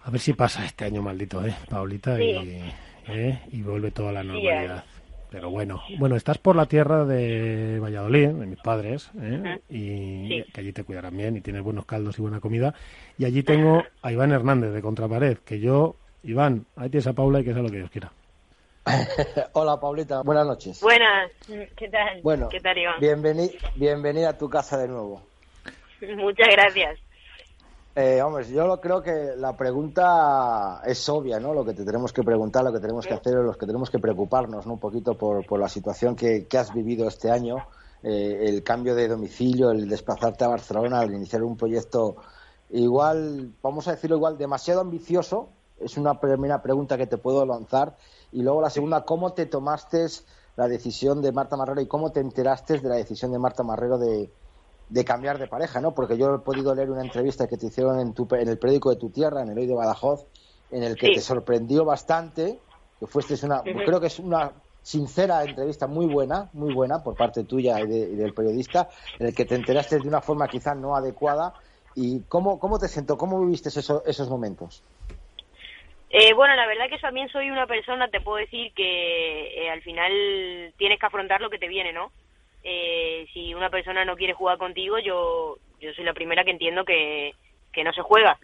A 0.05 0.11
ver 0.11 0.21
si 0.21 0.35
pasa 0.35 0.65
este 0.65 0.85
año 0.85 1.03
maldito, 1.03 1.45
¿eh, 1.45 1.55
Paulita? 1.69 2.21
Y, 2.23 2.63
¿eh? 3.09 3.39
y 3.51 3.63
vuelve 3.63 3.91
toda 3.91 4.13
la 4.13 4.23
normalidad. 4.23 4.85
Pero 5.31 5.51
bueno, 5.51 5.83
bueno, 5.99 6.15
estás 6.15 6.39
por 6.39 6.55
la 6.55 6.67
tierra 6.67 7.05
de 7.05 7.81
Valladolid, 7.81 8.29
de 8.29 8.47
mis 8.47 8.61
padres, 8.61 9.11
¿eh? 9.21 9.59
y 9.69 10.45
que 10.45 10.61
allí 10.61 10.73
te 10.73 10.85
cuidarán 10.85 11.17
bien 11.17 11.37
y 11.37 11.41
tienes 11.41 11.63
buenos 11.63 11.87
caldos 11.87 12.17
y 12.19 12.23
buena 12.23 12.39
comida. 12.39 12.73
Y 13.19 13.25
allí 13.25 13.43
tengo 13.43 13.83
a 14.03 14.13
Iván 14.13 14.31
Hernández 14.31 14.73
de 14.73 14.81
Contrapared, 14.81 15.39
que 15.39 15.59
yo, 15.59 15.97
Iván, 16.23 16.67
ahí 16.77 16.89
tienes 16.89 17.09
a 17.09 17.15
Paula 17.15 17.41
y 17.41 17.45
que 17.45 17.53
sea 17.53 17.63
lo 17.63 17.69
que 17.69 17.79
Dios 17.79 17.91
quiera. 17.91 18.13
Hola 19.53 19.81
Paulita, 19.81 20.23
buenas 20.23 20.47
noches. 20.47 20.81
Buenas, 20.81 21.31
¿qué 21.77 21.89
tal? 21.89 22.21
Bueno, 22.23 22.49
¿qué 22.49 22.61
tal 22.61 22.77
Iván? 22.77 23.01
bienvenida 23.75 24.31
a 24.31 24.39
tu 24.39 24.49
casa 24.49 24.79
de 24.79 24.89
nuevo. 24.89 25.23
Muchas 26.17 26.49
gracias. 26.51 26.99
Eh, 27.97 28.21
hombre, 28.23 28.45
yo 28.49 28.67
lo 28.67 28.81
creo 28.81 29.03
que 29.03 29.35
la 29.37 29.57
pregunta 29.57 30.83
es 30.85 31.09
obvia, 31.09 31.39
¿no? 31.39 31.55
Lo 31.55 31.65
que 31.65 31.75
te 31.75 31.85
tenemos 31.85 32.13
que 32.13 32.25
preguntar, 32.25 32.65
lo 32.65 32.73
que 32.73 32.81
tenemos 32.81 33.07
que 33.07 33.15
hacer, 33.15 33.35
los 33.35 33.57
que 33.57 33.67
tenemos 33.67 33.89
que 33.89 34.01
preocuparnos, 34.01 34.67
¿no? 34.67 34.73
Un 34.75 34.81
poquito 34.81 35.17
por, 35.17 35.47
por 35.47 35.61
la 35.61 35.69
situación 35.69 36.17
que, 36.17 36.47
que, 36.47 36.59
has 36.59 36.75
vivido 36.75 37.07
este 37.07 37.31
año, 37.31 37.69
eh, 38.03 38.47
el 38.49 38.65
cambio 38.65 38.97
de 38.97 39.07
domicilio, 39.07 39.71
el 39.71 39.89
desplazarte 39.89 40.45
a 40.45 40.49
Barcelona, 40.49 41.05
el 41.05 41.13
iniciar 41.13 41.45
un 41.45 41.57
proyecto 41.57 42.17
igual, 42.71 43.53
vamos 43.63 43.87
a 43.87 43.93
decirlo 43.93 44.17
igual, 44.17 44.37
demasiado 44.39 44.81
ambicioso. 44.81 45.51
Es 45.79 45.97
una 45.97 46.21
primera 46.21 46.63
pregunta 46.63 46.97
que 46.97 47.07
te 47.07 47.19
puedo 47.19 47.47
lanzar. 47.47 47.97
Y 48.35 48.43
luego 48.43 48.61
la 48.61 48.69
segunda, 48.69 49.05
¿cómo 49.05 49.33
te 49.33 49.47
tomaste 49.47 50.07
la 50.57 50.67
decisión 50.67 51.23
de 51.23 51.31
Marta 51.31 51.57
Marrero 51.57 51.81
y 51.81 51.87
cómo 51.87 52.11
te 52.11 52.19
enteraste 52.19 52.81
de 52.81 52.89
la 52.89 52.97
decisión 52.97 53.31
de 53.31 53.39
Marta 53.39 53.63
Marrero 53.63 53.97
de, 53.97 54.29
de 54.89 55.05
cambiar 55.05 55.39
de 55.39 55.47
pareja, 55.47 55.81
¿no? 55.81 55.95
Porque 55.95 56.19
yo 56.19 56.35
he 56.35 56.39
podido 56.41 56.75
leer 56.75 56.91
una 56.91 57.03
entrevista 57.03 57.47
que 57.47 57.57
te 57.57 57.67
hicieron 57.67 58.01
en, 58.01 58.13
tu, 58.13 58.27
en 58.33 58.49
el 58.49 58.59
periódico 58.59 58.91
de 58.91 58.97
tu 58.97 59.11
tierra, 59.11 59.43
en 59.43 59.51
el 59.51 59.59
Hoy 59.59 59.67
de 59.67 59.75
Badajoz, 59.75 60.27
en 60.73 60.83
el 60.83 60.97
que 60.97 61.15
te 61.15 61.21
sorprendió 61.21 61.85
bastante, 61.85 62.61
que 62.99 63.07
fuiste 63.07 63.35
una, 63.47 63.63
creo 63.63 64.01
que 64.01 64.09
es 64.09 64.19
una 64.19 64.51
sincera 64.83 65.45
entrevista 65.45 65.87
muy 65.87 66.07
buena, 66.07 66.51
muy 66.55 66.75
buena 66.75 67.05
por 67.05 67.17
parte 67.17 67.45
tuya 67.45 67.81
y, 67.81 67.87
del 67.87 68.35
periodista, 68.35 68.89
en 69.21 69.29
el 69.29 69.35
que 69.35 69.45
te 69.45 69.55
enteraste 69.55 70.01
de 70.01 70.09
una 70.09 70.21
forma 70.21 70.49
quizá 70.49 70.75
no 70.75 70.97
adecuada. 70.97 71.55
¿Y 71.95 72.23
cómo, 72.23 72.59
cómo 72.59 72.81
te 72.81 72.89
sentó? 72.89 73.17
¿Cómo 73.17 73.41
viviste 73.41 73.69
esos 73.69 74.29
momentos? 74.29 74.83
Eh, 76.17 76.33
bueno, 76.33 76.55
la 76.55 76.67
verdad 76.67 76.89
que 76.89 76.99
también 76.99 77.29
soy 77.29 77.51
una 77.51 77.67
persona, 77.67 78.07
te 78.07 78.21
puedo 78.21 78.37
decir 78.37 78.73
que 78.73 79.65
eh, 79.65 79.71
al 79.71 79.83
final 79.83 80.73
tienes 80.77 81.01
que 81.01 81.07
afrontar 81.07 81.41
lo 81.41 81.51
que 81.51 81.59
te 81.59 81.67
viene, 81.67 81.93
¿no? 81.93 82.13
eh, 82.65 83.27
si 83.33 83.55
una 83.55 83.69
persona 83.69 84.05
no 84.05 84.17
quiere 84.17 84.33
jugar 84.33 84.57
contigo, 84.57 84.99
yo, 84.99 85.59
yo 85.81 85.93
soy 85.93 86.05
la 86.05 86.15
primera 86.15 86.45
que 86.45 86.51
entiendo 86.51 86.85
que, 86.85 87.35
que 87.73 87.85
no 87.85 87.93
se 87.93 88.01
juega. 88.01 88.39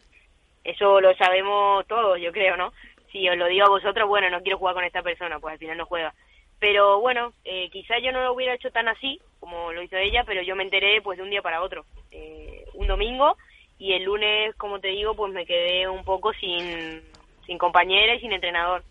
Eso 0.63 1.01
lo 1.01 1.15
sabemos 1.17 1.87
todos, 1.87 2.21
yo 2.21 2.31
creo, 2.31 2.57
¿no? 2.59 2.73
Si 3.11 3.27
os 3.29 3.37
lo 3.37 3.47
digo 3.47 3.65
a 3.65 3.71
vosotros, 3.71 4.07
bueno, 4.07 4.29
no 4.29 4.43
quiero 4.43 4.59
jugar 4.59 4.75
con 4.75 4.85
esta 4.85 5.03
persona, 5.03 5.41
pues 5.41 5.53
al 5.53 5.59
final 5.59 5.79
no 5.79 5.87
juega. 5.87 6.15
Pero 6.59 7.01
bueno, 7.01 7.33
eh, 7.45 7.71
quizás 7.71 8.03
yo 8.03 8.13
no 8.13 8.23
lo 8.23 8.35
hubiera 8.35 8.55
hecho 8.55 8.71
tan 8.71 8.89
así 8.89 9.19
como 9.41 9.73
lo 9.73 9.83
hizo 9.83 9.97
ella, 9.97 10.25
pero 10.25 10.43
yo 10.43 10.55
me 10.55 10.65
enteré 10.65 11.01
pues 11.01 11.17
de 11.17 11.25
un 11.25 11.31
día 11.31 11.41
para 11.41 11.63
otro. 11.63 11.87
Eh, 12.11 12.67
un 12.75 12.87
domingo 12.87 13.39
y 13.79 13.95
el 13.95 14.05
lunes, 14.05 14.55
como 14.57 14.79
te 14.79 14.89
digo, 14.89 15.15
pues 15.15 15.33
me 15.33 15.47
quedé 15.47 15.89
un 15.89 16.05
poco 16.05 16.35
sin, 16.35 17.03
sin 17.47 17.59
compañera 17.59 18.15
y 18.15 18.21
sin 18.21 18.33
entrenador. 18.33 18.83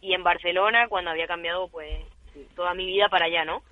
Y 0.00 0.14
en 0.14 0.22
Barcelona, 0.22 0.88
cuando 0.88 1.10
había 1.10 1.26
cambiado 1.26 1.68
pues 1.68 2.04
toda 2.54 2.74
mi 2.74 2.86
vida 2.86 3.08
para 3.08 3.26
allá, 3.26 3.44
¿no? 3.44 3.62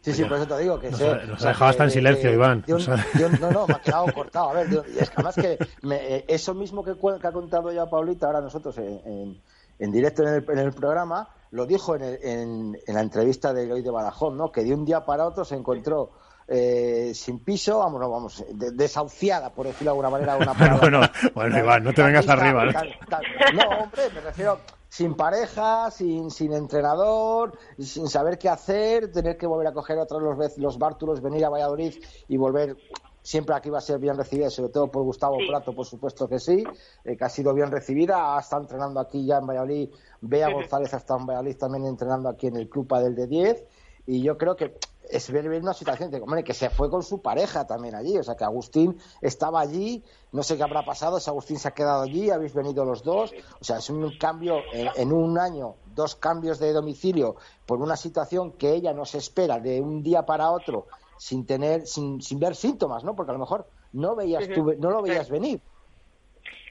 Sí, 0.00 0.12
sí, 0.12 0.24
por 0.24 0.38
eso 0.38 0.46
te 0.46 0.58
digo 0.60 0.78
que 0.78 0.90
nos, 0.90 0.98
sé, 0.98 1.26
nos 1.26 1.44
ha 1.44 1.48
dejado 1.48 1.70
hasta 1.70 1.84
en 1.84 1.90
silencio, 1.90 2.32
Iván. 2.32 2.64
no, 2.68 3.50
no, 3.50 3.66
me 3.66 3.74
ha 3.74 3.80
quedado 3.80 4.06
cortado. 4.14 4.50
A 4.50 4.52
ver, 4.54 4.68
y 4.72 4.98
es 4.98 5.10
que 5.10 5.14
además 5.16 5.34
que 5.34 5.58
eh, 5.90 6.24
eso 6.28 6.54
mismo 6.54 6.84
que, 6.84 6.92
ha 6.92 7.32
contado 7.32 7.72
ya 7.72 7.86
Paulita, 7.86 8.26
ahora 8.26 8.40
nosotros 8.40 8.78
en, 8.78 9.40
en, 9.78 9.92
directo 9.92 10.22
en 10.22 10.28
el, 10.28 10.44
en 10.50 10.58
el, 10.58 10.72
programa, 10.72 11.28
lo 11.50 11.66
dijo 11.66 11.96
en, 11.96 12.04
en, 12.22 12.76
la 12.86 13.00
entrevista 13.00 13.52
de 13.52 13.70
hoy 13.72 13.82
de 13.82 13.90
Badajoz, 13.90 14.34
¿no? 14.34 14.52
Que 14.52 14.62
de 14.62 14.72
un 14.72 14.84
día 14.84 15.04
para 15.04 15.26
otro 15.26 15.44
se 15.44 15.56
encontró 15.56 16.12
eh, 16.48 17.12
sin 17.14 17.40
piso, 17.40 17.78
vamos, 17.78 18.00
vamos, 18.00 18.44
desahuciada, 18.72 19.52
por 19.52 19.66
decirlo 19.66 19.92
de 19.92 19.98
alguna 19.98 20.10
manera. 20.10 20.36
Una 20.36 20.76
bueno, 20.80 21.00
bueno, 21.34 21.58
Iván, 21.58 21.84
no 21.84 21.92
te 21.92 22.02
vengas 22.02 22.28
arriba. 22.28 22.64
no, 22.64 23.62
hombre, 23.82 24.02
me 24.14 24.20
refiero 24.20 24.58
sin 24.88 25.14
pareja, 25.14 25.90
sin, 25.90 26.30
sin 26.30 26.52
entrenador, 26.52 27.58
sin 27.78 28.08
saber 28.08 28.38
qué 28.38 28.48
hacer, 28.48 29.12
tener 29.12 29.36
que 29.36 29.46
volver 29.46 29.66
a 29.66 29.72
coger 29.72 29.98
otra 29.98 30.18
los, 30.18 30.58
los 30.58 30.78
bártulos, 30.78 31.20
venir 31.20 31.44
a 31.44 31.50
Valladolid 31.50 31.94
y 32.28 32.36
volver. 32.36 32.76
Siempre 33.20 33.54
aquí 33.54 33.68
va 33.68 33.78
a 33.78 33.82
ser 33.82 33.98
bien 33.98 34.16
recibida, 34.16 34.48
sobre 34.48 34.70
todo 34.70 34.90
por 34.90 35.02
Gustavo 35.02 35.36
Prato, 35.46 35.74
por 35.74 35.84
supuesto 35.84 36.26
que 36.28 36.38
sí, 36.38 36.64
eh, 37.04 37.14
que 37.14 37.24
ha 37.24 37.28
sido 37.28 37.52
bien 37.52 37.70
recibida, 37.70 38.36
ha 38.36 38.40
estado 38.40 38.62
entrenando 38.62 39.00
aquí 39.00 39.26
ya 39.26 39.36
en 39.36 39.46
Valladolid, 39.46 39.90
Bea 40.22 40.50
González 40.50 40.94
ha 40.94 40.96
estado 40.96 41.20
en 41.20 41.26
Valladolid 41.26 41.56
también 41.58 41.84
entrenando 41.84 42.30
aquí 42.30 42.46
en 42.46 42.56
el 42.56 42.70
Club 42.70 42.88
del 42.96 43.14
de 43.14 43.26
10, 43.26 43.64
y 44.06 44.22
yo 44.22 44.38
creo 44.38 44.56
que 44.56 44.78
es 45.10 45.30
ver, 45.30 45.48
una 45.48 45.74
situación 45.74 46.10
de, 46.10 46.44
que 46.44 46.54
se 46.54 46.70
fue 46.70 46.90
con 46.90 47.02
su 47.02 47.22
pareja 47.22 47.66
también 47.66 47.94
allí, 47.94 48.16
o 48.18 48.22
sea 48.22 48.36
que 48.36 48.44
Agustín 48.44 48.98
estaba 49.20 49.60
allí, 49.60 50.04
no 50.32 50.42
sé 50.42 50.56
qué 50.56 50.62
habrá 50.62 50.84
pasado, 50.84 51.20
si 51.20 51.30
Agustín 51.30 51.58
se 51.58 51.68
ha 51.68 51.72
quedado 51.72 52.02
allí, 52.02 52.30
habéis 52.30 52.54
venido 52.54 52.84
los 52.84 53.02
dos, 53.02 53.34
o 53.60 53.64
sea, 53.64 53.78
es 53.78 53.90
un 53.90 54.16
cambio 54.18 54.62
en, 54.72 55.12
un 55.12 55.38
año, 55.38 55.76
dos 55.94 56.14
cambios 56.14 56.58
de 56.58 56.72
domicilio 56.72 57.36
por 57.66 57.80
una 57.80 57.96
situación 57.96 58.52
que 58.52 58.72
ella 58.72 58.92
no 58.92 59.04
se 59.04 59.18
espera 59.18 59.58
de 59.58 59.80
un 59.80 60.02
día 60.02 60.26
para 60.26 60.50
otro 60.50 60.86
sin 61.16 61.46
tener, 61.46 61.86
sin, 61.86 62.22
sin 62.22 62.38
ver 62.38 62.54
síntomas, 62.54 63.02
¿no? 63.04 63.16
Porque 63.16 63.30
a 63.30 63.34
lo 63.34 63.40
mejor 63.40 63.66
no 63.92 64.14
veías 64.14 64.48
no 64.48 64.90
lo 64.90 65.02
veías 65.02 65.30
venir. 65.30 65.60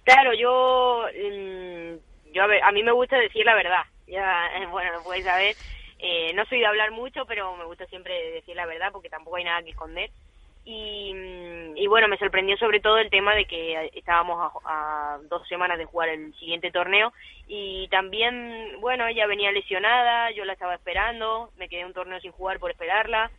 Claro, 0.03 0.31
yo, 0.34 1.01
mm, 1.11 2.31
yo 2.34 2.43
a, 2.43 2.47
ver, 2.47 2.64
a 2.64 2.72
mí 2.72 2.81
me 2.81 2.93
gusta 2.93 3.18
decir 3.18 3.45
la 3.45 3.55
verdad, 3.55 3.84
ya, 4.07 4.49
bueno, 4.72 4.93
lo 4.93 5.03
podéis 5.03 5.26
saber 5.26 5.55
eh, 5.99 6.34
no 6.34 6.45
soy 6.45 6.60
de 6.60 6.65
hablar 6.65 6.91
mucho, 6.91 7.26
pero 7.26 7.56
me 7.56 7.65
gusta 7.65 7.86
siempre 7.88 8.32
decir 8.32 8.56
la 8.56 8.65
verdad 8.65 8.91
porque 8.91 9.10
tampoco 9.10 9.38
hay 9.38 9.44
nada 9.44 9.64
que 9.64 9.72
esconder. 9.72 10.11
Y, 10.64 11.14
mm, 11.14 11.78
y 11.78 11.88
bueno, 11.88 12.07
me 12.07 12.18
sorprendió 12.18 12.57
sobre 12.57 12.82
todo 12.82 12.98
el 12.98 13.10
tema 13.10 13.34
de 13.34 13.45
que 13.45 13.90
estábamos 13.94 14.52
a, 14.65 15.18
dos 15.30 15.48
semanas 15.48 15.78
de 15.78 15.86
jugar 15.86 16.10
el 16.10 16.34
siguiente 16.36 16.72
torneo 16.72 17.14
y 17.48 17.88
también, 17.88 18.76
bueno, 18.82 19.07
ella 19.07 19.26
venía 19.28 19.52
lesionada, 19.52 20.30
yo 20.32 20.44
la 20.44 20.53
estaba 20.53 20.76
esperando, 20.76 21.52
me 21.57 21.69
quedé 21.69 21.86
un 21.86 21.94
torneo 21.94 22.19
sin 22.19 22.34
jugar 22.34 22.60
por 22.60 22.69
esperarla 22.69 23.32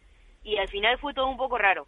y 0.43 0.57
al 0.57 0.69
final 0.69 0.99
fue 0.99 1.15
todo 1.15 1.27
un 1.27 1.37
poco 1.37 1.59
raro. 1.59 1.87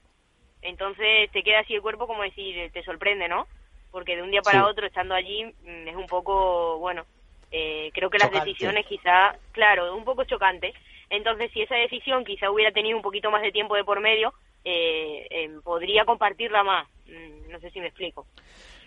Entonces 0.63 1.31
te 1.33 1.43
queda 1.43 1.61
así 1.61 1.75
el 1.75 1.83
cuerpo 1.83 2.07
como 2.07 2.23
decir, 2.23 2.71
te 2.73 2.83
sorprende, 2.83 3.27
¿no? 3.27 3.47
Porque 3.91 4.17
de 4.17 4.23
un 4.23 4.31
día 4.31 4.43
para 4.43 4.67
otro 4.67 4.87
estando 4.87 5.15
allí 5.15 5.45
mm, 5.45 5.89
es 5.89 5.97
un 5.97 6.07
poco, 6.07 6.79
bueno, 6.79 7.07
eh, 7.51 7.91
creo 7.93 8.11
que 8.11 8.19
las 8.19 8.31
decisiones 8.31 8.87
quizá, 8.87 9.37
claro, 9.53 9.95
un 9.97 10.05
poco 10.05 10.25
chocante. 10.25 10.73
Entonces, 11.09 11.51
si 11.53 11.63
esa 11.63 11.75
decisión 11.75 12.25
quizá 12.25 12.51
hubiera 12.51 12.71
tenido 12.73 12.97
un 12.97 13.03
poquito 13.03 13.31
más 13.31 13.43
de 13.43 13.51
tiempo 13.51 13.75
de 13.75 13.85
por 13.85 14.01
medio, 14.01 14.33
eh, 14.65 15.27
em, 15.31 15.61
podría 15.63 16.05
compartirla 16.05 16.63
más. 16.63 16.89
Mm, 17.07 17.51
no 17.51 17.61
sé 17.61 17.71
si 17.71 17.81
me 17.81 17.89
explico. 17.89 18.27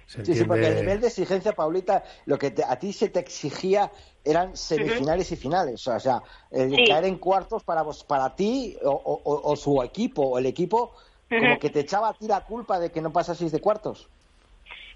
Sí, 0.06 0.36
sí, 0.36 0.44
porque 0.44 0.68
el 0.68 0.76
nivel 0.76 1.02
de 1.02 1.08
exigencia, 1.08 1.54
Paulita, 1.54 2.04
lo 2.26 2.38
que 2.38 2.54
a 2.68 2.78
ti 2.78 2.94
se 2.94 3.10
te 3.10 3.20
exigía 3.20 3.90
eran 4.24 4.56
semifinales 4.56 5.32
y 5.32 5.36
finales. 5.36 5.88
O 5.88 6.00
sea, 6.00 6.22
el 6.52 6.88
caer 6.88 7.06
en 7.06 7.18
cuartos 7.18 7.64
para 7.64 7.82
vos, 7.82 8.04
para 8.04 8.36
ti 8.36 8.78
o, 8.84 9.56
su 9.56 9.82
equipo 9.82 10.24
o 10.24 10.38
el 10.38 10.46
equipo, 10.46 10.94
como 11.30 11.58
que 11.58 11.70
te 11.70 11.80
echaba 11.80 12.10
a 12.10 12.14
ti 12.14 12.28
la 12.28 12.42
culpa 12.42 12.80
de 12.80 12.92
que 12.92 13.02
no 13.02 13.12
pasaseis 13.12 13.52
de 13.52 13.62
cuartos. 13.62 14.08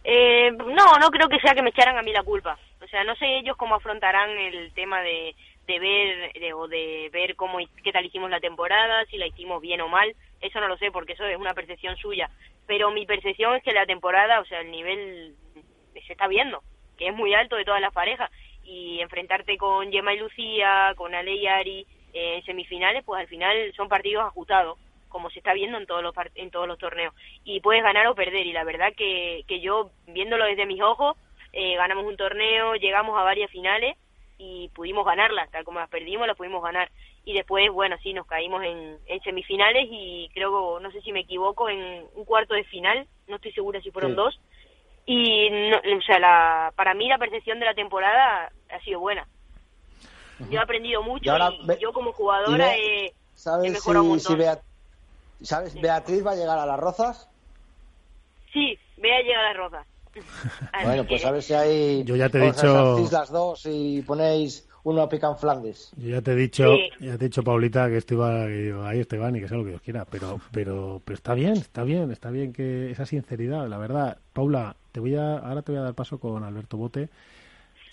Eh, 0.03 0.51
no, 0.51 0.97
no 0.99 1.09
creo 1.09 1.27
que 1.27 1.39
sea 1.39 1.53
que 1.53 1.61
me 1.61 1.69
echaran 1.69 1.97
a 1.97 2.01
mí 2.01 2.11
la 2.11 2.23
culpa. 2.23 2.57
O 2.81 2.87
sea, 2.87 3.03
no 3.03 3.15
sé 3.15 3.37
ellos 3.37 3.57
cómo 3.57 3.75
afrontarán 3.75 4.29
el 4.31 4.71
tema 4.73 5.01
de, 5.01 5.35
de 5.67 5.79
ver 5.79 6.53
o 6.53 6.67
de 6.67 7.09
ver 7.11 7.35
cómo 7.35 7.59
qué 7.83 7.91
tal 7.91 8.05
hicimos 8.05 8.29
la 8.29 8.39
temporada, 8.39 9.05
si 9.05 9.17
la 9.17 9.27
hicimos 9.27 9.61
bien 9.61 9.81
o 9.81 9.87
mal, 9.87 10.15
eso 10.41 10.59
no 10.59 10.67
lo 10.67 10.77
sé 10.77 10.91
porque 10.91 11.13
eso 11.13 11.25
es 11.25 11.37
una 11.37 11.53
percepción 11.53 11.97
suya, 11.97 12.29
pero 12.65 12.91
mi 12.91 13.05
percepción 13.05 13.55
es 13.55 13.63
que 13.63 13.73
la 13.73 13.85
temporada, 13.85 14.39
o 14.39 14.45
sea, 14.45 14.61
el 14.61 14.71
nivel 14.71 15.35
se 16.05 16.13
está 16.13 16.27
viendo, 16.27 16.63
que 16.97 17.07
es 17.09 17.13
muy 17.13 17.33
alto 17.33 17.55
de 17.55 17.65
todas 17.65 17.81
las 17.81 17.93
parejas 17.93 18.31
y 18.63 18.99
enfrentarte 19.01 19.57
con 19.57 19.91
Gemma 19.91 20.13
y 20.13 20.19
Lucía, 20.19 20.93
con 20.95 21.13
Ale 21.13 21.35
y 21.35 21.47
Ari 21.47 21.85
eh, 22.13 22.35
en 22.35 22.45
semifinales, 22.45 23.03
pues 23.03 23.21
al 23.21 23.27
final 23.27 23.73
son 23.75 23.89
partidos 23.89 24.25
ajustados 24.25 24.77
como 25.09 25.29
se 25.29 25.39
está 25.39 25.53
viendo 25.53 25.77
en 25.77 25.85
todos 25.85 26.03
los 26.03 26.13
en 26.35 26.51
todos 26.51 26.67
los 26.67 26.77
torneos. 26.77 27.13
Y 27.43 27.61
puedes 27.61 27.81
ganar 27.81 28.07
o 28.07 28.15
perder 28.15 28.45
y 28.45 28.51
la 28.51 28.65
verdad 28.65 28.93
que, 28.95 29.43
que 29.47 29.61
yo 29.61 29.89
viéndolo 30.05 30.45
desde 30.45 30.65
mis 30.65 30.81
ojos 30.81 31.15
eh, 31.59 31.75
ganamos 31.75 32.05
un 32.05 32.15
torneo 32.15 32.75
llegamos 32.75 33.17
a 33.17 33.23
varias 33.23 33.49
finales 33.49 33.97
y 34.37 34.69
pudimos 34.75 35.03
ganarlas 35.07 35.49
tal 35.49 35.63
como 35.63 35.79
las 35.79 35.89
perdimos 35.89 36.27
las 36.27 36.37
pudimos 36.37 36.61
ganar 36.61 36.91
y 37.25 37.33
después 37.33 37.71
bueno 37.71 37.95
sí 38.03 38.13
nos 38.13 38.27
caímos 38.27 38.63
en, 38.63 38.99
en 39.07 39.21
semifinales 39.23 39.87
y 39.89 40.29
creo 40.35 40.79
no 40.79 40.91
sé 40.91 41.01
si 41.01 41.11
me 41.11 41.21
equivoco 41.21 41.67
en 41.67 42.05
un 42.13 42.25
cuarto 42.25 42.53
de 42.53 42.63
final 42.65 43.07
no 43.27 43.37
estoy 43.37 43.51
segura 43.53 43.81
si 43.81 43.89
fueron 43.89 44.15
dos 44.15 44.39
y 45.07 45.49
no, 45.49 45.77
o 45.77 46.01
sea 46.03 46.19
la, 46.19 46.73
para 46.75 46.93
mí 46.93 47.09
la 47.09 47.17
percepción 47.17 47.59
de 47.59 47.65
la 47.65 47.73
temporada 47.73 48.51
ha 48.69 48.79
sido 48.81 48.99
buena 48.99 49.27
yo 50.51 50.59
he 50.59 50.61
aprendido 50.61 51.01
mucho 51.01 51.35
y, 51.35 51.79
yo 51.81 51.91
como 51.91 52.13
jugadora 52.13 52.77
he, 52.77 53.15
mejorado 53.71 54.03
un 54.03 54.09
montón. 54.09 54.59
¿Sabes? 55.41 55.73
¿Beatriz 55.81 56.23
va 56.23 56.31
a 56.31 56.35
llegar 56.35 56.59
a 56.59 56.67
las 56.67 56.79
Rozas? 56.79 57.27
Sí, 58.53 58.77
Bea 58.97 59.21
llega 59.21 59.39
a 59.39 59.53
las 59.53 59.57
Rozas. 59.57 59.87
bueno, 60.83 61.05
pues 61.05 61.25
a 61.25 61.31
ver 61.31 61.43
si 61.43 61.53
hay. 61.53 62.03
Yo 62.03 62.15
ya 62.15 62.29
te 62.29 62.39
he 62.39 62.51
dicho. 62.51 63.07
las 63.11 63.31
dos 63.31 63.65
y 63.65 64.01
ponéis 64.01 64.67
uno 64.83 65.01
a 65.01 65.09
Pican 65.09 65.37
Flandes. 65.37 65.91
Yo 65.97 66.09
ya 66.09 66.21
te 66.21 66.31
he 66.31 66.35
dicho, 66.35 66.75
ya 66.99 67.17
te 67.17 67.25
he 67.25 67.27
dicho, 67.27 67.43
Paulita, 67.43 67.89
que 67.89 67.97
esto 67.97 68.13
iba, 68.13 68.45
ahí 68.89 68.99
Esteban 68.99 69.35
y 69.35 69.41
que 69.41 69.47
sea 69.47 69.57
lo 69.57 69.63
que 69.63 69.71
Dios 69.71 69.81
quiera. 69.81 70.05
Pero, 70.05 70.39
pero, 70.51 71.01
pero 71.03 71.15
está 71.15 71.33
bien, 71.33 71.53
está 71.53 71.83
bien, 71.83 72.11
está 72.11 72.29
bien 72.29 72.53
que 72.53 72.91
esa 72.91 73.05
sinceridad, 73.05 73.67
la 73.67 73.77
verdad. 73.77 74.17
Paula, 74.33 74.75
te 74.91 74.99
voy 74.99 75.15
a, 75.15 75.37
ahora 75.37 75.61
te 75.61 75.71
voy 75.71 75.79
a 75.79 75.83
dar 75.83 75.93
paso 75.93 76.19
con 76.19 76.43
Alberto 76.43 76.77
Bote, 76.77 77.09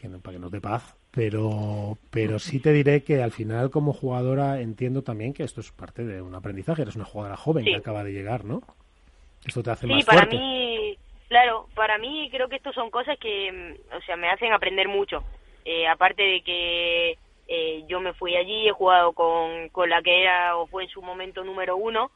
que 0.01 0.09
para 0.09 0.35
que 0.35 0.41
nos 0.41 0.51
dé 0.51 0.61
paz 0.61 0.95
pero 1.15 1.97
pero 2.11 2.39
sí 2.39 2.59
te 2.59 2.73
diré 2.73 3.05
que 3.05 3.23
al 3.23 3.31
final 3.31 3.71
como 3.71 3.93
jugadora 3.93 4.61
entiendo 4.61 5.03
también 5.03 5.33
que 5.33 5.45
esto 5.45 5.61
es 5.61 5.71
parte 5.71 6.05
de 6.05 6.21
un 6.21 6.35
aprendizaje 6.35 6.83
eres 6.83 6.97
una 6.97 7.05
jugadora 7.05 7.37
joven 7.37 7.65
que 7.65 7.77
acaba 7.77 8.03
de 8.03 8.13
llegar 8.13 8.45
no 8.45 8.63
esto 9.47 9.63
te 9.63 9.71
hace 9.71 9.87
sí, 9.87 9.93
más 9.93 10.05
para 10.05 10.27
mí 10.27 10.99
claro 11.35 11.66
para 11.74 11.98
mí 11.98 12.28
creo 12.31 12.48
que 12.48 12.56
esto 12.56 12.73
son 12.73 12.90
cosas 12.90 13.19
que 13.19 13.51
mm, 13.51 13.97
o 13.97 14.01
sea 14.02 14.16
me 14.16 14.31
hacen 14.31 14.52
aprender 14.52 14.86
mucho. 14.86 15.24
Eh, 15.65 15.89
aparte 15.89 16.23
de 16.23 16.43
que 16.43 17.19
eh, 17.48 17.85
yo 17.89 17.98
me 17.98 18.12
fui 18.12 18.36
allí 18.36 18.69
he 18.69 18.73
jugado 18.73 19.12
con 19.12 19.69
con 19.70 19.90
la 19.90 20.01
que 20.01 20.23
era 20.23 20.56
o 20.56 20.69
fue 20.69 20.85
en 20.85 20.90
su 20.90 21.02
momento 21.02 21.43
número 21.43 21.77
uno 21.77 22.12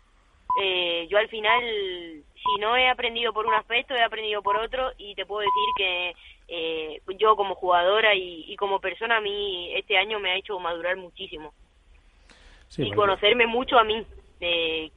eh, 0.63 1.09
yo 1.11 1.19
al 1.19 1.29
final 1.29 1.61
si 1.63 2.61
no 2.61 2.77
he 2.77 2.89
aprendido 2.89 3.33
por 3.33 3.45
un 3.47 3.55
aspecto 3.55 3.95
he 3.95 4.03
aprendido 4.03 4.41
por 4.41 4.57
otro 4.57 4.93
y 4.99 5.17
te 5.17 5.27
puedo 5.27 5.41
decir 5.41 5.69
que 5.77 6.15
eh, 6.47 7.01
yo 7.19 7.35
como 7.35 7.57
jugadora 7.57 8.15
y, 8.15 8.55
como 8.57 8.79
persona 8.81 9.17
a 9.17 9.21
mí 9.21 9.73
este 9.75 9.99
año 9.99 10.21
me 10.21 10.31
ha 10.31 10.37
hecho 10.37 10.59
madurar 10.61 10.97
muchísimo. 10.97 11.53
Y 12.77 12.93
conocerme 12.93 13.47
mucho 13.47 13.79
a 13.79 13.85
mí 13.85 14.07
eh, 14.41 14.91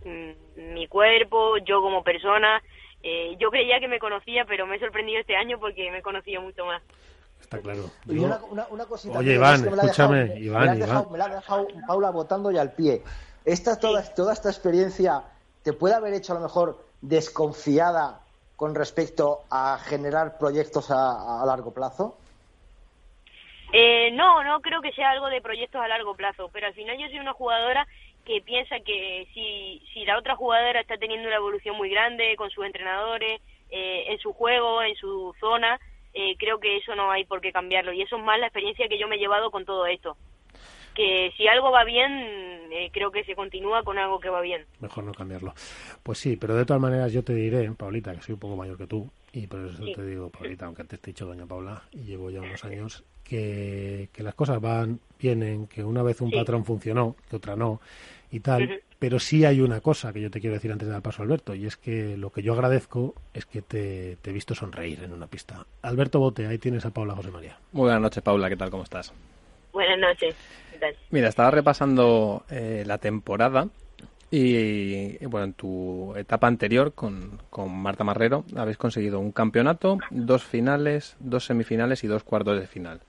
mi 0.55 0.87
cuerpo 0.87 1.57
yo 1.57 1.81
como 1.81 2.03
persona 2.03 2.61
eh, 3.03 3.35
yo 3.39 3.49
creía 3.49 3.79
que 3.79 3.87
me 3.87 3.99
conocía 3.99 4.45
pero 4.45 4.65
me 4.65 4.75
he 4.75 4.79
sorprendido 4.79 5.19
este 5.19 5.35
año 5.35 5.59
porque 5.59 5.89
me 5.91 5.99
he 5.99 6.01
conocido 6.01 6.41
mucho 6.41 6.65
más. 6.65 6.81
Está 7.39 7.59
claro. 7.59 7.89
Una, 8.07 8.85
cosita 8.85 9.17
oye 9.17 9.33
Iván 9.33 9.67
escúchame 9.67 10.39
Iván, 10.39 10.79
me 11.11 11.17
la, 11.17 11.25
ha 11.25 11.35
dejado 11.35 11.67
Paula 11.87 12.11
votando 12.11 12.51
ya 12.51 12.61
al 12.61 12.73
pie. 12.73 13.01
Esta 13.43 13.79
toda, 13.79 14.03
toda 14.13 14.33
esta 14.33 14.49
experiencia 14.49 15.23
te 15.63 15.73
puede 15.73 15.95
haber 15.95 16.13
hecho 16.13 16.33
a 16.33 16.35
lo 16.35 16.41
mejor 16.41 16.77
desconfiada 17.01 18.21
con 18.61 18.75
respecto 18.75 19.39
a 19.49 19.79
generar 19.79 20.37
proyectos 20.37 20.91
a, 20.91 21.43
largo 21.47 21.73
plazo? 21.73 22.15
Eh, 23.73 24.11
no, 24.11 24.43
no 24.43 24.61
creo 24.61 24.81
que 24.81 24.91
sea 24.91 25.09
algo 25.09 25.29
de 25.29 25.41
proyectos 25.41 25.81
a 25.81 25.87
largo 25.87 26.13
plazo, 26.13 26.47
pero 26.53 26.67
al 26.67 26.75
final 26.75 26.95
yo 26.99 27.07
soy 27.07 27.17
una 27.17 27.33
jugadora 27.33 27.87
que 28.25 28.41
piensa 28.41 28.79
que 28.79 29.27
si, 29.33 29.81
si 29.93 30.05
la 30.05 30.17
otra 30.17 30.35
jugadora 30.35 30.81
está 30.81 30.97
teniendo 30.97 31.27
una 31.27 31.37
evolución 31.37 31.75
muy 31.75 31.89
grande 31.89 32.35
con 32.37 32.49
sus 32.49 32.65
entrenadores, 32.65 33.41
eh, 33.69 34.05
en 34.07 34.19
su 34.19 34.33
juego, 34.33 34.81
en 34.83 34.95
su 34.95 35.33
zona, 35.39 35.79
eh, 36.13 36.35
creo 36.37 36.59
que 36.59 36.77
eso 36.77 36.95
no 36.95 37.09
hay 37.11 37.25
por 37.25 37.41
qué 37.41 37.51
cambiarlo. 37.51 37.93
Y 37.93 38.01
eso 38.01 38.17
es 38.17 38.23
más 38.23 38.39
la 38.39 38.47
experiencia 38.47 38.87
que 38.87 38.99
yo 38.99 39.07
me 39.07 39.15
he 39.15 39.19
llevado 39.19 39.49
con 39.49 39.65
todo 39.65 39.85
esto 39.85 40.17
que 40.93 41.31
si 41.37 41.47
algo 41.47 41.71
va 41.71 41.83
bien, 41.83 42.11
eh, 42.71 42.89
creo 42.91 43.11
que 43.11 43.23
se 43.23 43.35
continúa 43.35 43.83
con 43.83 43.97
algo 43.97 44.19
que 44.19 44.29
va 44.29 44.41
bien. 44.41 44.65
Mejor 44.79 45.03
no 45.03 45.13
cambiarlo. 45.13 45.53
Pues 46.03 46.17
sí, 46.17 46.37
pero 46.37 46.55
de 46.55 46.65
todas 46.65 46.81
maneras 46.81 47.11
yo 47.13 47.23
te 47.23 47.33
diré, 47.33 47.71
Paulita, 47.71 48.13
que 48.13 48.21
soy 48.21 48.33
un 48.33 48.39
poco 48.39 48.55
mayor 48.55 48.77
que 48.77 48.87
tú, 48.87 49.09
y 49.33 49.47
por 49.47 49.65
eso 49.65 49.83
te 49.83 50.05
digo, 50.05 50.29
Paulita, 50.29 50.65
aunque 50.65 50.81
antes 50.81 50.99
te 50.99 51.09
he 51.09 51.13
dicho 51.13 51.25
doña 51.25 51.45
Paula, 51.45 51.83
y 51.91 52.03
llevo 52.03 52.29
ya 52.29 52.41
unos 52.41 52.63
años, 52.65 53.03
que, 53.31 54.09
que 54.11 54.23
las 54.23 54.35
cosas 54.35 54.59
van, 54.59 54.99
vienen, 55.17 55.65
que 55.67 55.85
una 55.85 56.03
vez 56.03 56.19
un 56.19 56.31
patrón 56.31 56.65
funcionó, 56.65 57.15
que 57.29 57.37
otra 57.37 57.55
no, 57.55 57.79
y 58.29 58.41
tal. 58.41 58.81
Pero 58.99 59.19
sí 59.19 59.45
hay 59.45 59.61
una 59.61 59.79
cosa 59.79 60.11
que 60.11 60.19
yo 60.19 60.29
te 60.29 60.41
quiero 60.41 60.55
decir 60.55 60.69
antes 60.69 60.85
de 60.85 60.93
dar 60.93 61.01
paso 61.01 61.21
a 61.21 61.25
Alberto, 61.25 61.55
y 61.55 61.65
es 61.65 61.77
que 61.77 62.17
lo 62.17 62.29
que 62.29 62.43
yo 62.43 62.51
agradezco 62.51 63.15
es 63.33 63.45
que 63.45 63.61
te, 63.61 64.17
te 64.21 64.31
he 64.31 64.33
visto 64.33 64.53
sonreír 64.53 65.01
en 65.05 65.13
una 65.13 65.27
pista. 65.27 65.65
Alberto 65.81 66.19
Bote, 66.19 66.45
ahí 66.45 66.57
tienes 66.57 66.85
a 66.85 66.89
Paula 66.89 67.15
José 67.15 67.31
María. 67.31 67.57
Muy 67.71 67.83
buenas 67.83 68.01
noches, 68.01 68.21
Paula, 68.21 68.49
¿qué 68.49 68.57
tal? 68.57 68.69
¿Cómo 68.69 68.83
estás? 68.83 69.13
Buenas 69.71 69.97
noches. 69.97 70.35
Mira, 71.11 71.29
estaba 71.29 71.51
repasando 71.51 72.43
eh, 72.49 72.83
la 72.85 72.97
temporada 72.97 73.69
y, 74.29 75.25
bueno, 75.25 75.45
en 75.45 75.53
tu 75.53 76.13
etapa 76.17 76.47
anterior 76.47 76.93
con, 76.93 77.39
con, 77.49 77.71
Marta 77.71 78.03
Marrero 78.03 78.43
habéis 78.57 78.77
conseguido 78.77 79.21
un 79.21 79.31
campeonato, 79.31 79.99
dos 80.09 80.43
finales, 80.43 81.15
dos 81.19 81.45
semifinales 81.45 82.03
y 82.03 82.07
dos 82.07 82.23
cuartos 82.23 82.59
de 82.59 82.67
final. 82.67 82.99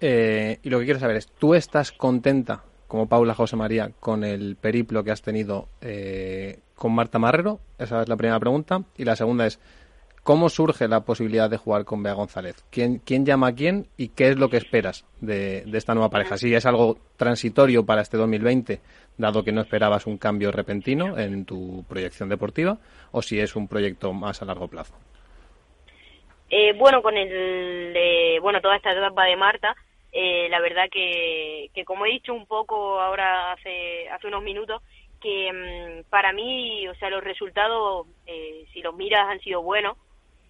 Eh, 0.00 0.58
y 0.62 0.70
lo 0.70 0.78
que 0.78 0.84
quiero 0.84 1.00
saber 1.00 1.16
es, 1.16 1.28
¿tú 1.28 1.54
estás 1.54 1.92
contenta, 1.92 2.62
como 2.88 3.08
Paula 3.08 3.34
José 3.34 3.56
María, 3.56 3.90
con 4.00 4.24
el 4.24 4.56
periplo 4.56 5.04
que 5.04 5.10
has 5.10 5.22
tenido 5.22 5.68
eh, 5.80 6.60
con 6.74 6.94
Marta 6.94 7.18
Marrero? 7.18 7.60
Esa 7.78 8.02
es 8.02 8.08
la 8.08 8.16
primera 8.16 8.40
pregunta. 8.40 8.82
Y 8.96 9.04
la 9.04 9.16
segunda 9.16 9.46
es, 9.46 9.58
¿Cómo 10.24 10.48
surge 10.48 10.88
la 10.88 11.04
posibilidad 11.04 11.50
de 11.50 11.58
jugar 11.58 11.84
con 11.84 12.02
Bea 12.02 12.14
González? 12.14 12.64
¿Quién, 12.70 12.98
quién 13.04 13.26
llama 13.26 13.48
a 13.48 13.54
quién 13.54 13.88
y 13.98 14.08
qué 14.08 14.30
es 14.30 14.38
lo 14.38 14.48
que 14.48 14.56
esperas 14.56 15.04
de, 15.20 15.66
esta 15.74 15.92
nueva 15.92 16.08
pareja? 16.08 16.38
Si 16.38 16.54
es 16.54 16.64
algo 16.64 16.96
transitorio 17.18 17.84
para 17.84 18.00
este 18.00 18.16
2020, 18.16 18.80
dado 19.18 19.44
que 19.44 19.52
no 19.52 19.60
esperabas 19.60 20.06
un 20.06 20.16
cambio 20.16 20.50
repentino 20.50 21.18
en 21.18 21.44
tu 21.44 21.84
proyección 21.86 22.30
deportiva, 22.30 22.78
o 23.12 23.20
si 23.20 23.38
es 23.38 23.54
un 23.54 23.68
proyecto 23.68 24.14
más 24.14 24.40
a 24.40 24.46
largo 24.46 24.66
plazo. 24.66 24.94
Eh, 26.50 26.72
bueno, 26.74 27.02
con 27.02 27.16
el, 27.16 28.38
bueno, 28.40 28.60
toda 28.60 28.76
esta 28.76 28.92
etapa 28.92 29.24
de 29.24 29.36
Marta, 29.36 29.74
eh, 30.12 30.48
la 30.50 30.60
verdad 30.60 30.88
que, 30.90 31.70
que, 31.74 31.84
como 31.84 32.06
he 32.06 32.10
dicho 32.10 32.32
un 32.34 32.46
poco 32.46 33.00
ahora 33.00 33.52
hace, 33.52 34.08
hace 34.10 34.28
unos 34.28 34.42
minutos, 34.42 34.82
que 35.20 35.52
mm, 35.52 36.10
para 36.10 36.32
mí, 36.32 36.86
o 36.88 36.94
sea, 36.96 37.10
los 37.10 37.24
resultados, 37.24 38.06
eh, 38.26 38.66
si 38.72 38.82
los 38.82 38.94
miras, 38.94 39.26
han 39.28 39.40
sido 39.40 39.62
buenos. 39.62 39.96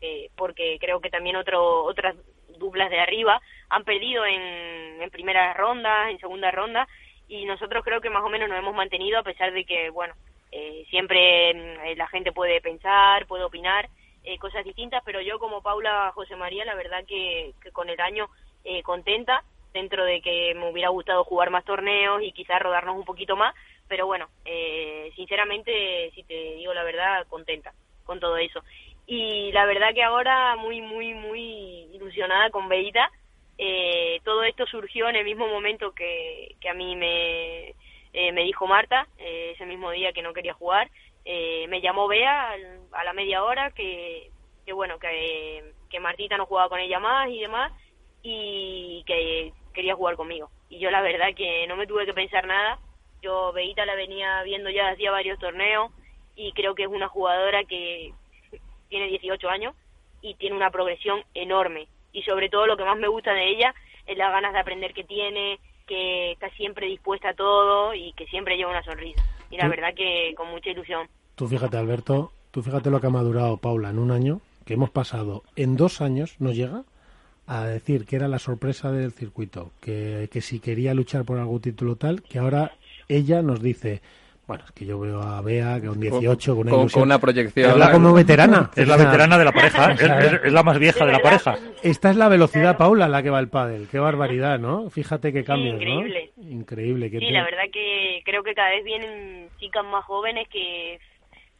Eh, 0.06 0.28
porque 0.36 0.76
creo 0.78 1.00
que 1.00 1.08
también 1.08 1.36
otro, 1.36 1.82
otras 1.84 2.14
duplas 2.58 2.90
de 2.90 3.00
arriba 3.00 3.40
han 3.70 3.84
perdido 3.84 4.26
en, 4.26 5.00
en 5.00 5.10
primeras 5.10 5.56
rondas, 5.56 6.10
en 6.10 6.18
segunda 6.18 6.50
ronda, 6.50 6.86
y 7.26 7.46
nosotros 7.46 7.82
creo 7.82 8.02
que 8.02 8.10
más 8.10 8.22
o 8.22 8.28
menos 8.28 8.50
nos 8.50 8.58
hemos 8.58 8.74
mantenido 8.74 9.18
a 9.18 9.22
pesar 9.22 9.54
de 9.54 9.64
que, 9.64 9.88
bueno, 9.88 10.12
eh, 10.52 10.84
siempre 10.90 11.54
mm, 11.54 11.96
la 11.96 12.06
gente 12.08 12.32
puede 12.32 12.60
pensar, 12.60 13.26
puede 13.26 13.44
opinar 13.44 13.88
eh, 14.24 14.38
cosas 14.38 14.64
distintas, 14.64 15.02
pero 15.04 15.20
yo 15.20 15.38
como 15.38 15.62
Paula 15.62 16.12
José 16.14 16.36
María, 16.36 16.64
la 16.64 16.74
verdad 16.74 17.04
que, 17.06 17.54
con 17.72 17.88
el 17.88 18.00
año 18.00 18.28
eh, 18.64 18.82
contenta, 18.82 19.44
dentro 19.72 20.04
de 20.04 20.20
que 20.20 20.54
me 20.54 20.70
hubiera 20.70 20.88
gustado 20.90 21.24
jugar 21.24 21.50
más 21.50 21.64
torneos 21.64 22.22
y 22.22 22.32
quizás 22.32 22.60
rodarnos 22.60 22.96
un 22.96 23.04
poquito 23.04 23.36
más, 23.36 23.54
pero 23.88 24.06
bueno, 24.06 24.28
eh, 24.44 25.12
sinceramente, 25.16 26.10
si 26.14 26.22
te 26.22 26.54
digo 26.54 26.72
la 26.72 26.84
verdad, 26.84 27.26
contenta 27.28 27.72
con 28.04 28.20
todo 28.20 28.36
eso 28.36 28.62
y 29.06 29.52
la 29.52 29.66
verdad 29.66 29.92
que 29.94 30.02
ahora 30.02 30.56
muy, 30.56 30.80
muy, 30.80 31.14
muy 31.14 31.88
ilusionada 31.92 32.50
con 32.50 32.68
Beita. 32.68 33.10
Eh, 33.58 34.20
todo 34.24 34.42
esto 34.42 34.66
surgió 34.66 35.08
en 35.08 35.16
el 35.16 35.24
mismo 35.24 35.46
momento 35.46 35.92
que, 35.92 36.56
que 36.60 36.68
a 36.68 36.74
mí 36.74 36.96
me, 36.96 37.68
eh, 38.12 38.32
me 38.32 38.42
dijo 38.44 38.66
Marta, 38.66 39.06
eh, 39.18 39.52
ese 39.54 39.66
mismo 39.66 39.90
día 39.90 40.12
que 40.12 40.22
no 40.22 40.32
quería 40.32 40.54
jugar. 40.54 40.90
Eh, 41.24 41.66
me 41.68 41.80
llamó 41.80 42.06
Bea 42.06 42.54
a 42.92 43.04
la 43.04 43.12
media 43.12 43.42
hora 43.44 43.70
que, 43.70 44.30
que 44.66 44.72
bueno, 44.72 44.98
que, 44.98 45.72
que 45.88 46.00
Martita 46.00 46.36
no 46.36 46.46
jugaba 46.46 46.68
con 46.68 46.80
ella 46.80 46.98
más 46.98 47.28
y 47.30 47.40
demás 47.40 47.72
y 48.22 49.02
que 49.06 49.52
quería 49.72 49.94
jugar 49.94 50.16
conmigo. 50.16 50.50
Y 50.68 50.78
yo 50.78 50.90
la 50.90 51.02
verdad 51.02 51.34
que 51.36 51.66
no 51.66 51.76
me 51.76 51.86
tuve 51.86 52.06
que 52.06 52.14
pensar 52.14 52.46
nada. 52.46 52.78
Yo 53.22 53.52
Beita 53.52 53.86
la 53.86 53.94
venía 53.94 54.42
viendo 54.42 54.70
ya 54.70 54.88
hacía 54.88 55.10
varios 55.10 55.38
torneos 55.38 55.90
y 56.36 56.52
creo 56.52 56.74
que 56.74 56.82
es 56.82 56.88
una 56.88 57.08
jugadora 57.08 57.64
que, 57.64 58.12
tiene 58.88 59.08
18 59.08 59.48
años 59.48 59.74
y 60.20 60.34
tiene 60.34 60.56
una 60.56 60.70
progresión 60.70 61.22
enorme. 61.34 61.88
y 62.12 62.22
sobre 62.22 62.48
todo 62.48 62.66
lo 62.66 62.76
que 62.76 62.84
más 62.84 62.96
me 62.96 63.08
gusta 63.08 63.32
de 63.32 63.48
ella 63.48 63.74
es 64.06 64.16
las 64.16 64.30
ganas 64.30 64.52
de 64.52 64.60
aprender 64.60 64.94
que 64.94 65.04
tiene, 65.04 65.58
que 65.86 66.32
está 66.32 66.48
siempre 66.50 66.86
dispuesta 66.86 67.30
a 67.30 67.34
todo 67.34 67.92
y 67.94 68.12
que 68.12 68.26
siempre 68.26 68.56
lleva 68.56 68.70
una 68.70 68.84
sonrisa. 68.84 69.22
Y 69.54 69.56
la 69.56 69.64
Tú- 69.64 69.70
verdad 69.70 69.94
que 69.94 70.34
con 70.36 70.50
mucha 70.50 70.70
ilusión. 70.70 71.06
Tú 71.36 71.46
fíjate, 71.46 71.76
Alberto, 71.76 72.32
tú 72.50 72.60
fíjate 72.62 72.90
lo 72.90 73.00
que 73.00 73.06
ha 73.06 73.10
madurado 73.10 73.56
Paula 73.56 73.90
en 73.90 73.98
un 74.00 74.10
año, 74.10 74.40
que 74.64 74.74
hemos 74.74 74.90
pasado 74.90 75.44
en 75.54 75.76
dos 75.76 76.00
años, 76.00 76.34
nos 76.40 76.56
llega 76.56 76.82
a 77.46 77.64
decir 77.66 78.04
que 78.04 78.16
era 78.16 78.26
la 78.26 78.38
sorpresa 78.40 78.90
del 78.90 79.12
circuito, 79.12 79.70
que, 79.80 80.28
que 80.32 80.40
si 80.40 80.58
quería 80.58 80.92
luchar 80.94 81.24
por 81.24 81.38
algún 81.38 81.60
título 81.60 81.94
tal, 81.96 82.22
que 82.22 82.38
ahora 82.40 82.72
ella 83.08 83.42
nos 83.42 83.60
dice, 83.62 84.00
bueno, 84.46 84.64
es 84.66 84.72
que 84.72 84.84
yo 84.84 84.98
veo 85.00 85.20
a 85.22 85.40
Bea 85.40 85.80
que 85.80 85.86
con 85.88 85.98
18, 86.00 86.52
con 86.54 86.60
una 86.62 86.70
con- 86.70 86.80
ilusión. 86.80 87.00
con 87.00 87.08
una 87.08 87.18
proyección. 87.18 87.70
Habla 87.70 87.90
como 87.92 88.12
veterana. 88.12 88.70
Es 88.76 88.86
la 88.86 88.96
veterana 88.98 89.38
de 89.38 89.44
la 89.44 89.52
pareja, 89.52 89.92
es, 89.92 90.00
es- 90.02 90.40
es 90.44 90.52
la 90.52 90.62
más 90.62 90.78
vieja 90.78 91.06
de 91.06 91.12
la 91.12 91.18
pareja. 91.20 91.56
Esta 91.82 92.10
es 92.10 92.16
la 92.16 92.28
velocidad, 92.28 92.76
Paula, 92.76 93.08
la 93.08 93.22
que 93.22 93.30
va 93.30 93.40
el 93.40 93.48
pádel. 93.48 93.88
Qué 93.90 93.98
barbaridad, 93.98 94.58
¿no? 94.58 94.90
Fíjate 94.90 95.32
qué 95.32 95.44
cambios, 95.44 95.74
increíble. 95.76 96.30
¿no? 96.36 96.50
Increíble. 96.50 97.10
Que 97.10 97.18
Sí, 97.20 97.26
te- 97.26 97.32
la 97.32 97.44
verdad 97.44 97.64
que 97.72 98.20
creo 98.24 98.42
que 98.42 98.54
cada 98.54 98.70
vez 98.70 98.84
vienen 98.84 99.48
chicas 99.58 99.84
más 99.84 100.04
jóvenes 100.04 100.46
que, 100.48 100.98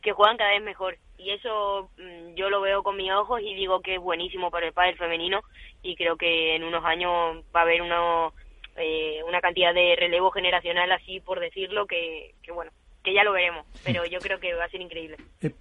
que 0.02 0.12
juegan 0.12 0.36
cada 0.36 0.51
vez 0.51 0.62
mejor. 0.62 0.97
Y 1.16 1.31
eso 1.31 1.89
mm, 1.97 2.35
yo 2.35 2.51
lo 2.51 2.61
veo 2.61 2.82
con 2.82 2.97
mis 2.97 3.11
ojos 3.12 3.40
y 3.40 3.55
digo 3.55 3.81
que 3.81 3.94
es 3.94 4.01
buenísimo 4.01 4.51
para 4.51 4.66
el 4.66 4.73
pádel 4.73 4.97
femenino 4.97 5.40
y 5.82 5.94
creo 5.97 6.16
que 6.16 6.56
en 6.56 6.65
unos 6.65 6.85
años 6.85 7.39
va 7.55 7.61
a 7.61 7.62
haber 7.62 7.81
uno, 7.82 8.32
eh, 8.76 9.22
una 9.26 9.40
cantidad 9.40 9.72
de 9.74 9.96
relevo 9.96 10.30
generacional 10.30 10.90
así, 10.92 11.20
por 11.20 11.40
decirlo, 11.40 11.86
que, 11.86 12.34
que 12.42 12.52
bueno, 12.52 12.70
que 13.02 13.12
ya 13.14 13.22
lo 13.22 13.32
veremos. 13.32 13.66
Pero 13.84 14.05
yo 14.06 14.18
creo 14.18 14.40
que 14.40 14.55
va 14.55 14.64
a 14.64 14.68
ser 14.70 14.80
increíble. 14.80 15.16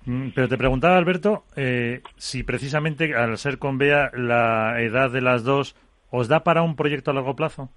Mm, 0.05 0.29
Pero 0.29 0.47
te 0.47 0.57
preguntaba, 0.57 0.97
Alberto, 0.97 1.43
eh, 1.55 2.01
si 2.17 2.43
precisamente 2.43 3.13
al 3.15 3.37
ser 3.37 3.59
con 3.59 3.77
Bea 3.77 4.09
la 4.13 4.81
edad 4.81 5.11
de 5.11 5.21
las 5.21 5.43
dos, 5.43 5.75
¿os 6.09 6.27
da 6.27 6.43
para 6.43 6.61
un 6.61 6.75
proyecto 6.75 7.11
a 7.11 7.13
largo 7.13 7.35
plazo? 7.35 7.69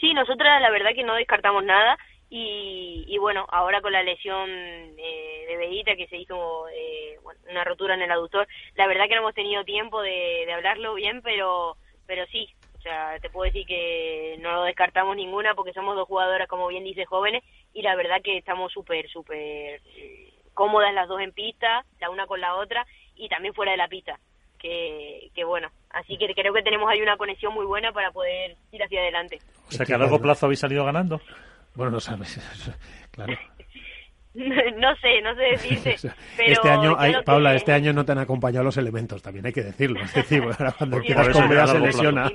Sí, 0.00 0.12
nosotras 0.14 0.60
la 0.60 0.70
verdad 0.70 0.90
que 0.94 1.04
no 1.04 1.14
descartamos 1.14 1.64
nada 1.64 1.98
y, 2.28 3.04
y 3.08 3.18
bueno, 3.18 3.46
ahora 3.50 3.80
con 3.80 3.92
la 3.92 4.02
lesión 4.02 4.48
eh, 4.50 5.44
de 5.48 5.56
Beita 5.56 5.96
que 5.96 6.06
se 6.08 6.16
hizo 6.16 6.68
eh, 6.68 7.18
bueno, 7.22 7.40
una 7.50 7.64
rotura 7.64 7.94
en 7.94 8.02
el 8.02 8.10
aductor, 8.10 8.46
la 8.74 8.86
verdad 8.86 9.04
que 9.08 9.14
no 9.14 9.20
hemos 9.22 9.34
tenido 9.34 9.64
tiempo 9.64 10.02
de, 10.02 10.44
de 10.46 10.52
hablarlo 10.52 10.94
bien, 10.94 11.22
pero 11.22 11.76
pero 12.06 12.24
sí, 12.26 12.48
sea, 12.88 13.18
te 13.20 13.30
puedo 13.30 13.46
decir 13.46 13.66
que 13.66 14.36
no 14.40 14.52
lo 14.52 14.62
descartamos 14.64 15.16
ninguna 15.16 15.54
porque 15.54 15.72
somos 15.72 15.96
dos 15.96 16.06
jugadoras, 16.06 16.48
como 16.48 16.68
bien 16.68 16.84
dice, 16.84 17.04
jóvenes 17.04 17.42
y 17.74 17.82
la 17.82 17.96
verdad 17.96 18.22
que 18.22 18.38
estamos 18.38 18.72
súper, 18.72 19.08
súper 19.08 19.80
eh, 19.96 20.32
cómodas 20.54 20.94
las 20.94 21.08
dos 21.08 21.20
en 21.20 21.32
pista, 21.32 21.84
la 22.00 22.10
una 22.10 22.26
con 22.26 22.40
la 22.40 22.54
otra 22.54 22.86
y 23.16 23.28
también 23.28 23.54
fuera 23.54 23.72
de 23.72 23.78
la 23.78 23.88
pista. 23.88 24.18
Que, 24.58 25.30
que 25.34 25.44
bueno, 25.44 25.68
así 25.90 26.16
que 26.16 26.32
creo 26.34 26.52
que 26.52 26.62
tenemos 26.62 26.88
ahí 26.88 27.02
una 27.02 27.16
conexión 27.16 27.52
muy 27.52 27.66
buena 27.66 27.92
para 27.92 28.10
poder 28.10 28.56
ir 28.72 28.82
hacia 28.82 29.00
adelante. 29.00 29.38
O 29.68 29.72
sea, 29.72 29.84
que 29.84 29.94
a 29.94 29.98
largo 29.98 30.18
plazo 30.18 30.46
habéis 30.46 30.60
salido 30.60 30.84
ganando. 30.84 31.20
Bueno, 31.74 31.92
no 31.92 32.00
sabes. 32.00 32.40
Claro. 33.10 33.32
no 34.76 34.96
sé, 34.96 35.22
no 35.22 35.34
sé 35.34 35.42
decirte. 35.42 35.96
pero 36.36 36.52
este 36.52 36.70
año, 36.70 36.96
hay, 36.98 37.14
que- 37.14 37.22
Paula, 37.22 37.54
este 37.54 37.72
año 37.72 37.92
no 37.92 38.04
te 38.04 38.12
han 38.12 38.18
acompañado 38.18 38.64
los 38.64 38.76
elementos, 38.76 39.22
también 39.22 39.46
hay 39.46 39.52
que 39.52 39.62
decirlo. 39.62 40.00
Es 40.00 40.12
decir, 40.12 40.42
ahora 40.58 40.72
cuando 40.76 40.98
por 41.02 41.32
con 41.32 41.48
Bea 41.48 41.66
se 41.66 41.78
lesiona. 41.80 42.30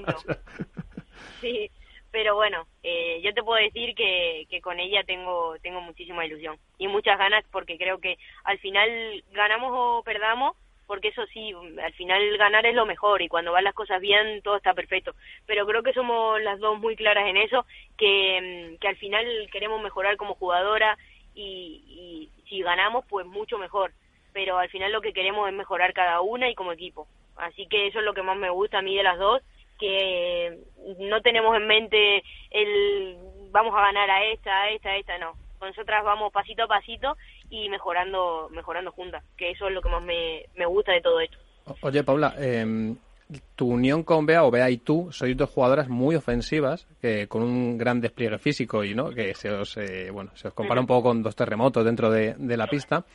Sí, 1.40 1.70
pero 2.12 2.36
bueno, 2.36 2.66
eh, 2.84 3.22
yo 3.24 3.34
te 3.34 3.44
puedo 3.44 3.62
decir 3.64 3.94
que, 3.96 4.46
que 4.50 4.62
con 4.62 4.80
ella 4.80 5.04
tengo, 5.04 5.56
tengo 5.62 5.80
muchísima 5.82 6.26
ilusión 6.26 6.58
y 6.78 6.88
muchas 6.88 7.18
ganas 7.18 7.44
porque 7.52 7.78
creo 7.78 8.00
que 8.00 8.18
al 8.44 8.58
final 8.60 9.24
ganamos 9.32 9.72
o 9.74 10.04
perdamos, 10.04 10.56
porque 10.88 11.10
eso 11.10 11.26
sí, 11.28 11.54
al 11.84 11.94
final 11.94 12.38
ganar 12.38 12.66
es 12.66 12.76
lo 12.76 12.86
mejor 12.86 13.22
y 13.22 13.28
cuando 13.30 13.54
van 13.54 13.64
las 13.64 13.74
cosas 13.74 14.02
bien 14.02 14.42
todo 14.42 14.58
está 14.58 14.74
perfecto. 14.74 15.16
Pero 15.46 15.66
creo 15.66 15.84
que 15.84 15.94
somos 15.94 16.42
las 16.42 16.60
dos 16.60 16.80
muy 16.80 16.96
claras 16.96 17.28
en 17.28 17.38
eso, 17.38 17.66
que, 17.98 18.74
mm, 18.74 18.80
que 18.80 18.88
al 18.88 18.98
final 18.98 19.26
queremos 19.52 19.82
mejorar 19.82 20.18
como 20.18 20.34
jugadora 20.36 20.98
y, 21.42 22.30
y 22.36 22.44
si 22.50 22.62
ganamos 22.62 23.06
pues 23.10 23.26
mucho 23.26 23.58
mejor. 23.58 23.92
Pero 24.34 24.58
al 24.58 24.70
final 24.70 24.92
lo 24.92 25.02
que 25.02 25.14
queremos 25.14 25.48
es 25.48 25.54
mejorar 25.54 25.94
cada 25.94 26.22
una 26.22 26.50
y 26.50 26.56
como 26.56 26.72
equipo. 26.72 27.08
Así 27.36 27.68
que 27.68 27.88
eso 27.88 28.00
es 28.00 28.06
lo 28.06 28.14
que 28.14 28.22
más 28.22 28.38
me 28.38 28.50
gusta 28.50 28.80
a 28.80 28.82
mí 28.82 28.96
de 28.96 29.04
las 29.04 29.18
dos, 29.18 29.42
que 29.80 30.60
no 31.00 31.22
tenemos 31.22 31.56
en 31.58 31.68
mente 31.68 32.24
el 32.52 33.18
vamos 33.52 33.74
a 33.76 33.82
ganar 33.82 34.10
a 34.10 34.24
esta, 34.26 34.64
a 34.64 34.70
esta, 34.70 34.90
a 34.90 34.98
esta, 34.98 35.18
no. 35.18 35.34
Nosotras 35.60 36.04
vamos 36.04 36.32
pasito 36.32 36.64
a 36.64 36.68
pasito 36.68 37.18
y 37.50 37.70
mejorando 37.70 38.50
mejorando 38.52 38.92
juntas, 38.92 39.24
que 39.38 39.52
eso 39.52 39.68
es 39.68 39.74
lo 39.74 39.82
que 39.82 39.90
más 39.90 40.02
me, 40.02 40.46
me 40.56 40.66
gusta 40.66 40.92
de 40.92 41.02
todo 41.02 41.20
esto. 41.20 41.38
Oye, 41.82 42.04
Paula, 42.04 42.34
em, 42.38 42.96
tu 43.56 43.68
unión 43.68 44.04
con 44.04 44.26
Bea, 44.26 44.44
o 44.44 44.52
Bea 44.52 44.70
y 44.70 44.78
tú, 44.78 45.10
sois 45.12 45.36
dos 45.38 45.50
jugadoras 45.50 45.90
muy 45.90 46.16
ofensivas, 46.16 46.88
que 47.02 47.28
con 47.28 47.44
un 47.44 47.78
gran 47.78 48.02
despliegue 48.02 48.38
físico 48.38 48.84
y 48.84 48.94
no 48.94 49.10
que 49.10 49.34
se 49.36 49.50
os, 49.50 49.78
eh, 49.78 50.10
bueno, 50.12 50.32
se 50.36 50.48
os 50.50 50.54
compara 50.54 50.82
un 50.82 50.88
poco 50.88 51.10
con 51.10 51.24
dos 51.24 51.36
terremotos 51.36 51.86
dentro 51.86 52.12
de, 52.12 52.36
de 52.38 52.58
la 52.58 52.68
pista. 52.68 53.06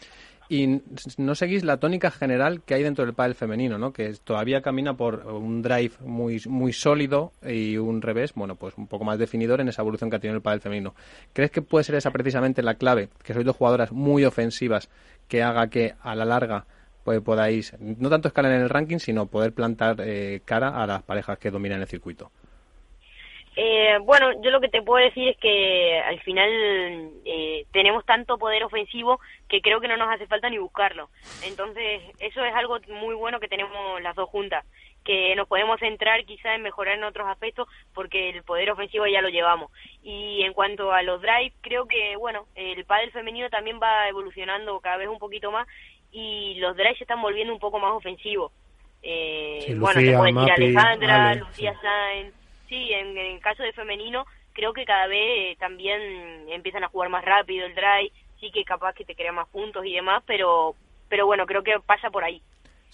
Y 0.48 0.80
no 1.18 1.34
seguís 1.34 1.64
la 1.64 1.78
tónica 1.78 2.12
general 2.12 2.62
que 2.62 2.74
hay 2.74 2.82
dentro 2.84 3.04
del 3.04 3.14
pádel 3.14 3.34
femenino, 3.34 3.78
¿no? 3.78 3.92
Que 3.92 4.14
todavía 4.22 4.62
camina 4.62 4.96
por 4.96 5.26
un 5.26 5.60
drive 5.60 5.94
muy, 6.00 6.40
muy 6.46 6.72
sólido 6.72 7.32
y 7.44 7.76
un 7.78 8.00
revés, 8.00 8.32
bueno, 8.34 8.54
pues 8.54 8.74
un 8.78 8.86
poco 8.86 9.04
más 9.04 9.18
definidor 9.18 9.60
en 9.60 9.68
esa 9.68 9.82
evolución 9.82 10.08
que 10.08 10.16
ha 10.16 10.18
tenido 10.20 10.36
el 10.36 10.42
pádel 10.42 10.60
femenino. 10.60 10.94
¿Crees 11.32 11.50
que 11.50 11.62
puede 11.62 11.82
ser 11.82 11.96
esa 11.96 12.12
precisamente 12.12 12.62
la 12.62 12.74
clave? 12.74 13.08
Que 13.24 13.34
sois 13.34 13.44
dos 13.44 13.56
jugadoras 13.56 13.90
muy 13.90 14.24
ofensivas 14.24 14.88
que 15.26 15.42
haga 15.42 15.68
que 15.68 15.94
a 16.00 16.14
la 16.14 16.24
larga 16.24 16.66
pues 17.06 17.20
podáis 17.20 17.72
no 17.78 18.10
tanto 18.10 18.26
escalar 18.26 18.50
en 18.50 18.62
el 18.62 18.68
ranking, 18.68 18.98
sino 18.98 19.26
poder 19.26 19.52
plantar 19.52 19.98
eh, 20.00 20.40
cara 20.44 20.82
a 20.82 20.88
las 20.88 21.04
parejas 21.04 21.38
que 21.38 21.52
dominan 21.52 21.80
el 21.80 21.86
circuito. 21.86 22.32
Eh, 23.54 23.96
bueno, 24.02 24.32
yo 24.42 24.50
lo 24.50 24.60
que 24.60 24.68
te 24.68 24.82
puedo 24.82 25.04
decir 25.04 25.28
es 25.28 25.36
que 25.38 26.00
al 26.00 26.18
final 26.22 26.50
eh, 27.24 27.64
tenemos 27.72 28.04
tanto 28.04 28.38
poder 28.38 28.64
ofensivo 28.64 29.20
que 29.48 29.60
creo 29.60 29.80
que 29.80 29.86
no 29.86 29.96
nos 29.96 30.12
hace 30.12 30.26
falta 30.26 30.50
ni 30.50 30.58
buscarlo. 30.58 31.08
Entonces, 31.44 32.02
eso 32.18 32.44
es 32.44 32.54
algo 32.56 32.78
muy 32.88 33.14
bueno 33.14 33.38
que 33.38 33.46
tenemos 33.46 34.02
las 34.02 34.16
dos 34.16 34.28
juntas, 34.28 34.66
que 35.04 35.36
nos 35.36 35.46
podemos 35.46 35.78
centrar 35.78 36.24
quizá 36.24 36.56
en 36.56 36.62
mejorar 36.62 36.96
en 36.96 37.04
otros 37.04 37.28
aspectos 37.28 37.68
porque 37.94 38.30
el 38.30 38.42
poder 38.42 38.68
ofensivo 38.72 39.06
ya 39.06 39.22
lo 39.22 39.28
llevamos. 39.28 39.70
Y 40.02 40.42
en 40.42 40.54
cuanto 40.54 40.90
a 40.90 41.02
los 41.02 41.22
drives, 41.22 41.54
creo 41.60 41.86
que, 41.86 42.16
bueno, 42.16 42.46
el 42.56 42.84
pádel 42.84 43.12
femenino 43.12 43.48
también 43.48 43.78
va 43.80 44.08
evolucionando 44.08 44.80
cada 44.80 44.96
vez 44.96 45.08
un 45.08 45.20
poquito 45.20 45.52
más 45.52 45.68
y 46.12 46.54
los 46.56 46.76
drives 46.76 46.98
se 46.98 47.04
están 47.04 47.20
volviendo 47.22 47.52
un 47.52 47.60
poco 47.60 47.78
más 47.78 47.92
ofensivos. 47.92 48.52
Eh, 49.02 49.60
Sí, 49.66 49.74
bueno, 49.74 50.00
Lucía, 50.00 50.12
te 50.12 50.16
puedo 50.16 50.24
decir 50.24 50.34
Mapi, 50.34 50.62
Alejandra, 50.62 51.30
Ale, 51.30 51.40
Lucía 51.40 51.74
sí, 52.68 52.92
en, 52.92 53.16
en 53.16 53.34
el 53.34 53.40
caso 53.40 53.62
de 53.62 53.72
femenino 53.72 54.26
creo 54.56 54.72
que 54.72 54.86
cada 54.86 55.06
vez 55.06 55.52
eh, 55.52 55.56
también 55.60 56.00
empiezan 56.48 56.82
a 56.82 56.88
jugar 56.88 57.10
más 57.10 57.24
rápido 57.24 57.66
el 57.66 57.74
drive, 57.74 58.10
sí 58.40 58.50
que 58.50 58.64
capaz 58.64 58.94
que 58.94 59.04
te 59.04 59.14
crea 59.14 59.30
más 59.30 59.46
puntos 59.48 59.84
y 59.84 59.92
demás, 59.92 60.22
pero 60.26 60.74
pero 61.08 61.26
bueno, 61.26 61.46
creo 61.46 61.62
que 61.62 61.78
pasa 61.84 62.10
por 62.10 62.24
ahí. 62.24 62.42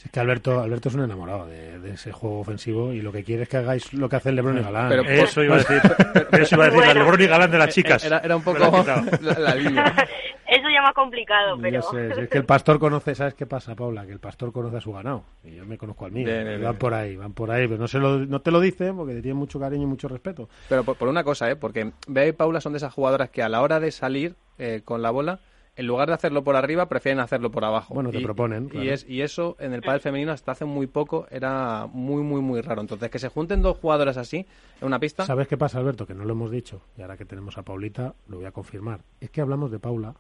Es 0.05 0.11
que 0.11 0.19
Alberto, 0.19 0.61
Alberto 0.61 0.89
es 0.89 0.95
un 0.97 1.05
enamorado 1.05 1.47
de, 1.47 1.79
de 1.79 1.91
ese 1.93 2.11
juego 2.11 2.41
ofensivo 2.41 2.93
y 2.93 3.01
lo 3.03 3.13
que 3.13 3.23
quiere 3.23 3.45
es 3.45 3.49
que 3.49 3.59
hagáis 3.59 3.93
lo 3.93 4.09
que 4.09 4.17
hace 4.17 4.31
el 4.31 4.37
Lebron 4.37 4.59
y 4.59 4.63
Galán. 4.63 4.89
Pero 4.89 5.03
eso 5.05 5.45
iba 5.45 5.55
a 5.55 5.59
decir, 5.59 5.81
eso 6.33 6.55
iba 6.57 6.65
a 6.65 6.71
decir, 6.71 6.87
la 6.87 6.95
Lebron 6.95 7.21
y 7.21 7.27
Galán 7.27 7.51
de 7.51 7.59
las 7.59 7.69
chicas. 7.73 8.05
Era, 8.05 8.19
era 8.19 8.35
un 8.35 8.43
poco 8.43 8.59
la, 9.21 9.39
la 9.39 9.55
línea. 9.55 9.95
Eso 10.53 10.69
ya 10.69 10.83
más 10.83 10.93
complicado, 10.93 11.57
pero 11.59 11.81
Yo 11.81 11.83
sé, 11.91 12.25
es 12.25 12.29
que 12.29 12.37
el 12.37 12.45
pastor 12.45 12.79
conoce, 12.79 13.15
¿sabes 13.15 13.33
qué 13.33 13.47
pasa, 13.47 13.75
Paula? 13.75 14.05
Que 14.05 14.13
el 14.13 14.19
pastor 14.19 14.53
conoce 14.53 14.77
a 14.77 14.81
su 14.83 14.93
ganado. 14.93 15.25
Y 15.43 15.55
yo 15.55 15.65
me 15.65 15.79
conozco 15.79 16.05
al 16.05 16.13
mío. 16.13 16.27
Bien, 16.27 16.43
Y 16.43 16.45
bien, 16.45 16.63
van 16.63 16.73
bien. 16.73 16.79
por 16.79 16.93
ahí, 16.93 17.17
van 17.17 17.33
por 17.33 17.51
ahí. 17.51 17.67
Pero 17.67 17.81
no, 17.81 17.89
se 17.89 17.99
lo, 17.99 18.19
no 18.19 18.43
te 18.43 18.51
lo 18.51 18.61
dice 18.61 18.93
porque 18.93 19.15
te 19.15 19.23
tiene 19.23 19.33
mucho 19.35 19.59
cariño 19.59 19.85
y 19.85 19.87
mucho 19.87 20.09
respeto. 20.09 20.51
Pero 20.69 20.85
por, 20.85 20.97
por 20.97 21.09
una 21.09 21.25
cosa, 21.25 21.51
¿eh? 21.51 21.57
Porque 21.57 21.93
Bea 22.07 22.27
y 22.27 22.33
Paula 22.33 22.61
son 22.61 22.75
de 22.75 22.77
esas 22.77 22.93
jugadoras 22.93 23.31
que 23.31 23.43
a 23.43 23.49
la 23.49 23.63
hora 23.63 23.81
de 23.81 23.91
salir 23.93 24.35
eh, 24.59 24.83
con 24.85 25.01
la 25.01 25.11
bola, 25.11 25.41
en 25.75 25.87
lugar 25.87 26.09
de 26.09 26.15
hacerlo 26.15 26.45
por 26.45 26.55
arriba, 26.57 26.87
prefieren 26.87 27.19
hacerlo 27.21 27.51
por 27.51 27.65
abajo. 27.65 27.95
Bueno, 27.95 28.11
te 28.11 28.19
Y- 28.21 28.23
proponen, 28.25 28.69
Y, 28.75 28.89
es, 28.89 29.09
y 29.09 29.23
eso 29.23 29.57
en 29.59 29.73
el 29.73 29.81
pádel 29.83 30.01
femenino 30.01 30.33
hasta 30.33 30.53
hace 30.53 30.65
muy 30.67 30.87
poco 30.87 31.27
era 31.31 31.87
muy, 31.91 32.23
muy, 32.23 32.41
muy 32.43 32.61
raro. 32.61 32.83
Entonces, 32.83 33.11
que 33.11 33.19
se 33.19 33.29
junten 33.29 33.63
dos 33.63 33.79
jugadoras 33.79 34.17
así 34.19 34.47
en 34.81 34.87
una 34.87 34.99
pista... 34.99 35.25
¿Sabes 35.25 35.49
qué 35.49 35.57
pasa, 35.57 35.79
Alberto? 35.79 36.07
Que 36.07 36.15
no 36.15 36.25
lo 36.25 36.33
hemos 36.33 36.51
dicho. 36.51 36.83
Y 36.99 37.03
ahora 37.03 37.17
que 37.17 37.25
tenemos 37.25 37.57
a 37.57 37.63
Paulita, 37.63 38.15
lo 38.29 38.37
voy 38.37 38.47
a 38.47 38.53
confirmar. 38.53 39.01
Es 39.21 39.31
que 39.31 39.41
hablamos 39.41 39.71
de 39.71 39.79
Paula 39.79 40.15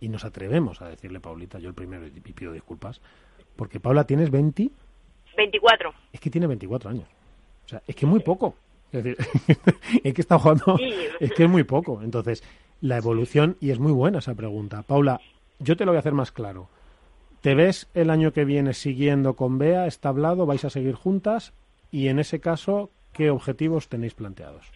y 0.00 0.08
nos 0.08 0.24
atrevemos 0.24 0.82
a 0.82 0.88
decirle 0.88 1.20
Paulita, 1.20 1.58
yo 1.60 1.68
el 1.68 1.74
primero, 1.74 2.06
y 2.06 2.10
pido 2.10 2.52
disculpas. 2.52 3.00
Porque 3.54 3.78
Paula, 3.78 4.04
tienes 4.04 4.30
20, 4.30 4.70
24. 5.36 5.92
es 6.12 6.20
que 6.20 6.30
tiene 6.30 6.46
24 6.46 6.90
años. 6.90 7.06
O 7.64 7.68
sea, 7.68 7.82
es 7.86 7.94
que 7.94 8.06
muy 8.06 8.20
poco. 8.20 8.54
Es 8.92 9.04
decir, 9.04 9.16
es 10.04 10.14
que 10.14 10.20
está 10.20 10.36
jugando, 10.38 10.76
Sí. 10.78 10.92
es 11.20 11.32
que 11.32 11.44
es 11.44 11.50
muy 11.50 11.62
poco. 11.62 12.00
Entonces, 12.02 12.42
la 12.80 12.96
evolución, 12.96 13.56
y 13.60 13.70
es 13.70 13.78
muy 13.78 13.92
buena 13.92 14.18
esa 14.18 14.34
pregunta. 14.34 14.82
Paula, 14.82 15.20
yo 15.58 15.76
te 15.76 15.84
lo 15.84 15.92
voy 15.92 15.96
a 15.96 16.00
hacer 16.00 16.14
más 16.14 16.32
claro. 16.32 16.68
¿Te 17.42 17.54
ves 17.54 17.88
el 17.94 18.10
año 18.10 18.32
que 18.32 18.44
viene 18.44 18.74
siguiendo 18.74 19.34
con 19.34 19.58
Bea? 19.58 19.86
¿Está 19.86 20.10
hablado? 20.10 20.46
¿Vais 20.46 20.64
a 20.64 20.70
seguir 20.70 20.94
juntas? 20.94 21.52
Y 21.90 22.08
en 22.08 22.18
ese 22.18 22.40
caso, 22.40 22.90
¿qué 23.14 23.30
objetivos 23.30 23.88
tenéis 23.88 24.14
planteados? 24.14 24.66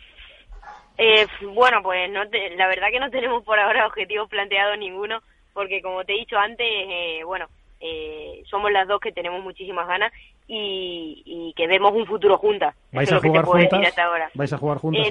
Eh, 0.97 1.26
bueno, 1.55 1.82
pues 1.82 2.10
no 2.10 2.28
te- 2.28 2.56
la 2.56 2.68
verdad 2.68 2.89
que 2.90 3.01
no 3.01 3.10
tenemos 3.10 3.43
por 3.44 3.59
ahora 3.59 3.86
objetivos 3.86 4.28
planteados 4.28 4.78
ninguno, 4.78 5.20
porque 5.52 5.82
como 5.82 6.05
te 6.05 6.14
he 6.14 6.18
dicho 6.18 6.36
antes, 6.39 6.66
eh, 6.68 7.20
bueno, 7.24 7.47
eh, 7.81 8.43
somos 8.48 8.70
las 8.70 8.86
dos 8.89 9.01
que 9.01 9.12
tenemos 9.12 9.43
muchísimas 9.43 9.86
ganas 9.86 10.12
y, 10.47 11.22
y 11.26 11.52
que 11.55 11.66
vemos 11.66 11.93
un 11.93 12.06
futuro 12.06 12.39
juntas. 12.39 12.74
¿Vais 12.93 13.09
Eso 13.09 13.16
a 13.16 13.18
es 13.18 13.24
lo 13.24 13.32
que 13.32 13.39
te 13.40 13.44
jugar 13.44 13.68
juntas? 13.70 13.94
¿Vais 14.35 14.52
a 14.52 14.59
jugar 14.59 14.78
juntas? 14.78 15.02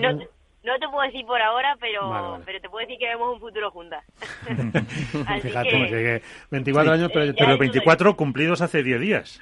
No, 0.64 0.80
te 0.80 0.88
puedo 0.88 1.02
decir 1.06 1.26
por 1.26 1.41
ahora, 1.41 1.76
pero, 1.80 2.10
Vale, 2.10 2.27
vale. 2.30 2.44
pero 2.45 2.61
te 2.61 2.69
puedo 2.69 2.85
decir 2.85 2.98
que 2.98 3.07
vemos 3.07 3.34
un 3.34 3.40
futuro 3.41 3.69
juntas. 3.72 4.03
Fíjate, 5.41 5.69
que- 5.69 5.72
como 5.72 5.85
que 5.88 6.22
24 6.52 6.91
años, 6.94 7.11
pero... 7.14 7.26
Ya 7.26 7.34
Pero 7.38 7.53
es 7.53 7.60
24 7.60 8.15
cumplidos 8.15 8.61
hace 8.61 8.81
10 8.81 8.99
días, 9.02 9.41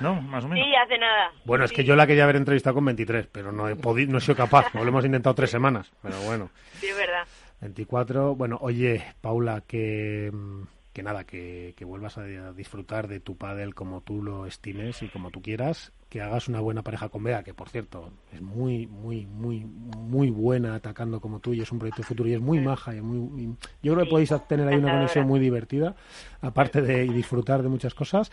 ¿no? 0.00 0.20
Más 0.22 0.44
o 0.44 0.48
menos. 0.48 0.64
Sí, 0.64 0.72
hace 0.76 0.96
nada. 0.98 1.32
Bueno, 1.44 1.64
es 1.64 1.72
que 1.72 1.82
yo 1.84 1.96
la 1.96 2.06
quería 2.06 2.22
haber 2.24 2.36
entrevistado 2.36 2.74
con 2.74 2.84
23, 2.84 3.26
pero 3.32 3.50
no 3.50 3.68
he 3.68 3.74
podido, 3.76 4.12
no 4.12 4.18
he 4.18 4.20
sido 4.20 4.36
capaz. 4.36 4.72
Lo 4.74 4.82
hemos 4.82 5.04
intentado 5.04 5.34
tres 5.34 5.50
semanas, 5.50 5.90
pero 6.02 6.16
bueno. 6.20 6.50
Sí, 6.74 6.86
es 6.86 6.96
verdad. 6.96 7.24
24. 7.60 8.36
Bueno, 8.36 8.56
oye, 8.60 9.04
Paula, 9.20 9.62
que, 9.66 10.30
mm, 10.32 10.62
que 10.92 11.02
nada, 11.02 11.24
que, 11.24 11.74
que 11.76 11.84
vuelvas 11.84 12.18
a 12.18 12.52
disfrutar 12.52 13.06
de 13.06 13.20
tu 13.20 13.36
pádel 13.36 13.74
como 13.74 14.00
tú 14.00 14.22
lo 14.22 14.46
estimes 14.46 15.02
y 15.02 15.08
como 15.08 15.30
tú 15.30 15.40
quieras. 15.40 15.92
Que 16.08 16.20
hagas 16.20 16.48
una 16.48 16.58
buena 16.58 16.82
pareja 16.82 17.08
con 17.08 17.22
Bea, 17.22 17.44
que 17.44 17.54
por 17.54 17.68
cierto 17.68 18.10
es 18.32 18.42
muy, 18.42 18.88
muy, 18.88 19.26
muy, 19.26 19.64
muy 19.64 20.30
buena 20.30 20.74
atacando 20.74 21.20
como 21.20 21.38
tú 21.38 21.54
y 21.54 21.60
es 21.60 21.70
un 21.70 21.78
proyecto 21.78 22.02
futuro 22.02 22.28
y 22.28 22.34
es 22.34 22.40
muy 22.40 22.58
maja. 22.58 22.94
Y 22.96 23.00
muy, 23.00 23.44
y 23.44 23.46
yo 23.82 23.94
creo 23.94 24.04
que 24.04 24.10
podéis 24.10 24.34
tener 24.48 24.66
ahí 24.66 24.76
una 24.76 24.92
conexión 24.92 25.28
muy 25.28 25.38
divertida, 25.38 25.94
aparte 26.40 26.82
de 26.82 27.04
y 27.04 27.12
disfrutar 27.12 27.62
de 27.62 27.68
muchas 27.68 27.94
cosas 27.94 28.32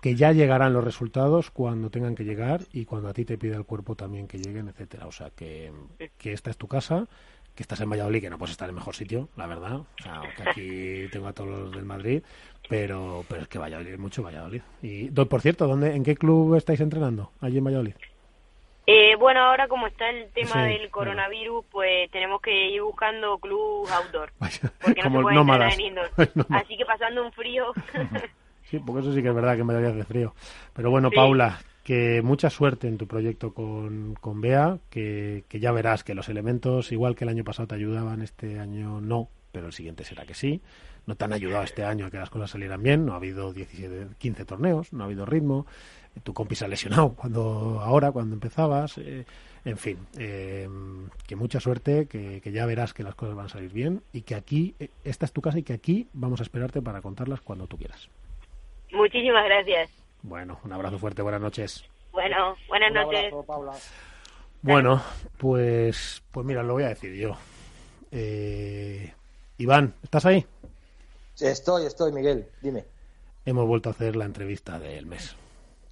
que 0.00 0.14
ya 0.14 0.32
llegarán 0.32 0.72
los 0.72 0.84
resultados 0.84 1.50
cuando 1.50 1.90
tengan 1.90 2.14
que 2.14 2.24
llegar 2.24 2.60
y 2.72 2.84
cuando 2.84 3.08
a 3.08 3.12
ti 3.12 3.24
te 3.24 3.38
pida 3.38 3.56
el 3.56 3.64
cuerpo 3.64 3.96
también 3.96 4.28
que 4.28 4.38
lleguen, 4.38 4.68
etcétera. 4.68 5.06
O 5.06 5.12
sea, 5.12 5.30
que, 5.30 5.72
que 6.18 6.32
esta 6.32 6.50
es 6.50 6.56
tu 6.56 6.68
casa, 6.68 7.08
que 7.56 7.62
estás 7.62 7.80
en 7.80 7.90
Valladolid, 7.90 8.20
que 8.20 8.30
no 8.30 8.38
puedes 8.38 8.52
estar 8.52 8.68
en 8.68 8.74
mejor 8.74 8.94
sitio, 8.94 9.28
la 9.36 9.46
verdad. 9.46 9.76
O 9.76 9.86
sea, 10.02 10.20
que 10.36 10.48
aquí 10.48 11.08
tengo 11.12 11.26
a 11.26 11.32
todos 11.32 11.48
los 11.48 11.72
del 11.72 11.86
Madrid, 11.86 12.22
pero, 12.68 13.24
pero 13.28 13.42
es 13.42 13.48
que 13.48 13.58
Valladolid 13.58 13.92
es 13.94 13.98
mucho 13.98 14.22
Valladolid. 14.22 14.60
Y, 14.82 15.08
por 15.10 15.40
cierto, 15.40 15.66
¿dónde, 15.66 15.96
¿en 15.96 16.04
qué 16.04 16.14
club 16.14 16.54
estáis 16.54 16.80
entrenando 16.80 17.32
allí 17.40 17.58
en 17.58 17.64
Valladolid? 17.64 17.94
Eh, 18.88 19.16
bueno, 19.16 19.40
ahora 19.40 19.66
como 19.66 19.88
está 19.88 20.08
el 20.10 20.30
tema 20.30 20.52
Sí, 20.52 20.58
del 20.78 20.90
coronavirus, 20.90 21.64
pues 21.72 22.08
tenemos 22.12 22.40
que 22.40 22.68
ir 22.68 22.82
buscando 22.82 23.36
club 23.38 23.88
outdoor. 23.88 24.32
Porque 24.80 25.02
no 25.02 25.10
como 25.10 25.28
se 25.28 25.44
puede 25.44 25.74
en 25.74 25.80
indoor. 25.80 26.10
Así 26.50 26.76
que 26.76 26.84
pasando 26.84 27.24
un 27.24 27.32
frío. 27.32 27.72
Sí, 28.64 28.80
porque 28.84 29.00
eso 29.00 29.12
sí 29.14 29.22
que 29.22 29.28
es 29.28 29.34
verdad 29.34 29.54
que 29.54 29.60
en 29.60 29.66
Valladolid 29.68 30.00
hace 30.00 30.04
frío. 30.04 30.34
Pero 30.74 30.90
bueno, 30.90 31.08
Sí. 31.10 31.16
Paula, 31.16 31.58
que 31.86 32.20
mucha 32.20 32.50
suerte 32.50 32.88
en 32.88 32.98
tu 32.98 33.06
proyecto 33.06 33.54
con, 33.54 34.16
con 34.20 34.40
Bea, 34.40 34.80
que, 34.90 35.44
que 35.48 35.60
ya 35.60 35.70
verás 35.70 36.02
que 36.02 36.16
los 36.16 36.28
elementos, 36.28 36.90
igual 36.90 37.14
que 37.14 37.22
el 37.22 37.28
año 37.28 37.44
pasado 37.44 37.68
te 37.68 37.76
ayudaban, 37.76 38.22
este 38.22 38.58
año 38.58 39.00
no, 39.00 39.28
pero 39.52 39.68
el 39.68 39.72
siguiente 39.72 40.02
será 40.02 40.26
que 40.26 40.34
sí. 40.34 40.60
No 41.06 41.14
te 41.14 41.24
han 41.24 41.32
ayudado 41.32 41.62
este 41.62 41.84
año 41.84 42.06
a 42.06 42.10
que 42.10 42.16
las 42.18 42.28
cosas 42.28 42.50
salieran 42.50 42.82
bien, 42.82 43.06
no 43.06 43.12
ha 43.12 43.18
habido 43.18 43.52
17, 43.52 44.16
15 44.18 44.44
torneos, 44.44 44.92
no 44.92 45.04
ha 45.04 45.06
habido 45.06 45.26
ritmo, 45.26 45.64
tu 46.24 46.34
compi 46.34 46.56
se 46.56 46.64
ha 46.64 46.68
lesionado 46.68 47.10
cuando, 47.14 47.80
ahora, 47.80 48.10
cuando 48.10 48.34
empezabas, 48.34 48.98
eh, 48.98 49.24
en 49.64 49.76
fin, 49.76 49.98
eh, 50.18 50.68
que 51.24 51.36
mucha 51.36 51.60
suerte, 51.60 52.08
que, 52.08 52.40
que 52.40 52.50
ya 52.50 52.66
verás 52.66 52.94
que 52.94 53.04
las 53.04 53.14
cosas 53.14 53.36
van 53.36 53.46
a 53.46 53.48
salir 53.48 53.72
bien 53.72 54.02
y 54.12 54.22
que 54.22 54.34
aquí, 54.34 54.74
eh, 54.80 54.90
esta 55.04 55.24
es 55.24 55.32
tu 55.32 55.40
casa 55.40 55.60
y 55.60 55.62
que 55.62 55.74
aquí 55.74 56.08
vamos 56.14 56.40
a 56.40 56.42
esperarte 56.42 56.82
para 56.82 57.00
contarlas 57.00 57.42
cuando 57.42 57.68
tú 57.68 57.78
quieras. 57.78 58.10
Muchísimas 58.90 59.44
gracias. 59.44 60.05
Bueno, 60.22 60.58
un 60.64 60.72
abrazo 60.72 60.98
fuerte, 60.98 61.22
buenas 61.22 61.40
noches. 61.40 61.84
Bueno, 62.12 62.56
buenas 62.68 62.90
Un 62.90 62.94
noches. 62.94 63.18
abrazo, 63.18 63.42
Paula. 63.44 63.72
Bueno, 64.62 65.02
pues, 65.38 66.22
pues 66.32 66.46
mira, 66.46 66.62
lo 66.62 66.74
voy 66.74 66.84
a 66.84 66.88
decir 66.88 67.14
yo. 67.14 67.36
Eh, 68.10 69.12
Iván, 69.58 69.94
¿estás 70.02 70.26
ahí? 70.26 70.44
Estoy, 71.40 71.86
estoy, 71.86 72.12
Miguel. 72.12 72.48
Dime. 72.62 72.84
Hemos 73.44 73.66
vuelto 73.66 73.90
a 73.90 73.92
hacer 73.92 74.16
la 74.16 74.24
entrevista 74.24 74.78
del 74.78 75.06
mes. 75.06 75.36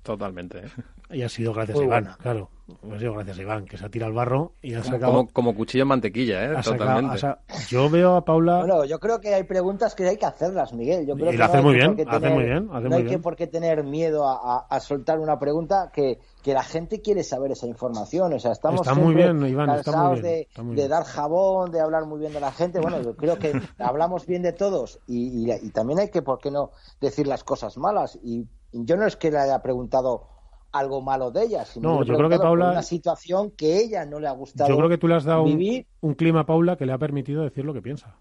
Totalmente. 0.03 0.59
¿eh? 0.59 0.71
Y 1.15 1.23
ha 1.23 1.29
sido 1.29 1.53
gracias 1.55 1.77
Muy 1.77 1.85
a 1.85 1.87
Iván, 1.87 2.11
claro. 2.21 2.51
Ha 2.91 2.99
sido 2.99 3.13
gracias 3.13 3.39
a 3.39 3.43
Iván, 3.43 3.67
que 3.67 3.77
se 3.77 3.85
ha 3.85 3.89
tirado 3.91 4.09
al 4.09 4.17
barro 4.17 4.53
y 4.63 4.73
ha 4.75 4.81
Como, 4.81 4.93
sacado... 4.93 5.13
como, 5.13 5.29
como 5.33 5.55
cuchillo 5.55 5.83
en 5.83 5.89
mantequilla, 5.89 6.45
¿eh? 6.45 6.55
ha 6.57 6.63
sacado- 6.63 6.79
Totalmente. 6.79 7.15
ha 7.17 7.19
sa- 7.19 7.39
yo 7.69 7.91
veo 7.91 8.17
a 8.17 8.25
Paula... 8.25 8.61
Bueno, 8.61 8.85
yo 8.87 8.99
creo 8.99 9.21
que 9.21 9.35
hay 9.35 9.45
preguntas 9.45 9.95
que 9.95 10.09
hay 10.09 10.17
que 10.17 10.25
hacerlas, 10.25 10.73
Miguel. 10.73 11.07
Yo 11.07 11.15
creo 11.15 11.31
Y 11.33 11.37
lo 11.37 11.45
hace 11.45 11.59
no 11.59 11.63
muy 11.63 11.75
que 11.75 11.79
bien, 11.81 12.09
hace 12.09 12.21
tener- 12.21 12.35
muy 12.35 12.45
bien, 12.45 12.69
hace 12.73 12.83
no 12.85 12.89
muy 12.89 12.99
hay 12.99 13.07
que 13.07 13.19
por 13.19 13.37
qué 13.37 13.47
tener 13.49 13.85
miedo 13.85 14.27
a, 14.27 14.35
a- 14.57 14.67
a 14.69 14.81
soltar 14.81 15.19
una 15.21 15.39
pregunta 15.39 15.91
que, 15.93 16.19
que 16.43 16.55
la 16.55 16.63
gente 16.65 17.03
quiere 17.03 17.23
saber 17.23 17.53
esa 17.53 17.67
información. 17.67 18.33
O 18.33 18.39
sea, 18.39 18.53
estamos 18.53 18.81
Está 18.81 18.95
muy 18.95 19.15
siempre 19.15 19.33
bien, 19.35 19.47
Iván, 19.53 19.69
está 19.71 19.75
muy 19.75 19.85
cansados 19.95 20.21
bien, 20.23 20.23
de, 20.35 20.41
está 20.41 20.63
muy 20.63 20.75
de 20.75 20.83
bien. 20.83 20.91
dar 20.91 21.05
jabón, 21.05 21.71
de 21.71 21.81
hablar 21.81 22.07
muy 22.07 22.19
bien 22.19 22.33
de 22.33 22.41
la 22.41 22.51
gente. 22.51 22.81
Bueno, 22.81 23.03
yo 23.03 23.15
creo 23.15 23.39
que 23.39 23.53
hablamos 23.79 24.27
bien 24.27 24.41
de 24.43 24.55
todos 24.55 25.01
y, 25.07 25.51
y- 25.51 25.53
y 25.53 25.71
también 25.71 25.99
hay 25.99 26.09
que, 26.11 26.23
¿por 26.23 26.39
qué 26.39 26.51
no 26.51 26.71
decir 27.01 27.27
las 27.27 27.45
cosas 27.45 27.77
malas? 27.77 28.19
Y 28.23 28.49
yo 28.73 28.97
no 28.97 29.07
es 29.07 29.17
que 29.17 29.31
le 29.31 29.39
haya 29.39 29.61
preguntado 29.61 30.29
algo 30.75 31.01
malo 31.01 31.31
de 31.31 31.45
ella, 31.45 31.65
sino 31.65 31.95
No, 32.01 32.03
yo 32.05 32.17
creo 32.17 32.29
que 32.29 32.39
Paula- 32.39 32.71
una 32.73 32.83
situación 32.83 33.51
que 33.53 33.79
ella 33.79 34.05
no 34.05 34.19
le 34.21 34.27
ha 34.29 34.33
gustado 34.33 34.69
Yo 34.69 34.77
creo 34.77 34.89
que 34.89 34.99
tú 34.99 35.09
le 35.09 35.15
has 35.15 35.25
dado 35.25 35.43
un, 35.45 35.57
vivir 35.57 35.87
un 36.01 36.15
clima 36.15 36.41
a 36.41 36.47
Paula 36.47 36.77
que 36.77 36.85
le 36.85 36.93
ha 36.93 36.99
permitido 36.99 37.43
decir 37.45 37.65
lo 37.65 37.73
que 37.73 37.81
piensa. 37.81 38.17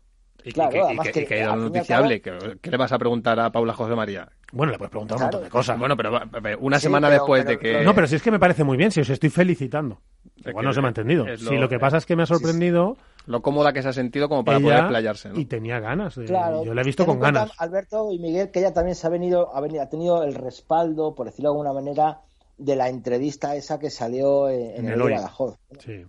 Y, 0.46 0.52
Claro, 0.52 0.72
que, 0.72 0.78
y 0.78 0.82
además 0.82 1.06
que- 1.08 1.12
que, 1.14 1.22
y 1.22 1.26
que 1.26 1.44
al 1.44 1.60
noticiable. 1.62 2.22
¿Qué, 2.22 2.58
qué 2.62 2.70
le 2.70 2.76
vas 2.78 2.92
a 2.92 2.98
preguntar 3.00 3.40
a 3.40 3.50
Paula 3.52 3.74
José 3.74 3.96
María? 3.96 4.28
Bueno, 4.52 4.72
le 4.74 4.78
puedes 4.78 4.92
preguntar 4.92 5.16
un 5.18 5.22
montón 5.24 5.44
de 5.44 5.50
cosas. 5.50 5.80
Bueno, 5.80 5.96
pero 5.96 6.12
una 6.60 6.78
Sí, 6.80 6.84
semana 6.84 7.08
pero- 7.08 7.22
después 7.22 7.46
pero- 7.46 7.58
de 7.58 7.64
que... 7.80 7.84
No, 7.86 7.96
pero 7.96 8.08
si 8.08 8.16
es 8.16 8.22
que 8.22 8.30
me 8.30 8.40
parece 8.40 8.64
muy 8.66 8.76
bien, 8.78 8.92
si 8.92 9.00
os 9.00 9.10
estoy 9.10 9.30
felicitando. 9.30 10.00
Es 10.36 10.48
Igual 10.48 10.64
que 10.64 10.68
no 10.68 10.74
se 10.74 10.82
me 10.82 10.88
ha 10.88 10.90
entendido. 10.90 11.26
es 11.28 11.40
Si 11.40 11.46
lo- 11.56 11.62
lo 11.62 11.70
que 11.70 11.80
pasa 11.80 11.96
es 11.98 12.06
que 12.06 12.16
me 12.18 12.24
ha 12.24 12.26
sorprendido 12.26 12.98
Lo 13.26 13.42
cómoda 13.42 13.72
que 13.72 13.82
se 13.82 13.88
ha 13.88 13.94
sentido 13.94 14.28
como 14.28 14.44
para 14.44 14.58
ella 14.58 14.66
poder 14.68 14.88
playarse, 14.90 15.30
¿no? 15.30 15.40
y 15.40 15.46
tenía 15.46 15.80
ganas. 15.80 16.16
de- 16.16 16.26
Claro, 16.26 16.66
yo 16.66 16.74
la 16.74 16.82
he 16.82 16.84
visto 16.84 17.06
con 17.06 17.22
ganas. 17.22 17.50
Alberto 17.58 18.12
y 18.12 18.20
Miguel, 18.20 18.52
que 18.52 18.60
ella 18.60 18.74
también 18.74 18.96
se 18.96 19.08
ha 19.08 19.10
venido, 19.10 19.56
ha 19.56 19.62
venido, 19.62 19.82
ha 19.82 19.88
tenido 19.88 20.24
el 20.24 20.36
respaldo, 20.36 21.16
por 21.16 21.28
decirlo 21.28 21.52
de 21.52 21.54
alguna 21.54 21.72
manera, 21.74 22.20
de 22.58 22.76
la 22.76 22.90
entrevista 22.90 23.56
esa 23.56 23.80
que 23.80 23.90
salió 23.90 24.48
en, 24.50 24.78
En 24.78 24.86
el 24.88 24.94
el 24.94 25.02
hoy. 25.02 25.14
Badajoz. 25.14 25.58
Sí. 25.80 26.06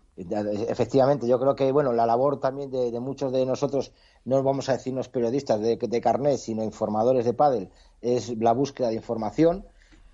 Efectivamente, 0.69 1.27
yo 1.27 1.41
creo 1.41 1.57
que 1.57 1.73
bueno, 1.73 1.93
la 1.93 2.07
labor 2.07 2.39
también 2.41 2.71
de, 2.71 2.91
de 2.91 3.01
muchos 3.01 3.33
de 3.33 3.45
nosotros, 3.47 3.93
no 4.25 4.43
vamos 4.43 4.69
a 4.69 4.73
decirnos 4.73 5.09
periodistas 5.09 5.61
de, 5.61 5.77
de 5.77 6.01
carnet, 6.01 6.37
sino 6.39 6.63
informadores 6.63 7.25
de 7.25 7.33
pádel, 7.35 7.71
es 8.03 8.37
la 8.39 8.53
búsqueda 8.53 8.89
de 8.89 8.95
información. 8.95 9.67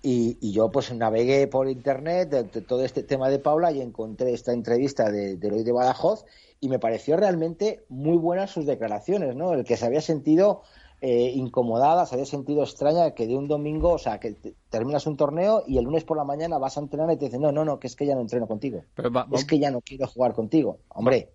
Y, 0.03 0.39
y 0.41 0.51
yo 0.51 0.71
pues 0.71 0.91
navegué 0.91 1.45
por 1.45 1.69
internet 1.69 2.29
de, 2.29 2.43
de 2.43 2.61
todo 2.61 2.83
este 2.83 3.03
tema 3.03 3.29
de 3.29 3.37
Paula 3.37 3.71
y 3.71 3.81
encontré 3.81 4.33
esta 4.33 4.51
entrevista 4.51 5.11
de, 5.11 5.37
de 5.37 5.51
hoy 5.51 5.63
de 5.63 5.71
Badajoz 5.71 6.25
y 6.59 6.69
me 6.69 6.79
pareció 6.79 7.17
realmente 7.17 7.83
muy 7.87 8.17
buenas 8.17 8.49
sus 8.49 8.65
declaraciones, 8.65 9.35
¿no? 9.35 9.53
El 9.53 9.63
que 9.63 9.77
se 9.77 9.85
había 9.85 10.01
sentido 10.01 10.63
eh, 11.01 11.31
incomodada, 11.35 12.05
se 12.05 12.15
había 12.15 12.25
sentido 12.25 12.63
extraña 12.63 13.11
que 13.15 13.27
de 13.27 13.35
un 13.35 13.47
domingo, 13.47 13.93
o 13.93 13.97
sea, 13.97 14.19
que 14.19 14.33
te- 14.33 14.55
terminas 14.69 15.07
un 15.07 15.17
torneo 15.17 15.63
y 15.67 15.77
el 15.79 15.85
lunes 15.85 16.03
por 16.03 16.15
la 16.15 16.23
mañana 16.23 16.57
vas 16.59 16.77
a 16.77 16.81
entrenar 16.81 17.11
y 17.11 17.17
te 17.17 17.25
dicen, 17.25 17.41
no, 17.41 17.51
no, 17.51 17.65
no, 17.65 17.79
que 17.79 17.87
es 17.87 17.95
que 17.95 18.05
ya 18.05 18.15
no 18.15 18.21
entreno 18.21 18.47
contigo. 18.47 18.83
Pero 18.93 19.11
va, 19.11 19.27
Es 19.31 19.45
que 19.45 19.59
ya 19.59 19.71
no 19.71 19.81
quiero 19.81 20.07
jugar 20.07 20.33
contigo. 20.33 20.77
Hombre, 20.89 21.33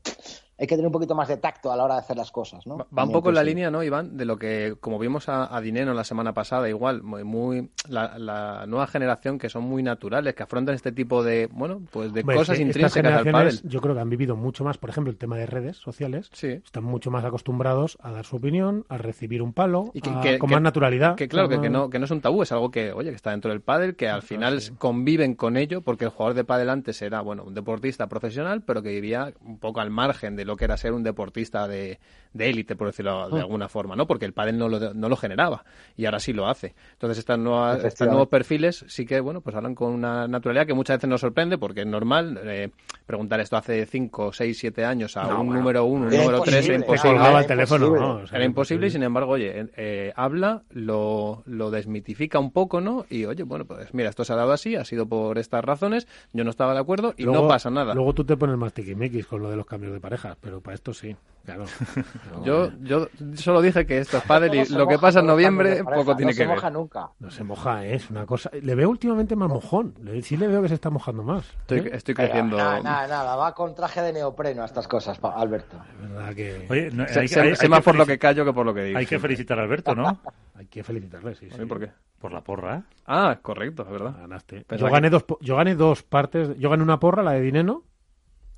hay 0.58 0.66
que 0.66 0.74
tener 0.74 0.86
un 0.86 0.92
poquito 0.92 1.14
más 1.14 1.28
de 1.28 1.36
tacto 1.36 1.70
a 1.70 1.76
la 1.76 1.84
hora 1.84 1.94
de 1.94 2.00
hacer 2.00 2.16
las 2.16 2.30
cosas, 2.30 2.66
¿no? 2.66 2.78
Va 2.96 3.04
un 3.04 3.12
poco 3.12 3.28
en 3.28 3.34
la 3.34 3.40
pues, 3.42 3.48
sí. 3.48 3.54
línea, 3.54 3.70
¿no, 3.70 3.82
Iván? 3.82 4.16
De 4.16 4.24
lo 4.24 4.38
que, 4.38 4.74
como 4.80 4.98
vimos 4.98 5.28
a, 5.28 5.54
a 5.54 5.60
Dinero 5.60 5.92
la 5.92 6.04
semana 6.04 6.32
pasada, 6.32 6.68
igual, 6.68 7.02
muy, 7.02 7.24
muy- 7.24 7.70
la, 7.88 8.18
la 8.18 8.64
nueva 8.66 8.86
generación 8.86 9.38
que 9.38 9.48
son 9.50 9.64
muy 9.64 9.82
naturales, 9.82 10.34
que 10.34 10.42
afrontan 10.42 10.74
este 10.74 10.92
tipo 10.92 11.22
de, 11.22 11.48
bueno, 11.52 11.82
pues 11.90 12.12
de 12.12 12.22
cosas 12.22 12.40
es 12.40 12.46
que 12.46 12.52
estas 12.70 12.96
intrínsecas 12.96 13.12
al 13.26 13.30
pádel. 13.32 13.60
Yo 13.64 13.80
creo 13.80 13.94
que 13.94 14.00
han 14.00 14.08
vivido 14.10 14.34
mucho 14.36 14.64
más, 14.64 14.78
por 14.78 14.88
ejemplo, 14.90 15.10
el 15.10 15.18
tema 15.18 15.36
de 15.36 15.46
redes 15.46 15.76
sociales. 15.76 16.30
Sí. 16.32 16.48
Están 16.48 16.84
mucho 16.84 17.10
más 17.10 17.24
acostumbrados 17.24 17.98
a 18.00 18.10
dar 18.12 18.24
su 18.24 18.36
opinión, 18.36 18.84
a 18.88 18.96
recibir 18.98 19.42
un 19.42 19.52
palo, 19.52 19.90
Y 19.92 20.00
que, 20.00 20.10
a- 20.10 20.20
que- 20.20 20.38
con 20.38 20.48
que- 20.48 20.54
más 20.54 20.62
naturalidad. 20.62 21.16
Que 21.16 21.28
claro, 21.28 21.48
que, 21.50 21.58
más- 21.58 21.70
no, 21.70 21.90
que 21.90 21.98
no 21.98 22.06
es 22.06 22.10
un 22.10 22.20
tabú, 22.22 22.42
es 22.42 22.52
algo 22.52 22.70
que, 22.70 22.92
oye, 22.92 23.10
que 23.10 23.16
está 23.16 23.30
dentro 23.32 23.50
del 23.50 23.60
pádel, 23.60 23.94
que 23.94 24.08
al 24.08 24.22
final 24.22 24.58
conviven 24.78 25.34
con 25.34 25.56
ello, 25.58 25.82
porque 25.82 26.04
el 26.06 26.10
jugador 26.10 26.34
de 26.34 26.44
pádel 26.44 26.70
antes 26.70 27.02
era, 27.02 27.20
bueno, 27.20 27.44
un 27.44 27.52
deportista 27.54 28.06
profesional, 28.06 28.62
pero 28.62 28.82
que 28.82 28.88
vivía 28.88 29.34
un 29.44 29.58
poco 29.58 29.80
al 29.80 29.90
margen 29.90 30.34
de 30.36 30.45
lo 30.46 30.56
que 30.56 30.64
era 30.64 30.76
ser 30.76 30.92
un 30.92 31.02
deportista 31.02 31.68
de 31.68 31.98
de 32.32 32.50
élite, 32.50 32.76
por 32.76 32.88
decirlo 32.88 33.30
de 33.30 33.36
Mm. 33.36 33.38
alguna 33.38 33.68
forma, 33.70 33.96
¿no? 33.96 34.06
Porque 34.06 34.26
el 34.26 34.34
pádel 34.34 34.58
no 34.58 34.68
lo, 34.68 34.92
no 34.92 35.08
lo 35.08 35.16
generaba 35.16 35.64
y 35.96 36.04
ahora 36.04 36.20
sí 36.20 36.34
lo 36.34 36.46
hace. 36.46 36.74
Entonces 36.92 37.16
estas 37.16 37.38
nuevas, 37.38 37.82
estos 37.82 38.08
nuevos 38.08 38.28
perfiles 38.28 38.84
sí 38.88 39.06
que, 39.06 39.20
bueno, 39.20 39.40
pues 39.40 39.56
hablan 39.56 39.74
con 39.74 39.94
una 39.94 40.28
naturalidad 40.28 40.66
que 40.66 40.74
muchas 40.74 40.98
veces 40.98 41.08
nos 41.08 41.22
sorprende, 41.22 41.56
porque 41.56 41.80
es 41.80 41.86
normal 41.86 42.38
eh, 42.44 42.68
preguntar 43.06 43.40
esto 43.40 43.56
hace 43.56 43.86
5, 43.86 44.34
6, 44.34 44.58
7 44.58 44.84
años 44.84 45.16
a 45.16 45.22
No, 45.22 45.30
un 45.40 45.46
bueno. 45.46 45.52
número 45.60 45.84
1, 45.86 46.06
un 46.08 46.10
número 46.14 46.40
3, 46.42 46.66
era 46.66 46.74
imposible, 46.74 47.16
era 47.16 47.40
el 47.40 47.46
teléfono, 47.46 47.86
imposible. 47.86 48.06
¿no? 48.06 48.14
O 48.22 48.26
sea, 48.26 48.36
Era 48.36 48.44
imposible 48.44 48.86
y 48.88 48.90
sin 48.90 49.02
embargo, 49.02 49.32
oye, 49.32 49.58
eh, 49.60 49.66
eh, 49.78 50.12
habla, 50.14 50.62
lo, 50.72 51.42
lo 51.46 51.70
desmitifica 51.70 52.38
un 52.38 52.50
poco, 52.50 52.82
¿no? 52.82 53.06
Y 53.08 53.24
oye, 53.24 53.44
bueno, 53.44 53.64
pues 53.64 53.94
mira, 53.94 54.10
esto 54.10 54.24
se 54.26 54.34
ha 54.34 54.36
dado 54.36 54.52
así, 54.52 54.76
ha 54.76 54.84
sido 54.84 55.06
por 55.06 55.38
estas 55.38 55.64
razones, 55.64 56.06
yo 56.34 56.44
no 56.44 56.50
estaba 56.50 56.74
de 56.74 56.80
acuerdo 56.80 57.14
y 57.16 57.22
Luego- 57.24 57.44
no 57.44 57.48
pasa 57.48 57.70
nada. 57.70 57.94
Luego 57.94 58.12
tú 58.12 58.24
te 58.24 58.36
pones 58.36 58.58
más 58.58 58.74
tiquismiquis 58.74 59.26
con 59.26 59.40
lo 59.42 59.48
de 59.48 59.56
los 59.56 59.64
cambios 59.64 59.94
de 59.94 60.00
pareja, 60.00 60.35
pero 60.40 60.60
para 60.60 60.74
esto 60.74 60.92
sí, 60.94 61.16
claro. 61.44 61.64
Yo, 62.44 62.70
yo 62.82 63.08
solo 63.34 63.62
dije 63.62 63.86
que 63.86 63.98
esto 63.98 64.18
es 64.18 64.24
pádel 64.24 64.54
y 64.54 64.58
No 64.60 64.64
se 64.64 64.72
lo 64.74 64.86
que 64.88 64.98
pasa 64.98 65.20
en 65.20 65.26
noviembre 65.26 65.82
poco 65.84 66.14
tiene 66.16 66.32
no 66.32 66.36
que 66.36 66.42
se 66.42 66.46
ver. 66.46 66.56
moja 66.56 66.70
nunca. 66.70 67.10
No 67.18 67.30
se 67.30 67.44
moja, 67.44 67.84
¿eh? 67.86 67.94
es 67.94 68.10
una 68.10 68.26
cosa. 68.26 68.50
Le 68.60 68.74
veo 68.74 68.90
últimamente 68.90 69.34
más 69.36 69.48
mojón. 69.48 69.94
Sí 70.22 70.36
le 70.36 70.48
veo 70.48 70.60
que 70.62 70.68
se 70.68 70.74
está 70.74 70.90
mojando 70.90 71.22
más. 71.22 71.44
Estoy, 71.60 71.78
¿eh? 71.80 71.90
estoy 71.92 72.14
creciendo. 72.14 72.56
Nada, 72.56 72.80
nada, 72.82 73.06
nada, 73.08 73.36
va 73.36 73.54
con 73.54 73.74
traje 73.74 74.02
de 74.02 74.12
neopreno 74.12 74.62
a 74.62 74.66
estas 74.66 74.86
cosas, 74.88 75.18
Alberto. 75.22 75.78
Es 76.02 76.10
verdad 76.10 76.34
que. 76.34 76.66
Oye, 76.68 76.90
no, 76.92 77.06
Sé, 77.08 77.20
hay, 77.40 77.68
más 77.68 77.80
que 77.80 77.84
por 77.84 77.94
lo 77.96 78.06
que 78.06 78.18
callo 78.18 78.44
que 78.44 78.52
por 78.52 78.66
lo 78.66 78.74
que 78.74 78.82
digo. 78.84 78.98
Hay 78.98 79.06
que 79.06 79.18
felicitar 79.18 79.58
a 79.58 79.62
Alberto, 79.62 79.94
¿no? 79.94 80.18
Hay 80.56 80.66
que 80.66 80.82
felicitarle, 80.82 81.34
sí, 81.34 81.48
¿A 81.52 81.56
sí. 81.56 81.66
por 81.66 81.78
qué? 81.78 81.90
Por 82.18 82.32
la 82.32 82.40
porra. 82.40 82.82
Ah, 83.06 83.38
correcto, 83.42 83.82
es 83.82 83.90
verdad. 83.90 84.14
Ganaste. 84.18 84.64
Pensaba 84.64 84.88
Yo 84.88 84.94
gané, 84.94 85.08
que- 85.08 85.10
dos, 85.10 85.22
po- 85.24 85.38
yo 85.42 85.54
gané 85.56 85.74
dos 85.74 86.02
partes. 86.02 86.56
Yo 86.58 86.70
gané 86.70 86.82
una 86.82 86.98
porra, 86.98 87.22
la 87.22 87.32
de 87.32 87.42
Dineno. 87.42 87.82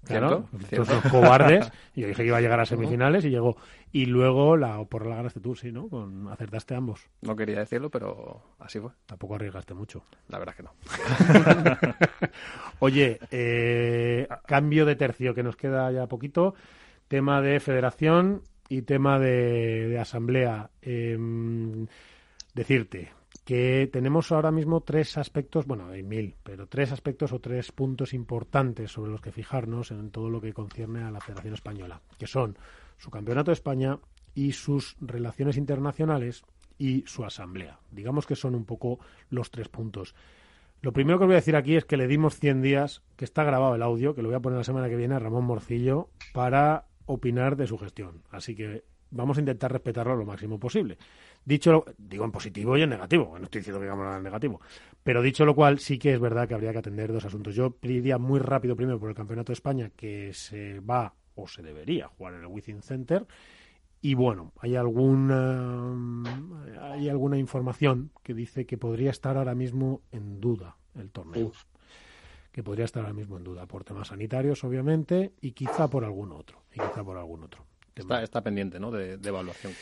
Claro, 0.04 0.48
cierto. 0.68 0.84
son 0.84 1.10
cobardes. 1.10 1.70
Y 1.94 2.02
yo 2.02 2.08
dije 2.08 2.22
que 2.22 2.28
iba 2.28 2.36
a 2.36 2.40
llegar 2.40 2.60
a 2.60 2.66
semifinales 2.66 3.24
y 3.24 3.30
llegó. 3.30 3.56
Y 3.90 4.06
luego 4.06 4.56
la 4.56 4.82
porra 4.84 5.08
la 5.10 5.16
ganaste 5.16 5.40
tú, 5.40 5.56
sí, 5.56 5.72
¿no? 5.72 5.88
Con, 5.88 6.28
acertaste 6.28 6.74
ambos. 6.76 7.08
No 7.22 7.34
quería 7.34 7.58
decirlo, 7.58 7.90
pero 7.90 8.42
así 8.60 8.78
fue. 8.78 8.90
Tampoco 9.06 9.34
arriesgaste 9.34 9.74
mucho. 9.74 10.04
La 10.28 10.38
verdad 10.38 10.54
es 10.56 10.56
que 10.56 10.62
no. 10.62 11.90
Oye, 12.78 13.18
eh, 13.32 14.28
cambio 14.46 14.86
de 14.86 14.94
tercio, 14.94 15.34
que 15.34 15.42
nos 15.42 15.56
queda 15.56 15.90
ya 15.90 16.06
poquito. 16.06 16.54
Tema 17.08 17.42
de 17.42 17.58
federación 17.58 18.42
y 18.68 18.82
tema 18.82 19.18
de, 19.18 19.88
de 19.88 19.98
asamblea. 19.98 20.70
Em, 20.82 21.88
decirte 22.54 23.17
que 23.48 23.88
tenemos 23.90 24.30
ahora 24.30 24.50
mismo 24.50 24.82
tres 24.82 25.16
aspectos, 25.16 25.64
bueno, 25.64 25.88
hay 25.88 26.02
mil, 26.02 26.36
pero 26.42 26.66
tres 26.66 26.92
aspectos 26.92 27.32
o 27.32 27.40
tres 27.40 27.72
puntos 27.72 28.12
importantes 28.12 28.92
sobre 28.92 29.10
los 29.10 29.22
que 29.22 29.32
fijarnos 29.32 29.90
en 29.90 30.10
todo 30.10 30.28
lo 30.28 30.42
que 30.42 30.52
concierne 30.52 31.02
a 31.02 31.10
la 31.10 31.22
Federación 31.22 31.54
Española, 31.54 32.02
que 32.18 32.26
son 32.26 32.58
su 32.98 33.10
Campeonato 33.10 33.50
de 33.50 33.54
España 33.54 34.00
y 34.34 34.52
sus 34.52 34.98
relaciones 35.00 35.56
internacionales 35.56 36.44
y 36.76 37.04
su 37.06 37.24
asamblea. 37.24 37.80
Digamos 37.90 38.26
que 38.26 38.36
son 38.36 38.54
un 38.54 38.66
poco 38.66 38.98
los 39.30 39.50
tres 39.50 39.70
puntos. 39.70 40.14
Lo 40.82 40.92
primero 40.92 41.16
que 41.16 41.24
os 41.24 41.28
voy 41.28 41.36
a 41.36 41.40
decir 41.40 41.56
aquí 41.56 41.76
es 41.76 41.86
que 41.86 41.96
le 41.96 42.06
dimos 42.06 42.38
100 42.38 42.60
días, 42.60 43.00
que 43.16 43.24
está 43.24 43.44
grabado 43.44 43.74
el 43.74 43.82
audio, 43.82 44.14
que 44.14 44.20
lo 44.20 44.28
voy 44.28 44.36
a 44.36 44.40
poner 44.40 44.58
la 44.58 44.64
semana 44.64 44.90
que 44.90 44.96
viene 44.96 45.14
a 45.14 45.20
Ramón 45.20 45.46
Morcillo 45.46 46.10
para 46.34 46.84
opinar 47.06 47.56
de 47.56 47.66
su 47.66 47.78
gestión. 47.78 48.24
Así 48.30 48.54
que 48.54 48.84
vamos 49.10 49.38
a 49.38 49.40
intentar 49.40 49.72
respetarlo 49.72 50.16
lo 50.16 50.26
máximo 50.26 50.60
posible. 50.60 50.98
Dicho 51.44 51.72
lo, 51.72 51.84
digo 51.96 52.24
en 52.24 52.30
positivo 52.30 52.76
y 52.76 52.82
en 52.82 52.90
negativo, 52.90 53.36
no 53.38 53.44
estoy 53.44 53.60
diciendo 53.60 53.80
que 53.80 53.86
digamos 53.86 54.16
en 54.16 54.22
negativo, 54.22 54.60
pero 55.02 55.22
dicho 55.22 55.46
lo 55.46 55.54
cual, 55.54 55.78
sí 55.78 55.98
que 55.98 56.12
es 56.12 56.20
verdad 56.20 56.46
que 56.46 56.54
habría 56.54 56.72
que 56.72 56.78
atender 56.78 57.12
dos 57.12 57.24
asuntos. 57.24 57.54
Yo 57.54 57.76
iría 57.82 58.18
muy 58.18 58.40
rápido 58.40 58.76
primero 58.76 59.00
por 59.00 59.08
el 59.08 59.14
Campeonato 59.14 59.52
de 59.52 59.54
España, 59.54 59.90
que 59.96 60.32
se 60.34 60.80
va 60.80 61.14
o 61.34 61.48
se 61.48 61.62
debería 61.62 62.08
jugar 62.08 62.34
en 62.34 62.40
el 62.40 62.46
Within 62.46 62.82
Center. 62.82 63.26
Y 64.00 64.14
bueno, 64.14 64.52
hay 64.60 64.76
alguna 64.76 65.94
hay 66.82 67.08
alguna 67.08 67.38
información 67.38 68.10
que 68.22 68.34
dice 68.34 68.66
que 68.66 68.78
podría 68.78 69.10
estar 69.10 69.36
ahora 69.36 69.54
mismo 69.54 70.02
en 70.12 70.40
duda 70.40 70.76
el 70.94 71.10
torneo. 71.10 71.52
Que 72.52 72.62
podría 72.62 72.84
estar 72.84 73.02
ahora 73.02 73.14
mismo 73.14 73.36
en 73.36 73.44
duda 73.44 73.66
por 73.66 73.84
temas 73.84 74.08
sanitarios, 74.08 74.62
obviamente, 74.64 75.32
y 75.40 75.52
quizá 75.52 75.88
por 75.88 76.04
algún 76.04 76.32
otro. 76.32 76.64
Y 76.72 76.80
quizá 76.80 77.04
por 77.04 77.16
algún 77.16 77.44
otro. 77.44 77.64
Está, 77.94 78.22
está 78.22 78.42
pendiente, 78.42 78.78
¿no? 78.78 78.90
De, 78.90 79.16
de 79.16 79.28
evaluación. 79.28 79.72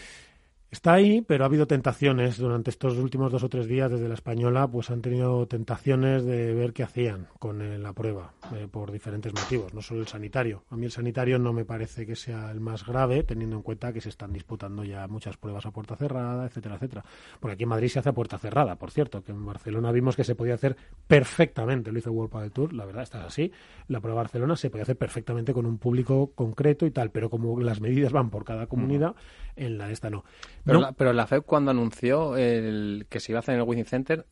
Está 0.76 0.92
ahí, 0.92 1.22
pero 1.22 1.42
ha 1.42 1.46
habido 1.46 1.66
tentaciones 1.66 2.36
durante 2.36 2.68
estos 2.68 2.98
últimos 2.98 3.32
dos 3.32 3.42
o 3.42 3.48
tres 3.48 3.66
días 3.66 3.90
desde 3.90 4.08
la 4.08 4.14
española, 4.14 4.68
pues 4.68 4.90
han 4.90 5.00
tenido 5.00 5.46
tentaciones 5.46 6.22
de 6.26 6.52
ver 6.52 6.74
qué 6.74 6.82
hacían 6.82 7.28
con 7.38 7.62
eh, 7.62 7.78
la 7.78 7.94
prueba 7.94 8.34
eh, 8.54 8.68
por 8.70 8.92
diferentes 8.92 9.32
motivos, 9.32 9.72
no 9.72 9.80
solo 9.80 10.00
el 10.00 10.06
sanitario. 10.06 10.64
A 10.68 10.76
mí 10.76 10.84
el 10.84 10.90
sanitario 10.90 11.38
no 11.38 11.54
me 11.54 11.64
parece 11.64 12.04
que 12.04 12.14
sea 12.14 12.50
el 12.50 12.60
más 12.60 12.86
grave, 12.86 13.22
teniendo 13.22 13.56
en 13.56 13.62
cuenta 13.62 13.90
que 13.90 14.02
se 14.02 14.10
están 14.10 14.34
disputando 14.34 14.84
ya 14.84 15.08
muchas 15.08 15.38
pruebas 15.38 15.64
a 15.64 15.70
puerta 15.70 15.96
cerrada, 15.96 16.44
etcétera, 16.44 16.74
etcétera. 16.74 17.04
Porque 17.40 17.54
aquí 17.54 17.62
en 17.62 17.70
Madrid 17.70 17.88
se 17.88 18.00
hace 18.00 18.10
a 18.10 18.12
puerta 18.12 18.36
cerrada, 18.36 18.76
por 18.76 18.90
cierto, 18.90 19.24
que 19.24 19.32
en 19.32 19.46
Barcelona 19.46 19.90
vimos 19.92 20.14
que 20.14 20.24
se 20.24 20.34
podía 20.34 20.56
hacer 20.56 20.76
perfectamente, 21.06 21.90
lo 21.90 21.98
hizo 21.98 22.12
World 22.12 22.30
Padel 22.30 22.52
Tour, 22.52 22.74
la 22.74 22.84
verdad, 22.84 23.02
está 23.02 23.24
así. 23.24 23.50
La 23.88 24.00
prueba 24.00 24.20
de 24.20 24.24
Barcelona 24.24 24.56
se 24.56 24.68
podía 24.68 24.82
hacer 24.82 24.98
perfectamente 24.98 25.54
con 25.54 25.64
un 25.64 25.78
público 25.78 26.32
concreto 26.34 26.84
y 26.84 26.90
tal, 26.90 27.10
pero 27.12 27.30
como 27.30 27.58
las 27.60 27.80
medidas 27.80 28.12
van 28.12 28.28
por 28.28 28.44
cada 28.44 28.66
comunidad, 28.66 29.14
en 29.56 29.78
la 29.78 29.86
de 29.86 29.94
esta 29.94 30.10
no. 30.10 30.22
Pero, 30.66 30.80
No- 30.80 30.86
la, 30.86 30.92
pero 30.92 31.12
la 31.14 31.26
FEP 31.26 31.44
cuando 31.46 31.70
anunció 31.70 32.36
el, 32.36 33.06
que 33.08 33.20
se 33.20 33.32
iba 33.32 33.38
a 33.38 33.40
hacer 33.40 33.54
en 33.54 33.60
el 33.62 33.66
Within 33.68 33.86
Center 33.86 34.26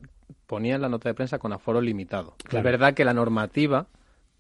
ponía 0.47 0.75
en 0.75 0.83
la 0.83 0.89
nota 0.91 1.09
de 1.09 1.15
prensa 1.15 1.39
con 1.39 1.53
aforo 1.55 1.81
limitado. 1.81 2.35
Claro. 2.45 2.59
Es 2.59 2.65
verdad 2.73 2.93
que 2.95 3.05
la 3.07 3.15
normativa 3.15 3.87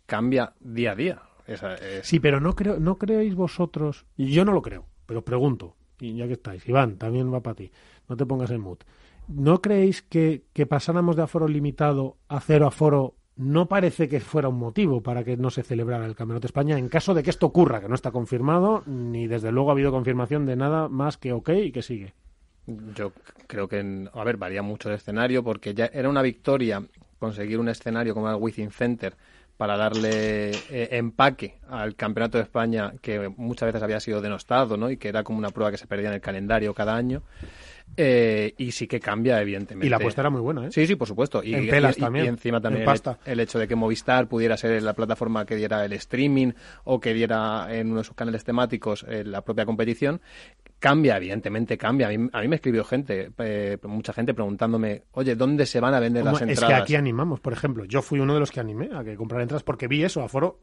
cambia 0.06 0.52
día 0.60 0.92
a 0.92 0.94
día. 0.96 1.22
Esa 1.46 1.74
es- 1.76 2.06
Sí, 2.06 2.20
pero 2.20 2.40
no 2.40 2.54
creo, 2.54 2.78
no 2.78 2.96
creéis 2.96 3.34
vosotros, 3.34 4.04
y 4.16 4.26
yo 4.32 4.44
no 4.44 4.52
lo 4.52 4.60
creo, 4.62 4.86
pero 5.06 5.20
os 5.20 5.24
pregunto, 5.24 5.76
y 6.00 6.14
ya 6.16 6.26
que 6.26 6.32
estáis, 6.34 6.66
Iván, 6.68 6.96
también 6.96 7.32
va 7.32 7.40
para 7.42 7.54
ti, 7.54 7.70
no 8.08 8.16
te 8.16 8.26
pongas 8.26 8.50
en 8.50 8.60
mood. 8.60 8.78
¿No 9.28 9.62
creéis 9.62 10.02
que, 10.02 10.44
que 10.52 10.66
pasáramos 10.66 11.16
de 11.16 11.22
aforo 11.22 11.48
limitado 11.48 12.16
a 12.28 12.40
cero 12.40 12.66
aforo 12.66 13.14
no 13.36 13.66
parece 13.66 14.08
que 14.08 14.20
fuera 14.20 14.48
un 14.48 14.58
motivo 14.58 15.02
para 15.02 15.24
que 15.24 15.36
no 15.36 15.50
se 15.50 15.62
celebrara 15.62 16.06
el 16.06 16.14
Campeonato 16.14 16.42
de 16.42 16.48
España 16.48 16.78
en 16.78 16.88
caso 16.88 17.14
de 17.14 17.22
que 17.22 17.30
esto 17.30 17.46
ocurra, 17.46 17.80
que 17.80 17.88
no 17.88 17.94
está 17.94 18.10
confirmado, 18.10 18.82
ni 18.86 19.26
desde 19.26 19.50
luego 19.50 19.70
ha 19.70 19.72
habido 19.72 19.90
confirmación 19.90 20.46
de 20.46 20.56
nada 20.56 20.88
más 20.88 21.16
que 21.16 21.32
ok 21.32 21.50
y 21.50 21.72
que 21.72 21.82
sigue? 21.82 22.14
Yo 22.66 23.12
creo 23.46 23.68
que, 23.68 24.08
a 24.12 24.24
ver, 24.24 24.36
varía 24.36 24.62
mucho 24.62 24.88
el 24.88 24.94
escenario 24.94 25.42
porque 25.42 25.74
ya 25.74 25.86
era 25.86 26.08
una 26.08 26.22
victoria 26.22 26.82
conseguir 27.18 27.58
un 27.58 27.68
escenario 27.68 28.14
como 28.14 28.30
el 28.30 28.36
Within 28.36 28.70
Center 28.70 29.14
para 29.56 29.76
darle 29.76 30.50
eh, 30.50 30.88
empaque 30.92 31.58
al 31.68 31.94
Campeonato 31.94 32.38
de 32.38 32.44
España 32.44 32.92
que 33.00 33.28
muchas 33.36 33.66
veces 33.66 33.82
había 33.82 34.00
sido 34.00 34.20
denostado, 34.20 34.76
¿no? 34.76 34.90
Y 34.90 34.96
que 34.96 35.08
era 35.08 35.22
como 35.22 35.38
una 35.38 35.50
prueba 35.50 35.70
que 35.70 35.76
se 35.76 35.86
perdía 35.86 36.08
en 36.08 36.14
el 36.14 36.20
calendario 36.20 36.74
cada 36.74 36.96
año. 36.96 37.22
Eh, 37.96 38.54
y 38.58 38.72
sí 38.72 38.88
que 38.88 38.98
cambia, 38.98 39.40
evidentemente. 39.40 39.86
Y 39.86 39.90
la 39.90 39.96
apuesta 39.98 40.20
era 40.20 40.30
muy 40.30 40.40
buena, 40.40 40.66
¿eh? 40.66 40.72
Sí, 40.72 40.84
sí, 40.86 40.96
por 40.96 41.06
supuesto. 41.06 41.44
Y, 41.44 41.54
En 41.54 41.68
pelas 41.68 41.96
y- 41.96 42.00
también, 42.00 42.24
y 42.24 42.28
encima 42.28 42.60
también 42.60 42.82
en 42.82 42.86
pasta. 42.86 43.18
el 43.24 43.38
hecho 43.38 43.58
de 43.60 43.68
que 43.68 43.76
Movistar 43.76 44.26
pudiera 44.28 44.56
ser 44.56 44.82
la 44.82 44.94
plataforma 44.94 45.46
que 45.46 45.54
diera 45.54 45.84
el 45.84 45.92
streaming 45.92 46.52
o 46.82 46.98
que 46.98 47.14
diera 47.14 47.68
en 47.70 47.90
uno 47.90 47.98
de 47.98 48.04
sus 48.04 48.16
canales 48.16 48.42
temáticos 48.42 49.06
eh, 49.08 49.22
la 49.24 49.42
propia 49.42 49.64
competición, 49.64 50.20
cambia, 50.80 51.16
evidentemente 51.18 51.78
cambia. 51.78 52.08
A 52.08 52.10
mí, 52.10 52.28
a 52.32 52.40
mí 52.40 52.48
me 52.48 52.56
escribió 52.56 52.82
gente, 52.82 53.30
eh, 53.38 53.78
mucha 53.84 54.12
gente 54.12 54.34
preguntándome, 54.34 55.04
oye, 55.12 55.36
¿dónde 55.36 55.64
se 55.64 55.78
van 55.78 55.94
a 55.94 56.00
vender 56.00 56.24
las 56.24 56.34
Como- 56.40 56.44
es 56.50 56.58
entradas? 56.58 56.76
que 56.78 56.82
aquí 56.82 56.96
animamos, 56.96 57.38
por 57.38 57.52
ejemplo, 57.52 57.84
yo 57.84 58.02
fui 58.02 58.18
uno 58.18 58.34
de 58.34 58.40
los 58.40 58.50
que 58.50 58.58
animé 58.58 58.90
a 58.92 59.04
que 59.04 59.14
comprar 59.14 59.40
entradas 59.40 59.62
porque 59.62 59.86
vi 59.86 60.02
eso, 60.02 60.20
aforo 60.22 60.58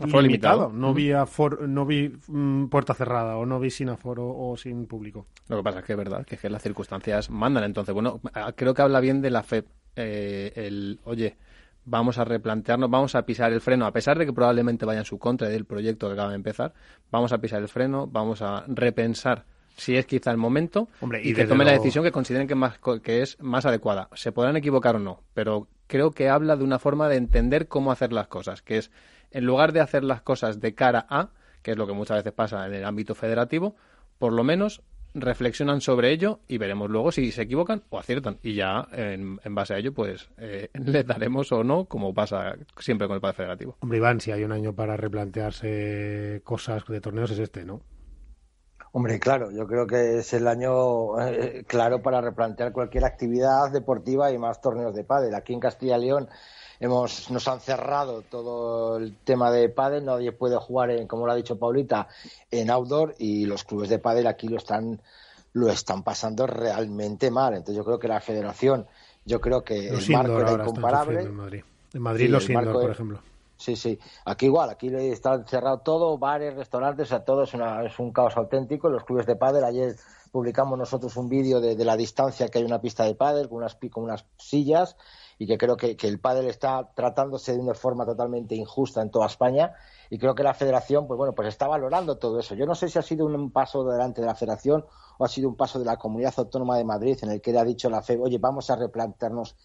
Aforo 0.00 0.22
limitado, 0.22 0.68
limitado. 0.68 0.72
no 0.72 0.94
vi 0.94 1.10
aforo- 1.10 1.66
no 1.66 1.84
vi 1.86 2.12
mm, 2.28 2.66
puerta 2.66 2.94
cerrada 2.94 3.36
o 3.36 3.44
no 3.46 3.60
vi 3.60 3.70
sin 3.70 3.88
aforo 3.90 4.26
o 4.28 4.56
sin 4.56 4.86
público. 4.86 5.26
Lo 5.48 5.58
que 5.58 5.62
pasa 5.62 5.80
es 5.80 5.84
que 5.84 5.92
es 5.92 5.98
verdad, 5.98 6.24
que, 6.24 6.36
es 6.36 6.40
que 6.40 6.48
las 6.50 6.62
circunstancias 6.62 7.28
mandan. 7.30 7.64
Entonces, 7.64 7.92
bueno, 7.94 8.20
a- 8.32 8.52
creo 8.52 8.72
que 8.74 8.82
habla 8.82 9.00
bien 9.00 9.20
de 9.20 9.30
la 9.30 9.42
FEP. 9.42 9.66
eh, 9.94 10.52
el, 10.56 11.00
oye, 11.04 11.36
vamos 11.84 12.16
a 12.16 12.24
replantearnos, 12.24 12.88
vamos 12.88 13.14
a 13.14 13.26
pisar 13.26 13.52
el 13.52 13.60
freno, 13.60 13.84
a 13.84 13.92
pesar 13.92 14.18
de 14.18 14.24
que 14.24 14.32
probablemente 14.32 14.86
vaya 14.86 15.00
en 15.00 15.04
su 15.04 15.18
contra 15.18 15.48
del 15.48 15.66
proyecto 15.66 16.06
que 16.06 16.14
acaba 16.14 16.30
de 16.30 16.36
empezar, 16.36 16.72
vamos 17.10 17.32
a 17.32 17.38
pisar 17.38 17.60
el 17.60 17.68
freno, 17.68 18.06
vamos 18.06 18.40
a 18.40 18.64
repensar 18.68 19.44
si 19.76 19.96
es 19.96 20.06
quizá 20.06 20.30
el 20.30 20.36
momento 20.38 20.88
Hombre, 21.02 21.18
y, 21.22 21.28
y 21.30 21.34
que 21.34 21.42
desde 21.42 21.48
tome 21.50 21.64
la 21.66 21.72
decisión 21.72 22.04
que 22.04 22.12
consideren 22.12 22.46
que, 22.48 22.54
más, 22.54 22.78
que 23.02 23.20
es 23.22 23.38
más 23.42 23.66
adecuada. 23.66 24.08
Se 24.14 24.32
podrán 24.32 24.56
equivocar 24.56 24.96
o 24.96 24.98
no, 24.98 25.20
pero 25.34 25.66
creo 25.86 26.12
que 26.12 26.28
habla 26.30 26.56
de 26.56 26.64
una 26.64 26.78
forma 26.78 27.08
de 27.10 27.16
entender 27.16 27.68
cómo 27.68 27.92
hacer 27.92 28.12
las 28.14 28.28
cosas, 28.28 28.62
que 28.62 28.78
es 28.78 28.90
en 29.32 29.44
lugar 29.44 29.72
de 29.72 29.80
hacer 29.80 30.04
las 30.04 30.22
cosas 30.22 30.60
de 30.60 30.74
cara 30.74 31.06
a, 31.08 31.30
que 31.62 31.72
es 31.72 31.76
lo 31.76 31.86
que 31.86 31.92
muchas 31.92 32.18
veces 32.18 32.32
pasa 32.32 32.66
en 32.66 32.74
el 32.74 32.84
ámbito 32.84 33.14
federativo, 33.14 33.76
por 34.18 34.32
lo 34.32 34.44
menos 34.44 34.82
reflexionan 35.14 35.80
sobre 35.80 36.10
ello 36.10 36.40
y 36.48 36.58
veremos 36.58 36.88
luego 36.90 37.12
si 37.12 37.32
se 37.32 37.42
equivocan 37.42 37.82
o 37.90 37.98
aciertan. 37.98 38.38
Y 38.42 38.54
ya 38.54 38.86
en, 38.92 39.38
en 39.44 39.54
base 39.54 39.74
a 39.74 39.78
ello, 39.78 39.92
pues 39.92 40.30
eh, 40.38 40.68
les 40.74 41.06
daremos 41.06 41.52
o 41.52 41.62
no, 41.62 41.84
como 41.84 42.14
pasa 42.14 42.54
siempre 42.78 43.06
con 43.06 43.16
el 43.16 43.20
Padre 43.20 43.36
Federativo. 43.36 43.76
Hombre, 43.80 43.98
Iván, 43.98 44.20
si 44.20 44.32
hay 44.32 44.44
un 44.44 44.52
año 44.52 44.74
para 44.74 44.96
replantearse 44.96 46.40
cosas 46.44 46.84
de 46.86 47.00
torneos 47.00 47.30
es 47.30 47.38
este, 47.38 47.64
¿no? 47.64 47.82
Hombre, 48.94 49.18
claro, 49.18 49.50
yo 49.50 49.66
creo 49.66 49.86
que 49.86 50.18
es 50.18 50.34
el 50.34 50.46
año 50.46 51.18
eh, 51.18 51.64
claro 51.66 52.02
para 52.02 52.20
replantear 52.20 52.72
cualquier 52.72 53.06
actividad 53.06 53.72
deportiva 53.72 54.30
y 54.30 54.36
más 54.36 54.60
torneos 54.60 54.94
de 54.94 55.02
pádel. 55.02 55.34
Aquí 55.34 55.54
en 55.54 55.60
Castilla 55.60 55.96
y 55.96 56.02
León 56.02 56.28
hemos, 56.82 57.30
nos 57.30 57.46
han 57.46 57.60
cerrado 57.60 58.22
todo 58.22 58.96
el 58.96 59.16
tema 59.24 59.52
de 59.52 59.68
pádel, 59.68 60.04
nadie 60.04 60.32
puede 60.32 60.56
jugar, 60.56 60.90
en, 60.90 61.06
como 61.06 61.26
lo 61.26 61.32
ha 61.32 61.36
dicho 61.36 61.56
Paulita, 61.56 62.08
en 62.50 62.70
outdoor 62.70 63.14
y 63.18 63.46
los 63.46 63.62
clubes 63.62 63.88
de 63.88 64.00
pádel 64.00 64.26
aquí 64.26 64.48
lo 64.48 64.56
están 64.56 65.00
lo 65.54 65.68
están 65.68 66.02
pasando 66.02 66.46
realmente 66.46 67.30
mal. 67.30 67.54
Entonces 67.54 67.76
yo 67.76 67.84
creo 67.84 67.98
que 67.98 68.08
la 68.08 68.20
federación, 68.20 68.86
yo 69.24 69.40
creo 69.40 69.62
que 69.62 69.92
Los 69.92 70.08
el 70.08 70.16
marco 70.16 70.40
era 70.40 70.52
incomparable. 70.52 71.20
en 71.20 71.34
Madrid. 71.34 71.62
En 71.94 72.02
Madrid 72.02 72.24
Sí, 72.24 72.30
los 72.32 72.50
marco 72.50 72.70
indoor, 72.70 72.82
por 72.82 72.90
ejemplo. 72.90 73.20
Sí, 73.58 73.76
sí. 73.76 73.98
Aquí 74.24 74.46
igual, 74.46 74.70
aquí 74.70 74.88
está 74.92 75.44
cerrado 75.44 75.78
todo, 75.78 76.18
bares, 76.18 76.56
restaurantes, 76.56 77.06
o 77.06 77.10
sea, 77.10 77.24
todo 77.24 77.44
es, 77.44 77.54
una, 77.54 77.84
es 77.84 77.96
un 78.00 78.12
caos 78.12 78.36
auténtico. 78.36 78.88
Los 78.88 79.04
clubes 79.04 79.26
de 79.26 79.36
pádel, 79.36 79.62
ayer 79.62 79.94
publicamos 80.32 80.76
nosotros 80.76 81.16
un 81.16 81.28
vídeo 81.28 81.60
de, 81.60 81.76
de 81.76 81.84
la 81.84 81.96
distancia 81.96 82.48
que 82.48 82.58
hay 82.58 82.64
una 82.64 82.80
pista 82.80 83.04
de 83.04 83.14
pádel 83.14 83.48
con 83.48 83.58
unas, 83.58 83.76
con 83.92 84.02
unas 84.02 84.24
sillas 84.36 84.96
y 85.42 85.46
que 85.46 85.58
creo 85.58 85.76
que, 85.76 85.96
que 85.96 86.06
el 86.06 86.20
pádel 86.20 86.46
está 86.46 86.90
tratándose 86.94 87.52
de 87.52 87.58
una 87.58 87.74
forma 87.74 88.06
totalmente 88.06 88.54
injusta 88.54 89.02
en 89.02 89.10
toda 89.10 89.26
España 89.26 89.72
y 90.08 90.16
creo 90.16 90.36
que 90.36 90.44
la 90.44 90.54
federación, 90.54 91.08
pues 91.08 91.18
bueno, 91.18 91.34
pues 91.34 91.48
está 91.48 91.66
valorando 91.66 92.16
todo 92.16 92.38
eso. 92.38 92.54
Yo 92.54 92.64
no 92.64 92.76
sé 92.76 92.88
si 92.88 92.98
ha 92.98 93.02
sido 93.02 93.26
un 93.26 93.50
paso 93.50 93.82
delante 93.84 94.20
de 94.20 94.28
la 94.28 94.36
federación 94.36 94.84
o 95.18 95.24
ha 95.24 95.28
sido 95.28 95.48
un 95.48 95.56
paso 95.56 95.80
de 95.80 95.84
la 95.84 95.96
Comunidad 95.96 96.32
Autónoma 96.36 96.76
de 96.78 96.84
Madrid 96.84 97.18
en 97.22 97.30
el 97.32 97.40
que 97.40 97.50
le 97.50 97.58
ha 97.58 97.64
dicho 97.64 97.90
la 97.90 98.02
FEB, 98.02 98.22
oye, 98.22 98.38
vamos 98.38 98.70
a 98.70 98.76
replantearnos 98.76 99.56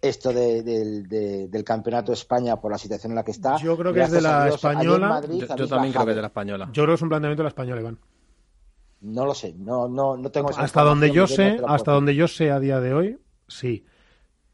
esto 0.00 0.32
de- 0.32 0.62
del- 0.62 1.06
de- 1.08 1.48
del 1.48 1.64
campeonato 1.64 2.12
de 2.12 2.14
España 2.14 2.56
por 2.58 2.70
la 2.72 2.78
situación 2.78 3.12
en 3.12 3.16
la 3.16 3.22
que 3.24 3.32
está. 3.32 3.58
Yo 3.58 3.76
creo 3.76 3.92
que 3.92 4.00
es 4.00 4.10
de 4.10 4.22
la 4.22 4.44
Dios, 4.44 4.54
española. 4.54 5.08
Madrid 5.08 5.40
Yo, 5.40 5.68
también 5.68 5.92
creo 5.92 6.04
que 6.06 6.10
es 6.12 6.16
de 6.16 6.22
la 6.22 6.28
española. 6.28 6.70
Yo 6.72 6.82
creo 6.84 6.92
que 6.94 6.94
es 6.94 7.02
un 7.02 7.08
planteamiento 7.10 7.42
de 7.42 7.44
la 7.44 7.48
española, 7.50 7.80
Iván. 7.82 7.98
No 9.02 9.26
lo 9.26 9.34
sé, 9.34 9.52
no, 9.58 9.88
no, 9.88 10.16
no 10.16 10.30
tengo 10.30 10.48
esa 10.50 10.62
Hasta 10.62 10.82
donde 10.82 11.10
yo 11.12 11.26
sé, 11.26 11.60
hasta 11.66 11.92
donde 11.92 12.14
yo 12.14 12.26
sé 12.28 12.50
a 12.50 12.58
día 12.60 12.80
de 12.80 12.94
hoy, 12.94 13.18
sí. 13.46 13.84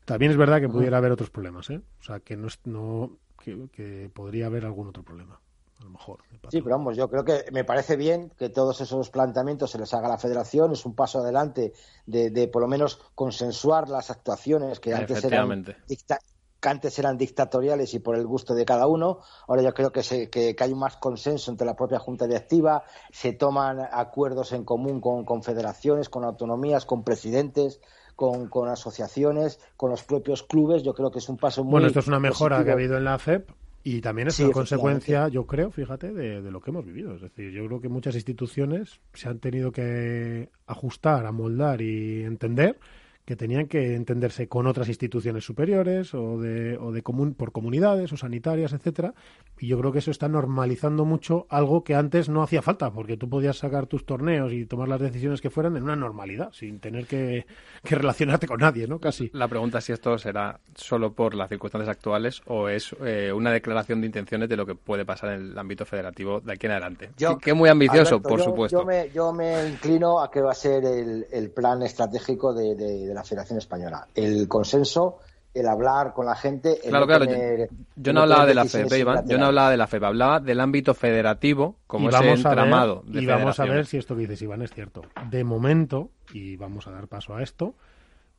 También 0.05 0.31
es 0.33 0.37
verdad 0.37 0.61
que 0.61 0.69
pudiera 0.69 0.99
haber 0.99 1.13
otros 1.13 1.31
problemas, 1.31 1.71
¿eh? 1.71 1.81
O 2.01 2.03
sea, 2.03 2.21
que 2.21 2.37
no, 2.37 2.49
es- 2.49 2.61
no 2.65 3.19
que, 3.43 3.69
que 3.73 4.11
podría 4.15 4.47
haber 4.47 4.65
algún 4.65 4.89
otro 4.89 5.03
problema, 5.03 5.41
a 5.81 5.85
lo 5.85 5.91
mejor. 5.91 6.21
Sí, 6.51 6.61
pero 6.63 6.77
vamos, 6.77 6.97
yo 6.97 7.09
creo 7.09 7.25
que 7.25 7.45
me 7.53 7.65
parece 7.65 7.97
bien 7.97 8.31
que 8.39 8.49
todos 8.51 8.81
esos 8.81 9.11
planteamientos 9.11 9.71
se 9.71 9.79
les 9.79 9.93
haga 9.95 10.07
a 10.07 10.11
la 10.11 10.19
federación. 10.19 10.73
Es 10.73 10.85
un 10.87 10.95
paso 10.95 11.21
adelante 11.21 11.73
de, 12.07 12.31
de 12.31 12.49
por 12.49 12.63
lo 12.63 12.69
menos 12.69 13.01
consensuar 13.15 13.89
las 13.89 14.11
actuaciones 14.11 14.79
que 14.81 14.91
antes 15.03 15.17
eran, 15.27 15.49
dicta- 15.89 16.19
que 16.61 16.69
antes 16.71 16.99
eran 16.99 17.19
dictatoriales 17.19 17.93
y 17.93 17.99
por 17.99 18.17
el 18.17 18.27
gusto 18.27 18.55
de 18.55 18.65
cada 18.65 18.87
uno. 18.87 19.21
Ahora 19.49 19.61
yo 19.63 19.75
creo 19.75 19.91
que, 19.93 20.03
se, 20.03 20.31
que, 20.31 20.55
que 20.57 20.65
hay 20.65 20.75
más 20.75 20.97
consenso 20.97 21.51
entre 21.51 21.67
la 21.67 21.77
propia 21.77 21.99
Junta 21.99 22.27
Directiva. 22.27 22.85
Se 23.13 23.33
toman 23.35 23.81
acuerdos 23.93 24.53
en 24.53 24.65
común 24.65 25.01
con, 25.01 25.25
con 25.27 25.43
federaciones, 25.43 26.09
con 26.09 26.25
autonomías, 26.25 26.87
con 26.87 27.05
presidentes. 27.05 27.81
Con, 28.17 28.49
con 28.49 28.69
asociaciones, 28.69 29.59
con 29.77 29.91
los 29.91 30.05
propios 30.05 30.43
clubes, 30.45 30.83
yo 30.85 30.95
creo 30.95 31.11
que 31.11 31.19
es 31.19 31.29
un 31.29 31.37
paso 31.37 31.65
muy. 31.65 31.73
Bueno, 31.73 31.87
esto 31.89 32.01
es 32.01 32.07
una 32.07 32.21
mejora 32.21 32.63
que 32.65 32.71
ha 32.71 32.75
habido 32.75 32.97
en 32.97 33.05
la 33.05 33.19
FEP 33.19 33.51
y 33.83 34.01
también 34.01 34.29
es 34.29 34.35
Sí, 34.37 34.45
una 34.45 34.53
consecuencia, 34.53 35.29
yo 35.29 35.47
creo, 35.47 35.71
fíjate, 35.71 36.13
de, 36.13 36.41
de 36.41 36.51
lo 36.51 36.61
que 36.61 36.71
hemos 36.71 36.87
vivido. 36.87 37.15
Es 37.15 37.21
decir, 37.21 37.51
yo 37.51 37.67
creo 37.67 37.81
que 37.81 37.89
muchas 37.89 38.15
instituciones 38.15 39.01
se 39.13 39.29
han 39.29 39.41
tenido 39.41 39.73
que 39.73 40.49
ajustar, 40.67 41.27
amoldar 41.27 41.83
y 41.83 42.23
entender 42.23 42.79
que 43.25 43.37
tenían 43.37 43.67
que 43.69 43.95
entenderse 43.95 44.49
con 44.49 44.67
otras 44.67 44.89
instituciones 44.89 45.45
superiores 45.45 46.13
o 46.15 46.39
de, 46.39 46.77
o 46.77 46.93
de 46.93 47.03
común, 47.03 47.35
por 47.35 47.53
comunidades 47.53 48.13
o 48.13 48.17
sanitarias, 48.19 48.73
etcétera. 48.75 49.15
Y 49.59 49.69
yo 49.69 49.79
creo 49.79 49.93
que 49.93 50.01
eso 50.01 50.11
está 50.11 50.29
normalizando 50.29 51.05
mucho 51.07 51.47
algo 51.49 51.85
que 51.85 51.95
antes 51.95 52.29
no 52.29 52.43
hacía 52.43 52.61
falta, 52.61 52.91
porque 52.93 53.17
tú 53.17 53.29
podías 53.31 53.57
sacar 53.57 53.87
tus 53.87 54.05
torneos 54.05 54.53
y 54.53 54.67
tomar 54.67 54.89
las 54.89 55.01
decisiones 55.01 55.41
que 55.41 55.49
fueran 55.49 55.77
en 55.77 55.85
una 55.85 55.97
normalidad, 55.97 56.51
sin 56.53 56.81
tener 56.81 57.07
que, 57.07 57.47
que 57.83 57.95
relacionarte 57.95 58.47
con 58.47 58.61
nadie, 58.61 58.87
¿no? 58.87 58.99
Casi. 58.99 59.31
La 59.33 59.49
pregunta 59.49 59.79
es 59.79 59.85
si 59.85 59.93
esto 59.93 60.19
será 60.19 60.61
solo 60.75 61.13
por 61.15 61.35
las 61.35 61.49
circunstancias 61.49 61.89
actuales 61.89 62.43
o 62.47 62.69
es 62.69 62.95
eh, 63.05 63.33
una 63.35 63.53
declaración 63.53 64.01
de 64.01 64.07
intenciones 64.09 64.49
de 64.51 64.57
lo 64.57 64.67
que 64.67 64.75
puede 64.75 65.05
pasar 65.07 65.33
en 65.33 65.53
el 65.53 65.59
ámbito 65.59 65.87
federativo 65.87 66.41
de 66.41 66.53
aquí 66.53 66.67
en 66.67 66.73
adelante. 66.73 67.11
Yo- 67.17 67.39
que, 67.39 67.45
que 67.47 67.55
muy 67.55 67.71
ambicioso, 67.71 68.17
Alberto, 68.17 68.29
por 68.29 68.39
yo- 68.41 68.45
supuesto. 68.45 68.81
Yo 68.81 68.85
me, 68.85 69.11
yo 69.15 69.33
me 69.33 69.69
inclino 69.69 70.21
a 70.21 70.31
que 70.31 70.43
va 70.43 70.51
a 70.51 70.55
ser 70.55 70.85
el, 70.85 71.27
el 71.33 71.51
plan 71.51 71.83
estratégico 71.83 72.53
de, 72.53 72.75
de- 72.75 73.07
de 73.07 73.14
la 73.15 73.25
Federación 73.25 73.59
Española. 73.59 74.09
El 74.15 74.49
consenso, 74.49 75.19
el 75.55 75.69
hablar 75.69 76.13
con 76.13 76.27
la 76.27 76.35
gente, 76.35 76.75
el 76.83 76.91
Claro, 76.91 77.01
no 77.01 77.07
claro. 77.07 77.27
tener- 77.27 77.69
Yo, 77.97 78.13
no 78.13 78.23
hablaba 78.23 78.45
de 78.47 78.55
la 78.55 78.65
FEP, 78.65 78.93
Iván. 78.99 79.29
Yo 79.29 79.39
no 79.39 79.47
hablaba 79.47 79.71
de 79.71 79.77
la 79.77 79.87
FEP. 79.87 80.03
Hablaba 80.05 80.41
del 80.41 80.61
ámbito 80.61 80.95
federativo 80.95 81.79
como 81.87 82.07
y 82.07 82.09
ese 82.09 82.19
vamos 82.19 82.45
a 82.45 82.49
entramado 82.51 83.03
ver, 83.05 83.13
de 83.15 83.23
y 83.23 83.27
vamos 83.27 83.61
a 83.61 83.65
ver 83.65 83.87
si 83.87 83.97
esto 83.97 84.15
que 84.17 84.23
dices 84.23 84.43
Iván 84.43 84.63
es 84.63 84.73
cierto. 84.73 85.03
De 85.31 85.45
momento, 85.45 86.11
y 86.33 86.57
vamos 86.57 86.87
a 86.89 86.91
dar 86.91 87.07
paso 87.09 87.35
a 87.37 87.43
esto, 87.43 87.75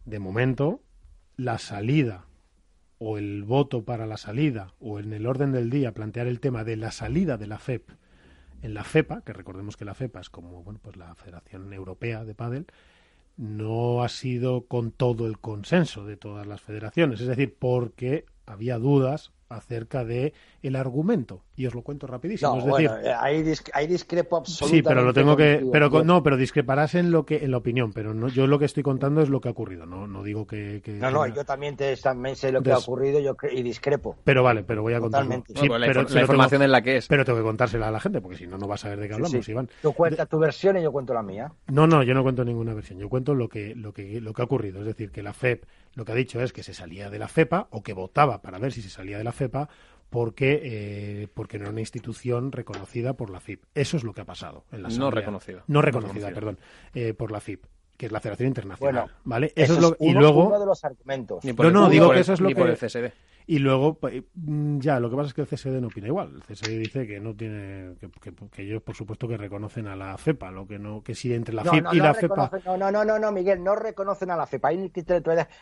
de 0.04 0.20
momento, 0.20 0.82
la 1.38 1.58
salida 1.58 2.26
o 2.98 3.18
el 3.18 3.44
voto 3.44 3.84
para 3.84 4.06
la 4.06 4.18
salida 4.18 4.74
o 4.80 5.00
en 5.00 5.12
el 5.14 5.26
orden 5.26 5.52
del 5.52 5.70
día 5.70 5.94
plantear 5.94 6.28
el 6.28 6.40
tema 6.40 6.64
de 6.64 6.76
la 6.78 6.92
salida 6.92 7.38
de 7.38 7.48
la 7.48 7.60
FEP 7.60 7.90
en 8.62 8.74
la 8.74 8.84
FEPA, 8.84 9.22
que 9.22 9.32
recordemos 9.34 9.78
que 9.78 9.86
la 9.86 9.94
FEPA 9.94 10.22
es 10.22 10.30
como 10.30 10.64
bueno, 10.64 10.80
pues 10.82 10.96
la 10.96 11.14
Federación 11.16 11.72
Europea 11.72 12.24
de 12.24 12.34
Pádel, 12.36 12.66
no 13.38 14.04
ha 14.04 14.10
sido 14.10 14.66
con 14.66 14.92
todo 14.92 15.28
el 15.28 15.40
consenso 15.40 16.06
de 16.06 16.18
todas 16.18 16.48
las 16.48 16.62
federaciones, 16.62 17.22
es 17.22 17.28
decir, 17.28 17.56
porque 17.58 18.26
había 18.46 18.78
dudas 18.78 19.32
acerca 19.56 20.04
de 20.06 20.34
el 20.62 20.76
argumento 20.76 21.42
y 21.56 21.66
os 21.68 21.74
lo 21.76 21.82
cuento 21.82 22.08
rapidísimo, 22.08 22.52
No, 22.54 22.60
es 22.60 22.66
decir, 22.66 22.90
bueno, 22.90 23.08
eh, 23.08 23.14
ahí, 23.20 23.44
dis- 23.44 23.70
ahí 23.74 23.88
discrepo 23.88 24.38
absolutamente. 24.38 24.78
Sí, 24.78 24.84
pero 24.88 25.04
lo 25.06 25.14
tengo 25.14 25.36
que, 25.38 25.54
contigo, 25.54 25.72
pero 25.72 25.90
con- 25.90 26.08
no, 26.08 26.24
pero 26.24 26.38
discreparás 26.38 26.96
en 26.96 27.12
lo 27.12 27.26
que, 27.26 27.44
en 27.44 27.52
la 27.52 27.58
opinión, 27.58 27.94
pero 27.94 28.14
no, 28.14 28.28
yo 28.28 28.48
lo 28.48 28.60
que 28.60 28.66
estoy 28.66 28.84
contando 28.84 29.22
es 29.22 29.30
lo 29.30 29.42
que 29.42 29.48
ha 29.48 29.52
ocurrido, 29.52 29.86
no, 29.86 30.08
no 30.08 30.24
digo 30.24 30.46
que, 30.48 30.82
que- 30.84 30.94
No, 30.94 31.12
no, 31.12 31.28
yo 31.28 31.44
también, 31.46 31.76
te, 31.76 31.96
también 31.98 32.36
sé 32.36 32.52
lo 32.52 32.62
que 32.62 32.72
ha 32.72 32.78
ocurrido 32.78 33.20
yo 33.20 33.36
y 33.52 33.64
discrepo. 33.64 34.16
pero 34.24 34.44
vale, 34.44 34.64
pero 34.64 34.82
voy 34.82 34.94
a. 34.94 35.00
Totalmente. 35.00 35.54
Sí, 35.54 35.68
Bueno, 35.68 35.78
la 35.80 35.86
pero 35.88 36.00
la 36.00 36.02
lo 36.04 36.08
tengo- 36.10 36.22
información 36.22 36.62
es 36.64 36.70
la 36.70 36.82
que 36.82 36.98
es. 36.98 37.08
Pero 37.08 37.24
tengo 37.26 37.38
que 37.40 37.44
contársela 37.46 37.88
a 37.88 37.92
la 37.92 38.00
gente, 38.00 38.22
porque 38.22 38.38
si 38.38 38.48
no, 38.48 38.58
no 38.58 38.68
vas 38.68 38.82
a 38.82 38.84
saber 38.84 39.00
de 39.00 39.08
qué 39.08 39.14
Sí, 39.14 39.22
hablamos, 39.22 39.46
sí. 39.46 39.52
Iván. 39.52 39.70
Tú 39.82 39.94
cuentas 39.94 40.28
tu 40.28 40.40
versión 40.40 40.78
y 40.78 40.82
yo 40.84 40.92
cuento 40.92 41.14
la 41.14 41.22
mía. 41.24 41.52
No, 41.68 41.88
no, 41.88 42.04
yo 42.04 42.14
no 42.14 42.24
cuento 42.24 42.44
ninguna 42.44 42.74
versión. 42.74 43.00
Yo 43.00 43.08
cuento 43.10 43.34
lo 43.36 43.48
que, 43.50 43.76
lo 43.76 43.94
que, 43.94 44.20
lo 44.20 44.34
que 44.34 44.42
ha 44.42 44.46
ocurrido. 44.46 44.80
Es 44.80 44.86
decir, 44.86 45.12
que 45.12 45.22
la 45.24 45.34
FEP 45.34 45.64
lo 45.96 46.06
que 46.06 46.12
ha 46.12 46.16
dicho 46.16 46.42
es 46.42 46.54
que 46.54 46.64
se 46.64 46.74
salía 46.74 47.10
de 47.10 47.20
la 47.20 47.28
FEPA 47.28 47.68
o 47.72 47.82
que 47.84 47.94
votaba 47.94 48.42
para 48.42 48.60
ver 48.60 48.72
si 48.72 48.82
se 48.82 48.90
salía 48.90 49.18
de 49.18 49.24
la 49.24 49.32
FEPA 49.32 49.70
porque, 50.10 50.62
eh, 50.64 51.28
porque 51.34 51.58
no 51.58 51.64
era 51.66 51.72
una 51.72 51.80
institución 51.82 52.52
reconocida 52.52 53.16
por 53.16 53.30
la 53.30 53.40
FIP. 53.40 53.64
Eso 53.74 53.98
es 53.98 54.04
lo 54.04 54.14
que 54.14 54.22
ha 54.22 54.26
pasado 54.26 54.66
en 54.72 54.84
la 54.84 54.90
No 54.90 55.10
reconocida. 55.12 55.64
No 55.68 55.82
reconocida, 55.82 56.30
Reconocida. 56.30 56.34
perdón, 56.36 56.60
eh, 56.94 57.14
por 57.14 57.32
la 57.32 57.42
FIP, 57.42 57.66
que 57.98 58.06
es 58.08 58.12
la 58.12 58.20
Federación 58.20 58.48
Internacional. 58.48 58.94
Bueno, 59.06 59.10
¿vale? 59.24 59.54
Eso, 59.56 59.74
Eso, 59.74 59.74
es 59.76 59.82
lo, 59.82 59.88
uno, 60.00 60.12
y 60.12 60.14
luego 60.14 60.48
uno 60.48 60.60
de 60.60 60.66
los 60.66 60.84
argumentos. 60.84 61.44
Ni 61.44 61.54
por 61.54 61.66
no, 61.66 61.70
el- 61.70 61.74
no, 61.74 61.90
digo 61.90 62.12
que 62.12 62.20
eso 62.20 62.34
es 62.34 62.40
lo 62.42 62.48
ni 62.48 62.54
que 62.56 62.62
por 62.62 62.70
el 62.70 62.78
CSD. 62.78 63.12
y 63.48 63.60
luego, 63.60 63.94
pues, 63.96 64.24
mm, 64.34 64.80
ya, 64.80 65.00
lo 65.00 65.10
que 65.10 65.16
pasa 65.16 65.28
es 65.30 65.34
que 65.34 65.42
el 65.42 65.48
CSD 65.48 65.80
no 65.82 65.88
opina 65.88 66.08
igual. 66.08 66.32
El 66.36 66.44
CSD 66.44 66.78
dice 66.80 67.08
que 67.08 67.20
no 67.20 67.36
tiene, 67.36 67.96
que, 68.00 68.10
que- 68.10 68.34
que 68.52 68.62
ellos, 68.64 68.82
por 68.82 68.96
supuesto, 68.96 69.28
que 69.28 69.38
reconocen 69.38 69.88
a 69.88 69.96
la 69.96 70.18
FEPA, 70.18 70.52
lo 70.52 70.68
que 70.68 70.80
no, 70.80 71.02
que 71.04 71.16
si 71.16 71.34
entre 71.34 71.54
la 71.54 71.64
No, 71.64 71.72
FIP 71.72 71.84
no, 71.84 71.94
y 71.94 71.98
no 71.98 72.04
la 72.04 72.14
FEPA. 72.14 72.52
no, 72.66 72.78
no, 72.78 72.92
no, 72.92 73.06
no, 73.06 73.20
no, 73.20 73.32
Miguel, 73.32 73.64
no 73.64 73.76
reconocen 73.76 74.32
a 74.32 74.36
la 74.38 74.46
FEPA. 74.48 74.70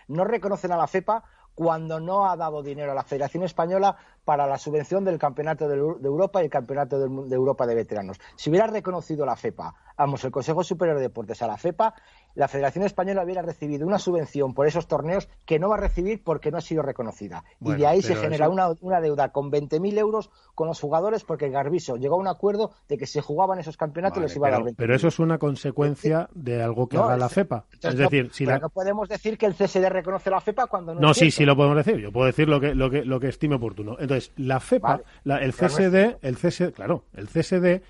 No 0.08 0.24
reconocen 0.26 0.72
a 0.72 0.78
la 0.78 0.88
FEPA 0.88 1.24
cuando 1.56 2.00
no 2.00 2.28
ha 2.28 2.36
dado 2.36 2.64
dinero 2.64 2.94
a 2.94 2.96
la 2.96 3.04
Federación 3.04 3.44
Española 3.44 3.96
para 4.26 4.48
la 4.48 4.58
subvención 4.58 5.04
del 5.04 5.18
Campeonato 5.20 5.68
de, 5.68 5.78
Eu- 5.82 5.98
de 6.00 6.08
Europa 6.08 6.42
y 6.42 6.46
el 6.46 6.52
Campeonato 6.52 6.98
de 7.00 7.36
Europa 7.36 7.66
de 7.68 7.76
Veteranos. 7.76 8.18
Si 8.36 8.50
hubiera 8.50 8.68
reconocido 8.68 9.26
la 9.26 9.36
FEPA, 9.36 9.74
vamos, 9.98 10.24
el 10.24 10.32
Consejo 10.32 10.64
Superior 10.64 10.98
de 10.98 11.04
Deportes 11.04 11.42
a 11.42 11.48
la 11.48 11.58
FEPA, 11.58 11.94
la 12.36 12.48
Federación 12.48 12.84
Española 12.84 13.24
hubiera 13.24 13.44
recibido 13.44 13.86
una 13.86 14.00
subvención 14.00 14.56
por 14.56 14.66
esos 14.66 14.88
torneos 14.88 15.30
que 15.46 15.60
no 15.60 15.70
va 15.70 15.76
a 15.76 15.80
recibir 15.80 16.24
porque 16.24 16.50
no 16.50 16.58
ha 16.58 16.62
sido 16.62 16.82
reconocida. 16.82 17.44
y 17.62 17.74
de 17.74 17.86
ahí 17.86 18.02
se 18.02 18.10
pero 18.10 18.22
genera 18.22 18.46
eso- 18.46 18.54
una, 18.54 18.70
una 18.82 19.02
deuda 19.02 19.30
con 19.30 19.52
20.000 19.52 19.98
euros 20.00 20.32
con 20.56 20.68
los 20.68 20.80
jugadores 20.80 21.24
porque 21.24 21.50
Garbiso 21.50 21.96
llegó 21.98 22.16
a 22.16 22.20
un 22.20 22.28
acuerdo 22.28 22.72
de 22.90 22.98
que 22.98 23.06
si 23.06 23.20
jugaban 23.20 23.60
esos 23.60 23.78
campeonatos 23.78 24.18
Vale, 24.18 24.28
les 24.28 24.36
iba 24.36 24.48
a 24.48 24.52
dar 24.52 24.60
pero, 24.62 24.72
20.000 24.72 24.76
pero 24.78 24.96
eso 24.96 25.08
es 25.10 25.20
una 25.20 25.38
consecuencia 25.38 26.30
de 26.34 26.64
algo 26.64 26.88
que 26.88 26.98
No, 26.98 27.04
haga 27.04 27.18
la 27.18 27.30
FEPA. 27.30 27.66
Es 27.70 27.76
Entonces, 27.76 28.00
no- 28.00 28.10
decir, 28.10 28.30
si 28.34 28.46
pero 28.46 28.58
la... 28.58 28.62
no 28.62 28.70
podemos 28.70 29.10
decir 29.10 29.38
que 29.38 29.46
el 29.46 29.54
CSD 29.54 29.90
reconoce 29.90 30.30
la 30.30 30.42
FEPA 30.42 30.68
cuando 30.68 30.94
no, 30.96 31.02
No, 31.02 31.12
es 31.12 31.18
sí, 31.18 31.30
sí 31.32 31.46
lo 31.46 31.56
podemos 31.56 31.78
decir. 31.78 31.98
Yo 32.00 32.12
puedo 32.12 32.26
decir 32.26 32.48
lo 32.50 32.60
que, 32.60 32.74
lo 32.74 32.90
que, 32.90 33.06
lo 33.06 33.20
que 33.20 33.28
estime 33.28 33.56
oportuno. 33.56 33.92
Entonces, 34.00 34.13
la 34.36 34.60
FEPA, 34.60 34.88
Vale. 34.88 35.04
la- 35.24 35.38
el 35.38 35.54
CSD, 35.54 36.18
el 36.22 36.36
CSD, 36.38 36.72
claro, 36.74 37.06
el 37.14 37.28
CSD 37.28 37.82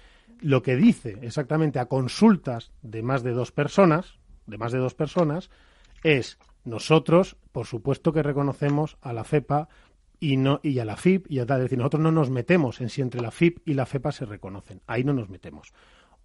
lo 0.41 0.61
que 0.61 0.75
dice 0.75 1.17
exactamente 1.21 1.79
a 1.79 1.85
consultas 1.85 2.71
de 2.81 3.01
más 3.01 3.23
de 3.23 3.31
dos 3.31 3.51
personas, 3.51 4.19
de 4.45 4.57
más 4.57 4.71
de 4.71 4.79
dos 4.79 4.93
personas, 4.93 5.49
es 6.03 6.37
nosotros, 6.65 7.37
por 7.51 7.65
supuesto 7.65 8.11
que 8.11 8.23
reconocemos 8.23 8.97
a 9.01 9.13
la 9.13 9.23
FEPA 9.23 9.69
y 10.19 10.37
no 10.37 10.59
y 10.63 10.79
a 10.79 10.85
la 10.85 10.95
FIP 10.97 11.29
y 11.29 11.39
a 11.39 11.45
tal, 11.45 11.59
es 11.59 11.63
decir, 11.65 11.77
nosotros 11.77 12.01
no 12.03 12.11
nos 12.11 12.29
metemos 12.29 12.81
en 12.81 12.89
si 12.89 13.01
entre 13.01 13.21
la 13.21 13.31
FIP 13.31 13.59
y 13.67 13.73
la 13.73 13.85
FEPA 13.85 14.11
se 14.11 14.25
reconocen. 14.25 14.81
Ahí 14.87 15.03
no 15.03 15.13
nos 15.13 15.29
metemos. 15.29 15.73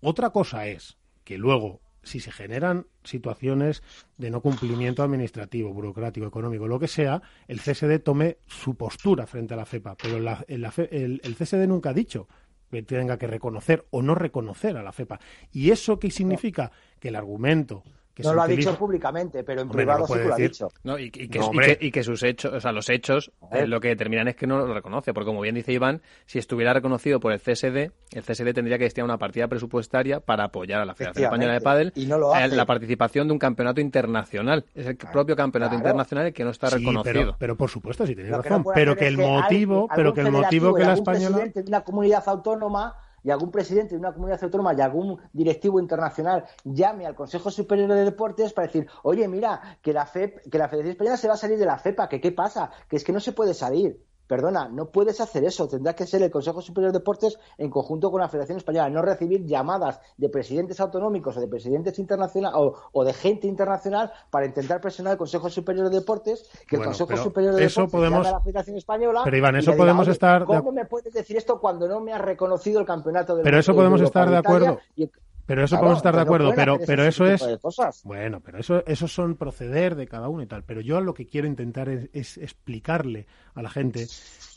Otra 0.01 0.31
cosa 0.31 0.67
es 0.67 0.97
que 1.25 1.39
luego 1.39 1.81
si 2.03 2.21
se 2.21 2.31
generan 2.33 2.87
situaciones 3.05 3.83
de 4.17 4.31
no 4.31 4.41
cumplimiento 4.41 5.03
administrativo, 5.03 5.73
burocrático, 5.73 6.27
económico, 6.27 6.67
lo 6.69 6.79
que 6.79 6.89
sea, 6.89 7.23
el 7.49 7.61
CSD 7.61 7.99
tome 8.03 8.39
su 8.47 8.77
postura 8.77 9.27
frente 9.27 9.55
a 9.55 9.57
la 9.57 9.67
FEPA. 9.67 9.97
Pero 9.97 10.19
la- 10.21 10.45
el, 10.49 10.65
el- 10.91 11.21
el 11.23 11.35
CSD 11.37 11.67
nunca 11.67 11.91
ha 11.91 11.95
dicho 11.95 12.29
que 12.71 12.83
tenga 12.83 13.19
que 13.19 13.27
reconocer 13.27 13.87
o 13.91 14.03
no 14.03 14.15
reconocer 14.15 14.77
a 14.77 14.83
la 14.83 14.93
FEPA. 14.93 15.19
¿Y 15.53 15.71
eso 15.71 15.99
qué 15.99 16.11
significa? 16.11 16.71
Que 17.01 17.09
el 17.09 17.17
argumento 17.17 17.83
que 18.19 18.29
No 18.29 18.35
lo 18.35 18.43
ha 18.43 18.47
dicho 18.49 18.77
públicamente, 18.77 19.45
pero 19.45 19.63
en 19.63 19.69
Hombre, 19.69 19.85
no 19.87 19.93
privado 19.93 20.01
lo 20.01 20.07
sí 20.09 20.13
que 20.15 20.29
lo 20.29 20.35
ha 20.35 20.37
dicho. 20.37 20.69
No, 20.85 20.99
y, 20.99 21.05
y 21.05 21.11
que, 21.29 21.39
No, 21.39 21.45
y 21.45 21.49
hombre. 21.49 21.77
que- 21.79 21.87
y 21.87 21.91
que 21.91 22.03
sus 22.03 22.23
hechos, 22.23 22.53
o 22.53 22.61
sea, 22.61 22.73
los 22.73 22.89
hechos, 22.91 23.31
eh, 23.53 23.67
lo 23.67 23.81
que 23.81 23.89
determinan 23.89 24.29
es 24.29 24.37
que 24.37 24.47
no 24.47 24.59
lo 24.59 24.75
reconoce, 24.75 25.15
porque 25.15 25.27
como 25.27 25.41
bien 25.41 25.55
dice 25.55 25.73
Iván, 25.73 26.03
si 26.27 26.39
estuviera 26.39 26.73
reconocido 26.73 27.21
por 27.21 27.33
el 27.33 27.41
CSD, 27.41 27.91
el 28.13 28.23
CSD 28.23 28.53
tendría 28.53 28.77
que 28.77 28.85
destinar 28.85 29.05
una 29.05 29.19
partida 29.19 29.47
presupuestaria 29.49 30.21
para 30.21 30.45
apoyar 30.45 30.81
a 30.81 30.85
la 30.85 30.95
Federación 30.95 31.25
Española 31.25 31.53
de 31.55 31.61
Pádel 31.61 31.93
Y 31.95 32.07
no 32.07 32.19
lo 32.19 32.35
hace. 32.35 32.55
la 32.57 32.67
participación 32.67 33.29
de 33.29 33.33
un 33.33 33.39
campeonato 33.39 33.81
internacional. 33.81 34.65
Es 34.75 34.87
el 34.87 34.97
propio 34.97 35.37
campeonato 35.37 35.71
claro. 35.71 35.81
internacional 35.85 36.27
el 36.27 36.33
que 36.33 36.45
no 36.45 36.51
está 36.51 36.69
Sí, 36.71 36.77
reconocido. 36.79 37.13
pero, 37.13 37.37
pero 37.39 37.57
por 37.57 37.71
supuesto, 37.71 38.07
sí, 38.07 38.15
tenéis 38.17 38.35
razón. 38.37 38.65
pero 38.75 38.97
que 38.97 39.07
el 39.07 39.19
hay 39.21 39.27
motivo, 39.27 39.89
pero 39.95 40.13
que 40.13 40.21
el 40.23 40.31
motivo 40.33 40.75
que 40.75 40.85
la 40.85 40.95
española... 40.95 41.37
presidente 41.37 41.63
de 41.63 41.69
una 41.69 41.83
comunidad 41.83 42.23
autónoma 42.27 42.95
y 43.29 43.31
algún 43.31 43.51
presidente 43.51 43.95
de 43.95 43.99
una 43.99 44.15
comunidad 44.15 44.43
autónoma 44.43 44.73
y 44.73 44.81
algún 44.81 45.21
directivo 45.35 45.79
internacional 45.79 46.47
llame 46.65 47.05
al 47.05 47.15
Consejo 47.15 47.51
Superior 47.51 47.93
de 47.93 48.07
Deportes 48.07 48.55
para 48.55 48.69
decir, 48.69 48.87
oye, 49.03 49.29
mira, 49.29 49.77
que 49.83 49.93
la 49.93 50.07
FEP, 50.07 50.51
que 50.51 50.57
la 50.57 50.67
Federación 50.67 50.93
Española 50.93 51.19
se 51.19 51.29
va 51.29 51.35
a 51.35 51.37
salir 51.37 51.59
de 51.59 51.67
la 51.67 51.77
FEPA, 51.77 52.09
que 52.09 52.23
qué 52.23 52.33
pasa, 52.33 52.71
que 52.89 52.97
es 52.97 53.05
que 53.05 53.13
no 53.13 53.21
se 53.21 53.33
puede 53.33 53.53
salir. 53.53 54.03
Perdona, 54.29 54.69
no 54.69 54.91
puedes 54.91 55.21
hacer 55.21 55.43
eso. 55.45 55.67
Tendrá 55.67 55.95
que 55.95 56.07
ser 56.07 56.23
el 56.23 56.31
Consejo 56.31 56.61
Superior 56.61 56.93
de 56.93 56.99
Deportes 56.99 57.39
en 57.57 57.71
conjunto 57.71 58.11
con 58.11 58.21
la 58.21 58.29
Federación 58.29 58.59
Española. 58.59 58.91
No 58.91 59.03
recibir 59.03 59.45
llamadas 59.47 60.01
de 60.19 60.29
presidentes 60.29 60.79
autonómicos 60.81 61.37
o 61.37 61.41
de 61.41 61.49
presidentes 61.49 61.99
internacionales 61.99 62.55
o, 62.61 62.75
o 62.93 63.05
de 63.05 63.15
gente 63.15 63.47
internacional 63.47 64.13
para 64.31 64.45
intentar 64.47 64.81
presionar 64.83 65.13
al 65.13 65.19
Consejo 65.19 65.49
Superior 65.49 65.89
de 65.89 65.99
Deportes, 65.99 66.49
que 66.69 66.77
Bueno, 66.77 66.93
el 66.93 66.97
Consejo 66.99 67.17
Superior 67.25 67.55
de 67.55 67.65
eso 67.65 67.81
Deportes 67.81 67.99
podemos- 67.99 68.19
llame 68.19 68.29
a 68.29 68.39
la 68.39 68.41
Federación 68.45 68.77
Española. 68.77 69.21
Pero, 69.25 69.37
Iván, 69.39 69.57
eso 69.57 69.71
diga, 69.73 69.83
podemos 69.83 70.03
"Oye, 70.07 70.13
estar 70.13 70.41
de 70.41 70.47
¿Cómo 70.47 70.73
me 70.73 70.85
puedes 70.85 71.13
decir 71.13 71.37
esto 71.39 71.59
cuando 71.59 71.89
no 71.89 72.01
me 72.01 72.13
has 72.13 72.21
reconocido 72.21 72.81
el 72.81 72.87
campeonato 72.87 73.35
del 73.35 73.45
Pero 73.45 73.59
eso 73.59 73.73
de 73.73 73.77
podemos 73.77 74.01
estar 74.03 74.29
de 74.29 74.37
acuerdo. 74.37 74.79
y- 74.95 75.11
Pero 75.49 75.65
eso 75.65 75.77
Claro, 75.77 75.81
podemos 75.85 75.99
estar 76.01 76.15
de 76.15 76.21
acuerdo, 76.21 76.53
pero, 76.55 76.79
pero 76.87 77.05
eso 77.05 77.27
es... 77.27 77.41
de 77.45 77.59
cosas. 77.59 78.03
Bueno, 78.05 78.41
pero 78.41 78.59
eso, 78.59 78.85
esos 78.87 79.11
son 79.11 79.35
proceder 79.35 79.95
de 79.95 80.07
cada 80.07 80.29
uno 80.29 80.43
y 80.43 80.47
tal. 80.47 80.63
Pero 80.63 80.83
yo 80.83 81.01
lo 81.01 81.15
que 81.15 81.25
quiero 81.27 81.47
intentar 81.49 81.89
es, 81.89 82.11
es 82.13 82.37
explicarle 82.37 83.27
a 83.55 83.63
la 83.63 83.71
gente 83.71 84.07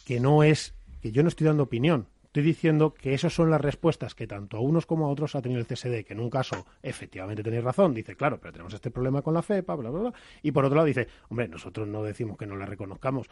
que 0.05 0.19
no 0.19 0.43
es, 0.43 0.76
que 1.01 1.13
yo 1.13 1.23
no 1.23 1.30
estoy 1.30 1.47
dando 1.47 1.63
opinión. 1.63 2.07
Estoy 2.26 2.43
diciendo 2.43 2.93
que 2.93 3.13
esas 3.13 3.34
son 3.34 3.49
las 3.49 3.61
respuestas 3.61 4.15
que 4.15 4.27
tanto 4.27 4.57
a 4.57 4.59
unos 4.59 4.85
como 4.85 5.05
a 5.05 5.09
otros 5.09 5.34
ha 5.35 5.41
tenido 5.41 5.61
el 5.61 5.65
CSD, 5.65 6.03
que 6.05 6.11
en 6.13 6.19
un 6.19 6.30
caso 6.30 6.65
efectivamente 6.84 7.41
tenéis 7.41 7.63
razón, 7.63 7.93
dice, 7.93 8.18
claro, 8.18 8.39
pero 8.41 8.51
tenemos 8.51 8.73
este 8.73 8.91
problema 8.91 9.22
con 9.22 9.34
la 9.34 9.41
FEPA, 9.41 9.76
bla, 9.76 9.89
bla, 9.91 9.99
bla. 10.01 10.13
Y 10.41 10.51
por 10.51 10.65
otro 10.65 10.76
lado 10.76 10.88
dice, 10.88 11.07
hombre, 11.30 11.47
nosotros 11.47 11.88
no 11.88 12.03
decimos 12.03 12.38
que 12.38 12.45
no 12.45 12.57
la 12.57 12.65
reconozcamos, 12.65 13.27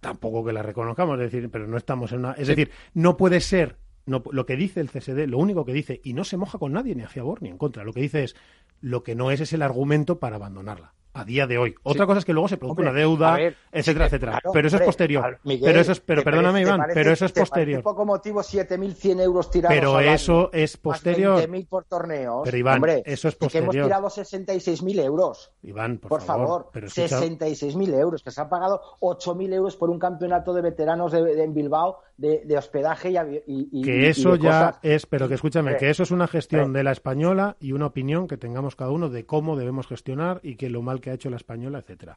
tampoco 0.00 0.44
que 0.44 0.52
la 0.54 0.62
reconozcamos, 0.62 1.18
es 1.20 1.30
decir, 1.30 1.50
pero 1.50 1.66
no 1.66 1.76
estamos 1.76 2.12
en 2.12 2.20
una... 2.20 2.32
Es 2.32 2.46
Sí. 2.46 2.54
decir, 2.54 2.70
no 2.94 3.16
puede 3.16 3.40
ser 3.40 3.76
no, 4.08 4.22
lo 4.30 4.46
que 4.46 4.56
dice 4.56 4.80
el 4.80 4.90
CSD, 4.90 5.26
lo 5.28 5.38
único 5.38 5.64
que 5.64 5.72
dice, 5.72 6.00
y 6.02 6.14
no 6.14 6.24
se 6.24 6.36
moja 6.36 6.58
con 6.58 6.72
nadie, 6.72 6.94
ni 6.94 7.02
a 7.02 7.08
favor 7.08 7.42
ni 7.42 7.48
en 7.48 7.58
contra, 7.58 7.84
lo 7.84 7.92
que 7.92 8.00
dice 8.00 8.24
es, 8.24 8.36
lo 8.80 9.02
que 9.02 9.14
no 9.14 9.30
es 9.30 9.40
es 9.40 9.52
el 9.52 9.62
argumento 9.62 10.18
para 10.18 10.36
abandonarla. 10.36 10.94
A 11.18 11.24
día 11.24 11.46
de 11.46 11.58
hoy. 11.58 11.74
Otra 11.82 12.06
cosa 12.06 12.20
es 12.20 12.24
que 12.24 12.32
luego 12.32 12.48
se 12.48 12.56
produce 12.56 12.80
Hombre, 12.82 12.90
una 12.90 12.98
deuda, 13.00 13.36
ver, 13.36 13.56
etcétera, 13.72 14.04
sí, 14.04 14.08
etcétera. 14.14 14.32
claro, 14.32 14.50
pero 14.52 14.68
eso 14.68 14.76
es 14.76 14.80
hombre, 14.80 14.86
posterior. 14.86 15.24
al- 15.24 15.38
Miguel, 15.44 15.64
pero 15.64 15.80
eso 15.80 15.92
es, 15.92 16.00
pero 16.00 16.20
¿te 16.20 16.24
perdóname, 16.24 16.52
parece- 16.52 16.68
Iván, 16.68 16.78
parece- 16.80 16.94
pero 17.00 17.12
eso 17.12 17.24
es 17.24 17.32
posterior. 17.32 17.82
poco 17.82 18.04
motivo 18.06 18.42
7.100 18.42 19.20
euros 19.20 19.50
tirados 19.50 19.76
Pero 19.76 19.96
al 19.96 20.04
año, 20.04 20.14
eso 20.14 20.50
es 20.52 20.76
posterior. 20.76 21.32
Más 21.34 21.42
20.000 21.48 21.66
por 21.68 21.84
torneos. 21.84 22.42
Pero, 22.44 22.56
Iván, 22.56 22.74
Hombre, 22.76 23.02
eso 23.04 23.28
es 23.28 23.34
que 23.36 23.44
hemos 23.46 23.52
posterior. 23.66 23.86
tirado 23.86 24.10
66.000 24.10 24.98
euros. 25.00 25.52
Iván, 25.62 25.98
por, 25.98 26.08
Por, 26.08 26.22
favor, 26.22 26.70
escucha- 26.74 27.18
66.000 27.18 27.92
euros, 27.94 28.22
que 28.22 28.30
se 28.30 28.40
han 28.40 28.48
pagado 28.48 28.80
8.000 29.00 29.52
euros 29.52 29.76
por 29.76 29.90
un 29.90 29.98
campeonato 29.98 30.54
de 30.54 30.62
veteranos 30.62 31.12
de, 31.12 31.22
de- 31.24 31.42
en 31.44 31.54
Bilbao 31.54 31.98
de, 32.16 32.42
de 32.44 32.56
hospedaje 32.58 33.10
y, 33.10 33.16
y- 33.16 33.42
y- 33.46 33.68
y 33.72 33.82
que 33.82 34.08
eso 34.08 34.32
de 34.32 34.38
ya 34.40 34.50
cosas. 34.68 34.78
es, 34.82 35.06
pero 35.06 35.28
que 35.28 35.34
escúchame, 35.34 35.76
que 35.76 35.88
eso 35.90 36.02
es 36.02 36.10
una 36.10 36.26
gestión 36.26 36.72
de 36.72 36.82
la 36.82 36.90
española 36.92 37.56
y 37.60 37.72
una 37.72 37.86
opinión 37.86 38.26
que 38.26 38.36
tengamos 38.36 38.74
cada 38.76 38.90
uno 38.90 39.08
de 39.08 39.24
cómo 39.24 39.56
debemos 39.56 39.86
gestionar 39.86 40.40
y 40.42 40.56
que 40.56 40.68
lo 40.68 40.82
mal 40.82 41.00
que 41.00 41.07
ha 41.10 41.14
hecho 41.14 41.30
la 41.30 41.36
española, 41.36 41.78
etcétera. 41.78 42.16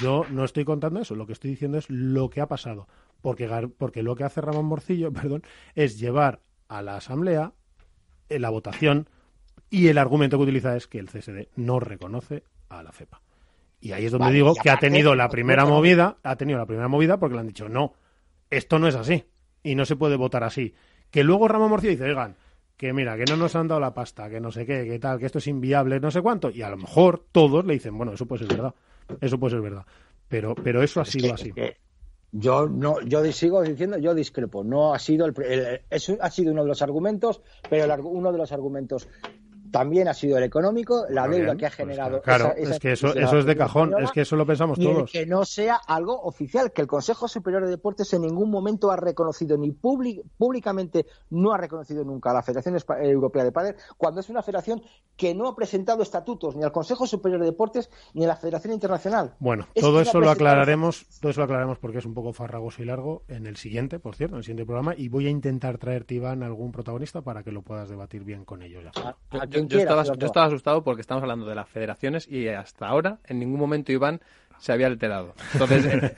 Yo 0.00 0.24
no 0.30 0.44
estoy 0.44 0.64
contando 0.64 1.00
eso, 1.00 1.14
lo 1.14 1.26
que 1.26 1.32
estoy 1.32 1.50
diciendo 1.50 1.78
es 1.78 1.88
lo 1.88 2.28
que 2.28 2.40
ha 2.40 2.48
pasado, 2.48 2.88
porque 3.22 3.48
porque 3.78 4.02
lo 4.02 4.16
que 4.16 4.24
hace 4.24 4.40
Ramón 4.40 4.66
Morcillo, 4.66 5.12
perdón, 5.12 5.42
es 5.74 5.98
llevar 5.98 6.40
a 6.68 6.82
la 6.82 6.96
asamblea 6.96 7.52
en 8.28 8.42
la 8.42 8.50
votación 8.50 9.08
y 9.70 9.88
el 9.88 9.98
argumento 9.98 10.36
que 10.36 10.44
utiliza 10.44 10.76
es 10.76 10.86
que 10.86 10.98
el 10.98 11.08
CSD 11.08 11.48
no 11.56 11.80
reconoce 11.80 12.44
a 12.68 12.82
la 12.82 12.92
FEPA. 12.92 13.22
Y 13.80 13.92
ahí 13.92 14.06
es 14.06 14.12
donde 14.12 14.26
Vale, 14.26 14.34
digo 14.34 14.54
que 14.54 14.70
ha 14.70 14.76
tenido 14.76 15.14
la 15.14 15.28
primera 15.28 15.64
movida, 15.64 16.18
ha 16.22 16.36
tenido 16.36 16.58
la 16.58 16.66
primera 16.66 16.88
movida 16.88 17.18
porque 17.18 17.34
le 17.34 17.40
han 17.40 17.46
dicho, 17.46 17.68
no, 17.68 17.94
esto 18.50 18.78
no 18.78 18.88
es 18.88 18.94
así 18.94 19.24
y 19.62 19.74
no 19.74 19.84
se 19.84 19.96
puede 19.96 20.16
votar 20.16 20.42
así. 20.44 20.74
Que 21.10 21.22
luego 21.22 21.48
Ramón 21.48 21.70
Morcillo 21.70 21.92
dice, 21.92 22.04
oigan, 22.04 22.36
que 22.78 22.92
mira, 22.94 23.16
que 23.18 23.26
no 23.26 23.36
nos 23.36 23.54
han 23.56 23.68
dado 23.68 23.80
la 23.80 23.92
pasta, 23.92 24.30
que 24.30 24.40
no 24.40 24.50
sé 24.52 24.64
qué, 24.64 24.86
que 24.86 24.98
tal, 24.98 25.18
que 25.18 25.26
esto 25.26 25.38
es 25.38 25.46
inviable, 25.48 26.00
no 26.00 26.10
sé 26.10 26.22
cuánto, 26.22 26.50
y 26.50 26.62
a 26.62 26.70
lo 26.70 26.78
mejor 26.78 27.26
todos 27.32 27.64
le 27.66 27.74
dicen, 27.74 27.98
bueno, 27.98 28.12
eso 28.14 28.26
puede 28.26 28.40
ser 28.44 28.48
verdad, 28.56 28.74
eso 29.20 29.38
puede 29.38 29.52
ser 29.52 29.60
verdad. 29.60 29.86
Pero, 30.28 30.54
pero 30.62 30.82
eso 30.82 31.00
ha 31.00 31.04
sido 31.04 31.32
así. 31.34 31.52
Yo 32.30 32.68
no, 32.68 33.00
yo 33.02 33.24
sigo 33.32 33.62
diciendo, 33.62 33.98
yo 33.98 34.14
discrepo. 34.14 34.62
No 34.62 34.94
ha 34.94 34.98
sido 34.98 35.26
el, 35.26 35.34
el- 35.44 35.80
eso 35.90 36.16
ha 36.20 36.30
sido 36.30 36.52
uno 36.52 36.62
de 36.62 36.68
los 36.68 36.82
argumentos, 36.82 37.40
pero 37.68 37.84
el 37.92 38.00
uno 38.00 38.32
de 38.32 38.38
los 38.38 38.52
argumentos 38.52 39.08
también 39.70 40.08
ha 40.08 40.14
sido 40.14 40.38
el 40.38 40.44
económico, 40.44 41.04
la 41.10 41.22
Bueno, 41.22 41.36
deuda 41.36 41.46
bien, 41.46 41.58
que 41.58 41.66
ha 41.66 41.68
pues 41.68 41.76
generado. 41.76 42.22
claro, 42.22 42.44
esa- 42.46 42.58
esa 42.58 42.70
es 42.74 42.78
que 42.80 42.92
eso, 42.92 43.14
eso 43.14 43.38
es 43.38 43.44
de 43.44 43.56
cajón, 43.56 43.94
es 44.02 44.10
que 44.12 44.22
eso 44.22 44.36
lo 44.36 44.46
pensamos 44.46 44.78
y 44.78 44.86
el 44.86 44.94
todos. 44.94 45.12
que 45.12 45.26
no 45.26 45.44
sea 45.44 45.76
algo 45.76 46.20
oficial, 46.22 46.72
que 46.72 46.82
el 46.82 46.86
Consejo 46.88 47.28
Superior 47.28 47.64
de 47.64 47.70
Deportes 47.70 48.12
en 48.14 48.22
ningún 48.22 48.50
momento 48.50 48.90
ha 48.90 48.96
reconocido 48.96 49.56
ni 49.56 49.72
públicamente 49.72 51.06
no 51.30 51.52
ha 51.52 51.56
reconocido 51.58 52.04
nunca 52.04 52.30
a 52.30 52.34
la 52.34 52.42
Federación 52.42 52.76
Europea 53.02 53.44
de 53.44 53.52
Padel, 53.52 53.76
cuando 53.96 54.20
es 54.20 54.28
una 54.28 54.42
federación 54.42 54.82
que 55.16 55.34
no 55.34 55.48
ha 55.48 55.56
presentado 55.56 56.02
estatutos 56.02 56.56
ni 56.56 56.62
al 56.64 56.72
Consejo 56.72 57.06
Superior 57.06 57.40
de 57.40 57.46
Deportes 57.46 57.90
ni 58.14 58.24
a 58.24 58.28
la 58.28 58.36
Federación 58.36 58.72
Internacional. 58.72 59.34
Bueno, 59.38 59.66
Es 59.74 59.82
todo 59.82 60.00
eso 60.00 60.20
lo 60.20 60.30
aclararemos, 60.30 61.06
todo 61.20 61.30
eso 61.30 61.40
lo 61.40 61.44
aclararemos 61.44 61.78
porque 61.78 61.98
es 61.98 62.06
un 62.06 62.14
poco 62.14 62.32
farragoso 62.32 62.82
y 62.82 62.86
largo 62.86 63.22
en 63.28 63.46
el 63.46 63.56
siguiente, 63.56 63.98
por 63.98 64.14
cierto, 64.14 64.36
en 64.36 64.38
el 64.38 64.44
siguiente 64.44 64.64
programa, 64.66 64.94
y 64.96 65.08
voy 65.08 65.26
a 65.26 65.30
intentar 65.30 65.78
traerte, 65.78 66.14
Iván, 66.14 66.42
algún 66.42 66.72
protagonista 66.72 67.22
para 67.22 67.42
que 67.42 67.52
lo 67.52 67.62
puedas 67.62 67.88
debatir 67.88 68.24
bien 68.24 68.44
con 68.44 68.62
ellos 68.62 68.84
ya. 68.84 69.16
A 69.30 69.44
Yo, 69.46 69.57
quien 69.66 69.68
yo 69.68 69.76
quiera, 69.86 70.00
estaba, 70.02 70.16
yo 70.18 70.26
estaba 70.26 70.46
asustado 70.46 70.82
porque 70.84 71.00
estamos 71.00 71.22
hablando 71.22 71.46
de 71.46 71.54
las 71.54 71.68
federaciones 71.68 72.28
y 72.28 72.48
hasta 72.48 72.86
ahora 72.88 73.18
en 73.26 73.38
ningún 73.38 73.58
momento 73.58 73.92
Iván 73.92 74.20
se 74.58 74.72
había 74.72 74.88
alterado. 74.88 75.34
Entonces 75.52 75.84
eh, 75.86 76.14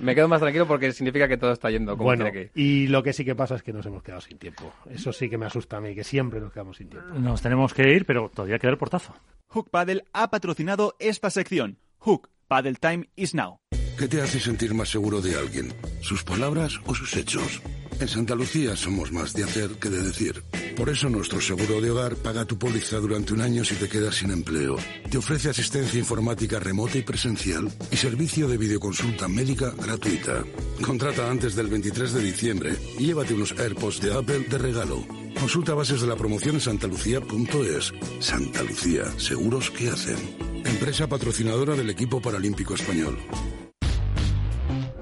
me 0.00 0.14
quedo 0.14 0.28
más 0.28 0.40
tranquilo 0.40 0.66
porque 0.66 0.92
significa 0.92 1.26
que 1.26 1.36
todo 1.36 1.52
está 1.52 1.70
yendo 1.70 1.92
como 1.92 2.04
Bueno, 2.04 2.24
tiene 2.24 2.32
que 2.32 2.42
ir. 2.44 2.50
y 2.66 2.86
lo 2.86 3.02
que 3.02 3.12
sí 3.12 3.24
que 3.24 3.34
pasa 3.34 3.56
es 3.56 3.62
que 3.62 3.72
nos 3.72 3.84
hemos 3.86 4.02
quedado 4.02 4.20
sin 4.20 4.38
tiempo. 4.38 4.72
Eso 4.88 5.12
sí 5.12 5.28
que 5.28 5.38
me 5.38 5.46
asusta 5.46 5.78
a 5.78 5.80
mí, 5.80 5.94
que 5.94 6.04
siempre 6.04 6.40
nos 6.40 6.52
quedamos 6.52 6.76
sin 6.76 6.88
tiempo. 6.88 7.14
Nos 7.14 7.42
tenemos 7.42 7.74
que 7.74 7.92
ir, 7.92 8.06
pero 8.06 8.30
todavía 8.32 8.58
queda 8.58 8.70
el 8.70 8.78
portazo. 8.78 9.14
Hook 9.48 9.70
Paddle 9.70 10.04
ha 10.12 10.30
patrocinado 10.30 10.94
esta 11.00 11.30
sección. 11.30 11.78
Hook 11.98 12.28
Paddle 12.46 12.76
Time 12.76 13.08
is 13.16 13.34
now. 13.34 13.58
¿Qué 14.00 14.08
te 14.08 14.22
hace 14.22 14.40
sentir 14.40 14.72
más 14.72 14.88
seguro 14.88 15.20
de 15.20 15.36
alguien? 15.36 15.74
¿Sus 16.00 16.24
palabras 16.24 16.80
o 16.86 16.94
sus 16.94 17.14
hechos? 17.16 17.60
En 18.00 18.08
Santa 18.08 18.34
Lucía 18.34 18.74
somos 18.74 19.12
más 19.12 19.34
de 19.34 19.44
hacer 19.44 19.72
que 19.72 19.90
de 19.90 20.02
decir. 20.02 20.42
Por 20.74 20.88
eso 20.88 21.10
nuestro 21.10 21.38
seguro 21.38 21.82
de 21.82 21.90
hogar 21.90 22.16
paga 22.16 22.46
tu 22.46 22.58
póliza 22.58 22.96
durante 22.96 23.34
un 23.34 23.42
año 23.42 23.62
si 23.62 23.74
te 23.74 23.90
quedas 23.90 24.14
sin 24.14 24.30
empleo. 24.30 24.78
Te 25.10 25.18
ofrece 25.18 25.50
asistencia 25.50 25.98
informática 25.98 26.58
remota 26.58 26.96
y 26.96 27.02
presencial 27.02 27.70
y 27.90 27.96
servicio 27.98 28.48
de 28.48 28.56
videoconsulta 28.56 29.28
médica 29.28 29.70
gratuita. 29.76 30.44
Contrata 30.80 31.30
antes 31.30 31.54
del 31.54 31.66
23 31.66 32.14
de 32.14 32.22
diciembre 32.22 32.76
y 32.98 33.04
llévate 33.04 33.34
unos 33.34 33.52
AirPods 33.52 34.00
de 34.00 34.14
Apple 34.14 34.46
de 34.48 34.56
regalo. 34.56 35.04
Consulta 35.38 35.74
bases 35.74 36.00
de 36.00 36.06
la 36.06 36.16
promoción 36.16 36.54
en 36.54 36.62
santalucía.es. 36.62 37.92
Santa 38.20 38.62
Lucía, 38.62 39.04
seguros 39.18 39.70
que 39.70 39.90
hacen. 39.90 40.16
Empresa 40.64 41.06
patrocinadora 41.06 41.74
del 41.74 41.90
equipo 41.90 42.18
paralímpico 42.22 42.74
español. 42.74 43.18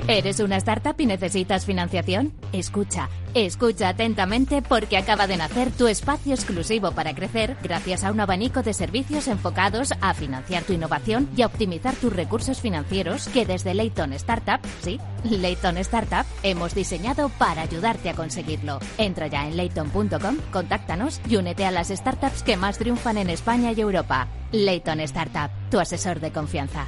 ¿Eres 0.09 0.41
una 0.41 0.57
startup 0.57 0.99
y 0.99 1.05
necesitas 1.05 1.67
financiación? 1.67 2.33
Escucha, 2.55 3.11
escucha 3.35 3.91
atentamente 3.91 4.63
porque 4.63 4.97
acaba 4.97 5.27
de 5.27 5.37
nacer 5.37 5.71
tu 5.71 5.87
espacio 5.87 6.33
exclusivo 6.33 6.93
para 6.93 7.15
crecer 7.15 7.59
gracias 7.63 8.05
a 8.05 8.11
un 8.11 8.19
abanico 8.19 8.63
de 8.63 8.73
servicios 8.73 9.29
enfocados 9.29 9.93
a 10.01 10.15
financiar 10.15 10.63
tu 10.63 10.73
innovación 10.73 11.29
y 11.37 11.43
a 11.43 11.47
optimizar 11.47 11.95
tus 11.95 12.11
recursos 12.11 12.59
financieros 12.59 13.29
que 13.29 13.45
desde 13.45 13.75
Layton 13.75 14.15
Startup, 14.15 14.61
sí, 14.81 14.99
Layton 15.25 15.77
Startup, 15.77 16.25
hemos 16.43 16.75
diseñado 16.75 17.29
para 17.29 17.61
ayudarte 17.61 18.09
a 18.09 18.15
conseguirlo. 18.15 18.79
Entra 18.97 19.27
ya 19.27 19.47
en 19.47 19.59
layton.com, 19.59 20.39
contáctanos 20.51 21.21
y 21.29 21.37
únete 21.37 21.67
a 21.67 21.71
las 21.71 21.89
startups 21.89 22.43
que 22.43 22.57
más 22.57 22.79
triunfan 22.79 23.19
en 23.19 23.29
España 23.29 23.73
y 23.73 23.81
Europa. 23.83 24.27
Layton 24.53 25.01
Startup, 25.01 25.51
tu 25.71 25.79
asesor 25.79 26.19
de 26.21 26.33
confianza. 26.33 26.87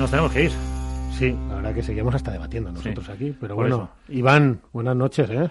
Nos 0.00 0.10
tenemos 0.10 0.32
que 0.32 0.44
ir. 0.44 0.52
Sí, 1.18 1.36
la 1.50 1.56
verdad 1.56 1.74
que 1.74 1.82
seguimos 1.82 2.14
hasta 2.14 2.30
debatiendo 2.30 2.72
nosotros 2.72 3.04
Sí, 3.04 3.12
aquí. 3.12 3.36
Pero 3.38 3.54
bueno, 3.54 3.90
Iván, 4.08 4.62
buenas 4.72 4.96
noches, 4.96 5.28
¿eh? 5.28 5.50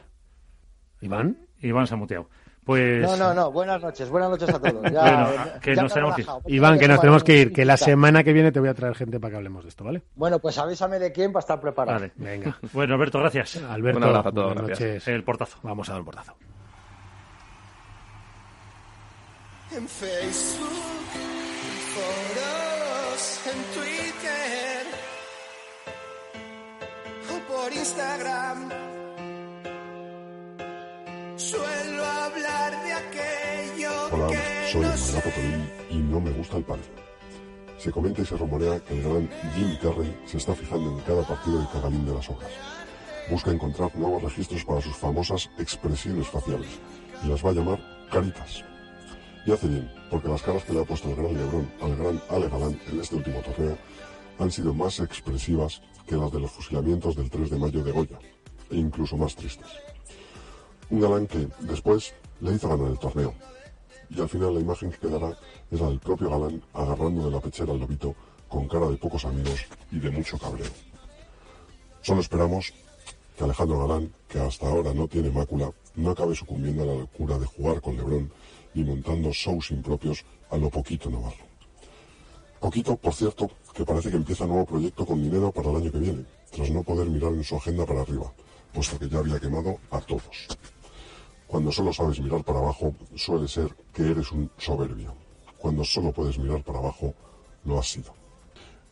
Iván. 1.01 1.37
Iván 1.61 1.85
se 1.85 1.93
ha 1.93 1.97
muteado. 1.97 2.27
Pues... 2.65 2.99
No, 3.03 3.15
no, 3.15 3.31
no. 3.35 3.51
Buenas 3.51 3.79
noches, 3.79 4.09
buenas 4.09 4.31
noches 4.31 4.49
a 4.49 4.59
todos. 4.59 4.91
Ya, 4.91 5.25
Bueno, 5.27 5.43
que 5.61 5.75
ya 5.75 5.83
nos 5.83 5.93
tenemos 5.93 6.15
que 6.15 6.21
ir. 6.23 6.27
Iván, 6.47 6.79
que 6.79 6.87
nos 6.87 6.99
tenemos 6.99 7.23
que 7.23 7.37
ir, 7.37 7.53
que 7.53 7.63
la 7.63 7.77
semana 7.77 8.23
que 8.23 8.33
viene 8.33 8.51
te 8.51 8.59
voy 8.59 8.69
a 8.69 8.73
traer 8.73 8.95
gente 8.95 9.19
para 9.19 9.29
que 9.29 9.37
hablemos 9.37 9.61
de 9.65 9.69
esto, 9.69 9.83
¿vale? 9.83 10.01
Bueno, 10.15 10.39
pues 10.39 10.57
avísame 10.57 10.97
de 10.97 11.11
quién 11.11 11.31
para 11.31 11.41
estar 11.41 11.61
preparado. 11.61 11.99
Vale. 11.99 12.11
Venga. 12.15 12.57
Bueno, 12.73 12.95
Alberto, 12.95 13.19
gracias. 13.19 13.57
Alberto, 13.57 13.99
Un 13.99 14.03
abrazo 14.05 14.29
a 14.29 14.31
todos, 14.31 14.45
buenas 14.47 14.65
gracias. 14.65 14.89
noches. 14.89 15.07
El 15.09 15.23
portazo. 15.23 15.59
Vamos 15.61 15.87
a 15.89 15.91
dar 15.91 15.99
el 15.99 16.05
portazo. 16.05 16.33
En 19.77 19.87
Facebook, 19.87 20.69
en 21.13 21.77
foros, 21.93 23.41
en 23.45 23.79
Twitter 23.79 23.98
por 27.59 27.73
Instagram. 27.73 28.69
Suelo 31.35 32.05
hablar 32.05 32.83
de 32.83 32.93
aquello 32.93 33.91
Hola, 34.11 34.27
que 34.27 34.71
soy 34.71 34.81
no 34.81 34.93
el 34.93 34.99
Manato 34.99 35.29
Toril 35.29 35.71
y 35.89 35.97
no 35.97 36.21
me 36.21 36.31
gusta 36.31 36.57
el 36.57 36.63
pádel. 36.63 36.85
Se 37.77 37.91
comenta 37.91 38.21
y 38.21 38.25
se 38.25 38.37
rumorea 38.37 38.79
que 38.81 38.93
el 38.93 39.03
gran 39.03 39.29
Jim 39.55 39.77
Carrey 39.81 40.19
se 40.25 40.37
está 40.37 40.53
fijando 40.53 40.91
en 40.91 40.99
cada 40.99 41.23
partido 41.23 41.59
de 41.59 41.67
Cagalín 41.67 42.05
de 42.05 42.13
las 42.13 42.29
Hojas. 42.29 42.51
Busca 43.29 43.51
encontrar 43.51 43.95
nuevos 43.95 44.23
registros 44.23 44.65
para 44.65 44.81
sus 44.81 44.95
famosas 44.95 45.49
expresiones 45.57 46.27
faciales 46.27 46.69
y 47.23 47.27
las 47.27 47.43
va 47.45 47.49
a 47.51 47.53
llamar 47.53 47.79
caritas. 48.11 48.63
Y 49.45 49.51
hace 49.51 49.67
bien, 49.67 49.89
porque 50.09 50.27
las 50.27 50.41
caras 50.41 50.63
que 50.63 50.73
le 50.73 50.81
ha 50.81 50.85
puesto 50.85 51.09
el 51.09 51.15
gran 51.15 51.33
Lebrón 51.33 51.71
al 51.81 51.95
gran 51.95 52.21
Ale 52.29 52.49
Galán 52.49 52.79
en 52.91 52.99
este 52.99 53.15
último 53.15 53.39
torneo 53.41 53.77
han 54.39 54.51
sido 54.51 54.73
más 54.73 54.99
expresivas 54.99 55.81
que 56.09 56.15
las 56.15 56.31
de 56.31 56.39
los 56.39 56.49
fusilamientos 56.49 57.15
del 57.15 57.29
3 57.29 57.51
de 57.51 57.59
mayo 57.59 57.83
de 57.83 57.91
Goya, 57.91 58.17
e 58.71 58.77
incluso 58.77 59.15
más 59.15 59.35
tristes. 59.35 59.67
Un 60.89 61.01
galán 61.01 61.27
que, 61.27 61.47
después, 61.59 62.15
le 62.41 62.53
hizo 62.53 62.67
ganar 62.67 62.87
el 62.89 62.97
torneo. 62.97 63.35
y 64.09 64.19
al 64.19 64.27
final 64.27 64.55
la 64.55 64.59
imagen 64.59 64.89
que 64.89 64.97
quedará 64.97 65.37
es 65.69 65.79
la 65.79 65.87
del 65.87 65.99
propio 65.99 66.31
Galán 66.31 66.63
agarrando 66.73 67.25
de 67.25 67.29
la 67.29 67.39
pechera 67.39 67.73
al 67.73 67.79
lobito 67.79 68.15
con 68.47 68.67
cara 68.67 68.87
de 68.87 68.97
pocos 68.97 69.23
amigos 69.23 69.67
y 69.91 69.99
de 69.99 70.09
mucho 70.09 70.35
cabreo. 70.39 70.71
Solo 72.01 72.21
esperamos 72.21 72.73
que 73.37 73.43
Alejandro 73.43 73.77
Galán, 73.85 74.11
que 74.27 74.39
hasta 74.39 74.67
ahora 74.67 74.95
no 74.95 75.07
tiene 75.07 75.29
mácula, 75.29 75.71
no 75.95 76.09
acabe 76.09 76.33
sucumbiendo 76.33 76.81
a 76.81 76.87
la 76.87 76.95
locura 76.95 77.37
de 77.37 77.45
jugar 77.45 77.81
con 77.81 77.95
Lebrón 77.95 78.31
y 78.73 78.83
montando 78.83 79.31
shows 79.31 79.69
impropios 79.69 80.25
a 80.49 80.57
lo 80.57 80.71
poquito 80.71 81.11
Navarro. 81.11 81.45
Poquito, 82.59 82.95
por 82.97 83.13
cierto, 83.13 83.47
que 83.79 83.85
parece 83.85 84.09
que 84.11 84.17
empieza 84.17 84.45
nuevo 84.45 84.65
proyecto 84.65 85.05
con 85.05 85.23
dinero 85.23 85.53
para 85.53 85.69
el 85.69 85.77
año 85.77 85.89
que 85.89 85.99
viene, 85.99 86.25
tras 86.51 86.69
no 86.69 86.83
poder 86.83 87.09
mirar 87.09 87.31
en 87.31 87.45
su 87.45 87.55
agenda 87.55 87.85
para 87.85 88.01
arriba, 88.01 88.29
puesto 88.73 88.99
que 88.99 89.07
ya 89.07 89.19
había 89.19 89.39
quemado 89.39 89.77
a 89.89 90.01
todos. 90.01 90.47
Cuando 91.47 91.71
solo 91.71 91.93
sabes 91.93 92.19
mirar 92.19 92.43
para 92.43 92.59
abajo, 92.59 92.93
suele 93.15 93.47
ser 93.47 93.73
que 93.93 94.11
eres 94.11 94.33
un 94.33 94.51
soberbio. 94.57 95.15
Cuando 95.57 95.85
solo 95.85 96.11
puedes 96.11 96.37
mirar 96.37 96.61
para 96.61 96.79
abajo, 96.79 97.13
lo 97.63 97.79
has 97.79 97.89
sido. 97.89 98.13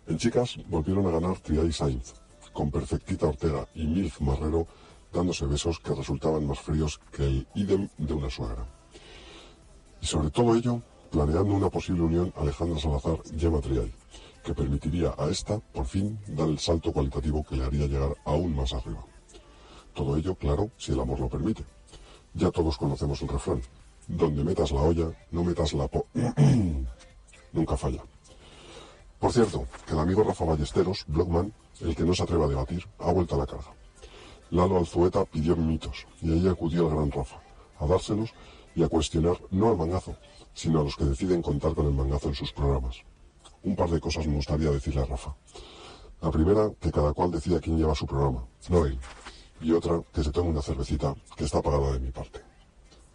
En 0.07 0.17
chicas 0.17 0.57
volvieron 0.69 1.05
a 1.07 1.11
ganar 1.11 1.37
Triay 1.39 1.73
Sainz, 1.73 2.13
con 2.53 2.71
Perfectita 2.71 3.27
Ortega 3.27 3.67
y 3.75 3.85
Milf 3.85 4.21
Marrero 4.21 4.67
dándose 5.11 5.47
besos 5.47 5.81
que 5.81 5.93
resultaban 5.95 6.47
más 6.47 6.59
fríos 6.59 6.97
que 7.11 7.25
el 7.25 7.47
idem 7.55 7.89
de 7.97 8.13
una 8.13 8.29
suegra. 8.29 8.65
Y 10.01 10.05
sobre 10.05 10.29
todo 10.29 10.55
ello, 10.55 10.81
planeando 11.11 11.55
una 11.55 11.69
posible 11.69 12.03
unión 12.03 12.33
Alejandra 12.37 12.79
Salazar-Gemma 12.79 13.59
Triay, 13.59 13.91
que 14.47 14.53
permitiría 14.53 15.13
a 15.17 15.27
esta, 15.29 15.59
por 15.59 15.85
fin, 15.85 16.17
dar 16.25 16.47
el 16.47 16.57
salto 16.57 16.93
cualitativo 16.93 17.43
que 17.43 17.57
le 17.57 17.65
haría 17.65 17.85
llegar 17.85 18.15
aún 18.23 18.55
más 18.55 18.71
arriba. 18.71 19.03
Todo 19.93 20.15
ello, 20.15 20.35
claro, 20.35 20.71
si 20.77 20.93
el 20.93 21.01
amor 21.01 21.19
lo 21.19 21.27
permite. 21.27 21.65
Ya 22.33 22.49
todos 22.49 22.77
conocemos 22.77 23.21
el 23.21 23.27
refrán. 23.27 23.61
Donde 24.07 24.45
metas 24.45 24.71
la 24.71 24.79
olla, 24.79 25.11
no 25.31 25.43
metas 25.43 25.73
la 25.73 25.89
po... 25.89 26.05
Nunca 27.51 27.75
falla. 27.75 28.01
Por 29.19 29.33
cierto, 29.33 29.67
que 29.85 29.91
el 29.91 29.99
amigo 29.99 30.23
Rafa 30.23 30.45
Ballesteros, 30.45 31.03
Blogman, 31.07 31.51
el 31.81 31.93
que 31.93 32.03
no 32.03 32.13
se 32.13 32.23
atreve 32.23 32.45
a 32.45 32.47
debatir, 32.47 32.87
ha 32.99 33.11
vuelto 33.11 33.35
a 33.35 33.39
la 33.39 33.47
carga. 33.47 33.73
Lalo 34.51 34.77
Alzueta 34.77 35.25
pidió 35.25 35.57
mitos 35.57 36.07
y 36.21 36.31
allí 36.31 36.47
acudió 36.47 36.87
el 36.87 36.95
gran 36.95 37.11
Rafa, 37.11 37.41
a 37.79 37.85
dárselos 37.85 38.33
y 38.75 38.83
a 38.83 38.87
cuestionar 38.87 39.37
no 39.51 39.67
al 39.67 39.75
mangazo, 39.75 40.15
sino 40.53 40.79
a 40.79 40.83
los 40.85 40.95
que 40.95 41.03
deciden 41.03 41.41
contar 41.41 41.73
con 41.73 41.85
el 41.87 41.93
mangazo 41.93 42.29
en 42.29 42.35
sus 42.35 42.53
programas. 42.53 43.03
Un 43.63 43.75
par 43.75 43.89
de 43.89 43.99
cosas 43.99 44.27
me 44.27 44.35
gustaría 44.35 44.71
decirle 44.71 45.01
a 45.01 45.05
Rafa. 45.05 45.35
La 46.21 46.31
primera, 46.31 46.71
que 46.79 46.91
cada 46.91 47.13
cual 47.13 47.31
decida 47.31 47.59
quién 47.59 47.77
lleva 47.77 47.93
su 47.93 48.05
programa, 48.05 48.45
no 48.69 48.85
él. 48.85 48.97
Y 49.61 49.71
otra, 49.71 50.01
que 50.13 50.23
se 50.23 50.31
tome 50.31 50.49
una 50.49 50.61
cervecita, 50.61 51.15
que 51.35 51.45
está 51.45 51.61
pagada 51.61 51.93
de 51.93 51.99
mi 51.99 52.11
parte. 52.11 52.39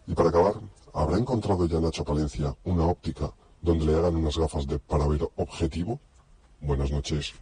Y 0.07 0.15
para 0.15 0.29
acabar, 0.29 0.55
¿habrá 0.93 1.19
encontrado 1.19 1.67
ya 1.67 1.81
Nacho 1.81 2.05
Palencia 2.05 2.55
una 2.65 2.87
óptica 2.87 3.33
donde 3.61 3.87
le 3.87 3.95
hagan 3.95 4.17
unas 4.17 4.37
gafas 4.37 4.67
de 4.67 4.79
para 4.79 5.07
ver 5.07 5.29
objetivo? 5.37 6.01
Buenas 6.61 6.91
noches. 6.91 7.35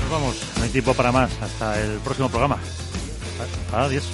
Nos 0.00 0.10
vamos, 0.10 0.36
no 0.56 0.62
hay 0.62 0.70
tiempo 0.70 0.94
para 0.94 1.12
más. 1.12 1.30
Hasta 1.42 1.80
el 1.80 1.98
próximo 1.98 2.28
programa. 2.28 2.58
Adiós. 3.72 4.04